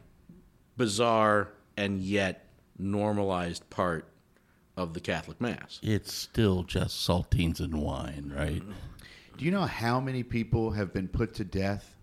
bizarre 0.77 1.49
and 1.77 1.99
yet 1.99 2.48
normalized 2.77 3.69
part 3.69 4.06
of 4.77 4.93
the 4.93 4.99
Catholic 4.99 5.39
Mass. 5.39 5.80
It's 5.84 6.14
still 6.14 6.64
just 6.64 7.07
saltines 7.07 7.60
and 7.60 7.81
wine, 7.81 8.31
right? 8.35 8.64
Do 9.41 9.45
you 9.45 9.51
know 9.51 9.65
how 9.65 9.99
many 9.99 10.22
people 10.22 10.69
have 10.69 10.93
been 10.93 11.07
put 11.07 11.34
to 11.34 11.43
death, 11.43 11.95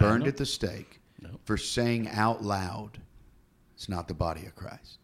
burned 0.00 0.26
at 0.26 0.38
the 0.38 0.46
stake, 0.46 1.02
for 1.44 1.58
saying 1.58 2.08
out 2.08 2.42
loud, 2.42 2.98
"It's 3.74 3.90
not 3.90 4.08
the 4.08 4.14
body 4.14 4.46
of 4.46 4.56
Christ"? 4.56 4.96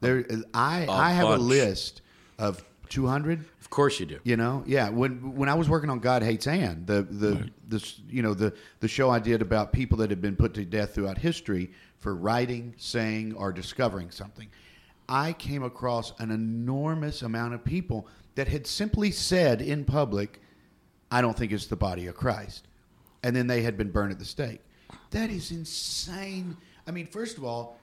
There, 0.00 0.24
I 0.54 0.86
I 0.88 1.10
have 1.10 1.28
a 1.30 1.38
list 1.38 2.02
of 2.38 2.64
two 2.88 3.08
hundred. 3.08 3.46
Of 3.60 3.68
course 3.68 3.98
you 3.98 4.06
do. 4.06 4.20
You 4.22 4.36
know, 4.36 4.62
yeah. 4.64 4.90
When 4.90 5.34
when 5.34 5.48
I 5.48 5.54
was 5.54 5.68
working 5.68 5.90
on 5.90 5.98
God 5.98 6.22
Hates 6.22 6.46
Ann, 6.46 6.84
the 6.86 7.02
the 7.02 7.50
this 7.66 8.00
you 8.08 8.22
know 8.22 8.32
the 8.32 8.54
the 8.78 8.86
show 8.86 9.10
I 9.10 9.18
did 9.18 9.42
about 9.42 9.72
people 9.72 9.98
that 9.98 10.08
had 10.08 10.22
been 10.22 10.36
put 10.36 10.54
to 10.54 10.64
death 10.64 10.94
throughout 10.94 11.18
history 11.18 11.72
for 11.96 12.14
writing, 12.14 12.74
saying, 12.76 13.34
or 13.34 13.50
discovering 13.50 14.12
something, 14.12 14.46
I 15.08 15.32
came 15.32 15.64
across 15.64 16.12
an 16.20 16.30
enormous 16.30 17.22
amount 17.22 17.54
of 17.54 17.64
people 17.64 18.06
that 18.38 18.46
had 18.46 18.68
simply 18.68 19.10
said 19.10 19.60
in 19.60 19.84
public, 19.84 20.40
"I 21.10 21.20
don't 21.20 21.36
think 21.36 21.50
it's 21.50 21.66
the 21.66 21.74
body 21.74 22.06
of 22.06 22.14
Christ," 22.14 22.68
and 23.24 23.34
then 23.34 23.48
they 23.48 23.62
had 23.62 23.76
been 23.76 23.90
burned 23.90 24.12
at 24.12 24.20
the 24.20 24.24
stake. 24.24 24.60
That 25.10 25.28
is 25.28 25.50
insane. 25.50 26.56
I 26.86 26.92
mean, 26.92 27.08
first 27.08 27.36
of 27.36 27.42
all, 27.42 27.80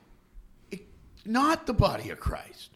it, 0.71 0.87
not 1.25 1.67
the 1.67 1.73
body 1.73 2.09
of 2.09 2.21
Christ. 2.21 2.69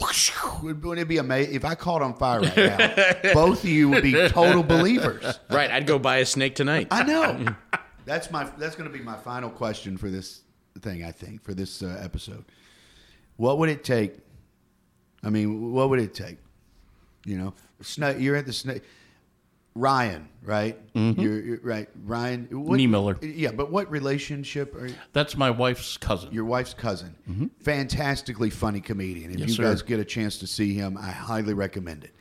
Wouldn't 0.62 0.98
it 0.98 1.06
be 1.06 1.18
amazing 1.18 1.54
if 1.54 1.66
I 1.66 1.74
caught 1.74 2.00
on 2.00 2.14
fire 2.14 2.40
right 2.40 2.56
now? 2.56 3.34
both 3.34 3.62
of 3.62 3.68
you 3.68 3.90
would 3.90 4.02
be 4.02 4.14
total 4.30 4.62
believers. 4.62 5.38
Right. 5.50 5.70
I'd 5.70 5.86
go 5.86 5.98
buy 5.98 6.18
a 6.18 6.24
snake 6.24 6.54
tonight. 6.54 6.88
I 6.90 7.02
know. 7.02 7.54
That's 8.06 8.30
my. 8.30 8.44
That's 8.56 8.74
going 8.74 8.90
to 8.90 8.98
be 8.98 9.04
my 9.04 9.18
final 9.18 9.50
question 9.50 9.98
for 9.98 10.08
this 10.08 10.40
thing. 10.80 11.04
I 11.04 11.12
think 11.12 11.42
for 11.42 11.52
this 11.52 11.82
uh, 11.82 12.00
episode. 12.02 12.46
What 13.36 13.58
would 13.58 13.68
it 13.68 13.84
take? 13.84 14.16
I 15.22 15.28
mean, 15.28 15.72
what 15.72 15.90
would 15.90 16.00
it 16.00 16.14
take? 16.14 16.38
You 17.26 17.36
know, 17.38 17.54
snake. 17.82 18.16
You're 18.20 18.36
at 18.36 18.46
the 18.46 18.52
snake. 18.52 18.82
Ryan, 19.74 20.26
right? 20.42 20.92
Mm-hmm. 20.94 21.20
You're, 21.20 21.40
you're 21.42 21.60
right. 21.62 21.88
Ryan. 22.06 22.48
What, 22.50 22.78
Niemiller. 22.80 23.18
Yeah, 23.20 23.50
but 23.52 23.70
what 23.70 23.90
relationship 23.90 24.74
are 24.74 24.86
you? 24.86 24.94
That's 25.12 25.36
my 25.36 25.50
wife's 25.50 25.98
cousin. 25.98 26.32
your 26.32 26.46
wife's 26.46 26.72
cousin. 26.72 27.14
Mm-hmm. 27.28 27.46
Fantastically 27.60 28.48
funny 28.48 28.80
comedian. 28.80 29.32
If 29.32 29.40
Yes, 29.40 29.48
you 29.50 29.54
sir. 29.56 29.62
guys 29.64 29.82
get 29.82 30.00
a 30.00 30.04
chance 30.04 30.38
to 30.38 30.46
see 30.46 30.72
him, 30.72 30.96
I 30.96 31.10
highly 31.10 31.52
recommend 31.52 32.04
it. 32.04 32.14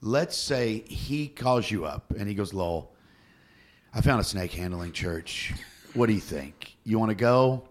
Let's 0.00 0.36
say 0.36 0.84
he 0.86 1.26
calls 1.26 1.68
you 1.72 1.84
up 1.86 2.12
and 2.16 2.28
he 2.28 2.34
goes, 2.34 2.54
Lowell, 2.54 2.94
I 3.92 4.00
found 4.00 4.20
a 4.20 4.24
snake 4.24 4.52
handling 4.52 4.92
church. 4.92 5.52
What 5.94 6.06
do 6.06 6.12
you 6.12 6.20
think? 6.20 6.76
You 6.84 7.00
want 7.00 7.10
to 7.10 7.16
go? 7.16 7.68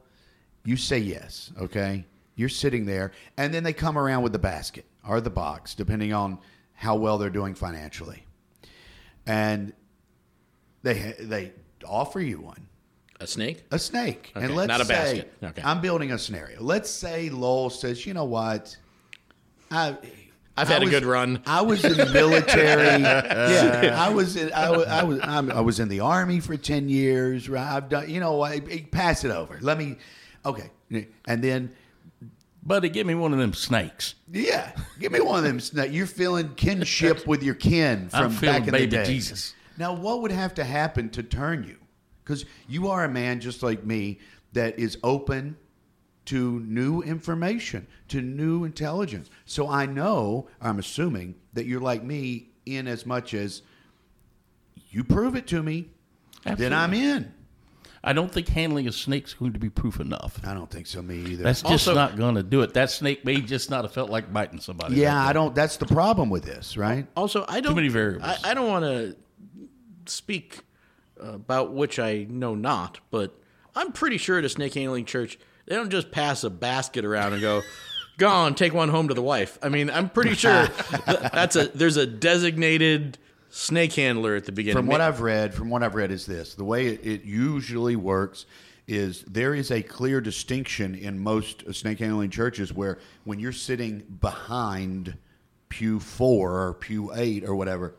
You 0.66 0.76
say 0.76 1.00
yes, 1.00 1.52
okay? 1.60 2.06
You're 2.36 2.50
sitting 2.50 2.86
there, 2.86 3.12
and 3.38 3.54
then 3.54 3.64
they 3.64 3.74
come 3.74 3.98
around 3.98 4.24
with 4.24 4.32
the 4.32 4.40
basket 4.40 4.86
or 5.08 5.20
the 5.22 5.30
box, 5.30 5.74
depending 5.74 6.14
on 6.14 6.38
how 6.82 6.96
well 6.96 7.20
they're 7.20 7.30
doing 7.30 7.54
financially. 7.54 8.26
And 9.28 9.72
they 10.82 11.14
they 11.20 11.54
offer 11.88 12.20
you 12.20 12.42
one 12.42 12.68
a 13.20 13.28
snake? 13.28 13.64
a 13.70 13.78
snake. 13.78 14.32
and 14.36 14.56
let's 14.56 14.68
not 14.68 14.82
a 14.82 14.86
say 14.86 14.94
basket. 14.94 15.34
Okay. 15.44 15.62
I'm 15.64 15.80
building 15.80 16.12
a 16.12 16.18
scenario. 16.18 16.60
Let's 16.60 16.90
say 16.90 17.30
Lowell 17.30 17.70
says, 17.70 18.04
you 18.08 18.16
know 18.16 18.26
what? 18.26 18.76
I 19.70 19.96
I've 20.58 20.70
I 20.70 20.74
had 20.74 20.84
a 20.84 20.90
good 20.90 21.06
run. 21.06 21.44
I 21.46 21.62
was 21.62 21.86
in 21.86 21.96
the 21.96 22.08
military. 22.08 23.02
yeah, 23.02 23.96
I 23.96 24.10
was 24.10 24.36
in. 24.36 24.52
I 24.52 24.72
was. 24.72 24.88
I 24.88 25.04
was, 25.04 25.20
I'm, 25.22 25.52
I 25.52 25.62
was 25.62 25.80
in 25.80 25.88
the 25.88 26.00
army 26.00 26.40
for 26.40 26.58
ten 26.58 26.90
years. 26.90 27.48
Right? 27.48 27.76
I've 27.76 27.90
done. 27.90 28.10
You 28.10 28.20
know, 28.20 28.42
I, 28.42 28.60
pass 28.60 29.24
it 29.24 29.32
over. 29.32 29.60
Let 29.62 29.78
me. 29.78 29.98
Okay, 30.46 30.72
and 30.90 31.44
then 31.44 31.74
Buddy, 32.64 32.90
give 32.90 33.08
me 33.08 33.16
one 33.16 33.34
of 33.34 33.40
them 33.40 33.54
snakes. 33.54 34.16
yeah, 34.32 34.72
give 35.00 35.12
me 35.12 35.20
one 35.20 35.40
of 35.40 35.44
them. 35.44 35.60
snakes. 35.60 35.92
You're 35.92 36.06
feeling 36.06 36.54
kinship 36.56 37.26
with 37.28 37.42
your 37.42 37.56
kin 37.56 38.10
from 38.10 38.36
back 38.38 38.68
in 38.68 38.72
baby 38.72 38.86
the 38.86 38.98
day. 38.98 39.06
Jesus. 39.06 39.56
Now, 39.78 39.94
what 39.94 40.22
would 40.22 40.32
have 40.32 40.54
to 40.56 40.64
happen 40.64 41.10
to 41.12 41.24
turn 41.24 41.64
you? 41.64 41.78
Because 42.24 42.46
you 42.68 42.90
are 42.90 43.04
a 43.04 43.10
man 43.10 43.40
just 43.40 43.64
like 43.64 43.84
me 43.84 44.20
that 44.54 44.78
is 44.78 44.98
open 45.04 45.58
to 46.26 46.60
new 46.62 47.02
information, 47.02 47.88
to 48.10 48.22
new 48.22 48.64
intelligence. 48.64 49.30
So 49.46 49.68
I 49.68 49.88
know, 49.88 50.48
I'm 50.62 50.78
assuming 50.78 51.36
that 51.54 51.66
you're 51.66 51.82
like 51.82 52.04
me 52.04 52.50
in 52.66 52.88
as 52.88 53.06
much 53.08 53.34
as 53.34 53.64
you 54.92 55.04
prove 55.04 55.36
it 55.36 55.48
to 55.48 55.64
me, 55.64 55.90
then 56.58 56.74
I'm 56.74 56.94
in. 56.94 57.34
I 58.04 58.14
don't 58.14 58.32
think 58.32 58.48
handling 58.48 58.88
a 58.88 58.92
snake's 58.92 59.34
going 59.36 59.54
to 59.54 59.60
be 59.60 59.70
proof 59.70 60.00
enough. 60.00 60.40
I 60.44 60.56
don't 60.56 60.70
think 60.72 60.88
so, 60.88 61.02
me 61.04 61.18
either. 61.18 61.44
That's 61.44 61.62
just 61.62 61.88
Also- 61.88 61.94
not 61.94 62.18
going 62.18 62.36
to 62.36 62.44
do 62.44 62.62
it. 62.62 62.74
That 62.74 62.90
snake 62.90 63.24
may 63.26 63.42
just 63.42 63.70
not 63.70 63.84
have 63.84 63.94
felt 63.94 64.10
like 64.10 64.34
biting 64.34 64.60
somebody. 64.60 64.96
yeah, 64.96 65.14
that 65.14 65.30
I 65.30 65.34
don't. 65.34 65.54
That's 65.54 65.78
the 65.78 65.86
problem 65.86 66.30
with 66.32 66.44
this, 66.44 66.78
right? 66.78 67.06
Also, 67.16 67.46
I 67.48 67.62
don't. 67.62 67.72
Too 67.72 67.76
many 67.76 67.90
variables. 67.90 68.40
I, 68.44 68.52
I 68.52 68.54
don't 68.56 68.68
want 68.68 68.86
to 68.86 69.16
speak 70.08 70.60
uh, 71.24 71.34
about 71.34 71.74
which 71.74 72.00
I 72.00 72.26
know 72.30 72.56
not, 72.56 73.00
but 73.12 73.40
I'm 73.76 73.92
pretty 73.92 74.18
sure 74.18 74.40
at 74.40 74.46
a 74.46 74.50
snake 74.50 74.74
handling 74.74 75.06
church 75.06 75.38
they 75.68 75.76
don't 75.76 75.92
just 75.92 76.12
pass 76.12 76.44
a 76.44 76.50
basket 76.50 77.06
around 77.06 77.34
and 77.34 77.42
go, 77.42 77.62
"Go 78.18 78.28
on, 78.28 78.56
take 78.56 78.74
one 78.74 78.90
home 78.90 79.10
to 79.10 79.14
the 79.14 79.22
wife." 79.22 79.60
I 79.62 79.70
mean, 79.70 79.92
I'm 79.92 80.10
pretty 80.10 80.34
sure 80.34 80.68
that's 81.06 81.56
a 81.56 81.68
there's 81.68 81.98
a 81.98 82.08
designated 82.08 83.20
snake 83.52 83.94
handler 83.94 84.36
at 84.36 84.46
the 84.46 84.52
beginning. 84.52 84.78
From 84.78 84.88
what 84.88 85.02
I've 85.02 85.22
read, 85.22 85.54
from 85.54 85.70
what 85.70 85.84
I've 85.84 85.96
read, 85.96 86.12
is 86.12 86.26
this: 86.26 86.56
the 86.56 86.64
way 86.64 86.88
it, 86.88 87.06
it 87.06 87.24
usually 87.24 87.96
works 87.96 88.46
is 88.88 89.24
there 89.24 89.54
is 89.54 89.72
a 89.72 89.82
clear 89.82 90.20
distinction 90.20 90.96
in 90.96 91.20
most 91.20 91.64
snake 91.74 92.00
handling 92.00 92.30
churches 92.30 92.74
where 92.74 92.98
when 93.24 93.40
you're 93.40 93.52
sitting 93.52 94.00
behind 94.20 95.16
pew 95.70 96.00
four 96.00 96.60
or 96.68 96.74
pew 96.74 97.12
eight 97.16 97.44
or 97.46 97.56
whatever, 97.56 97.96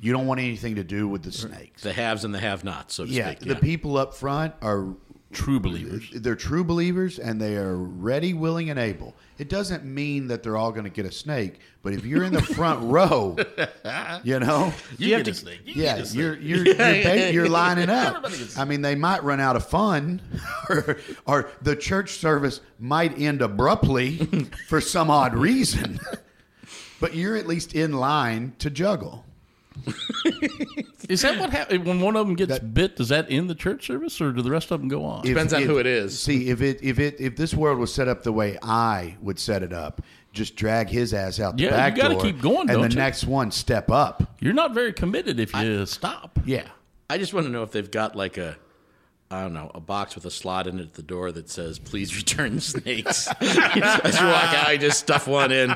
you 0.00 0.10
don't 0.12 0.26
want 0.26 0.40
anything 0.40 0.74
to 0.76 0.82
do 0.84 1.06
with 1.06 1.22
the 1.22 1.30
snakes. 1.30 1.82
the 1.82 1.92
haves 1.92 2.24
and 2.24 2.34
the 2.34 2.40
have-nots, 2.40 2.94
so 2.94 3.04
to 3.04 3.10
Yeah, 3.12 3.32
speak. 3.36 3.48
the 3.48 3.54
people 3.56 3.96
up 3.96 4.14
front 4.14 4.54
are 4.62 4.94
True 5.32 5.58
believers. 5.58 6.08
they're 6.14 6.36
true 6.36 6.62
believers 6.62 7.18
and 7.18 7.40
they 7.40 7.56
are 7.56 7.76
ready, 7.76 8.34
willing, 8.34 8.70
and 8.70 8.78
able. 8.78 9.14
It 9.38 9.48
doesn't 9.48 9.84
mean 9.84 10.28
that 10.28 10.42
they're 10.42 10.56
all 10.56 10.70
going 10.72 10.84
to 10.84 10.90
get 10.90 11.06
a 11.06 11.10
snake, 11.10 11.58
but 11.82 11.92
if 11.94 12.04
you're 12.04 12.22
in 12.22 12.32
the 12.32 12.42
front 12.42 12.80
row, 12.92 13.36
you 14.22 14.38
know, 14.38 14.72
You, 14.98 15.08
You 15.08 15.14
have 15.14 15.24
get 15.24 15.28
a 15.28 15.32
to- 15.32 15.34
snake. 15.34 15.60
You 15.64 15.82
yeah, 15.82 15.96
get 15.96 16.04
a 16.04 16.06
snake. 16.06 16.20
you're 16.20 16.36
you're 16.38 16.64
you're, 16.66 16.74
ba- 16.76 17.32
you're 17.32 17.48
lining 17.48 17.88
up. 17.90 18.24
I 18.56 18.64
mean, 18.64 18.82
they 18.82 18.94
might 18.94 19.24
run 19.24 19.40
out 19.40 19.56
of 19.56 19.66
fun, 19.66 20.20
or, 20.68 20.98
or 21.26 21.50
the 21.62 21.74
church 21.76 22.12
service 22.18 22.60
might 22.78 23.18
end 23.18 23.42
abruptly 23.42 24.16
for 24.68 24.80
some 24.80 25.10
odd 25.10 25.34
reason. 25.34 25.98
But 27.00 27.14
you're 27.16 27.36
at 27.36 27.46
least 27.48 27.74
in 27.74 27.92
line 27.94 28.52
to 28.60 28.70
juggle. 28.70 29.24
Is 31.08 31.22
that 31.22 31.38
what 31.38 31.50
happens 31.50 31.84
when 31.84 32.00
one 32.00 32.16
of 32.16 32.26
them 32.26 32.36
gets 32.36 32.52
That- 32.52 32.72
bit? 32.74 32.96
Does 32.96 33.08
that 33.08 33.30
end 33.30 33.50
the 33.50 33.54
church 33.54 33.86
service, 33.86 34.20
or 34.20 34.32
do 34.32 34.40
the 34.42 34.50
rest 34.50 34.70
of 34.70 34.80
them 34.80 34.88
go 34.88 35.04
on? 35.04 35.20
If- 35.20 35.24
Depends 35.34 35.52
on 35.52 35.62
if- 35.62 35.68
who 35.68 35.78
it 35.78 35.86
is. 35.86 36.18
See, 36.18 36.48
if 36.48 36.62
it 36.62 36.78
if 36.82 36.98
it 36.98 37.16
if 37.18 37.36
this 37.36 37.52
world 37.54 37.78
was 37.78 37.92
set 37.92 38.08
up 38.08 38.22
the 38.22 38.32
way 38.32 38.56
I 38.62 39.16
would 39.20 39.38
set 39.38 39.62
it 39.62 39.72
up, 39.72 40.00
just 40.32 40.56
drag 40.56 40.88
his 40.88 41.12
ass 41.12 41.40
out 41.40 41.56
the 41.56 41.64
Yeah, 41.64 41.70
you 41.70 41.76
back 41.76 41.96
gotta 41.96 42.14
door, 42.14 42.22
keep 42.22 42.40
going, 42.40 42.60
and 42.60 42.68
don't 42.70 42.82
the 42.82 42.88
you? 42.90 42.96
next 42.96 43.24
one 43.24 43.50
step 43.50 43.90
up. 43.90 44.22
You're 44.40 44.54
not 44.54 44.72
very 44.74 44.92
committed 44.92 45.38
if 45.40 45.54
you 45.54 45.84
stop. 45.86 46.38
Yeah. 46.46 46.68
I 47.10 47.18
just 47.18 47.34
want 47.34 47.46
to 47.46 47.52
know 47.52 47.62
if 47.62 47.72
they've 47.72 47.90
got 47.90 48.16
like 48.16 48.38
a, 48.38 48.56
I 49.30 49.42
don't 49.42 49.52
know, 49.52 49.70
a 49.74 49.80
box 49.80 50.14
with 50.14 50.24
a 50.24 50.30
slot 50.30 50.66
in 50.66 50.78
it 50.78 50.82
at 50.82 50.94
the 50.94 51.02
door 51.02 51.30
that 51.32 51.50
says 51.50 51.78
"Please 51.78 52.16
return 52.16 52.60
snakes." 52.60 53.28
As 53.40 53.54
you 54.20 54.26
walk 54.26 54.54
out, 54.54 54.72
you 54.72 54.78
just 54.78 55.00
stuff 55.00 55.26
one 55.26 55.52
in. 55.52 55.74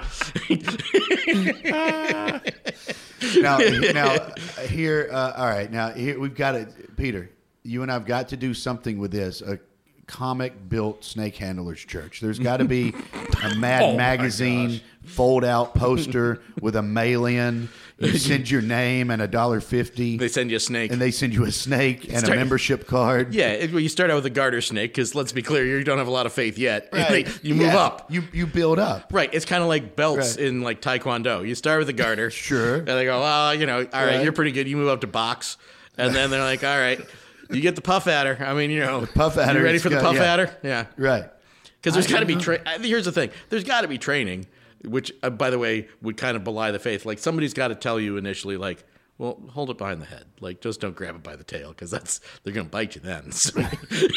Now, 3.37 3.59
now 3.95 4.19
here, 4.67 5.09
uh, 5.13 5.33
all 5.37 5.47
right. 5.47 5.71
Now 5.71 5.91
here 5.91 6.19
we've 6.19 6.35
got 6.35 6.55
it, 6.55 6.97
Peter. 6.97 7.31
You 7.63 7.83
and 7.83 7.91
I've 7.91 8.07
got 8.07 8.29
to 8.29 8.37
do 8.37 8.55
something 8.55 8.99
with 8.99 9.11
this. 9.11 9.43
A 9.43 9.59
comic 10.07 10.69
built 10.69 11.05
snake 11.05 11.37
handlers 11.37 11.81
church. 11.85 12.21
There's 12.21 12.39
got 12.39 12.59
to 12.59 12.65
be 12.65 12.95
a 13.43 13.55
Mad 13.57 13.83
Oh, 13.83 13.97
Magazine 13.97 14.81
fold 15.05 15.45
out 15.45 15.75
poster 15.75 16.43
with 16.61 16.77
a 16.77 16.83
mail 16.83 17.27
in. 17.27 17.69
You 17.99 18.19
send 18.19 18.51
your 18.51 18.61
name 18.61 19.11
and 19.11 19.23
a 19.23 19.27
dollar 19.27 19.61
fifty, 19.61 20.19
They 20.19 20.29
send 20.29 20.51
you 20.51 20.59
a 20.59 20.61
snake. 20.61 20.93
and 20.93 21.01
they 21.01 21.11
send 21.11 21.33
you 21.33 21.45
a 21.45 21.51
snake 21.51 22.13
and 22.13 22.29
a 22.29 22.35
membership 22.37 22.87
card. 22.87 23.33
yeah, 23.35 23.49
it, 23.53 23.71
well, 23.73 23.81
you 23.81 23.89
start 23.89 24.11
out 24.11 24.17
with 24.17 24.27
a 24.27 24.31
garter 24.31 24.61
snake 24.61 24.91
because 24.93 25.15
let's 25.15 25.33
be 25.33 25.41
clear, 25.41 25.65
you 25.65 25.83
don't 25.83 25.97
have 25.97 26.07
a 26.07 26.11
lot 26.11 26.27
of 26.27 26.33
faith 26.35 26.59
yet. 26.59 26.89
Right. 26.93 27.27
you 27.43 27.55
move 27.55 27.69
Yeah. 27.69 27.79
up. 27.79 28.13
You 28.13 28.25
you 28.35 28.47
build 28.47 28.79
up. 28.79 29.11
Right, 29.15 29.31
it's 29.33 29.47
kind 29.47 29.63
of 29.63 29.69
like 29.71 29.97
belts 29.97 30.37
Right. 30.37 30.47
in 30.47 30.61
like 30.61 30.83
Taekwondo. 30.83 31.47
You 31.49 31.55
start 31.55 31.79
with 31.79 31.89
a 31.89 31.95
garter, 31.95 32.31
Sure. 32.49 32.77
and 32.77 32.87
they 32.89 33.05
go, 33.07 33.21
"Well, 33.21 33.55
you 33.55 33.65
know, 33.65 33.79
all 33.79 33.85
right, 33.85 34.17
Right. 34.17 34.23
you're 34.25 34.33
pretty 34.33 34.53
good." 34.53 34.69
You 34.69 34.77
move 34.77 34.89
up 34.89 35.01
to 35.01 35.07
box, 35.07 35.57
and 35.97 36.15
then 36.15 36.29
they're 36.31 36.43
like, 36.45 36.63
"All 36.65 36.79
right, 36.79 37.01
you 37.51 37.63
get 37.63 37.77
the 37.77 37.83
puff 37.83 38.07
adder." 38.09 38.37
I 38.41 38.53
mean, 38.53 38.71
you 38.71 38.81
know, 38.81 39.07
puff 39.15 39.39
adder 39.39 39.61
You 39.61 39.65
ready 39.65 39.79
for 39.79 39.89
the 39.89 39.97
good, 39.97 40.05
puff 40.05 40.17
yeah. 40.17 40.33
adder? 40.35 40.57
Yeah, 40.63 40.85
Right. 40.99 41.25
because 41.81 41.95
there's 41.95 42.09
got 42.09 42.21
to 42.21 42.27
be 42.27 42.37
tra- 42.37 42.61
Here's 42.81 43.07
the 43.07 43.13
thing: 43.13 43.31
there's 43.49 43.65
got 43.65 43.81
to 43.83 43.89
be 43.89 43.97
training, 43.99 44.47
which, 44.85 45.13
uh, 45.23 45.31
by 45.31 45.51
the 45.51 45.59
way, 45.59 45.89
would 46.03 46.17
kind 46.17 46.37
of 46.37 46.45
belie 46.45 46.71
the 46.71 46.79
faith. 46.79 47.05
Like 47.07 47.19
somebody's 47.19 47.55
got 47.55 47.69
to 47.69 47.75
tell 47.75 48.01
you 48.01 48.17
initially, 48.17 48.57
like. 48.57 48.85
Well, 49.19 49.41
hold 49.49 49.71
it 49.71 49.79
behind 49.79 50.03
the 50.03 50.07
head. 50.07 50.27
Like, 50.41 50.61
just 50.61 50.79
don't 50.79 50.95
grab 50.95 51.15
it 51.15 51.23
by 51.23 51.37
the 51.37 51.43
tail 51.43 51.71
because 51.71 51.91
that's 51.91 52.21
they're 52.43 52.53
gonna 52.53 52.69
bite 52.69 52.97
you 52.97 53.01
then. 53.01 53.33
So, 53.33 53.59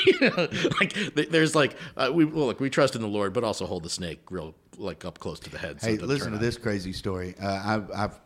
you 0.06 0.20
know, 0.20 0.50
like 0.82 0.94
there's 1.32 1.56
like 1.56 1.78
uh, 1.96 2.12
we 2.14 2.26
well, 2.26 2.48
look, 2.48 2.60
we 2.60 2.70
trust 2.70 2.98
in 2.98 3.02
the 3.02 3.08
Lord, 3.08 3.32
but 3.32 3.46
also 3.46 3.66
hold 3.66 3.84
the 3.84 3.90
snake 3.90 4.20
real 4.30 4.56
like 4.76 5.06
up 5.06 5.18
close 5.18 5.40
to 5.40 5.50
the 5.50 5.58
head. 5.58 5.80
so 5.80 5.88
Hey, 5.88 5.94
doesn't 5.94 6.10
listen 6.10 6.32
to 6.34 6.38
this 6.38 6.58
crazy 6.58 6.92
story. 6.92 7.34
Uh, 7.42 7.62
I've, 7.66 7.92
I've 7.96 8.20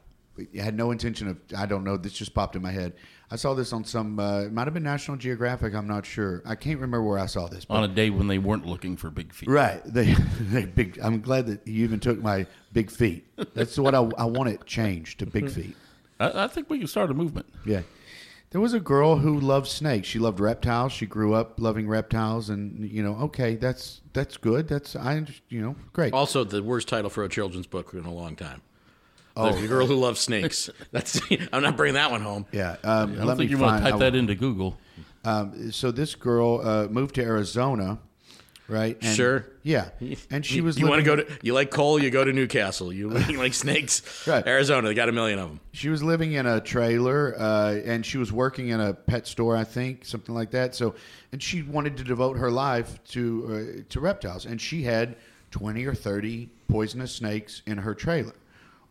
had 0.56 0.76
no 0.76 0.90
intention 0.90 1.28
of. 1.28 1.38
I 1.56 1.68
don't 1.68 1.84
know. 1.84 1.96
This 1.96 2.14
just 2.14 2.34
popped 2.34 2.56
in 2.56 2.64
my 2.64 2.72
head. 2.72 2.94
I 3.34 3.36
saw 3.36 3.56
this 3.56 3.74
on 3.74 3.84
some. 3.84 4.20
Uh, 4.20 4.42
it 4.42 4.54
might 4.54 4.68
have 4.68 4.76
been 4.76 4.84
National 4.84 5.18
Geographic. 5.18 5.74
I'm 5.74 5.88
not 5.88 6.06
sure. 6.06 6.44
I 6.46 6.54
can't 6.54 6.76
remember 6.76 7.02
where 7.02 7.18
I 7.18 7.26
saw 7.26 7.48
this. 7.48 7.66
But 7.66 7.74
on 7.74 7.84
a 7.84 7.88
day 7.88 8.12
when 8.12 8.28
they 8.28 8.38
weren't 8.38 8.68
looking 8.68 8.96
for 8.96 9.10
big 9.10 9.34
feet. 9.34 9.50
Right. 9.50 9.82
They, 9.94 10.14
they 10.14 10.66
big. 10.66 11.00
I'm 11.02 11.20
glad 11.20 11.48
that 11.48 11.68
you 11.68 11.84
even 11.84 12.00
took 12.00 12.22
my 12.22 12.46
big 12.74 12.92
feet. 12.92 13.26
That's 13.56 13.78
what 13.80 13.96
I, 13.96 14.02
I 14.18 14.26
want 14.26 14.50
it 14.50 14.66
changed 14.68 15.20
to 15.20 15.26
big 15.26 15.50
feet. 15.50 15.76
I, 16.20 16.44
I 16.44 16.48
think 16.48 16.70
we 16.70 16.78
can 16.78 16.88
start 16.88 17.10
a 17.10 17.16
movement. 17.16 17.48
Yeah. 17.66 17.82
There 18.52 18.62
was 18.62 18.74
a 18.76 18.80
girl 18.80 19.16
who 19.16 19.40
loved 19.40 19.68
snakes. 19.68 20.08
She 20.08 20.20
loved 20.20 20.40
reptiles. 20.40 20.92
She 20.92 21.08
grew 21.08 21.34
up 21.34 21.60
loving 21.60 21.88
reptiles, 21.88 22.52
and 22.52 22.88
you 22.88 23.02
know, 23.02 23.16
okay, 23.16 23.56
that's 23.56 24.02
that's 24.14 24.38
good. 24.38 24.68
That's 24.68 24.96
I, 24.96 25.18
under- 25.18 25.34
you 25.50 25.60
know, 25.60 25.76
great. 25.92 26.14
Also, 26.14 26.44
the 26.44 26.62
worst 26.62 26.88
title 26.88 27.10
for 27.10 27.24
a 27.24 27.30
children's 27.30 27.66
book 27.66 27.96
in 27.96 28.06
a 28.06 28.14
long 28.14 28.36
time. 28.36 28.62
Oh. 29.36 29.52
the 29.52 29.68
girl 29.68 29.88
who 29.88 29.96
loves 29.96 30.20
snakes. 30.20 30.70
That's 30.92 31.20
I'm 31.52 31.64
not 31.64 31.76
bringing 31.78 31.96
that 31.96 32.12
one 32.12 32.22
home. 32.22 32.46
Yeah. 32.52 32.76
Um, 32.84 33.14
I 33.14 33.16
don't 33.16 33.26
let 33.28 33.38
think 33.38 33.50
me 33.52 33.56
you 33.56 33.62
want 33.62 33.74
find. 33.82 33.86
to 33.86 33.92
type 33.92 33.96
I- 33.96 34.04
that 34.12 34.16
into 34.16 34.36
Google. 34.36 34.78
Um, 35.26 35.72
so 35.72 35.90
this 35.92 36.16
girl 36.16 36.60
uh, 36.64 36.88
moved 36.90 37.16
to 37.16 37.24
Arizona, 37.24 37.98
right? 38.68 38.98
And- 39.02 39.16
Sure. 39.16 39.46
Yeah, 39.66 39.92
and 40.30 40.46
she 40.46 40.58
you, 40.58 40.64
was. 40.66 40.78
You 40.78 40.88
want 40.88 41.06
to 41.06 41.10
living- 41.10 41.26
go 41.28 41.34
to? 41.36 41.40
You 41.46 41.54
like 41.54 41.72
coal? 41.72 41.98
You 41.98 42.10
go 42.10 42.26
to 42.26 42.34
Newcastle. 42.34 42.92
You, 42.92 43.18
you 43.30 43.38
like 43.38 43.54
snakes? 43.54 44.02
Right. 44.28 44.46
Arizona. 44.46 44.90
They 44.90 44.94
got 44.94 45.08
a 45.08 45.14
million 45.14 45.40
of 45.40 45.48
them. 45.48 45.62
She 45.72 45.88
was 45.88 46.04
living 46.04 46.34
in 46.34 46.46
a 46.46 46.60
trailer, 46.60 47.34
uh, 47.40 47.80
and 47.86 48.06
she 48.06 48.18
was 48.18 48.34
working 48.34 48.68
in 48.68 48.82
a 48.82 48.94
pet 48.94 49.26
store, 49.26 49.56
I 49.56 49.64
think, 49.64 50.04
something 50.04 50.36
like 50.36 50.52
that. 50.52 50.76
So, 50.76 50.96
and 51.32 51.42
she 51.42 51.62
wanted 51.62 51.96
to 51.98 52.04
devote 52.04 52.38
her 52.38 52.52
life 52.52 53.02
to 53.12 53.78
uh, 53.80 53.84
to 53.90 54.00
reptiles, 54.02 54.46
and 54.46 54.60
she 54.60 54.84
had 54.84 55.16
twenty 55.50 55.86
or 55.86 55.96
thirty 55.96 56.50
poisonous 56.68 57.14
snakes 57.16 57.62
in 57.66 57.78
her 57.78 57.96
trailer, 57.96 58.34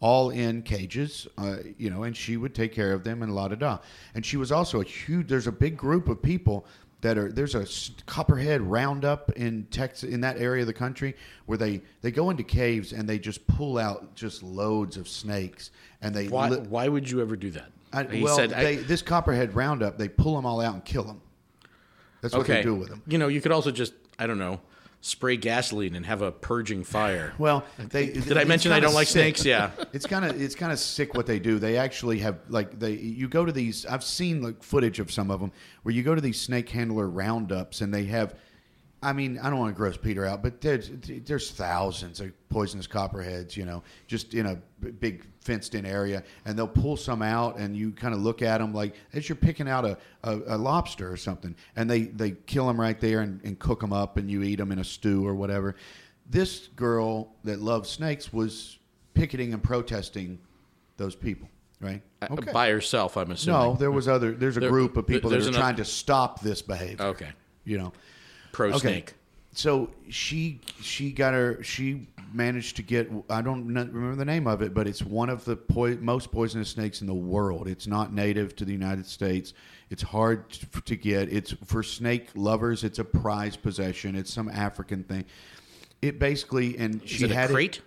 all 0.02 0.30
in 0.30 0.62
cages, 0.62 1.28
uh, 1.38 1.58
you 1.78 1.88
know, 1.88 2.02
and 2.02 2.14
she 2.14 2.36
would 2.36 2.54
take 2.54 2.72
care 2.74 2.92
of 2.92 3.04
them 3.04 3.22
and 3.22 3.32
la 3.34 3.46
da 3.48 3.54
da. 3.54 3.78
And 4.14 4.26
she 4.26 4.36
was 4.36 4.50
also 4.50 4.80
a 4.80 4.84
huge. 4.84 5.28
There's 5.28 5.46
a 5.46 5.52
big 5.52 5.76
group 5.76 6.08
of 6.08 6.20
people 6.20 6.66
that 7.02 7.16
are 7.16 7.30
there's 7.30 7.54
a 7.54 7.64
copperhead 8.04 8.60
roundup 8.60 9.30
in 9.32 9.64
Texas 9.70 10.10
in 10.10 10.20
that 10.22 10.38
area 10.38 10.62
of 10.62 10.66
the 10.66 10.72
country 10.74 11.14
where 11.46 11.56
they 11.56 11.80
they 12.00 12.10
go 12.10 12.30
into 12.30 12.42
caves 12.42 12.92
and 12.92 13.08
they 13.08 13.18
just 13.18 13.46
pull 13.46 13.78
out 13.78 14.14
just 14.16 14.42
loads 14.42 14.96
of 14.96 15.06
snakes 15.08 15.70
and 16.02 16.12
they 16.12 16.26
Why? 16.26 16.48
li- 16.48 16.66
why 16.68 16.88
would 16.88 17.08
you 17.08 17.20
ever 17.22 17.36
do 17.36 17.50
that? 17.52 17.70
I, 17.92 18.02
He 18.04 18.22
well, 18.24 18.34
said, 18.34 18.52
I- 18.52 18.76
this 18.82 19.02
copperhead 19.02 19.54
roundup, 19.54 19.98
they 19.98 20.08
pull 20.08 20.34
them 20.34 20.44
all 20.46 20.60
out 20.60 20.74
and 20.74 20.84
kill 20.84 21.04
them. 21.04 21.20
That's 22.22 22.34
what 22.34 22.42
okay. 22.42 22.54
they 22.54 22.62
do 22.62 22.74
with 22.74 22.88
them. 22.88 23.02
You 23.06 23.18
know, 23.18 23.28
you 23.28 23.40
could 23.40 23.52
also 23.52 23.70
just 23.70 23.94
I 24.18 24.26
don't 24.26 24.38
know, 24.38 24.60
spray 25.02 25.36
gasoline 25.36 25.96
and 25.96 26.06
have 26.06 26.22
a 26.22 26.32
purging 26.32 26.84
fire. 26.84 27.34
Well, 27.38 27.64
they 27.76 28.06
Did 28.06 28.38
I 28.38 28.44
mention 28.44 28.72
I 28.72 28.80
don't 28.80 28.94
like 28.94 29.08
snakes? 29.08 29.44
Yeah. 29.44 29.70
It's 29.92 30.06
kind 30.06 30.24
of 30.24 30.40
it's 30.40 30.54
kind 30.54 30.72
of 30.72 30.78
sick 30.78 31.14
what 31.14 31.26
they 31.26 31.38
do. 31.38 31.58
They 31.58 31.76
actually 31.76 32.20
have 32.20 32.38
like 32.48 32.78
they 32.78 32.92
you 32.92 33.28
go 33.28 33.44
to 33.44 33.52
these. 33.52 33.84
I've 33.84 34.04
seen 34.04 34.42
like 34.42 34.62
footage 34.62 35.00
of 35.00 35.12
some 35.12 35.30
of 35.30 35.40
them 35.40 35.52
where 35.82 35.94
you 35.94 36.02
go 36.02 36.14
to 36.14 36.20
these 36.20 36.40
snake 36.40 36.70
handler 36.70 37.08
roundups 37.08 37.82
and 37.82 37.92
they 37.92 38.04
have. 38.06 38.34
I 39.04 39.12
mean, 39.12 39.36
I 39.40 39.50
don't 39.50 39.58
want 39.58 39.74
to 39.74 39.76
gross 39.76 39.96
Peter 39.96 40.24
out, 40.24 40.44
but 40.44 40.60
there's 40.60 40.88
there's 41.26 41.50
thousands 41.50 42.20
of 42.20 42.30
poisonous 42.48 42.86
copperheads, 42.86 43.56
you 43.56 43.64
know, 43.64 43.82
just 44.06 44.32
in 44.34 44.46
a 44.46 44.62
b- 44.80 45.20
big 45.42 45.52
fenced-in 45.54 45.84
area, 45.86 46.22
and 46.44 46.56
they'll 46.58 46.66
pull 46.68 46.96
some 46.96 47.22
out, 47.22 47.58
and 47.58 47.76
you 47.76 47.92
kind 47.92 48.14
of 48.14 48.20
look 48.20 48.42
at 48.42 48.58
them 48.58 48.72
like 48.72 48.94
as 49.12 49.28
you're 49.28 49.36
picking 49.36 49.68
out 49.68 49.84
a, 49.84 49.96
a, 50.24 50.40
a 50.48 50.56
lobster 50.58 51.10
or 51.10 51.16
something, 51.16 51.54
and 51.76 51.88
they 51.90 52.02
they 52.02 52.32
kill 52.46 52.66
them 52.66 52.80
right 52.80 53.00
there 53.00 53.20
and, 53.20 53.40
and 53.44 53.58
cook 53.58 53.80
them 53.80 53.92
up, 53.92 54.16
and 54.16 54.30
you 54.30 54.42
eat 54.42 54.56
them 54.56 54.72
in 54.72 54.78
a 54.78 54.84
stew 54.84 55.26
or 55.26 55.34
whatever. 55.34 55.74
This 56.30 56.68
girl 56.76 57.32
that 57.44 57.60
loves 57.60 57.90
snakes 57.90 58.32
was 58.32 58.78
picketing 59.14 59.52
and 59.52 59.62
protesting 59.62 60.38
those 60.96 61.14
people, 61.14 61.48
right? 61.80 62.00
Uh, 62.22 62.36
By 62.52 62.70
herself, 62.70 63.16
I'm 63.16 63.30
assuming. 63.32 63.60
No, 63.60 63.74
there 63.74 63.90
was 63.90 64.08
other. 64.08 64.32
There's 64.32 64.56
a 64.56 64.60
There- 64.60 64.70
group 64.70 64.96
of 64.96 65.06
people 65.06 65.30
that 65.30 65.36
there's 65.36 65.46
are 65.46 65.50
another- 65.50 65.62
trying 65.62 65.76
to 65.76 65.84
stop 65.84 66.40
this 66.40 66.62
behavior. 66.62 67.06
Okay. 67.06 67.28
You 67.64 67.78
know. 67.78 67.92
Pro 68.52 68.68
Okay. 68.68 68.78
snake. 68.78 69.14
So 69.54 69.90
she 70.08 70.60
she 70.80 71.12
got 71.12 71.34
her 71.34 71.62
she 71.62 72.08
managed 72.34 72.76
to 72.76 72.82
get 72.82 73.10
I 73.28 73.42
don't 73.42 73.66
remember 73.66 74.14
the 74.14 74.24
name 74.24 74.46
of 74.46 74.62
it, 74.62 74.74
but 74.74 74.86
it's 74.86 75.02
one 75.02 75.28
of 75.28 75.44
the 75.44 75.56
poi- 75.56 75.96
most 76.00 76.32
poisonous 76.32 76.70
snakes 76.70 77.00
in 77.00 77.06
the 77.06 77.14
world. 77.14 77.68
It's 77.68 77.86
not 77.86 78.12
native 78.12 78.56
to 78.56 78.64
the 78.64 78.72
United 78.72 79.06
States. 79.06 79.54
It's 79.90 80.02
hard 80.02 80.50
to, 80.50 80.96
get. 80.96 81.30
It's 81.30 81.52
for 81.66 81.82
snake 81.82 82.28
lovers. 82.34 82.82
It's 82.82 82.98
a 82.98 83.04
prized 83.04 83.62
possession. 83.62 84.16
It's 84.16 84.32
some 84.32 84.48
African 84.48 85.04
thing. 85.04 85.24
It 86.00 86.18
basically 86.18 86.78
and 86.78 87.02
Is 87.02 87.10
she 87.10 87.24
it 87.24 87.30
a 87.30 87.34
had 87.34 87.50
krait? 87.50 87.76
It, 87.76 87.80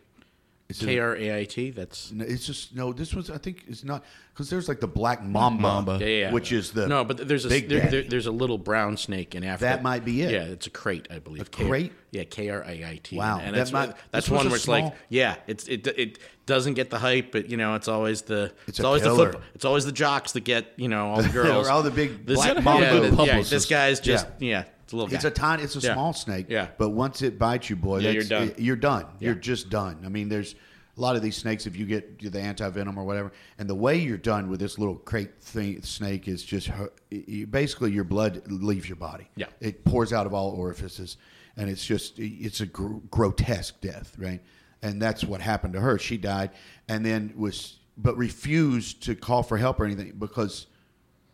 it's 0.70 0.82
a- 0.82 0.86
K 0.86 1.00
R 1.00 1.16
A 1.16 1.40
I 1.42 1.46
T. 1.46 1.70
That's 1.72 2.12
no, 2.12 2.26
it's 2.26 2.46
just 2.46 2.76
no. 2.76 2.92
This 2.94 3.14
was 3.14 3.30
I 3.30 3.38
think 3.38 3.64
it's 3.68 3.84
not 3.84 4.04
because 4.34 4.50
there's 4.50 4.68
like 4.68 4.80
the 4.80 4.88
black 4.88 5.24
mamba, 5.24 5.62
mamba. 5.62 5.98
Yeah, 6.02 6.08
yeah. 6.08 6.32
which 6.32 6.52
is 6.52 6.72
the 6.72 6.88
no, 6.88 7.04
but 7.06 7.28
there's 7.28 7.46
a 7.46 7.50
there, 7.50 7.90
there, 7.90 8.02
there's 8.04 8.26
a 8.28 8.32
little 8.32 8.58
brown 8.58 8.98
snake 8.98 9.36
in 9.36 9.44
Africa. 9.44 9.66
That 9.66 9.84
might 9.84 10.04
be 10.04 10.22
it. 10.24 10.32
Yeah, 10.32 10.44
it's 10.44 10.68
a 10.68 10.72
krait, 10.72 11.06
I 11.12 11.20
believe. 11.20 11.44
A 11.44 11.46
krait? 11.46 11.92
yeah, 12.12 12.24
K 12.24 12.50
R 12.50 12.64
A 12.64 12.84
I 12.86 13.00
T. 13.04 13.16
Wow, 13.18 13.38
and 13.40 13.54
that 13.54 13.60
that's 13.60 13.72
might- 13.72 13.88
one- 13.90 13.96
that's 14.12 14.30
one 14.30 14.46
where 14.48 14.56
it's 14.56 14.64
small- 14.66 14.82
like, 14.86 14.94
yeah, 15.10 15.36
it's 15.48 15.68
it 15.68 15.86
it 15.88 16.20
doesn't 16.46 16.74
get 16.74 16.90
the 16.90 17.00
hype, 17.00 17.32
but 17.32 17.50
you 17.50 17.58
know, 17.58 17.76
it's 17.76 17.88
always 17.88 18.24
the 18.24 18.52
it's, 18.68 18.80
a 18.80 18.86
always 18.86 19.04
the 19.04 19.40
it's 19.54 19.66
always 19.66 19.86
the 19.86 19.92
jocks 19.92 20.32
that 20.34 20.42
get 20.44 20.74
you 20.78 20.88
know 20.90 21.08
all 21.12 21.22
the 21.22 21.30
girls, 21.42 21.68
all 21.68 21.84
the 21.84 21.92
big 21.92 22.26
This- 22.26 22.36
black 22.38 22.56
yeah, 22.56 22.62
mamba 22.62 23.24
yeah, 23.26 23.42
this 23.42 23.66
guy's 23.66 24.00
just 24.00 24.28
Yeah. 24.40 24.50
yeah, 24.50 24.60
it's 24.62 24.75
a 24.96 24.98
little 24.98 25.10
guy. 25.10 25.16
It's 25.16 25.26
a 25.26 25.32
tiny, 25.32 25.64
it's 25.64 25.76
a 25.76 25.80
Yeah. 25.80 25.94
small 25.94 26.14
snake. 26.14 26.48
Yeah. 26.50 26.70
But 26.78 26.90
once 26.90 27.22
it 27.22 27.38
bites 27.38 27.70
you, 27.70 27.76
boy, 27.76 28.00
Yeah, 28.00 28.14
that's, 28.14 28.30
you're 28.30 28.40
done. 28.40 28.54
You're 28.58 28.76
done. 28.76 29.06
Yeah. 29.20 29.26
You're 29.28 29.36
just 29.36 29.70
done. 29.70 30.02
I 30.06 30.10
mean, 30.10 30.30
there's, 30.30 30.56
a 30.98 31.02
lot 31.02 31.18
of 31.18 31.22
these 31.22 31.36
snakes, 31.36 31.66
if 31.68 31.76
you 31.76 31.86
get 31.86 32.32
the 32.32 32.40
anti 32.40 32.70
venom 32.70 32.98
or 32.98 33.04
whatever, 33.04 33.34
and 33.60 33.70
the 33.70 33.76
way 33.76 33.98
you're 33.98 34.18
done 34.18 34.50
with 34.50 34.62
this 34.62 34.80
little 34.80 34.96
krait 34.98 35.30
thing, 35.42 35.82
snake 35.82 36.30
is 36.30 36.42
just 36.42 36.70
you- 37.12 37.46
basically 37.48 37.92
your 37.92 38.06
blood 38.06 38.42
leaves 38.48 38.88
your 38.88 38.96
body. 38.96 39.28
Yeah. 39.36 39.48
it 39.60 39.84
pours 39.84 40.14
out 40.14 40.26
of 40.26 40.34
all 40.34 40.52
orifices, 40.52 41.18
and 41.58 41.70
it's 41.70 41.86
just 41.86 42.18
it's 42.18 42.62
a 42.62 42.66
gr- 42.66 43.00
grotesque 43.12 43.82
death, 43.82 44.16
right? 44.18 44.42
And 44.82 45.02
that's 45.02 45.26
what 45.26 45.42
happened 45.42 45.74
to 45.74 45.82
her. 45.82 45.98
She 46.00 46.16
died, 46.18 46.52
and 46.88 47.06
then 47.06 47.34
was 47.36 47.80
but 47.98 48.16
refused 48.18 49.04
to 49.04 49.16
call 49.16 49.44
for 49.44 49.58
help 49.58 49.82
or 49.82 49.86
anything 49.86 50.14
because 50.18 50.68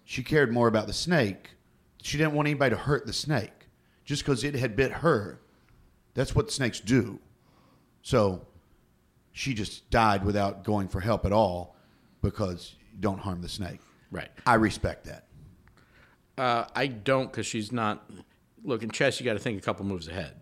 she 0.06 0.24
cared 0.24 0.52
more 0.52 0.68
about 0.68 0.88
the 0.88 0.94
snake. 0.94 1.52
She 2.02 2.18
didn't 2.18 2.34
want 2.34 2.48
anybody 2.48 2.76
to 2.76 2.82
hurt 2.82 3.06
the 3.06 3.14
snake 3.14 3.68
just 4.06 4.24
because 4.24 4.44
it 4.44 4.56
had 4.56 4.76
bit 4.76 4.92
her. 4.92 5.40
That's 6.14 6.36
what 6.36 6.52
snakes 6.52 6.80
do. 6.80 7.20
So 8.02 8.46
she 9.32 9.54
just 9.54 9.90
died 9.90 10.26
without 10.26 10.64
going 10.64 10.88
for 10.88 11.00
help 11.00 11.26
at 11.26 11.32
all 11.32 11.76
because 12.22 12.76
you 12.92 13.00
don't 13.00 13.20
harm 13.20 13.42
the 13.42 13.50
snake. 13.50 13.80
Right. 14.12 14.30
I 14.46 14.56
respect 14.56 15.06
that. 15.06 15.28
Uh, 16.38 16.66
I 16.76 16.88
don't 16.88 17.32
because 17.32 17.46
she's 17.46 17.72
not. 17.72 18.10
Look, 18.64 18.84
in 18.84 18.92
chess, 18.92 19.20
you 19.20 19.26
got 19.26 19.34
to 19.34 19.40
think 19.40 19.58
a 19.58 19.62
couple 19.62 19.86
moves 19.86 20.08
ahead, 20.08 20.36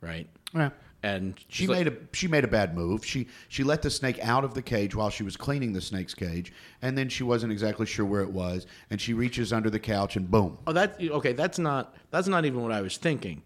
right? 0.00 0.28
Yeah. 0.54 0.70
And 1.02 1.34
She 1.48 1.66
made 1.66 1.86
a 1.88 1.94
she 2.12 2.28
made 2.28 2.44
a 2.44 2.48
bad 2.48 2.74
move. 2.74 3.04
She 3.04 3.26
she 3.48 3.64
let 3.64 3.80
the 3.80 3.90
snake 3.90 4.18
out 4.22 4.44
of 4.44 4.52
the 4.52 4.60
cage 4.60 4.94
while 4.94 5.08
she 5.08 5.22
was 5.22 5.34
cleaning 5.36 5.72
the 5.72 5.80
snake's 5.80 6.14
cage, 6.14 6.52
and 6.82 6.96
then 6.96 7.08
she 7.08 7.22
wasn't 7.22 7.52
exactly 7.52 7.86
sure 7.86 8.04
where 8.04 8.20
it 8.20 8.30
was, 8.30 8.66
and 8.90 9.00
she 9.00 9.14
reaches 9.14 9.50
under 9.52 9.70
the 9.70 9.78
couch 9.80 10.16
and 10.16 10.30
boom. 10.30 10.58
Oh, 10.66 10.72
that 10.74 11.00
okay. 11.00 11.32
That's 11.32 11.58
not. 11.58 11.96
That's 12.10 12.28
not 12.28 12.44
even 12.44 12.62
what 12.62 12.72
I 12.72 12.82
was 12.82 12.98
thinking. 12.98 13.42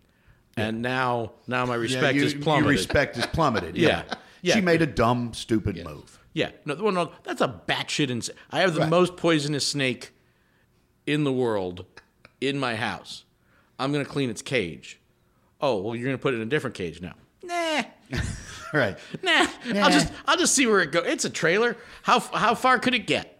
And 0.56 0.82
now, 0.82 1.32
now 1.46 1.66
my 1.66 1.74
respect 1.74 2.14
yeah, 2.16 2.20
you, 2.20 2.26
is 2.26 2.34
plummeted. 2.34 2.64
Your 2.64 2.72
respect 2.72 3.16
is 3.16 3.26
plummeted. 3.26 3.76
Yeah. 3.76 4.04
yeah. 4.08 4.14
Yeah. 4.42 4.54
She 4.56 4.60
made 4.60 4.82
a 4.82 4.86
dumb, 4.86 5.32
stupid 5.32 5.82
move. 5.84 6.18
Yeah, 6.34 6.50
no, 6.66 6.74
well, 6.74 6.92
no, 6.92 7.12
that's 7.22 7.40
a 7.40 7.62
batshit 7.66 8.10
insane. 8.10 8.36
I 8.50 8.60
have 8.60 8.74
the 8.74 8.80
Right. 8.80 8.90
most 8.90 9.16
poisonous 9.16 9.66
snake 9.66 10.12
in 11.06 11.24
the 11.24 11.32
world 11.32 11.86
in 12.42 12.58
my 12.58 12.74
house. 12.76 13.24
I'm 13.78 13.90
gonna 13.90 14.04
clean 14.04 14.28
its 14.28 14.42
cage. 14.42 15.00
Oh, 15.62 15.80
well, 15.80 15.96
you're 15.96 16.04
gonna 16.04 16.18
put 16.18 16.34
it 16.34 16.38
in 16.38 16.42
a 16.42 16.46
different 16.50 16.76
cage 16.76 17.00
now. 17.00 17.14
Nah, 17.46 17.82
Right. 18.72 18.98
nah. 19.22 19.46
I'll 19.76 19.90
just, 19.90 20.12
I'll 20.26 20.36
just 20.36 20.54
see 20.54 20.66
where 20.66 20.80
it 20.80 20.90
goes. 20.92 21.04
It's 21.06 21.24
a 21.24 21.30
trailer. 21.30 21.76
How, 22.02 22.18
how 22.20 22.54
far 22.54 22.78
could 22.78 22.94
it 22.94 23.06
get? 23.06 23.30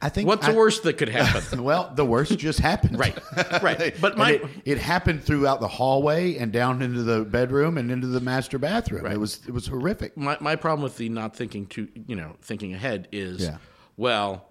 I 0.00 0.08
think 0.10 0.28
What's 0.28 0.46
the 0.46 0.54
worst 0.54 0.84
that 0.84 0.96
could 0.96 1.08
happen? 1.08 1.62
Well, 1.64 1.92
the 1.94 2.04
worst 2.04 2.38
just 2.38 2.60
happened. 2.60 2.98
Right, 2.98 3.18
right. 3.60 3.94
But 4.00 4.16
my- 4.16 4.30
it, 4.34 4.46
it 4.64 4.78
happened 4.78 5.24
throughout 5.24 5.58
the 5.60 5.66
hallway 5.68 6.36
and 6.38 6.52
down 6.52 6.82
into 6.82 7.02
the 7.02 7.24
bedroom 7.24 7.76
and 7.76 7.90
into 7.90 8.06
the 8.06 8.20
master 8.20 8.58
bathroom. 8.58 9.04
It 9.06 9.18
was 9.18 9.40
it 9.48 9.52
was 9.52 9.66
horrific. 9.66 10.16
my, 10.16 10.36
my 10.40 10.54
problem 10.54 10.84
with 10.84 10.96
the 10.98 11.08
not 11.08 11.34
thinking 11.34 11.66
too, 11.66 11.88
you 12.06 12.14
know, 12.14 12.36
thinking 12.42 12.72
ahead 12.74 13.08
is, 13.10 13.42
Yeah. 13.42 13.58
well, 13.96 14.46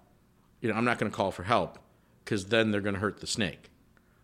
you 0.60 0.68
know, 0.70 0.76
I'm 0.76 0.84
not 0.84 0.98
going 0.98 1.10
to 1.10 1.16
call 1.16 1.30
for 1.30 1.44
help 1.44 1.78
because 2.24 2.44
then 2.46 2.70
they're 2.70 2.82
going 2.82 2.94
to 2.96 3.00
hurt 3.00 3.20
the 3.20 3.26
snake. 3.26 3.70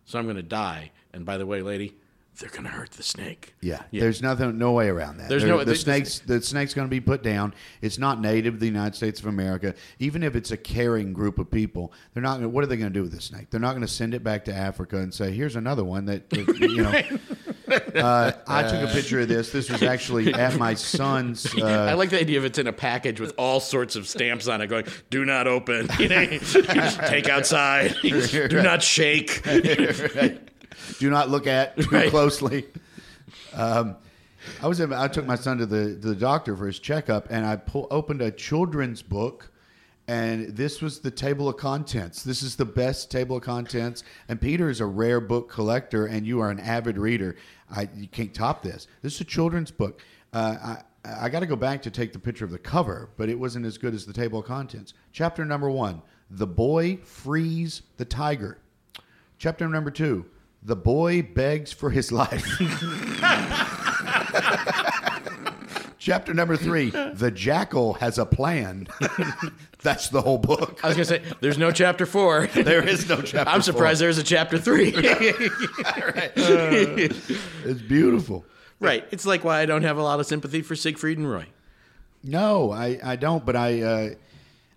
So 0.05 0.19
I'm 0.19 0.27
going 0.27 0.36
to 0.36 0.43
die. 0.43 0.90
And 1.15 1.24
by 1.24 1.39
the 1.39 1.47
way, 1.47 1.62
lady, 1.62 1.97
they're 2.39 2.51
going 2.51 2.65
to 2.65 2.70
hurt 2.70 2.90
the 2.93 3.02
snake. 3.02 3.55
Yeah, 3.61 3.82
there's 3.93 4.20
nothing, 4.23 4.59
no 4.59 4.73
way 4.73 4.89
around 4.89 5.19
that. 5.19 5.28
There's 5.28 5.43
There- 5.43 5.52
no- 5.52 5.59
the 5.59 5.66
the- 5.66 5.77
snakes. 5.77 6.19
The 6.20 6.40
snake's 6.43 6.74
going 6.74 6.86
to 6.89 6.90
be 6.90 7.01
put 7.01 7.23
down. 7.23 7.55
It's 7.81 7.98
not 7.98 8.20
native 8.20 8.55
to 8.55 8.61
the 8.61 8.66
United 8.66 8.94
States 8.94 9.20
of 9.20 9.27
America. 9.27 9.74
Even 9.98 10.23
if 10.23 10.35
it's 10.35 10.51
a 10.51 10.56
caring 10.56 11.12
group 11.12 11.39
of 11.39 11.51
people, 11.51 11.93
they're 12.12 12.23
not. 12.23 12.36
Gonna, 12.36 12.48
what 12.48 12.65
are 12.65 12.66
they 12.66 12.77
going 12.77 12.93
to 12.93 12.98
do 12.98 13.02
with 13.02 13.12
the 13.12 13.20
snake? 13.20 13.51
They're 13.51 13.61
not 13.61 13.70
going 13.73 13.82
to 13.86 13.89
send 13.89 14.15
it 14.15 14.24
back 14.24 14.44
to 14.47 14.55
Africa 14.55 14.98
and 14.98 15.12
say, 15.15 15.32
"Here's 15.32 15.56
another 15.56 15.85
one 15.85 16.06
that 16.06 16.28
that, 16.31 16.59
you 16.59 16.82
know." 16.82 16.90
uh, 18.01 18.32
I 18.47 18.62
took 18.65 18.90
a 18.90 18.93
picture 18.93 19.20
of 19.20 19.28
this. 19.28 19.51
This 19.51 19.70
was 19.70 19.82
actually 19.82 20.32
at 20.35 20.56
my 20.59 20.74
son's. 20.74 21.55
Uh, 21.55 21.65
I 21.90 21.94
like 21.94 22.11
the 22.11 22.20
idea 22.20 22.39
of 22.39 22.44
it's 22.44 22.59
in 22.59 22.66
a 22.66 22.73
package 22.73 23.20
with 23.20 23.32
all 23.39 23.61
sorts 23.61 23.97
of 23.97 24.06
stamps 24.09 24.48
on 24.48 24.61
it, 24.61 24.66
going 24.66 24.85
"Do 25.11 25.24
not 25.24 25.47
open," 25.47 25.89
you 25.98 26.09
know, 26.09 26.27
take 27.09 27.28
outside, 27.28 27.94
do 28.02 28.61
not 28.62 28.82
shake. 28.82 29.43
Do 30.98 31.11
not 31.11 31.31
look 31.31 31.47
at 31.47 31.77
too 31.81 31.89
Right. 31.90 32.11
closely. 32.11 32.66
Um, 33.55 33.97
I 34.62 34.66
was. 34.66 34.81
in- 34.81 34.93
I 34.93 35.09
took 35.09 35.27
my 35.27 35.36
son 35.36 35.59
to 35.59 35.66
the 35.66 35.85
to 35.94 36.09
the 36.09 36.15
doctor 36.15 36.56
for 36.56 36.66
his 36.66 36.78
checkup, 36.78 37.27
and 37.31 37.47
I 37.47 37.56
pull, 37.56 37.86
opened 37.90 38.20
a 38.20 38.31
children's 38.31 39.01
book, 39.02 39.51
and 40.06 40.48
this 40.55 40.82
was 40.82 41.01
the 41.01 41.11
table 41.11 41.48
of 41.48 41.56
contents. 41.56 42.23
This 42.23 42.43
is 42.43 42.56
the 42.56 42.66
best 42.66 43.11
table 43.11 43.36
of 43.39 43.43
contents. 43.43 44.05
And 44.28 44.39
Peter 44.40 44.69
is 44.69 44.81
a 44.81 44.86
rare 44.86 45.20
book 45.20 45.48
collector, 45.48 46.06
and 46.06 46.27
you 46.27 46.40
are 46.40 46.51
an 46.51 46.61
avid 46.61 46.98
reader. 46.98 47.36
I 47.74 47.89
you 47.97 48.06
can't 48.09 48.35
top 48.35 48.62
this. 48.62 48.86
This 49.02 49.15
is 49.15 49.20
a 49.23 49.24
children's 49.24 49.70
book. 49.70 50.01
Uh, 50.32 50.56
I. 50.62 50.82
I 51.06 51.28
got 51.28 51.40
to 51.40 51.47
go 51.47 51.55
back 51.55 51.82
to 51.82 51.90
take 51.90 52.15
the 52.15 52.19
picture 52.19 52.47
of 52.47 52.51
the 52.51 52.56
cover, 52.59 53.11
but 53.19 53.28
it 53.28 53.39
wasn't 53.39 53.66
as 53.66 53.77
good 53.77 53.93
as 53.93 54.06
the 54.06 54.12
table 54.15 54.39
of 54.39 54.47
contents. 54.47 54.94
Chapter 55.12 55.44
number 55.44 55.69
one: 55.70 56.01
The 56.31 56.47
boy 56.47 56.97
frees 57.05 57.82
the 57.98 58.06
tiger. 58.06 58.56
Chapter 59.36 59.69
number 59.69 59.90
two: 59.90 60.24
The 60.65 60.77
boy 60.77 61.23
begs 61.23 61.73
for 61.73 61.91
his 61.91 62.11
life. 62.11 62.45
Chapter 65.99 66.35
number 66.35 66.57
three: 66.57 66.91
The 66.91 67.31
jackal 67.31 67.95
has 67.95 68.19
a 68.19 68.27
plan. 68.27 68.89
That's 69.82 70.09
the 70.09 70.20
whole 70.20 70.36
book. 70.39 70.81
I 70.85 70.89
was 70.89 70.97
gonna 70.97 71.07
say, 71.07 71.23
there's 71.41 71.57
no 71.57 71.70
chapter 71.70 72.05
four. 72.05 72.47
There 72.55 72.86
is 72.86 73.09
no 73.09 73.23
chapter. 73.23 73.51
I'm 73.51 73.62
surprised 73.62 74.01
four. 74.01 74.07
there's 74.07 74.19
a 74.19 74.23
chapter 74.23 74.59
three. 74.59 74.93
It's 77.65 77.82
beautiful. 77.82 78.45
right. 78.81 79.07
It's 79.11 79.24
like 79.24 79.45
why 79.45 79.61
I 79.61 79.66
don't 79.66 79.82
have 79.82 79.97
a 79.97 80.03
lot 80.03 80.20
of 80.20 80.27
sympathy 80.27 80.61
for 80.62 80.77
Siegfried 80.77 81.16
and 81.19 81.31
Roy. 81.31 81.47
No, 82.23 82.70
I, 82.70 82.99
I 83.03 83.16
don't. 83.16 83.45
But 83.45 83.57
I, 83.57 83.82
uh, 83.82 84.11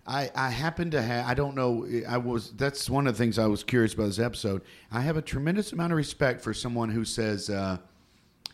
I 0.08 0.30
I 0.34 0.48
happen 0.50 0.90
to 0.92 1.02
have. 1.02 1.26
I 1.26 1.34
don't 1.34 1.54
know. 1.54 1.86
I 2.08 2.16
was. 2.16 2.50
That's 2.52 2.88
one 2.88 3.06
of 3.06 3.14
the 3.14 3.18
things 3.22 3.38
I 3.38 3.46
was 3.46 3.62
curious 3.62 3.92
about 3.94 4.06
this 4.06 4.18
episode. 4.18 4.62
I 4.90 5.02
have 5.02 5.16
a 5.18 5.22
tremendous 5.22 5.72
amount 5.72 5.92
of 5.92 5.98
respect 5.98 6.40
for 6.40 6.54
someone 6.54 6.88
who 6.88 7.04
says, 7.04 7.50
uh, 7.50 7.76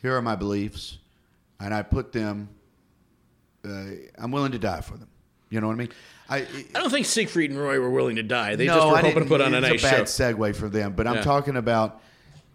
"Here 0.02 0.14
are 0.16 0.20
my 0.22 0.34
beliefs," 0.34 0.98
and 1.60 1.72
I 1.72 1.82
put 1.82 2.12
them. 2.12 2.48
Uh, 3.64 3.84
I'm 4.18 4.30
willing 4.32 4.52
to 4.52 4.58
die 4.58 4.80
for 4.80 4.96
them. 4.96 5.08
You 5.48 5.60
know 5.60 5.68
what 5.68 5.74
I 5.74 5.76
mean? 5.76 5.92
I. 6.28 6.38
I 6.74 6.80
don't 6.80 6.90
think 6.90 7.06
Siegfried 7.06 7.50
and 7.50 7.58
Roy 7.58 7.78
were 7.78 7.90
willing 7.90 8.16
to 8.16 8.22
die. 8.24 8.56
They 8.56 8.66
no, 8.66 8.74
just 8.74 8.86
were 8.88 8.96
I 8.96 9.00
hoping 9.02 9.22
to 9.22 9.28
put 9.28 9.40
on 9.40 9.54
a 9.54 9.58
it's 9.58 9.68
nice 9.68 9.80
a 9.80 9.96
bad 9.98 10.08
show. 10.08 10.34
segue 10.34 10.56
for 10.56 10.68
them. 10.68 10.94
But 10.94 11.06
I'm 11.06 11.16
Yeah. 11.16 11.22
talking 11.22 11.56
about 11.56 12.02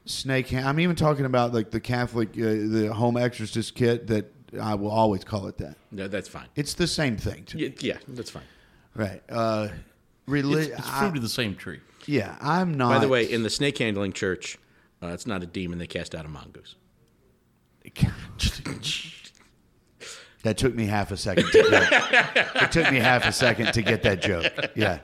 snake. 0.05 0.53
I'm 0.53 0.79
even 0.81 0.97
talking 0.97 1.25
about 1.25 1.53
like 1.53 1.71
the 1.71 1.79
Catholic, 1.79 2.29
uh, 2.31 2.41
the 2.41 2.91
home 2.93 3.15
exorcist 3.15 3.75
kit 3.75 4.07
that 4.07 4.29
I 4.59 4.75
will 4.75 4.91
always 4.91 5.23
call 5.23 5.47
it 5.47 5.57
that. 5.59 5.77
No, 5.91 6.09
that's 6.09 6.27
fine. 6.27 6.47
It's 6.57 6.73
the 6.73 6.87
same 6.87 7.15
thing. 7.15 7.47
Yeah, 7.55 7.69
yeah, 7.79 7.97
that's 8.09 8.31
fine. 8.31 8.43
Right. 8.99 9.21
Uh, 9.29 9.69
reli- 10.27 10.67
It's, 10.67 10.77
it's 10.79 10.87
I- 10.89 11.05
of 11.07 11.21
the 11.21 11.29
same 11.29 11.55
tree. 11.55 11.79
yeah, 12.05 12.35
I'm 12.41 12.73
not. 12.75 12.89
By 12.89 12.99
the 12.99 13.07
way, 13.07 13.23
in 13.31 13.43
the 13.43 13.49
snake 13.49 13.77
handling 13.77 14.11
church, 14.11 14.57
uh, 15.01 15.07
it's 15.07 15.25
not 15.25 15.41
a 15.41 15.45
demon. 15.45 15.79
They 15.79 15.87
cast 15.87 16.13
out 16.13 16.25
a 16.25 16.27
mongoose. 16.27 16.75
that 20.43 20.57
took 20.57 20.73
me 20.75 20.85
half 20.85 21.11
a 21.11 21.17
second 21.17 21.45
to 21.51 21.63
get. 21.69 22.63
it 22.63 22.71
took 22.71 22.91
me 22.91 22.97
half 22.99 23.25
a 23.25 23.31
second 23.31 23.73
to 23.73 23.81
get 23.81 24.03
that 24.03 24.21
joke. 24.21 24.45
Yeah. 24.75 24.99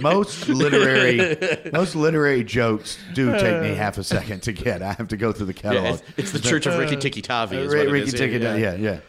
Most 0.00 0.48
literary, 0.48 1.36
most 1.72 1.96
literary 1.96 2.44
jokes 2.44 2.98
do 3.14 3.32
take 3.38 3.62
me 3.62 3.74
half 3.74 3.98
a 3.98 4.04
second 4.04 4.42
to 4.44 4.52
get. 4.52 4.82
I 4.82 4.92
have 4.92 5.08
to 5.08 5.16
go 5.16 5.32
through 5.32 5.46
the 5.46 5.54
Yeah, 5.54 5.60
catalog. 5.62 6.00
it's, 6.00 6.18
it's 6.18 6.32
the 6.32 6.38
Church 6.40 6.66
of 6.66 6.78
Rikki 6.78 6.96
Tikki 6.96 7.22
Tavi. 7.22 7.56
Is 7.56 7.72
Ri- 7.72 7.78
what 7.78 7.88
it 7.88 7.90
Rikki 7.92 8.08
is. 8.08 8.14
Tikki, 8.14 8.38
yeah. 8.38 8.74
yeah, 8.74 9.00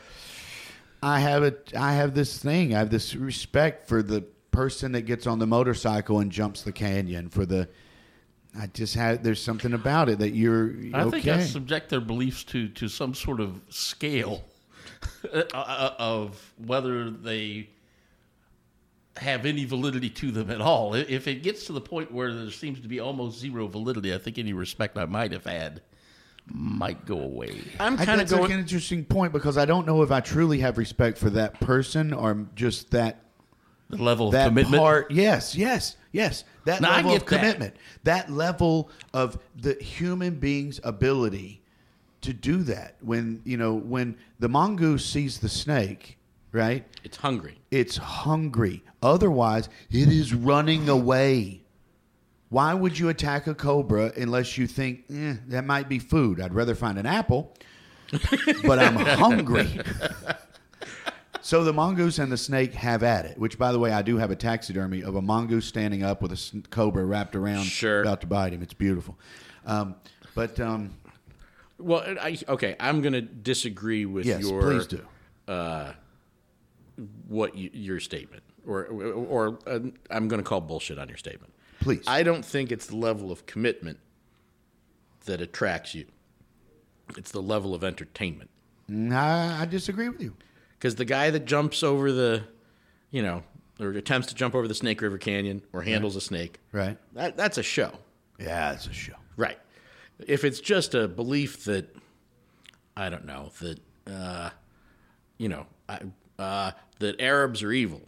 I 1.03 1.19
have 1.19 1.43
a, 1.43 1.53
I 1.77 1.93
have 1.93 2.15
this 2.15 2.37
thing. 2.37 2.73
I 2.73 2.79
have 2.79 2.89
this 2.89 3.15
respect 3.15 3.87
for 3.87 4.01
the 4.01 4.21
person 4.51 4.93
that 4.93 5.01
gets 5.01 5.27
on 5.27 5.39
the 5.39 5.47
motorcycle 5.47 6.19
and 6.19 6.31
jumps 6.31 6.61
the 6.61 6.71
canyon. 6.71 7.29
For 7.29 7.45
the, 7.45 7.67
I 8.57 8.67
just 8.67 8.95
had. 8.95 9.23
There's 9.23 9.41
something 9.41 9.73
about 9.73 10.07
it 10.09 10.19
that 10.19 10.31
you're 10.31 10.73
I 10.93 11.01
okay. 11.03 11.21
think 11.21 11.27
I 11.27 11.43
subject 11.43 11.89
their 11.89 12.01
beliefs 12.01 12.43
to, 12.45 12.69
to 12.69 12.87
some 12.87 13.13
sort 13.13 13.41
of 13.41 13.61
scale 13.69 14.45
uh, 15.33 15.91
of 15.99 16.53
whether 16.57 17.09
they 17.09 17.69
have 19.17 19.45
any 19.45 19.65
validity 19.65 20.09
to 20.09 20.31
them 20.31 20.49
at 20.49 20.61
all. 20.61 20.95
If 20.95 21.27
it 21.27 21.43
gets 21.43 21.65
to 21.65 21.73
the 21.73 21.81
point 21.81 22.11
where 22.11 22.33
there 22.33 22.49
seems 22.49 22.79
to 22.79 22.87
be 22.87 22.99
almost 22.99 23.39
zero 23.39 23.67
validity, 23.67 24.13
I 24.13 24.17
think 24.17 24.37
any 24.39 24.53
respect 24.53 24.97
I 24.97 25.05
might 25.05 25.31
have 25.33 25.45
had 25.45 25.81
might 26.47 27.05
go 27.05 27.19
away. 27.19 27.61
I'm 27.79 27.95
kind 27.97 28.11
of 28.11 28.17
that's 28.17 28.31
like 28.31 28.41
going. 28.41 28.51
an 28.53 28.59
interesting 28.59 29.05
point 29.05 29.31
because 29.33 29.57
I 29.57 29.65
don't 29.65 29.85
know 29.87 30.01
if 30.01 30.11
I 30.11 30.19
truly 30.19 30.59
have 30.59 30.77
respect 30.77 31.17
for 31.17 31.29
that 31.31 31.59
person 31.59 32.13
or 32.13 32.45
just 32.55 32.91
that 32.91 33.21
The 33.89 33.97
level 33.97 34.27
of 34.27 34.33
that 34.33 34.47
commitment. 34.49 34.81
part. 34.81 35.11
Yes, 35.11 35.55
yes, 35.55 35.95
yes. 36.11 36.43
That 36.65 36.81
No, 36.81 36.89
level 36.89 37.11
of 37.13 37.19
get 37.21 37.27
that. 37.29 37.39
commitment. 37.39 37.75
That. 38.03 38.29
level 38.31 38.89
of 39.13 39.37
the 39.55 39.75
human 39.81 40.35
being's 40.35 40.79
ability 40.83 41.61
to 42.21 42.33
do 42.33 42.63
that. 42.63 42.95
When 43.01 43.41
you 43.45 43.57
know 43.57 43.73
when 43.73 44.17
the 44.39 44.49
mongoose 44.49 45.05
sees 45.05 45.39
the 45.39 45.49
snake, 45.49 46.17
right? 46.51 46.85
It's 47.03 47.17
hungry. 47.17 47.59
It's 47.71 47.97
hungry. 47.97 48.83
Otherwise, 49.01 49.69
it 49.89 50.07
is 50.09 50.33
running 50.33 50.87
away. 50.89 51.62
Why 52.53 52.75
would 52.75 52.99
you 52.99 53.09
attack 53.09 53.47
a 53.47 53.55
cobra 53.55 54.11
unless 54.15 54.59
you 54.59 54.67
think 54.67 55.05
eh, 55.11 55.37
that 55.47 55.65
might 55.65 55.89
be 55.89 55.97
food? 55.97 56.39
I'd 56.39 56.53
rather 56.53 56.75
find 56.75 56.99
an 56.99 57.07
apple, 57.07 57.51
but 58.63 58.77
I'm 58.77 58.95
hungry. 59.17 59.79
So 61.41 61.63
the 61.63 61.73
mongoose 61.73 62.19
and 62.19 62.31
the 62.31 62.37
snake 62.37 62.75
have 62.75 63.01
at 63.01 63.25
it. 63.25 63.39
Which, 63.39 63.57
by 63.57 63.71
the 63.71 63.79
way, 63.79 63.91
I 63.91 64.03
do 64.03 64.17
have 64.17 64.29
a 64.29 64.35
taxidermy 64.35 65.01
of 65.01 65.15
a 65.15 65.21
mongoose 65.21 65.65
standing 65.65 66.03
up 66.03 66.21
with 66.21 66.31
a 66.31 66.63
cobra 66.69 67.03
wrapped 67.03 67.35
around, 67.35 67.63
Sure. 67.63 68.01
about 68.01 68.21
to 68.21 68.27
bite 68.27 68.53
him. 68.53 68.61
It's 68.61 68.75
beautiful. 68.75 69.17
Um, 69.65 69.95
but 70.35 70.59
um, 70.59 70.91
Well, 71.79 72.03
I, 72.21 72.37
okay, 72.47 72.75
I'm 72.79 73.01
going 73.01 73.13
to 73.13 73.21
disagree 73.21 74.05
with 74.05 74.27
yes, 74.27 74.41
your 74.43 74.61
please 74.61 74.85
do. 74.85 75.03
what 77.27 77.55
you, 77.57 77.71
your 77.73 77.99
statement, 77.99 78.43
or 78.67 78.85
or 78.85 79.57
uh, 79.65 79.79
I'm 80.11 80.27
going 80.27 80.41
to 80.41 80.47
call 80.47 80.61
bullshit 80.61 80.99
on 80.99 81.07
your 81.07 81.17
statement. 81.17 81.52
Please. 81.83 82.03
I 82.07 82.23
don't 82.23 82.43
think 82.45 82.71
it's 82.71 82.87
the 82.87 82.95
level 82.95 83.31
of 83.31 83.45
commitment 83.45 83.99
that 85.25 85.41
attracts 85.41 85.93
you. 85.93 86.05
It's 87.17 87.31
the 87.31 87.41
level 87.41 87.75
of 87.75 87.83
entertainment. 87.83 88.49
I, 88.89 89.61
I 89.61 89.65
disagree 89.65 90.09
with 90.09 90.21
you. 90.21 90.35
Because 90.77 90.95
the 90.95 91.05
guy 91.05 91.29
that 91.29 91.45
jumps 91.45 91.83
over 91.83 92.11
the, 92.11 92.43
you 93.11 93.21
know, 93.21 93.43
or 93.79 93.89
attempts 93.91 94.27
to 94.27 94.35
jump 94.35 94.55
over 94.55 94.67
the 94.67 94.75
Snake 94.75 95.01
River 95.01 95.17
Canyon 95.17 95.61
or 95.73 95.81
handles 95.81 96.15
a 96.15 96.21
snake, 96.21 96.59
Right? 96.71 96.97
that, 97.13 97.37
that's 97.37 97.57
a 97.57 97.63
show. 97.63 97.91
Yeah, 98.39 98.73
it's 98.73 98.87
a 98.87 98.93
show. 98.93 99.15
Right. 99.37 99.57
If 100.27 100.43
it's 100.43 100.59
just 100.59 100.93
a 100.93 101.07
belief 101.07 101.65
that, 101.65 101.95
I 102.95 103.09
don't 103.09 103.25
know, 103.25 103.51
that, 103.61 103.79
uh, 104.07 104.49
you 105.37 105.49
know, 105.49 105.65
I, 105.89 105.99
uh, 106.37 106.71
that 106.99 107.19
Arabs 107.19 107.63
are 107.63 107.71
evil, 107.71 108.01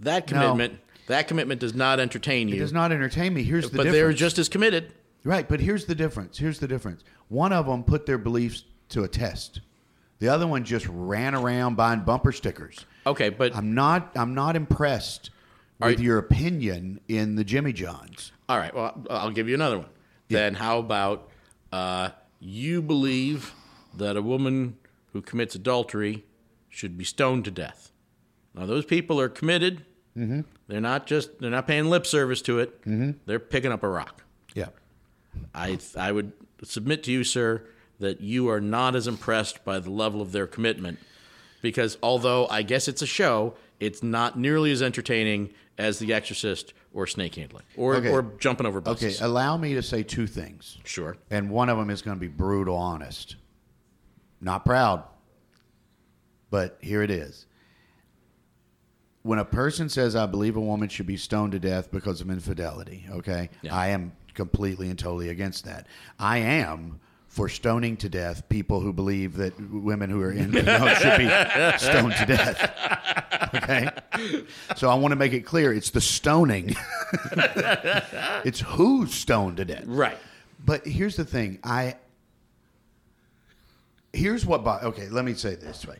that 0.00 0.30
No. 0.30 0.76
That 1.06 1.28
commitment 1.28 1.60
does 1.60 1.74
not 1.74 2.00
entertain 2.00 2.48
you. 2.48 2.56
It 2.56 2.58
does 2.58 2.72
not 2.72 2.92
entertain 2.92 3.34
me. 3.34 3.42
Here's 3.42 3.64
the 3.70 3.76
but 3.76 3.84
difference. 3.84 3.96
they're 3.96 4.12
just 4.12 4.38
as 4.38 4.48
committed. 4.48 4.92
Right, 5.24 5.48
but 5.48 5.60
here's 5.60 5.86
the 5.86 5.94
difference. 5.94 6.38
Here's 6.38 6.58
the 6.60 6.68
difference. 6.68 7.02
One 7.28 7.52
of 7.52 7.66
them 7.66 7.82
put 7.84 8.06
their 8.06 8.18
beliefs 8.18 8.64
to 8.90 9.02
a 9.02 9.08
test. 9.08 9.60
The 10.18 10.28
other 10.28 10.46
one 10.46 10.64
just 10.64 10.86
ran 10.88 11.34
around 11.34 11.76
buying 11.76 12.00
bumper 12.00 12.32
stickers. 12.32 12.78
Okay, 13.06 13.28
but 13.28 13.54
I'm 13.54 13.74
not. 13.74 14.12
I'm 14.14 14.34
not 14.34 14.56
impressed 14.56 15.30
with 15.80 15.98
you- 16.00 16.06
your 16.06 16.18
opinion 16.18 17.00
in 17.08 17.34
the 17.36 17.44
Jimmy 17.44 17.72
Johns. 17.72 18.32
all 18.48 18.58
right. 18.58 18.74
Well, 18.74 19.04
I'll 19.10 19.30
give 19.30 19.48
you 19.48 19.54
another 19.54 19.78
one. 19.78 19.88
Then 20.28 20.54
how 20.54 20.78
about 20.78 21.28
uh, 21.72 22.10
you 22.40 22.80
believe 22.82 23.52
that 23.94 24.16
a 24.16 24.22
woman 24.22 24.76
who 25.12 25.20
commits 25.22 25.54
adultery 25.54 26.24
should 26.68 26.96
be 26.96 27.04
stoned 27.04 27.44
to 27.44 27.50
death? 27.50 27.92
Now 28.54 28.64
those 28.66 28.84
people 28.84 29.20
are 29.20 29.28
committed. 29.28 29.84
Mm-hmm. 30.16 30.40
They're 30.68 30.80
not 30.80 31.06
just 31.06 31.38
they're 31.40 31.50
not 31.50 31.66
paying 31.66 31.86
lip 31.90 32.06
service 32.06 32.40
to 32.42 32.58
it. 32.58 32.80
Mm-hmm. 32.82 33.10
They're 33.26 33.38
picking 33.38 33.72
up 33.72 33.82
a 33.82 33.88
rock. 33.88 34.22
Yeah. 34.54 34.68
I 35.54 35.78
I 35.96 36.12
would 36.12 36.32
submit 36.64 37.02
to 37.04 37.12
you, 37.12 37.22
sir, 37.24 37.62
that 38.00 38.20
you 38.20 38.48
are 38.48 38.60
not 38.60 38.96
as 38.96 39.06
impressed 39.06 39.64
by 39.64 39.78
the 39.78 39.90
level 39.90 40.22
of 40.22 40.32
their 40.32 40.46
commitment, 40.46 40.98
because 41.60 41.98
although 42.02 42.46
I 42.48 42.62
guess 42.62 42.88
it's 42.88 43.02
a 43.02 43.06
show, 43.06 43.54
it's 43.78 44.02
not 44.02 44.38
nearly 44.38 44.72
as 44.72 44.80
entertaining 44.82 45.50
as 45.76 45.98
The 45.98 46.14
Exorcist 46.14 46.72
or 46.94 47.06
snake 47.06 47.34
handling 47.34 47.64
or 47.76 47.96
Okay. 47.96 48.08
or 48.10 48.22
jumping 48.38 48.66
over 48.66 48.80
buses. 48.80 49.16
Okay. 49.16 49.24
Allow 49.24 49.58
me 49.58 49.74
to 49.74 49.82
say 49.82 50.02
two 50.02 50.26
things, 50.26 50.78
sure. 50.84 51.18
and 51.30 51.50
one 51.50 51.68
of 51.68 51.76
them 51.76 51.90
is 51.90 52.00
going 52.00 52.16
to 52.16 52.20
be 52.20 52.28
brutal 52.28 52.76
honest. 52.76 53.36
Not 54.40 54.64
proud, 54.64 55.02
but 56.50 56.78
here 56.80 57.02
it 57.02 57.10
is. 57.10 57.44
When 59.26 59.40
a 59.40 59.44
person 59.44 59.88
says, 59.88 60.14
"I 60.14 60.26
believe 60.26 60.56
a 60.56 60.60
woman 60.60 60.88
should 60.88 61.06
be 61.06 61.16
stoned 61.16 61.50
to 61.52 61.58
death 61.58 61.90
because 61.90 62.20
of 62.20 62.30
infidelity," 62.30 63.06
okay, 63.10 63.50
Yeah. 63.62 63.74
I 63.74 63.88
am 63.88 64.12
completely 64.34 64.88
and 64.88 64.96
totally 64.96 65.30
against 65.30 65.64
that. 65.64 65.88
I 66.18 66.38
am 66.38 67.00
for 67.26 67.48
stoning 67.48 67.96
to 67.98 68.08
death 68.08 68.48
people 68.48 68.80
who 68.80 68.92
believe 68.92 69.36
that 69.36 69.52
women 69.70 70.10
who 70.10 70.22
are 70.22 70.30
in 70.30 70.52
should 70.52 71.18
be 71.18 71.28
stoned 71.78 72.14
to 72.14 72.24
death. 72.26 73.50
Okay, 73.54 73.88
so 74.76 74.88
I 74.88 74.94
want 74.94 75.10
to 75.10 75.16
make 75.16 75.32
it 75.32 75.40
clear: 75.40 75.72
it's 75.72 75.90
the 75.90 76.00
stoning. 76.00 76.76
it's 78.44 78.60
who's 78.60 79.12
stoned 79.12 79.56
to 79.56 79.64
death. 79.64 79.84
Right. 79.86 80.16
But 80.64 80.86
here's 80.86 81.16
the 81.16 81.24
thing. 81.24 81.58
I 81.64 81.96
here's 84.12 84.46
what. 84.46 84.64
Okay, 84.66 85.08
let 85.08 85.24
me 85.24 85.34
say 85.34 85.56
this 85.56 85.84
way. 85.84 85.96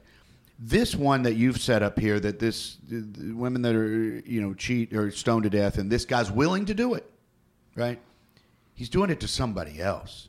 This 0.59 0.95
one 0.95 1.23
that 1.25 1.35
you've 1.35 1.61
set 1.61 1.83
up 1.83 1.99
here, 1.99 2.19
that 2.19 2.39
this 2.39 2.79
women 2.91 3.63
that 3.63 3.75
are 3.75 4.21
you 4.21 4.41
know 4.41 4.55
cheat 4.55 4.95
or 4.95 5.11
stoned 5.11 5.43
to 5.43 5.51
death, 5.51 5.77
and 5.77 5.91
this 5.91 6.05
guy's 6.07 6.31
willing 6.31 6.65
to 6.67 6.75
do 6.75 6.95
it, 6.95 7.09
right? 7.75 8.01
He's 8.75 8.89
doing 8.89 9.11
it 9.11 9.21
to 9.21 9.29
somebody 9.29 9.81
else. 9.81 10.29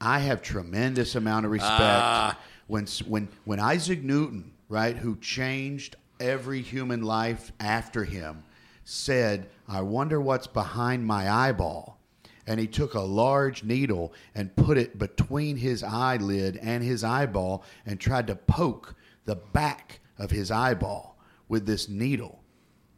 I 0.00 0.20
have 0.20 0.42
tremendous 0.42 1.16
amount 1.16 1.46
of 1.46 1.52
respect 1.52 1.72
Ah. 1.72 2.38
when 2.68 2.86
when 3.06 3.28
when 3.44 3.58
Isaac 3.58 4.02
Newton, 4.02 4.52
right, 4.68 4.96
who 4.96 5.16
changed 5.16 5.96
every 6.20 6.62
human 6.62 7.02
life 7.02 7.50
after 7.58 8.04
him, 8.04 8.44
said, 8.84 9.48
"I 9.66 9.80
wonder 9.80 10.20
what's 10.20 10.46
behind 10.46 11.04
my 11.04 11.28
eyeball." 11.28 11.98
And 12.46 12.58
he 12.60 12.66
took 12.68 12.94
a 12.94 13.00
large 13.00 13.64
needle 13.64 14.12
and 14.34 14.54
put 14.56 14.78
it 14.78 14.98
between 14.98 15.56
his 15.56 15.82
eyelid 15.82 16.56
and 16.62 16.82
his 16.82 17.02
eyeball 17.04 17.64
and 17.84 18.00
tried 18.00 18.28
to 18.28 18.36
poke 18.36 18.94
the 19.28 19.36
back 19.36 20.00
of 20.18 20.30
his 20.30 20.50
eyeball 20.50 21.18
with 21.48 21.66
this 21.66 21.88
needle. 21.88 22.42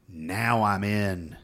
Now 0.08 0.62
I'm 0.62 0.84
in. 0.84 1.36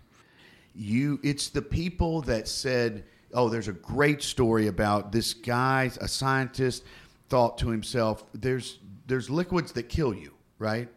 You 0.74 1.18
it's 1.22 1.48
the 1.48 1.60
people 1.62 2.22
that 2.22 2.46
said 2.46 3.04
oh 3.34 3.48
there's 3.48 3.68
a 3.68 3.72
great 3.72 4.22
story 4.22 4.68
about 4.68 5.10
this 5.10 5.34
guy 5.34 5.90
a 6.00 6.06
scientist 6.06 6.84
thought 7.28 7.58
to 7.58 7.68
himself 7.68 8.24
there's 8.32 8.78
there's 9.08 9.28
liquids 9.28 9.72
that 9.72 9.88
kill 9.88 10.14
you 10.14 10.36
right? 10.58 10.88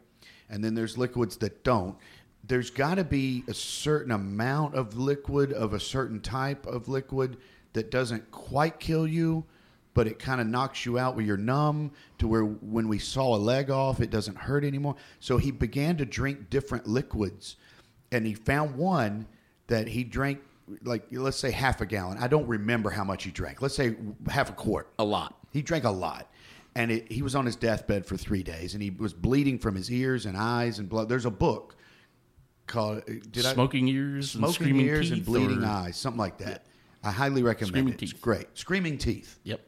And 0.49 0.63
then 0.63 0.73
there's 0.73 0.97
liquids 0.97 1.37
that 1.37 1.63
don't. 1.63 1.97
There's 2.43 2.69
got 2.69 2.95
to 2.95 3.03
be 3.03 3.43
a 3.47 3.53
certain 3.53 4.11
amount 4.11 4.75
of 4.75 4.97
liquid 4.97 5.51
of 5.53 5.73
a 5.73 5.79
certain 5.79 6.19
type 6.21 6.65
of 6.65 6.87
liquid 6.87 7.37
that 7.73 7.91
doesn't 7.91 8.29
quite 8.31 8.79
kill 8.79 9.07
you 9.07 9.45
but 9.99 10.07
it 10.07 10.17
kind 10.17 10.39
of 10.39 10.47
knocks 10.47 10.85
you 10.85 10.97
out 10.97 11.13
where 11.17 11.25
you're 11.25 11.35
numb 11.35 11.91
to 12.17 12.25
where 12.25 12.43
when 12.45 12.87
we 12.87 12.97
saw 12.97 13.35
a 13.35 13.37
leg 13.37 13.69
off 13.69 13.99
it 13.99 14.09
doesn't 14.09 14.37
hurt 14.37 14.63
anymore 14.63 14.95
so 15.19 15.35
he 15.37 15.51
began 15.51 15.97
to 15.97 16.05
drink 16.05 16.49
different 16.49 16.87
liquids 16.87 17.57
and 18.13 18.25
he 18.25 18.33
found 18.33 18.77
one 18.77 19.27
that 19.67 19.89
he 19.89 20.05
drank 20.05 20.39
like 20.83 21.03
let's 21.11 21.35
say 21.37 21.51
half 21.51 21.81
a 21.81 21.85
gallon. 21.85 22.17
I 22.17 22.27
don't 22.27 22.47
remember 22.47 22.89
how 22.91 23.03
much 23.03 23.23
he 23.23 23.31
drank. 23.31 23.61
Let's 23.61 23.75
say 23.75 23.95
half 24.29 24.49
a 24.49 24.53
quart. 24.53 24.87
A 24.99 25.03
lot. 25.03 25.35
He 25.51 25.61
drank 25.61 25.83
a 25.83 25.89
lot. 25.89 26.31
And 26.75 26.91
it, 26.91 27.11
he 27.11 27.23
was 27.23 27.35
on 27.35 27.45
his 27.45 27.55
deathbed 27.55 28.05
for 28.05 28.15
three 28.15 28.43
days, 28.43 28.75
and 28.75 28.83
he 28.83 28.91
was 28.91 29.13
bleeding 29.13 29.57
from 29.57 29.75
his 29.75 29.91
ears 29.91 30.27
and 30.27 30.37
eyes 30.37 30.77
and 30.79 30.87
blood. 30.87 31.09
There's 31.09 31.25
a 31.25 31.31
book 31.31 31.75
called 32.67 32.99
uh, 32.99 33.13
did 33.31 33.45
I- 33.45 33.53
Smoking 33.53 33.87
ears 33.87 34.35
and 34.35 34.41
Smoking 34.41 34.53
screaming 34.53 34.85
Ears 34.85 35.11
and 35.11 35.25
Bleeding 35.25 35.63
or- 35.63 35.67
Eyes, 35.67 35.97
something 35.97 36.19
like 36.19 36.37
that. 36.37 36.65
I 37.03 37.11
highly 37.11 37.43
recommend 37.43 37.69
Screaming 37.69 37.93
it. 37.93 38.03
It's 38.03 38.13
great. 38.13 38.47
Screaming 38.55 38.97
Teeth. 38.97 39.39
Yep. 39.43 39.61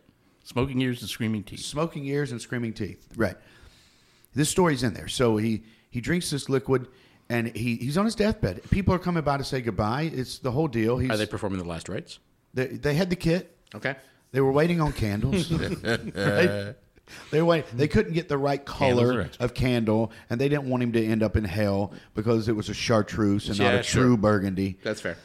Smoking 0.43 0.81
ears 0.81 1.01
and 1.01 1.09
screaming 1.09 1.43
teeth. 1.43 1.59
Smoking 1.61 2.05
ears 2.05 2.31
and 2.31 2.41
screaming 2.41 2.73
teeth. 2.73 3.07
Right. 3.15 3.35
This 4.33 4.49
story's 4.49 4.83
in 4.83 4.93
there. 4.93 5.07
So 5.07 5.37
he 5.37 5.63
he 5.89 6.01
drinks 6.01 6.29
this 6.29 6.49
liquid, 6.49 6.87
and 7.29 7.47
he, 7.55 7.75
he's 7.75 7.97
on 7.97 8.05
his 8.05 8.15
deathbed. 8.15 8.61
People 8.71 8.93
are 8.93 8.99
coming 8.99 9.23
by 9.23 9.37
to 9.37 9.43
say 9.43 9.61
goodbye. 9.61 10.03
It's 10.13 10.39
the 10.39 10.51
whole 10.51 10.67
deal. 10.67 10.97
He's, 10.97 11.11
Are 11.11 11.17
they 11.17 11.25
performing 11.25 11.59
the 11.59 11.67
last 11.67 11.89
rites? 11.89 12.19
they, 12.53 12.67
they 12.67 12.93
had 12.93 13.09
the 13.09 13.15
kit. 13.15 13.55
Okay. 13.75 13.95
They 14.31 14.39
were 14.41 14.51
waiting 14.51 14.79
on 14.81 14.93
candles. 14.93 15.51
right? 15.51 16.75
They 17.29 17.41
were 17.41 17.45
waiting. 17.45 17.69
They 17.77 17.89
couldn't 17.89 18.13
get 18.13 18.29
the 18.29 18.37
right 18.37 18.63
color 18.63 19.19
extra. 19.21 19.43
of 19.43 19.53
candle, 19.53 20.13
and 20.29 20.39
they 20.39 20.47
didn't 20.47 20.69
want 20.69 20.81
him 20.81 20.93
to 20.93 21.05
end 21.05 21.23
up 21.23 21.35
in 21.35 21.43
hell 21.43 21.91
because 22.15 22.47
it 22.47 22.55
was 22.55 22.69
a 22.69 22.73
chartreuse 22.73 23.49
and 23.49 23.59
not 23.59 23.65
Yeah, 23.65 23.79
a 23.79 23.83
sure. 23.83 24.03
true 24.03 24.17
burgundy. 24.17 24.77
That's 24.81 25.01
fair. 25.01 25.17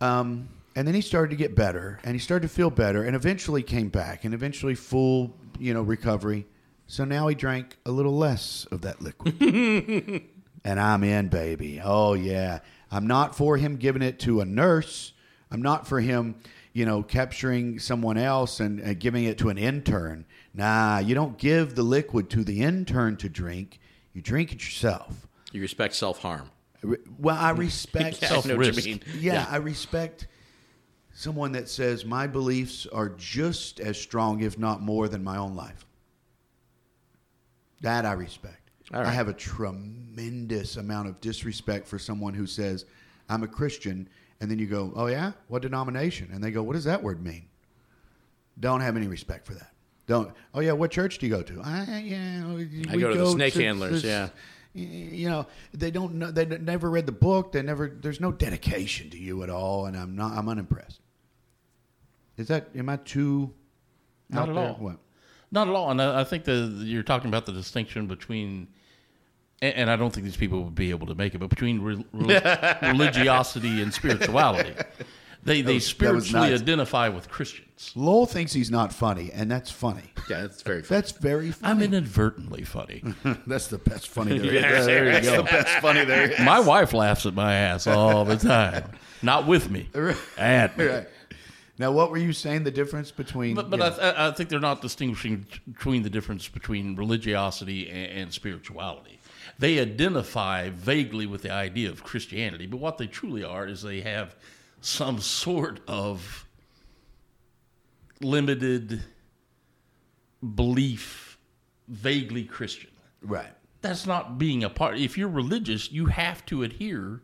Um, 0.00 0.48
and 0.76 0.86
then 0.86 0.94
he 0.94 1.00
started 1.00 1.30
to 1.30 1.36
get 1.36 1.54
better, 1.54 1.98
and 2.04 2.14
he 2.14 2.18
started 2.18 2.48
to 2.48 2.54
feel 2.54 2.70
better, 2.70 3.02
and 3.04 3.14
eventually 3.16 3.62
came 3.62 3.88
back, 3.88 4.24
and 4.24 4.34
eventually 4.34 4.74
full, 4.74 5.34
you 5.58 5.74
know, 5.74 5.82
recovery. 5.82 6.46
So 6.86 7.04
now 7.04 7.28
he 7.28 7.34
drank 7.34 7.76
a 7.86 7.90
little 7.90 8.16
less 8.16 8.66
of 8.70 8.82
that 8.82 9.00
liquid, 9.00 9.34
and 10.64 10.80
I'm 10.80 11.02
in, 11.04 11.28
baby. 11.28 11.80
Oh 11.82 12.14
yeah, 12.14 12.60
I'm 12.90 13.06
not 13.06 13.34
for 13.36 13.56
him 13.56 13.76
giving 13.76 14.02
it 14.02 14.18
to 14.20 14.40
a 14.40 14.44
nurse. 14.44 15.12
I'm 15.50 15.62
not 15.62 15.86
for 15.86 16.00
him, 16.00 16.36
you 16.72 16.84
know, 16.86 17.02
capturing 17.02 17.78
someone 17.78 18.16
else 18.16 18.58
and 18.60 18.82
uh, 18.82 18.94
giving 18.94 19.24
it 19.24 19.38
to 19.38 19.48
an 19.50 19.58
intern. 19.58 20.24
Nah, 20.54 20.98
you 20.98 21.14
don't 21.14 21.36
give 21.38 21.74
the 21.74 21.82
liquid 21.82 22.28
to 22.30 22.44
the 22.44 22.62
intern 22.62 23.16
to 23.18 23.28
drink. 23.28 23.78
You 24.14 24.20
drink 24.22 24.52
it 24.52 24.62
yourself. 24.64 25.26
You 25.52 25.60
respect 25.62 25.94
self 25.94 26.18
harm. 26.18 26.50
Well, 27.18 27.36
I 27.36 27.50
respect 27.50 28.18
Yeah, 28.22 28.28
I 28.28 28.30
know 28.30 28.36
what 28.36 28.46
you 28.66 28.72
Self-risk. 28.72 28.84
mean. 28.86 29.00
yeah, 29.18 29.46
I 29.48 29.56
respect 29.58 30.26
someone 31.14 31.52
that 31.52 31.68
says 31.68 32.04
my 32.04 32.26
beliefs 32.26 32.86
are 32.86 33.10
just 33.10 33.80
as 33.80 33.98
strong, 33.98 34.42
if 34.42 34.58
not 34.58 34.80
more, 34.80 35.08
than 35.08 35.22
my 35.22 35.36
own 35.36 35.54
life. 35.54 35.86
That 37.80 38.04
I 38.04 38.12
respect. 38.12 38.70
All 38.92 39.00
I 39.00 39.10
have 39.10 39.28
a 39.28 39.32
tremendous 39.32 40.76
amount 40.76 41.08
of 41.08 41.20
disrespect 41.20 41.88
for 41.88 41.98
someone 41.98 42.34
who 42.34 42.46
says, 42.46 42.84
I'm 43.28 43.42
a 43.42 43.48
Christian, 43.48 44.08
and 44.40 44.50
then 44.50 44.58
you 44.58 44.66
go, 44.66 44.92
Oh, 44.94 45.06
yeah? 45.06 45.32
What 45.48 45.62
denomination? 45.62 46.28
And 46.32 46.42
they 46.42 46.50
go, 46.50 46.62
What 46.62 46.74
does 46.74 46.84
that 46.84 47.02
word 47.02 47.24
mean? 47.24 47.46
Don't 48.60 48.80
have 48.80 48.96
any 48.96 49.06
respect 49.08 49.46
for 49.46 49.54
that. 49.54 49.72
Don't. 50.06 50.32
Oh 50.52 50.60
yeah, 50.60 50.72
what 50.72 50.90
church 50.90 51.18
do 51.18 51.26
you 51.26 51.32
go 51.32 51.42
to? 51.42 51.60
I, 51.62 52.02
yeah, 52.04 52.46
we 52.52 52.84
I 52.88 52.96
go 52.96 53.12
to 53.12 53.18
the 53.18 53.30
snake 53.30 53.54
handlers, 53.54 54.04
yeah. 54.04 54.28
You 54.74 55.28
know, 55.28 55.46
they 55.74 55.90
don't 55.90 56.14
know. 56.14 56.30
They 56.30 56.46
never 56.46 56.90
read 56.90 57.06
the 57.06 57.12
book. 57.12 57.52
They 57.52 57.62
never. 57.62 57.88
There's 57.88 58.20
no 58.20 58.32
dedication 58.32 59.10
to 59.10 59.18
you 59.18 59.42
at 59.42 59.50
all, 59.50 59.86
and 59.86 59.96
I'm 59.96 60.16
not. 60.16 60.32
I'm 60.36 60.48
unimpressed. 60.48 61.00
Is 62.42 62.48
that? 62.48 62.68
Am 62.74 62.88
I 62.88 62.96
too? 62.96 63.52
Not 64.28 64.42
out 64.42 64.48
at 64.50 64.54
there? 64.56 64.64
all. 64.68 64.74
What? 64.74 64.96
Not 65.50 65.68
at 65.68 65.74
all. 65.74 65.90
And 65.90 66.02
I, 66.02 66.20
I 66.20 66.24
think 66.24 66.44
the 66.44 66.72
you're 66.84 67.02
talking 67.02 67.28
about 67.28 67.46
the 67.46 67.52
distinction 67.52 68.06
between, 68.06 68.68
and, 69.60 69.74
and 69.74 69.90
I 69.90 69.96
don't 69.96 70.12
think 70.12 70.24
these 70.24 70.36
people 70.36 70.64
would 70.64 70.74
be 70.74 70.90
able 70.90 71.06
to 71.06 71.14
make 71.14 71.34
it, 71.34 71.38
but 71.38 71.50
between 71.50 71.80
re, 71.80 72.04
re- 72.12 72.76
religiosity 72.82 73.80
and 73.82 73.92
spirituality. 73.94 74.74
They 75.44 75.60
they 75.62 75.74
was- 75.74 75.86
spiritually 75.86 76.50
nice. 76.50 76.60
identify 76.62 77.08
with 77.08 77.28
Christians. 77.28 77.92
Lowell 77.96 78.26
thinks 78.26 78.52
he's 78.52 78.70
not 78.70 78.92
funny, 78.92 79.30
and 79.32 79.50
that's 79.50 79.70
funny. 79.70 80.12
Yeah, 80.30 80.42
that's 80.42 80.62
very 80.62 80.82
fun. 80.82 80.96
That's 80.96 81.10
very 81.12 81.50
funny. 81.50 81.70
I'm 81.72 81.82
inadvertently 81.82 82.62
funny. 82.62 83.02
that's 83.46 83.66
the 83.66 83.78
best 83.78 84.08
funny 84.08 84.38
there 84.38 84.54
is. 84.54 84.62
Yeah, 84.62 84.82
there 84.82 85.04
you 85.06 85.12
That's 85.12 85.26
go. 85.26 85.36
the 85.38 85.42
best 85.42 85.78
funny 85.80 86.04
there 86.04 86.30
is. 86.30 86.38
My 86.40 86.60
wife 86.60 86.92
laughs 86.92 87.26
at 87.26 87.34
my 87.34 87.54
ass 87.54 87.86
all 87.88 88.24
the 88.24 88.36
time. 88.36 88.84
Not 89.20 89.46
with 89.48 89.68
me, 89.70 89.88
at 90.38 90.76
me. 90.78 90.84
Right. 90.86 91.08
Now, 91.82 91.90
what 91.90 92.12
were 92.12 92.16
you 92.16 92.32
saying? 92.32 92.62
The 92.62 92.70
difference 92.70 93.10
between? 93.10 93.56
But, 93.56 93.68
but 93.68 93.82
I, 93.82 93.88
th- 93.90 94.14
I 94.16 94.30
think 94.30 94.50
they're 94.50 94.60
not 94.60 94.82
distinguishing 94.82 95.46
between 95.66 96.04
the 96.04 96.10
difference 96.10 96.46
between 96.46 96.94
religiosity 96.94 97.90
and, 97.90 98.20
and 98.20 98.32
spirituality. 98.32 99.18
They 99.58 99.80
identify 99.80 100.70
vaguely 100.70 101.26
with 101.26 101.42
the 101.42 101.50
idea 101.50 101.90
of 101.90 102.04
Christianity, 102.04 102.68
but 102.68 102.76
what 102.76 102.98
they 102.98 103.08
truly 103.08 103.42
are 103.42 103.66
is 103.66 103.82
they 103.82 104.00
have 104.02 104.36
some 104.80 105.18
sort 105.18 105.80
of 105.88 106.46
limited 108.20 109.02
belief, 110.54 111.36
vaguely 111.88 112.44
Christian. 112.44 112.92
right. 113.22 113.50
That's 113.80 114.06
not 114.06 114.38
being 114.38 114.62
a 114.62 114.70
part. 114.70 114.98
If 114.98 115.18
you're 115.18 115.26
religious, 115.26 115.90
you 115.90 116.06
have 116.06 116.46
to 116.46 116.62
adhere 116.62 117.22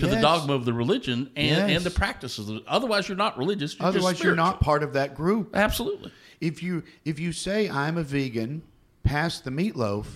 to 0.00 0.06
the 0.06 0.20
dogma 0.20 0.54
of 0.54 0.64
the 0.64 0.72
religion 0.72 1.30
and, 1.36 1.46
Yes. 1.46 1.70
and 1.70 1.84
the 1.84 1.90
practices. 1.90 2.50
Otherwise, 2.66 3.08
you're 3.08 3.16
not 3.16 3.38
religious. 3.38 3.74
You're 3.74 3.92
just 3.92 3.96
Otherwise, 3.96 4.22
you're 4.22 4.34
not 4.34 4.60
part 4.60 4.82
of 4.82 4.94
that 4.94 5.14
group. 5.14 5.54
Absolutely. 5.54 6.12
If 6.40 6.62
you 6.62 6.82
if 7.04 7.18
you 7.18 7.32
say 7.32 7.68
I'm 7.68 7.98
a 7.98 8.02
vegan, 8.02 8.62
pass 9.02 9.40
the 9.40 9.50
meatloaf, 9.50 10.06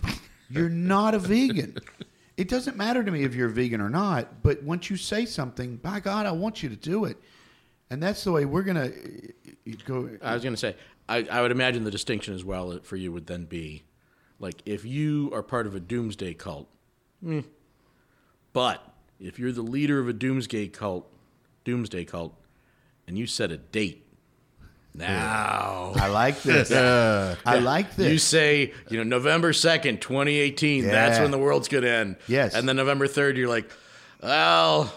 you're 0.48 0.68
not 0.68 1.14
a 1.14 1.18
vegan. 1.18 1.78
It 2.36 2.48
doesn't 2.48 2.76
matter 2.76 3.04
to 3.04 3.10
me 3.12 3.22
if 3.22 3.34
you're 3.34 3.48
a 3.48 3.52
vegan 3.52 3.80
or 3.80 3.88
not. 3.88 4.42
But 4.42 4.62
once 4.64 4.90
you 4.90 4.96
say 4.96 5.24
something, 5.24 5.76
by 5.76 6.00
God, 6.00 6.26
I 6.26 6.32
want 6.32 6.62
you 6.62 6.68
to 6.68 6.76
do 6.76 7.04
it, 7.04 7.16
and 7.90 8.02
that's 8.02 8.24
the 8.24 8.32
way 8.32 8.44
we're 8.44 8.62
gonna 8.62 8.86
uh, 8.86 9.72
go. 9.84 10.10
I 10.20 10.34
was 10.34 10.42
going 10.42 10.54
to 10.54 10.60
say, 10.60 10.74
I, 11.08 11.26
I 11.30 11.42
would 11.42 11.50
imagine 11.50 11.84
the 11.84 11.90
distinction 11.90 12.34
as 12.34 12.44
well 12.44 12.80
for 12.82 12.96
you 12.96 13.12
would 13.12 13.26
then 13.26 13.44
be, 13.44 13.84
like, 14.38 14.56
if 14.66 14.84
you 14.84 15.30
are 15.32 15.42
part 15.42 15.66
of 15.66 15.74
a 15.74 15.80
doomsday 15.80 16.34
cult, 16.34 16.68
hmm. 17.22 17.40
but 18.52 18.93
if 19.24 19.38
you're 19.38 19.52
the 19.52 19.62
leader 19.62 19.98
of 19.98 20.08
a 20.08 20.12
doomsday 20.12 20.68
cult, 20.68 21.10
doomsday 21.64 22.04
cult, 22.04 22.34
and 23.06 23.18
you 23.18 23.26
set 23.26 23.50
a 23.50 23.56
date, 23.56 24.06
now 24.94 25.92
I 25.96 26.08
like 26.08 26.42
this. 26.42 26.70
I 27.46 27.58
like 27.58 27.96
this. 27.96 28.12
you 28.12 28.18
say, 28.18 28.72
you 28.88 28.96
know, 28.98 29.02
November 29.02 29.52
second, 29.52 30.00
twenty 30.00 30.36
eighteen. 30.36 30.84
That's 30.84 31.18
when 31.18 31.30
the 31.30 31.38
world's 31.38 31.68
gonna 31.68 31.88
end. 31.88 32.16
Yes. 32.28 32.54
and 32.54 32.68
then 32.68 32.76
November 32.76 33.06
third, 33.06 33.36
you're 33.36 33.48
like, 33.48 33.70
well. 34.22 34.92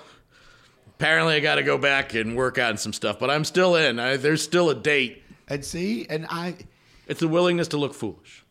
Apparently, 0.99 1.35
I 1.35 1.41
got 1.41 1.55
to 1.55 1.63
go 1.63 1.77
back 1.77 2.15
and 2.15 2.35
work 2.35 2.57
on 2.57 2.75
some 2.75 2.91
stuff, 2.91 3.19
but 3.19 3.29
I'm 3.29 3.43
still 3.43 3.75
in. 3.75 3.99
I, 3.99 4.17
there's 4.17 4.41
still 4.41 4.71
a 4.71 4.75
date. 4.75 5.21
and 5.47 5.63
see, 5.63 6.07
and 6.09 6.25
I 6.27 6.55
It's 7.07 7.21
a 7.21 7.27
willingness 7.27 7.67
to 7.67 7.77
look 7.77 7.93
foolish. 7.93 8.43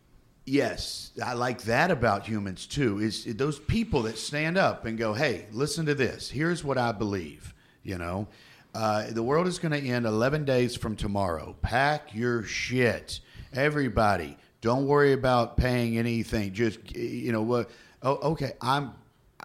Yes, 0.48 1.10
I 1.22 1.32
like 1.32 1.62
that 1.62 1.90
about 1.90 2.24
humans 2.24 2.66
too. 2.66 3.00
Is 3.00 3.24
those 3.24 3.58
people 3.58 4.02
that 4.02 4.16
stand 4.16 4.56
up 4.56 4.84
and 4.86 4.96
go, 4.96 5.12
"Hey, 5.12 5.46
listen 5.50 5.86
to 5.86 5.94
this. 5.94 6.30
Here's 6.30 6.62
what 6.62 6.78
I 6.78 6.92
believe." 6.92 7.52
You 7.82 7.98
know, 7.98 8.28
uh, 8.72 9.10
the 9.10 9.24
world 9.24 9.48
is 9.48 9.58
going 9.58 9.72
to 9.72 9.88
end 9.88 10.06
11 10.06 10.44
days 10.44 10.76
from 10.76 10.94
tomorrow. 10.94 11.56
Pack 11.62 12.14
your 12.14 12.44
shit, 12.44 13.18
everybody. 13.52 14.36
Don't 14.60 14.86
worry 14.86 15.12
about 15.12 15.56
paying 15.56 15.98
anything. 15.98 16.52
Just 16.52 16.94
you 16.94 17.32
know 17.32 17.42
what? 17.42 17.68
Oh, 18.02 18.30
okay. 18.32 18.52
I'm 18.60 18.92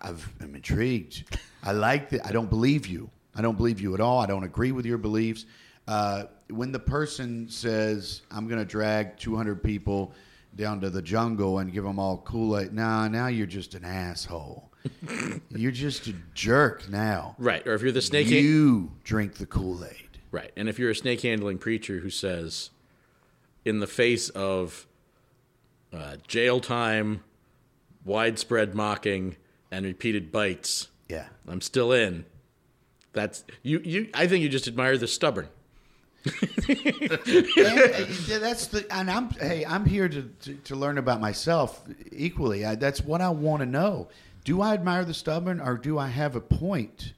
I've, 0.04 0.32
I'm 0.40 0.54
intrigued. 0.54 1.36
I 1.64 1.72
like 1.72 2.10
that. 2.10 2.28
I 2.28 2.32
don't 2.32 2.50
believe 2.50 2.86
you. 2.86 3.10
I 3.36 3.42
don't 3.42 3.58
believe 3.58 3.82
you 3.82 3.96
at 3.96 4.02
all. 4.02 4.20
I 4.20 4.28
don't 4.28 4.44
agree 4.44 4.72
with 4.72 4.86
your 4.86 5.00
beliefs. 5.00 5.46
Uh, 5.88 6.26
when 6.50 6.72
the 6.72 6.80
person 6.80 7.50
says, 7.50 8.22
"I'm 8.30 8.48
going 8.48 8.60
to 8.60 8.66
drag 8.66 9.18
200 9.18 9.64
people 9.64 10.14
down 10.56 10.82
to 10.82 10.90
the 10.90 11.02
jungle 11.02 11.60
and 11.60 11.72
give 11.72 11.84
them 11.84 12.00
all 12.00 12.18
Kool 12.18 12.58
Aid," 12.58 12.74
nah, 12.74 13.08
now 13.08 13.28
you're 13.28 13.48
just 13.48 13.74
an 13.76 13.84
asshole. 13.86 14.70
you're 15.50 15.72
just 15.72 16.08
a 16.08 16.14
jerk 16.34 16.90
now. 16.90 17.36
Right. 17.38 17.66
Or 17.68 17.74
if 17.74 17.82
you're 17.82 17.92
the 17.92 18.02
snake 18.02 18.28
You 18.28 18.92
drink 19.04 19.36
the 19.36 19.46
Kool 19.46 19.84
Aid. 19.86 20.20
Right. 20.32 20.52
And 20.56 20.68
if 20.70 20.80
you're 20.80 20.90
a 20.90 20.96
snake 20.96 21.22
handling 21.22 21.58
preacher 21.60 22.00
who 22.00 22.10
says, 22.10 22.72
in 23.64 23.80
the 23.80 23.88
face 23.88 24.30
of 24.30 24.88
uh, 25.94 26.16
jail 26.28 26.60
time, 26.60 27.24
widespread 28.06 28.74
mocking, 28.74 29.36
and 29.70 29.86
repeated 29.86 30.32
bites, 30.32 30.88
Yeah. 31.10 31.28
I'm 31.48 31.62
still 31.62 31.92
in. 31.92 32.26
That's 33.14 33.44
you. 33.62 33.80
You. 33.84 34.10
I 34.14 34.26
think 34.26 34.42
you 34.42 34.50
just 34.50 34.68
admire 34.68 34.98
the 34.98 35.08
stubborn. 35.08 35.50
And, 36.26 36.36
that's 38.42 38.68
the 38.68 38.86
and 38.92 39.10
I'm 39.10 39.30
hey 39.32 39.66
I'm 39.66 39.86
here 39.86 40.08
to, 40.08 40.24
to, 40.24 40.54
to 40.54 40.76
learn 40.76 40.98
about 40.98 41.20
myself 41.20 41.84
equally. 42.12 42.66
I, 42.66 42.76
that's 42.76 43.02
what 43.02 43.22
I 43.22 43.30
want 43.30 43.62
to 43.62 43.66
know. 43.66 44.08
Do 44.44 44.62
I 44.62 44.74
admire 44.74 45.04
the 45.06 45.14
stubborn 45.14 45.60
or 45.60 45.78
do 45.78 45.98
I 45.98 46.08
have 46.08 46.36
a 46.36 46.42
point? 46.42 47.14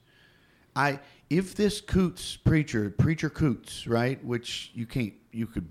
I 0.74 1.00
if 1.28 1.54
this 1.54 1.80
Coots 1.80 2.36
preacher 2.36 2.90
preacher 2.90 3.30
Coots 3.30 3.86
right, 3.86 4.22
which 4.24 4.70
you 4.74 4.86
can't 4.86 5.12
you 5.32 5.46
could 5.46 5.68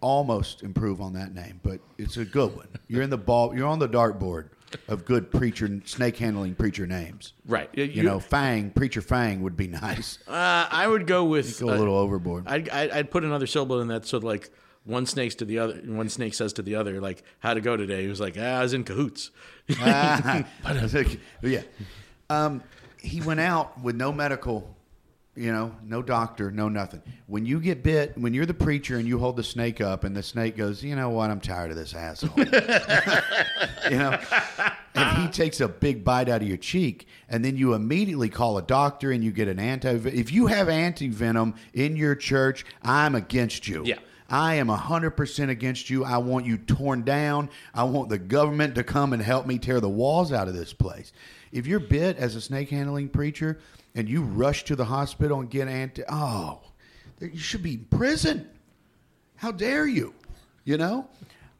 almost 0.00 0.62
improve 0.62 1.00
on 1.00 1.12
that 1.14 1.34
name, 1.34 1.60
but 1.62 1.80
it's 1.98 2.16
a 2.16 2.24
good 2.24 2.54
one. 2.56 2.68
You're 2.88 3.02
in 3.02 3.10
the 3.10 3.18
ball. 3.18 3.56
You're 3.56 3.68
on 3.68 3.78
the 3.78 3.88
dartboard 3.88 4.50
of 4.88 5.04
good 5.04 5.30
preacher 5.30 5.80
snake 5.84 6.16
handling 6.16 6.54
preacher 6.54 6.86
names. 6.86 7.32
Right. 7.46 7.68
You, 7.74 8.02
know, 8.02 8.20
Fang 8.20 8.70
preacher 8.70 9.00
Fang 9.00 9.42
would 9.42 9.56
be 9.56 9.68
nice. 9.68 10.18
Uh, 10.26 10.66
I 10.70 10.86
would 10.86 11.06
go 11.06 11.24
with. 11.24 11.60
Go 11.60 11.68
a 11.68 11.74
uh, 11.74 11.78
little 11.78 11.96
overboard. 11.96 12.46
I'd, 12.46 12.68
I'd, 12.68 12.90
I'd 12.90 13.10
put 13.10 13.24
another 13.24 13.46
syllable 13.46 13.80
in 13.80 13.88
that, 13.88 14.06
so 14.06 14.18
like 14.18 14.50
one 14.84 15.06
snake's 15.06 15.34
to 15.36 15.44
the 15.44 15.58
other. 15.58 15.74
One 15.84 16.08
snake 16.08 16.34
says 16.34 16.52
to 16.54 16.62
the 16.62 16.74
other, 16.74 17.00
like, 17.00 17.22
"How'd 17.40 17.56
it 17.56 17.60
go 17.62 17.76
today?" 17.76 18.02
He 18.02 18.08
was 18.08 18.20
like, 18.20 18.36
ah, 18.38 18.58
"I 18.58 18.62
was 18.62 18.72
in 18.74 18.84
cahoots." 18.84 19.30
Ah, 19.78 20.44
yeah. 21.42 21.62
Um, 22.28 22.62
he 22.98 23.20
went 23.20 23.40
out 23.40 23.80
with 23.82 23.96
no 23.96 24.12
medical, 24.12 24.76
you 25.34 25.50
know, 25.50 25.74
no 25.82 26.02
doctor, 26.02 26.50
no 26.50 26.68
nothing. 26.68 27.00
When 27.26 27.46
you 27.46 27.58
get 27.58 27.82
bit, 27.82 28.16
when 28.18 28.34
you're 28.34 28.44
the 28.44 28.52
preacher 28.52 28.98
and 28.98 29.08
you 29.08 29.18
hold 29.18 29.36
the 29.36 29.44
snake 29.44 29.80
up, 29.80 30.04
and 30.04 30.14
the 30.14 30.22
snake 30.22 30.56
goes, 30.56 30.84
you 30.84 30.94
know 30.94 31.08
what, 31.08 31.30
I'm 31.30 31.40
tired 31.40 31.70
of 31.70 31.76
this 31.76 31.94
asshole. 31.94 32.30
you 32.36 33.96
know, 33.96 34.18
and 34.94 35.18
he 35.18 35.28
takes 35.28 35.60
a 35.60 35.68
big 35.68 36.04
bite 36.04 36.28
out 36.28 36.42
of 36.42 36.48
your 36.48 36.58
cheek, 36.58 37.08
and 37.30 37.42
then 37.42 37.56
you 37.56 37.72
immediately 37.72 38.28
call 38.28 38.58
a 38.58 38.62
doctor 38.62 39.10
and 39.10 39.24
you 39.24 39.32
get 39.32 39.48
an 39.48 39.58
anti. 39.58 39.90
If 39.90 40.32
you 40.32 40.48
have 40.48 40.68
anti 40.68 41.08
venom 41.08 41.54
in 41.72 41.96
your 41.96 42.14
church, 42.14 42.66
I'm 42.82 43.14
against 43.14 43.66
you. 43.66 43.84
Yeah. 43.86 43.98
I 44.28 44.54
am 44.54 44.68
100% 44.68 45.48
against 45.50 45.90
you. 45.90 46.04
I 46.04 46.16
want 46.16 46.46
you 46.46 46.56
torn 46.56 47.02
down. 47.02 47.50
I 47.74 47.84
want 47.84 48.08
the 48.08 48.18
government 48.18 48.74
to 48.76 48.84
come 48.84 49.12
and 49.12 49.20
help 49.20 49.46
me 49.46 49.58
tear 49.58 49.78
the 49.78 49.90
walls 49.90 50.32
out 50.32 50.48
of 50.48 50.54
this 50.54 50.72
place. 50.72 51.12
If 51.52 51.66
you're 51.66 51.80
bit 51.80 52.16
as 52.16 52.34
a 52.34 52.40
snake 52.40 52.70
handling 52.70 53.10
preacher 53.10 53.58
and 53.94 54.08
you 54.08 54.22
rush 54.22 54.64
to 54.64 54.76
the 54.76 54.84
hospital 54.84 55.40
and 55.40 55.50
get 55.50 55.68
anti, 55.68 56.02
oh, 56.08 56.60
you 57.20 57.38
should 57.38 57.62
be 57.62 57.74
in 57.74 57.84
prison. 57.90 58.48
How 59.36 59.52
dare 59.52 59.86
you? 59.86 60.14
You 60.64 60.78
know? 60.78 61.08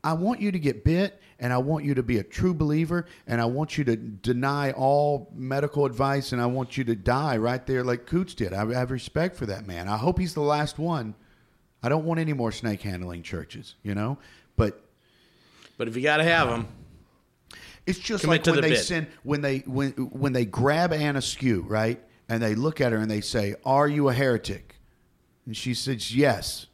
I 0.05 0.15
want 0.15 0.41
you 0.41 0.51
to 0.51 0.59
get 0.59 0.85
bit 0.85 1.21
and 1.39 1.53
I 1.53 1.59
want 1.59 1.85
you 1.85 1.95
to 1.95 2.03
be 2.03 2.19
a 2.19 2.23
true 2.25 2.55
believer 2.55 3.07
and 3.27 3.41
I 3.41 3.45
want 3.45 3.79
you 3.79 3.85
to 3.85 3.97
deny 3.97 4.73
all 4.73 5.31
medical 5.35 5.87
advice 5.87 6.33
and 6.33 6.41
I 6.43 6.47
want 6.47 6.77
you 6.77 6.85
to 6.85 6.97
die 6.97 7.37
right 7.37 7.65
there 7.67 7.85
like 7.85 8.07
Coots 8.07 8.35
did. 8.35 8.53
I 8.53 8.65
have 8.73 8.91
respect 8.91 9.37
for 9.37 9.47
that 9.47 9.67
man. 9.67 9.89
I 9.89 9.97
hope 9.97 10.19
he's 10.19 10.35
the 10.35 10.41
last 10.41 10.79
one. 10.79 11.15
I 11.83 11.89
don't 11.89 12.05
want 12.05 12.21
any 12.21 12.33
more 12.33 12.51
snake 12.53 12.83
handling 12.83 13.23
churches, 13.23 13.75
you 13.83 13.95
know? 13.95 14.19
But 14.57 14.81
But 15.77 15.89
if 15.89 15.97
you 15.97 16.03
got 16.03 16.19
to 16.19 16.25
have 16.25 16.49
them, 16.49 16.67
it's 17.87 17.99
just 17.99 18.25
Commit 18.25 18.47
like 18.47 18.47
when 18.47 18.57
the 18.57 18.63
they 18.63 18.75
bit. 18.75 18.85
send 18.85 19.07
when 19.25 19.41
they 19.41 19.59
when 19.59 19.91
when 19.93 20.33
they 20.33 20.45
grab 20.45 20.93
Anne 20.93 21.17
Askew, 21.17 21.65
right? 21.69 22.01
And 22.33 22.43
they 22.43 22.55
look 22.55 22.81
at 22.81 22.93
her 22.93 22.99
and 22.99 23.11
they 23.11 23.21
say, 23.21 23.57
"Are 23.63 23.87
you 23.87 24.09
a 24.09 24.15
heretic?" 24.15 24.77
And 25.45 25.55
she 25.55 25.75
says, 25.75 26.17
"Yes." 26.17 26.67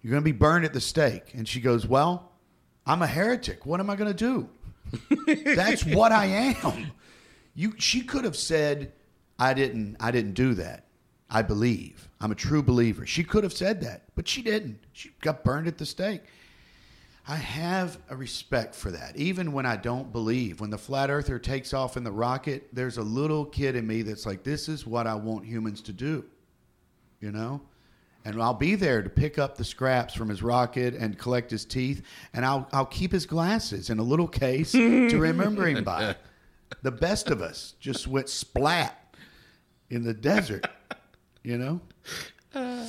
You're 0.00 0.12
going 0.12 0.22
to 0.22 0.24
be 0.24 0.30
burned 0.30 0.64
at 0.64 0.72
the 0.72 0.80
stake. 0.80 1.32
And 1.34 1.48
she 1.48 1.60
goes, 1.60 1.84
"Well, 1.84 2.30
I'm 2.86 3.02
a 3.02 3.06
heretic. 3.08 3.66
What 3.66 3.80
am 3.80 3.90
I 3.90 3.96
going 3.96 4.14
to 4.14 4.16
do?" 4.16 4.48
That's 5.56 5.84
what 5.84 6.12
I 6.12 6.26
am. 6.26 6.92
You 7.56 7.74
she 7.76 8.02
could 8.02 8.22
have 8.22 8.36
said, 8.36 8.92
"I 9.36 9.52
didn't 9.52 9.96
I 9.98 10.12
didn't 10.12 10.34
do 10.34 10.54
that. 10.54 10.84
I 11.28 11.42
believe. 11.42 12.08
I'm 12.20 12.30
a 12.30 12.36
true 12.36 12.62
believer." 12.62 13.04
She 13.04 13.24
could 13.24 13.42
have 13.42 13.52
said 13.52 13.80
that, 13.80 14.02
but 14.14 14.28
she 14.28 14.42
didn't. 14.42 14.78
She 14.92 15.10
got 15.22 15.42
burned 15.42 15.66
at 15.66 15.76
the 15.76 15.86
stake. 15.86 16.22
I 17.26 17.36
have 17.36 17.98
a 18.10 18.16
respect 18.16 18.74
for 18.74 18.90
that. 18.90 19.16
Even 19.16 19.52
when 19.52 19.64
I 19.64 19.76
don't 19.76 20.12
believe, 20.12 20.60
when 20.60 20.68
the 20.68 20.76
flat 20.76 21.08
earther 21.08 21.38
takes 21.38 21.72
off 21.72 21.96
in 21.96 22.04
the 22.04 22.12
rocket, 22.12 22.68
there's 22.72 22.98
a 22.98 23.02
little 23.02 23.46
kid 23.46 23.76
in 23.76 23.86
me 23.86 24.02
that's 24.02 24.26
like, 24.26 24.42
this 24.42 24.68
is 24.68 24.86
what 24.86 25.06
I 25.06 25.14
want 25.14 25.46
humans 25.46 25.80
to 25.82 25.92
do. 25.92 26.24
You 27.20 27.32
know? 27.32 27.62
And 28.26 28.40
I'll 28.42 28.52
be 28.52 28.74
there 28.74 29.02
to 29.02 29.08
pick 29.08 29.38
up 29.38 29.56
the 29.56 29.64
scraps 29.64 30.14
from 30.14 30.28
his 30.28 30.42
rocket 30.42 30.94
and 30.94 31.18
collect 31.18 31.50
his 31.50 31.64
teeth. 31.64 32.02
And 32.34 32.44
I'll, 32.44 32.68
I'll 32.72 32.86
keep 32.86 33.12
his 33.12 33.24
glasses 33.24 33.88
in 33.88 33.98
a 33.98 34.02
little 34.02 34.28
case 34.28 34.72
to 34.72 35.18
remember 35.18 35.66
him 35.66 35.82
by. 35.82 36.16
The 36.82 36.90
best 36.92 37.30
of 37.30 37.40
us 37.40 37.74
just 37.80 38.06
went 38.06 38.28
splat 38.28 39.16
in 39.88 40.02
the 40.02 40.14
desert, 40.14 40.66
you 41.42 41.56
know? 41.56 41.80
Uh. 42.54 42.86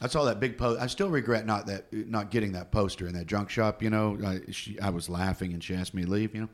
I 0.00 0.06
saw 0.06 0.24
that 0.24 0.38
big 0.38 0.56
post. 0.56 0.80
I 0.80 0.86
still 0.86 1.10
regret 1.10 1.44
not 1.44 1.66
that 1.66 1.92
not 1.92 2.30
getting 2.30 2.52
that 2.52 2.70
poster 2.70 3.06
in 3.06 3.14
that 3.14 3.26
junk 3.26 3.50
shop. 3.50 3.82
You 3.82 3.90
know, 3.90 4.18
I, 4.24 4.50
she, 4.52 4.78
I 4.80 4.90
was 4.90 5.08
laughing 5.08 5.52
and 5.52 5.62
she 5.62 5.74
asked 5.74 5.94
me 5.94 6.04
to 6.04 6.10
leave. 6.10 6.34
You 6.34 6.42
know, 6.42 6.48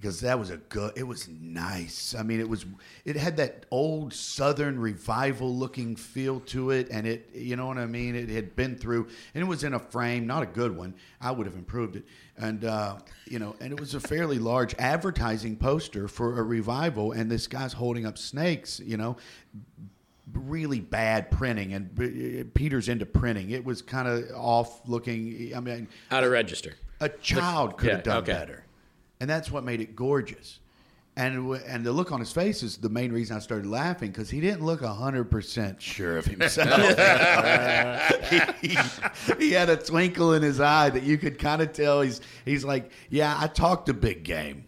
because 0.00 0.20
that 0.20 0.38
was 0.38 0.50
a 0.50 0.58
good. 0.58 0.92
It 0.96 1.02
was 1.04 1.28
nice. 1.28 2.14
I 2.14 2.22
mean, 2.22 2.40
it 2.40 2.48
was. 2.48 2.66
It 3.04 3.16
had 3.16 3.38
that 3.38 3.66
old 3.70 4.12
Southern 4.12 4.78
revival 4.78 5.54
looking 5.54 5.96
feel 5.96 6.40
to 6.40 6.70
it, 6.70 6.88
and 6.90 7.06
it. 7.06 7.30
You 7.34 7.56
know 7.56 7.66
what 7.66 7.78
I 7.78 7.86
mean? 7.86 8.14
It 8.14 8.28
had 8.28 8.54
been 8.54 8.76
through, 8.76 9.08
and 9.34 9.42
it 9.42 9.46
was 9.46 9.64
in 9.64 9.74
a 9.74 9.78
frame, 9.78 10.26
not 10.26 10.42
a 10.42 10.46
good 10.46 10.76
one. 10.76 10.94
I 11.20 11.30
would 11.30 11.46
have 11.46 11.56
improved 11.56 11.96
it, 11.96 12.04
and 12.36 12.64
uh, 12.64 12.98
you 13.26 13.38
know, 13.38 13.56
and 13.60 13.72
it 13.72 13.80
was 13.80 13.94
a 13.94 14.00
fairly 14.00 14.38
large 14.38 14.74
advertising 14.78 15.56
poster 15.56 16.06
for 16.06 16.38
a 16.38 16.42
revival, 16.42 17.12
and 17.12 17.30
this 17.30 17.46
guy's 17.46 17.72
holding 17.72 18.06
up 18.06 18.18
snakes. 18.18 18.78
You 18.80 18.98
know 18.98 19.16
really 20.32 20.80
bad 20.80 21.30
printing, 21.30 21.72
and 21.74 21.90
uh, 21.98 22.44
Peter's 22.54 22.88
into 22.88 23.06
printing. 23.06 23.50
It 23.50 23.64
was 23.64 23.82
kind 23.82 24.08
of 24.08 24.24
off 24.34 24.86
looking. 24.88 25.52
I 25.54 25.60
mean, 25.60 25.88
Out 26.10 26.24
of 26.24 26.30
register. 26.30 26.74
a 27.00 27.08
child 27.08 27.76
could 27.78 27.90
have 27.90 27.98
yeah, 27.98 28.02
done 28.02 28.22
okay. 28.22 28.32
better, 28.32 28.64
and 29.20 29.28
that's 29.28 29.50
what 29.50 29.64
made 29.64 29.80
it 29.80 29.96
gorgeous. 29.96 30.60
And 31.16 31.50
and 31.66 31.84
the 31.84 31.90
look 31.90 32.12
on 32.12 32.20
his 32.20 32.30
face 32.30 32.62
is 32.62 32.76
the 32.76 32.88
main 32.88 33.10
reason 33.10 33.36
I 33.36 33.40
started 33.40 33.66
laughing 33.66 34.12
because 34.12 34.30
he 34.30 34.40
didn't 34.40 34.64
look 34.64 34.82
hundred 34.82 35.24
percent 35.24 35.82
sure 35.82 36.16
of 36.16 36.24
himself. 36.26 36.70
he, 38.60 38.78
he 39.36 39.50
had 39.50 39.68
a 39.68 39.76
twinkle 39.76 40.34
in 40.34 40.42
his 40.42 40.60
eye 40.60 40.90
that 40.90 41.02
you 41.02 41.18
could 41.18 41.40
kind 41.40 41.60
of 41.60 41.72
tell. 41.72 42.02
He's 42.02 42.20
he's 42.44 42.64
like, 42.64 42.92
yeah, 43.10 43.36
I 43.36 43.48
talked 43.48 43.88
a 43.88 43.94
big 43.94 44.22
game. 44.22 44.66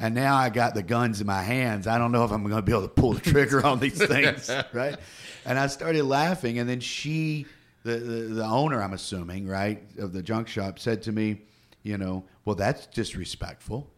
And 0.00 0.14
now 0.14 0.36
I 0.36 0.48
got 0.48 0.74
the 0.74 0.82
guns 0.82 1.20
in 1.20 1.26
my 1.26 1.42
hands. 1.42 1.86
I 1.86 1.98
don't 1.98 2.12
know 2.12 2.24
if 2.24 2.30
I'm 2.30 2.42
going 2.42 2.54
to 2.54 2.62
be 2.62 2.72
able 2.72 2.82
to 2.82 2.88
pull 2.88 3.14
the 3.14 3.20
trigger 3.20 3.66
on 3.66 3.80
these 3.80 3.98
things, 3.98 4.48
right? 4.72 4.96
And 5.44 5.58
I 5.58 5.66
started 5.66 6.04
laughing, 6.04 6.58
and 6.58 6.68
then 6.68 6.80
she, 6.80 7.46
the, 7.82 7.96
the 7.96 8.20
the 8.34 8.44
owner, 8.44 8.80
I'm 8.80 8.92
assuming, 8.92 9.48
right, 9.48 9.82
of 9.98 10.12
the 10.12 10.22
junk 10.22 10.46
shop, 10.46 10.78
said 10.78 11.02
to 11.02 11.12
me, 11.12 11.42
you 11.82 11.98
know, 11.98 12.24
well, 12.44 12.54
that's 12.54 12.86
disrespectful. 12.86 13.90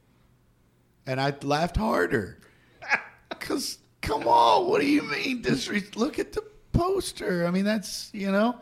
And 1.06 1.20
I 1.20 1.34
laughed 1.42 1.76
harder, 1.76 2.38
because 3.28 3.78
come 4.00 4.26
on, 4.26 4.68
what 4.68 4.80
do 4.80 4.86
you 4.86 5.02
mean 5.02 5.42
disres? 5.42 5.96
Look 5.96 6.18
at 6.18 6.32
the 6.32 6.42
poster. 6.72 7.46
I 7.46 7.50
mean, 7.50 7.64
that's 7.64 8.10
you 8.14 8.32
know. 8.32 8.58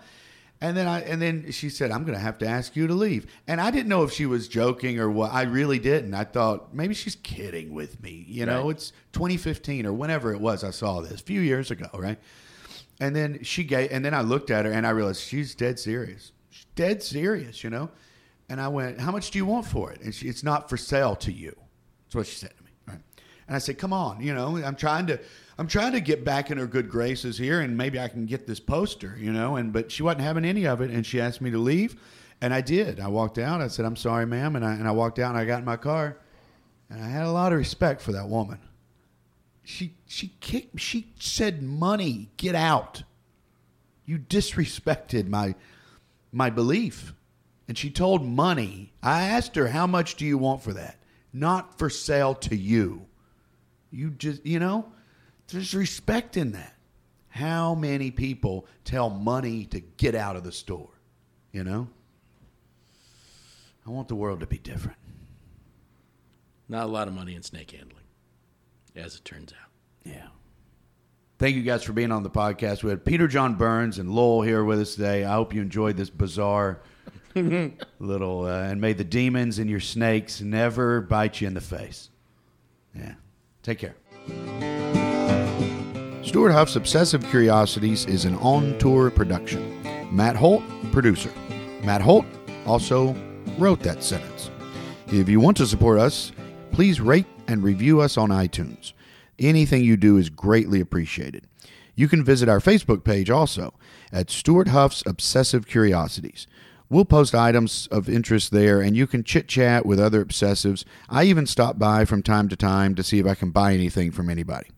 And 0.61 0.77
then 0.77 0.89
I 0.89 1.01
and 1.03 1.23
then 1.23 1.53
she 1.53 1.69
said, 1.71 1.93
"I'm 1.93 2.03
going 2.03 2.17
to 2.19 2.23
have 2.23 2.39
to 2.39 2.47
ask 2.47 2.75
you 2.75 2.89
to 2.89 2.95
leave." 2.95 3.27
And 3.47 3.61
I 3.61 3.71
didn't 3.71 3.89
know 3.89 4.03
if 4.03 4.13
she 4.13 4.27
was 4.27 4.49
joking 4.49 4.99
or 4.99 5.09
what. 5.09 5.33
I 5.33 5.43
really 5.43 5.79
didn't. 5.79 6.15
I 6.15 6.25
thought 6.25 6.75
maybe 6.75 6.95
she's 6.95 7.15
kidding 7.17 7.73
with 7.73 8.03
me. 8.03 8.25
You 8.27 8.45
know, 8.47 8.65
Right. 8.65 8.71
it's 8.73 8.93
2015 9.13 9.87
or 9.87 9.93
whenever 9.93 10.33
it 10.33 10.41
was. 10.41 10.65
I 10.65 10.71
saw 10.71 11.01
this 11.01 11.21
a 11.21 11.25
few 11.25 11.41
years 11.41 11.71
ago, 11.71 11.89
right? 11.95 12.19
And 13.01 13.15
then 13.15 13.45
she 13.45 13.63
gave, 13.63 13.93
and 13.93 14.05
then 14.05 14.13
I 14.15 14.23
looked 14.23 14.51
at 14.51 14.65
her 14.65 14.73
and 14.73 14.85
I 14.85 14.91
realized 14.91 15.21
she's 15.23 15.55
dead 15.55 15.79
serious. 15.79 16.33
She's 16.51 16.67
dead 16.75 17.05
serious, 17.05 17.63
you 17.63 17.71
know. 17.71 17.91
And 18.49 18.61
I 18.61 18.67
went, 18.67 18.99
"How 19.01 19.13
much 19.13 19.31
do 19.31 19.39
you 19.39 19.47
want 19.47 19.65
for 19.67 19.93
it?" 19.93 20.01
And 20.01 20.13
she, 20.13 20.27
it's 20.29 20.43
not 20.43 20.69
for 20.69 20.77
sale 20.77 21.15
to 21.17 21.33
you. 21.33 21.55
That's 22.07 22.17
what 22.17 22.27
she 22.27 22.35
said 22.37 22.51
to 22.57 22.65
me. 22.65 22.71
Right? 22.89 22.99
And 23.47 23.55
I 23.55 23.61
said, 23.61 23.79
"Come 23.79 23.93
on, 23.93 24.21
you 24.21 24.35
know, 24.35 24.57
I'm 24.57 24.75
trying 24.75 25.07
to, 25.07 25.21
I'm 25.59 25.67
trying 25.67 25.93
to 25.93 26.01
get 26.01 26.25
back 26.25 26.51
in 26.51 26.59
her 26.59 26.67
good 26.67 26.89
graces 26.89 27.37
here, 27.37 27.61
and 27.61 27.77
maybe 27.77 27.99
I 27.99 28.09
can 28.09 28.27
get 28.27 28.47
this 28.47 28.61
poster, 28.61 29.17
you 29.19 29.33
know." 29.33 29.57
And 29.57 29.73
but 29.73 29.91
she 29.91 30.03
wasn't 30.03 30.23
having 30.23 30.45
any 30.45 30.67
of 30.67 30.81
it, 30.81 30.91
and 30.91 31.05
she 31.05 31.21
asked 31.21 31.41
me 31.41 31.51
to 31.51 31.59
leave, 31.59 31.97
and 32.41 32.55
I 32.55 32.61
did. 32.61 33.01
I 33.01 33.09
walked 33.09 33.39
out. 33.39 33.61
I 33.61 33.69
said, 33.69 33.85
"I'm 33.85 33.97
sorry, 33.97 34.27
ma'am," 34.27 34.57
and 34.57 34.65
I 34.65 34.75
and 34.75 34.87
I 34.87 34.93
walked 34.93 35.19
out 35.19 35.31
and 35.31 35.39
I 35.39 35.45
got 35.45 35.59
in 35.59 35.65
my 35.65 35.77
car, 35.77 36.17
and 36.89 37.03
I 37.03 37.09
had 37.09 37.25
a 37.25 37.33
lot 37.33 37.53
of 37.53 37.59
respect 37.59 38.01
for 38.01 38.13
that 38.13 38.29
woman. 38.29 38.61
She 39.65 39.97
she 40.07 40.33
kicked. 40.41 40.81
She 40.81 41.13
said, 41.19 41.63
"Money, 41.63 42.31
get 42.37 42.55
out." 42.55 43.03
You 44.07 44.19
disrespected 44.19 45.29
my 45.29 45.55
my 46.33 46.51
belief. 46.51 47.15
And 47.67 47.77
she 47.77 47.91
told 47.91 48.25
money. 48.25 48.95
I 49.03 49.25
asked 49.25 49.55
her, 49.57 49.69
"How 49.69 49.87
much 49.87 50.15
do 50.15 50.25
you 50.25 50.39
want 50.39 50.63
for 50.63 50.73
that?" 50.73 50.97
Not 51.35 51.79
for 51.79 51.91
sale 51.91 52.35
to 52.37 52.57
you. 52.57 53.07
You 53.91 54.09
just, 54.09 54.47
you 54.47 54.59
know, 54.59 54.91
there's 55.49 55.75
respect 55.75 56.37
in 56.37 56.53
that. 56.53 56.75
How 57.29 57.75
many 57.75 58.11
people 58.11 58.67
tell 58.85 59.11
money 59.11 59.65
to 59.67 59.81
get 59.81 60.15
out 60.15 60.37
of 60.37 60.45
the 60.45 60.53
store? 60.53 60.91
You 61.53 61.65
know? 61.65 61.89
I 63.87 63.91
want 63.91 64.09
the 64.09 64.15
world 64.15 64.41
to 64.41 64.47
be 64.47 64.59
different. 64.59 64.99
Not 66.69 66.85
a 66.85 66.89
lot 66.89 67.09
of 67.09 67.15
money 67.15 67.35
in 67.35 67.43
snake 67.43 67.71
handling, 67.71 68.05
as 68.95 69.15
it 69.15 69.25
turns 69.25 69.53
out. 69.53 69.71
Yeah. 70.05 70.27
Thank 71.39 71.57
you 71.57 71.63
guys 71.63 71.85
for 71.85 71.93
being 71.93 72.13
on 72.13 72.23
the 72.23 72.31
podcast. 72.31 72.83
We 72.83 72.91
had 72.91 73.05
Peter 73.05 73.29
John 73.29 73.55
Burns 73.55 73.99
and 73.99 74.11
Lowell 74.11 74.43
here 74.43 74.65
with 74.65 74.81
us 74.81 74.97
today. 74.97 75.25
I 75.25 75.35
hope 75.35 75.55
you 75.55 75.63
enjoyed 75.63 75.97
this 75.97 76.11
bizarre 76.11 76.81
little, 77.99 78.45
uh, 78.45 78.63
and 78.63 78.81
may 78.81 78.93
the 78.93 79.05
demons 79.05 79.59
and 79.59 79.71
your 79.71 79.81
snakes 79.81 80.41
never 80.41 81.01
bite 81.01 81.41
you 81.41 81.47
in 81.47 81.55
the 81.55 81.61
face. 81.61 82.11
Yeah. 82.95 83.15
Take 83.63 83.79
care. 83.79 83.95
Stuart 86.29 86.53
Huff's 86.53 86.77
Obsessive 86.77 87.25
Curiosities 87.31 88.05
is 88.05 88.27
an 88.27 88.35
on 88.35 88.79
tour 88.79 89.11
production. 89.11 89.83
Matt 90.15 90.37
Holt, 90.37 90.63
producer. 90.93 91.33
Matt 91.83 92.03
Holt 92.03 92.27
also 92.67 93.17
wrote 93.57 93.81
that 93.81 94.03
sentence. 94.05 94.51
If 95.07 95.27
you 95.31 95.41
want 95.41 95.57
to 95.57 95.67
support 95.67 95.99
us, 95.99 96.33
please 96.71 97.01
rate 97.01 97.25
and 97.47 97.63
review 97.63 98.03
us 98.03 98.19
on 98.19 98.29
iTunes. 98.29 98.93
Anything 99.39 99.83
you 99.83 99.97
do 99.97 100.19
is 100.19 100.29
greatly 100.29 100.83
appreciated. 100.83 101.47
You 101.95 102.09
can 102.09 102.23
visit 102.23 102.47
our 102.47 102.61
Facebook 102.61 103.05
page 103.05 103.31
also 103.31 103.73
at 104.13 104.29
Stuart 104.29 104.69
Huff's 104.69 105.03
Obsessive 105.07 105.67
Curiosities. 105.67 106.47
We'll 106.91 107.07
post 107.07 107.35
items 107.35 107.87
of 107.91 108.07
interest 108.07 108.53
there, 108.53 108.83
and 108.83 108.95
you 108.95 109.07
can 109.07 109.25
chit 109.25 109.49
chat 109.49 109.87
with 109.87 109.99
other 109.99 110.23
obsessives. 110.23 110.85
I 111.09 111.25
even 111.25 111.47
stop 111.47 111.79
by 111.79 112.05
from 112.05 112.23
time 112.23 112.51
to 112.51 112.57
time 112.57 112.95
to 112.97 113.03
see 113.03 113.19
if 113.19 113.25
I 113.25 113.35
can 113.35 113.51
buy 113.51 113.73
anything 113.73 114.11
from 114.11 114.29
anybody. 114.29 114.69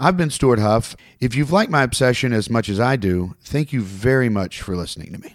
I've 0.00 0.16
been 0.16 0.30
Stuart 0.30 0.60
Huff. 0.60 0.94
If 1.18 1.34
you've 1.34 1.50
liked 1.50 1.72
my 1.72 1.82
obsession 1.82 2.32
as 2.32 2.48
much 2.48 2.68
as 2.68 2.78
I 2.78 2.94
do, 2.94 3.34
thank 3.42 3.72
you 3.72 3.82
very 3.82 4.28
much 4.28 4.62
for 4.62 4.76
listening 4.76 5.12
to 5.12 5.18
me. 5.18 5.34